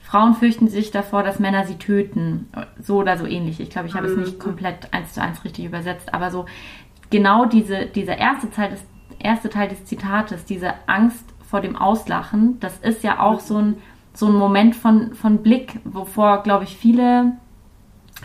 Frauen 0.06 0.34
fürchten 0.34 0.68
sich 0.68 0.92
davor, 0.92 1.24
dass 1.24 1.40
Männer 1.40 1.64
sie 1.64 1.78
töten. 1.78 2.48
So 2.80 2.98
oder 2.98 3.18
so 3.18 3.26
ähnlich. 3.26 3.58
Ich 3.58 3.70
glaube, 3.70 3.88
ich 3.88 3.94
habe 3.94 4.06
es 4.06 4.16
nicht 4.16 4.34
mhm. 4.34 4.38
komplett 4.38 4.94
eins 4.94 5.14
zu 5.14 5.20
eins 5.20 5.44
richtig 5.44 5.64
übersetzt, 5.64 6.14
aber 6.14 6.30
so 6.30 6.46
genau 7.10 7.46
diese, 7.46 7.86
dieser 7.86 8.18
erste 8.18 8.50
Teil 8.50 8.70
des, 8.70 8.84
erste 9.18 9.48
Teil 9.50 9.68
des 9.68 9.84
Zitates, 9.84 10.44
diese 10.44 10.74
Angst 10.86 11.24
vor 11.48 11.60
dem 11.60 11.76
Auslachen, 11.76 12.58
das 12.60 12.78
ist 12.78 13.02
ja 13.04 13.20
auch 13.20 13.40
so 13.40 13.58
ein, 13.58 13.76
so 14.12 14.26
ein 14.26 14.34
Moment 14.34 14.74
von, 14.74 15.14
von 15.14 15.42
Blick, 15.42 15.80
wovor, 15.84 16.42
glaube 16.42 16.64
ich, 16.64 16.76
viele, 16.76 17.32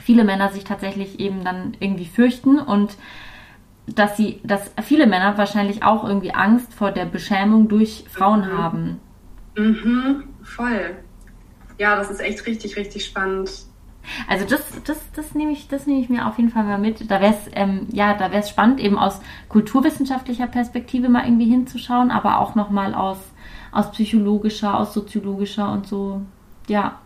viele 0.01 0.23
Männer 0.23 0.49
sich 0.49 0.63
tatsächlich 0.63 1.19
eben 1.19 1.43
dann 1.43 1.75
irgendwie 1.79 2.05
fürchten 2.05 2.59
und 2.59 2.97
dass 3.87 4.15
sie, 4.15 4.39
dass 4.43 4.71
viele 4.83 5.05
Männer 5.05 5.37
wahrscheinlich 5.37 5.83
auch 5.83 6.03
irgendwie 6.07 6.33
Angst 6.33 6.73
vor 6.73 6.91
der 6.91 7.05
Beschämung 7.05 7.67
durch 7.67 8.05
Frauen 8.09 8.41
mhm. 8.41 8.57
haben. 8.57 8.99
Mhm, 9.55 10.23
voll 10.43 10.95
ja, 11.81 11.95
das 11.95 12.11
ist 12.11 12.21
echt 12.21 12.45
richtig, 12.45 12.77
richtig 12.77 13.03
spannend. 13.05 13.49
Also 14.27 14.45
das, 14.45 14.61
das, 14.83 14.97
das 15.13 15.35
nehme 15.35 15.51
ich, 15.51 15.67
das 15.67 15.87
nehme 15.87 15.99
ich 15.99 16.09
mir 16.09 16.27
auf 16.27 16.37
jeden 16.37 16.49
Fall 16.49 16.63
mal 16.63 16.77
mit. 16.77 17.09
Da 17.09 17.21
wäre 17.21 17.33
es, 17.33 17.51
ähm, 17.53 17.87
ja, 17.91 18.13
da 18.13 18.31
wäre 18.31 18.41
es 18.41 18.49
spannend, 18.49 18.79
eben 18.79 18.97
aus 18.97 19.21
kulturwissenschaftlicher 19.49 20.47
Perspektive 20.47 21.09
mal 21.09 21.25
irgendwie 21.25 21.49
hinzuschauen, 21.49 22.11
aber 22.11 22.39
auch 22.39 22.55
nochmal 22.55 22.93
aus, 22.93 23.19
aus 23.71 23.91
psychologischer, 23.91 24.77
aus 24.77 24.93
soziologischer 24.93 25.71
und 25.71 25.87
so, 25.87 26.21
ja. 26.67 26.99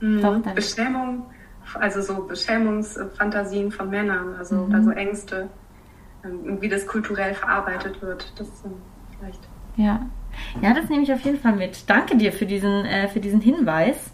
Mhm. 0.00 0.42
Beschämung, 0.54 1.26
also 1.74 2.02
so 2.02 2.24
Beschämungsfantasien 2.24 3.70
von 3.70 3.90
Männern, 3.90 4.34
also, 4.36 4.56
mhm. 4.56 4.74
also 4.74 4.90
Ängste, 4.90 5.48
ähm, 6.24 6.60
wie 6.60 6.68
das 6.68 6.86
kulturell 6.86 7.34
verarbeitet 7.34 8.02
wird, 8.02 8.32
das 8.36 8.48
vielleicht. 9.18 9.40
Ja. 9.76 10.06
Ja, 10.60 10.72
das 10.72 10.88
nehme 10.88 11.02
ich 11.02 11.12
auf 11.12 11.20
jeden 11.20 11.38
Fall 11.38 11.56
mit. 11.56 11.88
Danke 11.88 12.16
dir 12.16 12.32
für 12.32 12.46
diesen, 12.46 12.84
äh, 12.86 13.08
für 13.08 13.20
diesen 13.20 13.40
Hinweis. 13.40 14.11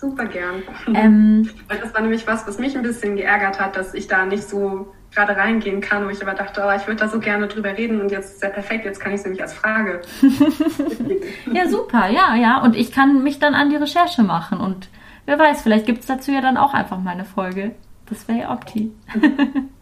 Super 0.00 0.26
gern. 0.26 0.62
Ähm, 0.94 1.48
das 1.68 1.92
war 1.92 2.00
nämlich 2.00 2.26
was, 2.26 2.46
was 2.46 2.58
mich 2.58 2.76
ein 2.76 2.82
bisschen 2.82 3.16
geärgert 3.16 3.60
hat, 3.60 3.76
dass 3.76 3.94
ich 3.94 4.06
da 4.06 4.24
nicht 4.24 4.44
so 4.44 4.92
gerade 5.14 5.36
reingehen 5.36 5.80
kann, 5.80 6.04
wo 6.04 6.10
ich 6.10 6.22
aber 6.22 6.34
dachte, 6.34 6.62
oh, 6.66 6.76
ich 6.76 6.86
würde 6.86 7.00
da 7.00 7.08
so 7.08 7.18
gerne 7.18 7.48
drüber 7.48 7.76
reden 7.76 8.00
und 8.00 8.10
jetzt 8.10 8.34
ist 8.34 8.42
ja 8.42 8.50
perfekt, 8.50 8.84
jetzt 8.84 9.00
kann 9.00 9.12
ich 9.12 9.20
es 9.20 9.24
nämlich 9.24 9.42
als 9.42 9.54
Frage. 9.54 10.02
ja, 11.52 11.66
super, 11.66 12.08
ja, 12.08 12.34
ja. 12.36 12.62
Und 12.62 12.76
ich 12.76 12.92
kann 12.92 13.22
mich 13.22 13.38
dann 13.38 13.54
an 13.54 13.70
die 13.70 13.76
Recherche 13.76 14.22
machen 14.22 14.60
und 14.60 14.88
wer 15.24 15.38
weiß, 15.38 15.62
vielleicht 15.62 15.86
gibt 15.86 16.00
es 16.00 16.06
dazu 16.06 16.30
ja 16.30 16.40
dann 16.40 16.56
auch 16.56 16.74
einfach 16.74 16.98
mal 16.98 17.12
eine 17.12 17.24
Folge. 17.24 17.74
Das 18.06 18.28
wäre 18.28 18.40
ja 18.40 18.52
opti. 18.52 18.92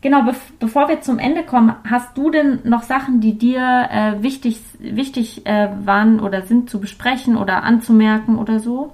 Genau, 0.00 0.22
be 0.22 0.32
bevor 0.60 0.88
wir 0.88 1.00
zum 1.00 1.18
Ende 1.18 1.42
kommen, 1.42 1.74
hast 1.88 2.16
du 2.16 2.30
denn 2.30 2.60
noch 2.62 2.84
Sachen, 2.84 3.20
die 3.20 3.36
dir 3.36 3.88
äh, 3.90 4.22
wichtig, 4.22 4.60
wichtig 4.78 5.44
äh, 5.44 5.70
waren 5.84 6.20
oder 6.20 6.42
sind 6.42 6.70
zu 6.70 6.78
besprechen 6.78 7.36
oder 7.36 7.64
anzumerken 7.64 8.38
oder 8.38 8.60
so? 8.60 8.92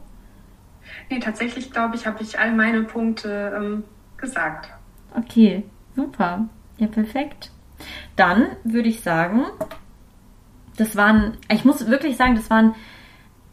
Nee, 1.11 1.19
tatsächlich 1.21 1.71
glaube 1.71 1.97
ich, 1.97 2.07
habe 2.07 2.23
ich 2.23 2.39
all 2.39 2.53
meine 2.53 2.83
Punkte 2.83 3.53
ähm, 3.57 3.85
gesagt. 4.17 4.71
Okay, 5.17 5.65
super. 5.95 6.49
Ja, 6.79 6.87
perfekt. 6.87 7.51
Dann 8.17 8.47
würde 8.65 8.89
ich 8.89 9.01
sagen, 9.01 9.45
das 10.77 10.97
waren, 10.97 11.37
ich 11.51 11.65
muss 11.65 11.87
wirklich 11.89 12.17
sagen, 12.17 12.35
das 12.35 12.51
war 12.51 12.59
ein 12.59 12.75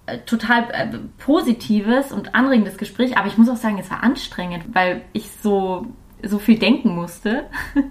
äh, 0.08 0.20
total 0.20 0.68
äh, 0.72 0.98
positives 1.18 2.12
und 2.12 2.34
anregendes 2.34 2.78
Gespräch, 2.78 3.18
aber 3.18 3.28
ich 3.28 3.38
muss 3.38 3.50
auch 3.50 3.58
sagen, 3.58 3.78
es 3.80 3.92
war 3.92 4.04
anstrengend, 4.04 4.74
weil 4.74 5.04
ich 5.14 5.30
so 5.32 5.88
so 6.24 6.40
viel 6.40 6.58
denken 6.58 6.96
musste. 6.96 7.46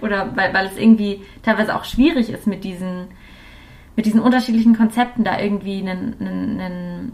Oder 0.00 0.36
weil, 0.36 0.52
weil 0.54 0.66
es 0.66 0.76
irgendwie 0.76 1.22
teilweise 1.42 1.74
auch 1.74 1.84
schwierig 1.84 2.30
ist 2.30 2.46
mit 2.46 2.64
diesen, 2.64 3.08
mit 3.94 4.06
diesen 4.06 4.20
unterschiedlichen 4.20 4.76
Konzepten 4.76 5.24
da 5.24 5.40
irgendwie 5.40 5.80
einen, 5.80 6.16
einen, 6.20 7.12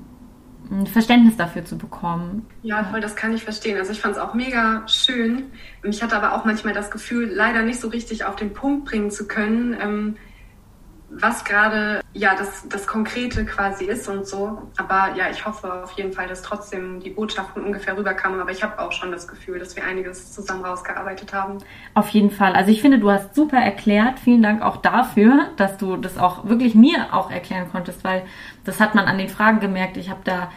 ein 0.73 0.87
Verständnis 0.87 1.37
dafür 1.37 1.65
zu 1.65 1.77
bekommen. 1.77 2.47
Ja, 2.63 2.85
voll, 2.85 3.01
das 3.01 3.15
kann 3.15 3.35
ich 3.35 3.45
verstehen. 3.45 3.79
Also 3.79 3.93
ich 3.93 4.01
fand 4.01 4.17
es 4.17 4.21
auch 4.21 4.35
mega 4.35 4.83
schön. 4.89 5.45
Ich 5.83 6.03
hatte 6.03 6.17
aber 6.17 6.35
auch 6.35 6.45
manchmal 6.45 6.75
das 6.75 6.91
Gefühl, 6.91 7.31
leider 7.33 7.63
nicht 7.63 7.81
so 7.81 7.89
richtig 7.89 8.25
auf 8.25 8.37
den 8.37 8.53
Punkt 8.53 8.87
bringen 8.87 9.11
zu 9.11 9.29
können. 9.29 9.77
Ähm, 9.81 10.17
was 11.15 11.45
gerade 11.45 12.01
ja 12.15 12.35
das, 12.35 12.67
das 12.69 12.87
Konkrete 12.87 13.45
quasi 13.45 13.85
ist 13.85 14.09
und 14.09 14.27
so. 14.27 14.63
Aber 14.77 15.15
ja, 15.15 15.31
ich 15.31 15.45
hoffe 15.45 15.83
auf 15.85 15.93
jeden 15.93 16.13
Fall, 16.13 16.27
dass 16.27 16.43
trotzdem 16.43 17.01
die 17.01 17.11
Botschaften 17.11 17.63
ungefähr 17.63 17.97
rüberkamen. 17.97 18.41
Aber 18.41 18.51
ich 18.51 18.63
habe 18.63 18.79
auch 18.81 18.93
schon 18.93 19.13
das 19.13 19.29
Gefühl, 19.29 19.59
dass 19.59 19.77
wir 19.77 19.85
einiges 19.85 20.33
zusammen 20.33 20.65
rausgearbeitet 20.65 21.33
haben. 21.33 21.59
Auf 21.95 22.09
jeden 22.09 22.31
Fall. 22.31 22.55
Also 22.55 22.71
ich 22.71 22.81
finde, 22.81 22.99
du 22.99 23.11
hast 23.11 23.35
super 23.35 23.59
erklärt. 23.59 24.19
Vielen 24.21 24.43
Dank 24.43 24.63
auch 24.63 24.79
dafür, 24.79 25.49
dass 25.57 25.77
du 25.77 25.97
das 25.97 26.17
auch 26.17 26.47
wirklich 26.47 26.75
mir 26.75 27.13
auch 27.13 27.31
erklären 27.31 27.69
konntest, 27.71 28.05
weil 28.05 28.25
das 28.65 28.81
hat 28.81 28.95
man 28.95 29.07
an 29.07 29.19
den 29.19 29.29
Fragen 29.29 29.61
gemerkt. 29.61 29.97
Ich 29.97 30.09
habe 30.09 30.21
da 30.25 30.51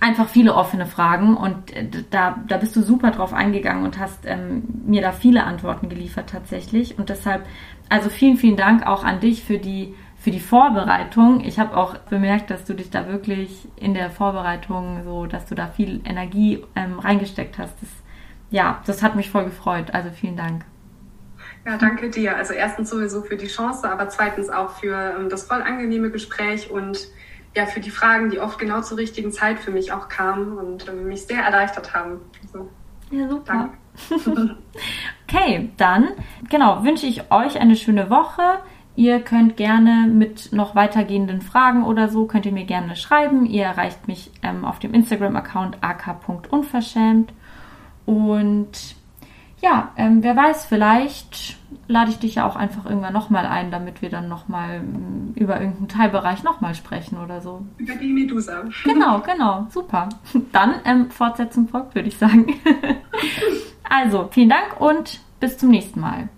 einfach 0.00 0.28
viele 0.28 0.54
offene 0.54 0.86
Fragen 0.86 1.36
und 1.36 1.74
äh, 1.74 1.88
da, 2.10 2.38
da 2.46 2.56
bist 2.58 2.76
du 2.76 2.82
super 2.82 3.10
drauf 3.10 3.32
eingegangen 3.32 3.84
und 3.84 3.98
hast 3.98 4.20
ähm, 4.24 4.64
mir 4.86 5.02
da 5.02 5.12
viele 5.12 5.44
Antworten 5.44 5.88
geliefert 5.88 6.30
tatsächlich. 6.30 6.98
Und 6.98 7.08
deshalb, 7.08 7.46
also 7.88 8.10
vielen, 8.10 8.36
vielen 8.36 8.56
Dank 8.56 8.86
auch 8.86 9.04
an 9.04 9.20
dich 9.20 9.42
für 9.42 9.58
die, 9.58 9.94
für 10.18 10.30
die 10.30 10.40
Vorbereitung. 10.40 11.40
Ich 11.40 11.58
habe 11.58 11.76
auch 11.76 11.96
bemerkt, 11.98 12.50
dass 12.50 12.64
du 12.64 12.74
dich 12.74 12.90
da 12.90 13.08
wirklich 13.08 13.68
in 13.76 13.94
der 13.94 14.10
Vorbereitung 14.10 15.02
so, 15.04 15.26
dass 15.26 15.46
du 15.46 15.54
da 15.54 15.68
viel 15.68 16.00
Energie 16.04 16.62
ähm, 16.74 16.98
reingesteckt 16.98 17.58
hast. 17.58 17.74
Das, 17.80 17.90
ja, 18.50 18.82
das 18.86 19.02
hat 19.02 19.16
mich 19.16 19.30
voll 19.30 19.44
gefreut. 19.44 19.94
Also 19.94 20.10
vielen 20.10 20.36
Dank. 20.36 20.64
Ja, 21.64 21.78
danke 21.78 22.10
dir. 22.10 22.36
Also 22.36 22.52
erstens 22.52 22.90
sowieso 22.90 23.22
für 23.22 23.36
die 23.36 23.48
Chance, 23.48 23.90
aber 23.90 24.08
zweitens 24.08 24.50
auch 24.50 24.70
für 24.78 25.16
ähm, 25.18 25.28
das 25.28 25.44
voll 25.44 25.62
angenehme 25.62 26.10
Gespräch 26.10 26.70
und 26.70 27.08
ja, 27.56 27.64
für 27.64 27.80
die 27.80 27.90
Fragen, 27.90 28.28
die 28.28 28.38
oft 28.38 28.58
genau 28.58 28.82
zur 28.82 28.98
richtigen 28.98 29.32
Zeit 29.32 29.58
für 29.58 29.70
mich 29.70 29.90
auch 29.90 30.08
kamen 30.08 30.58
und 30.58 30.86
äh, 30.86 30.92
mich 30.92 31.22
sehr 31.22 31.42
erleichtert 31.42 31.94
haben. 31.94 32.20
Also, 32.42 32.68
ja, 33.10 33.28
super. 33.28 33.70
Okay, 35.28 35.70
dann 35.76 36.10
genau 36.50 36.84
wünsche 36.84 37.06
ich 37.06 37.32
euch 37.32 37.58
eine 37.58 37.74
schöne 37.74 38.10
Woche. 38.10 38.60
Ihr 38.94 39.20
könnt 39.20 39.56
gerne 39.56 40.06
mit 40.06 40.52
noch 40.52 40.76
weitergehenden 40.76 41.40
Fragen 41.40 41.82
oder 41.82 42.08
so, 42.08 42.26
könnt 42.26 42.46
ihr 42.46 42.52
mir 42.52 42.64
gerne 42.64 42.94
schreiben. 42.94 43.44
Ihr 43.44 43.64
erreicht 43.64 44.06
mich 44.06 44.30
ähm, 44.42 44.64
auf 44.64 44.78
dem 44.78 44.94
Instagram-Account 44.94 45.78
ak.unverschämt. 45.80 47.32
Und 48.04 48.94
ja, 49.60 49.92
ähm, 49.96 50.22
wer 50.22 50.36
weiß, 50.36 50.66
vielleicht 50.66 51.58
lade 51.88 52.10
ich 52.10 52.18
dich 52.18 52.36
ja 52.36 52.46
auch 52.46 52.56
einfach 52.56 52.86
irgendwann 52.86 53.12
nochmal 53.12 53.46
ein, 53.46 53.70
damit 53.70 54.02
wir 54.02 54.10
dann 54.10 54.28
nochmal 54.28 54.76
ähm, 54.76 55.32
über 55.34 55.60
irgendeinen 55.60 55.88
Teilbereich 55.88 56.42
nochmal 56.42 56.74
sprechen 56.74 57.18
oder 57.18 57.40
so. 57.40 57.64
Über 57.78 57.94
die 57.94 58.12
Medusa. 58.12 58.64
Genau, 58.84 59.20
genau, 59.20 59.66
super. 59.70 60.08
Dann 60.52 60.74
ähm, 60.84 61.10
Fortsetzung 61.10 61.68
folgt, 61.68 61.94
würde 61.94 62.08
ich 62.08 62.16
sagen. 62.16 62.46
also, 63.84 64.28
vielen 64.30 64.48
Dank 64.48 64.80
und 64.80 65.20
bis 65.40 65.58
zum 65.58 65.70
nächsten 65.70 66.00
Mal. 66.00 66.28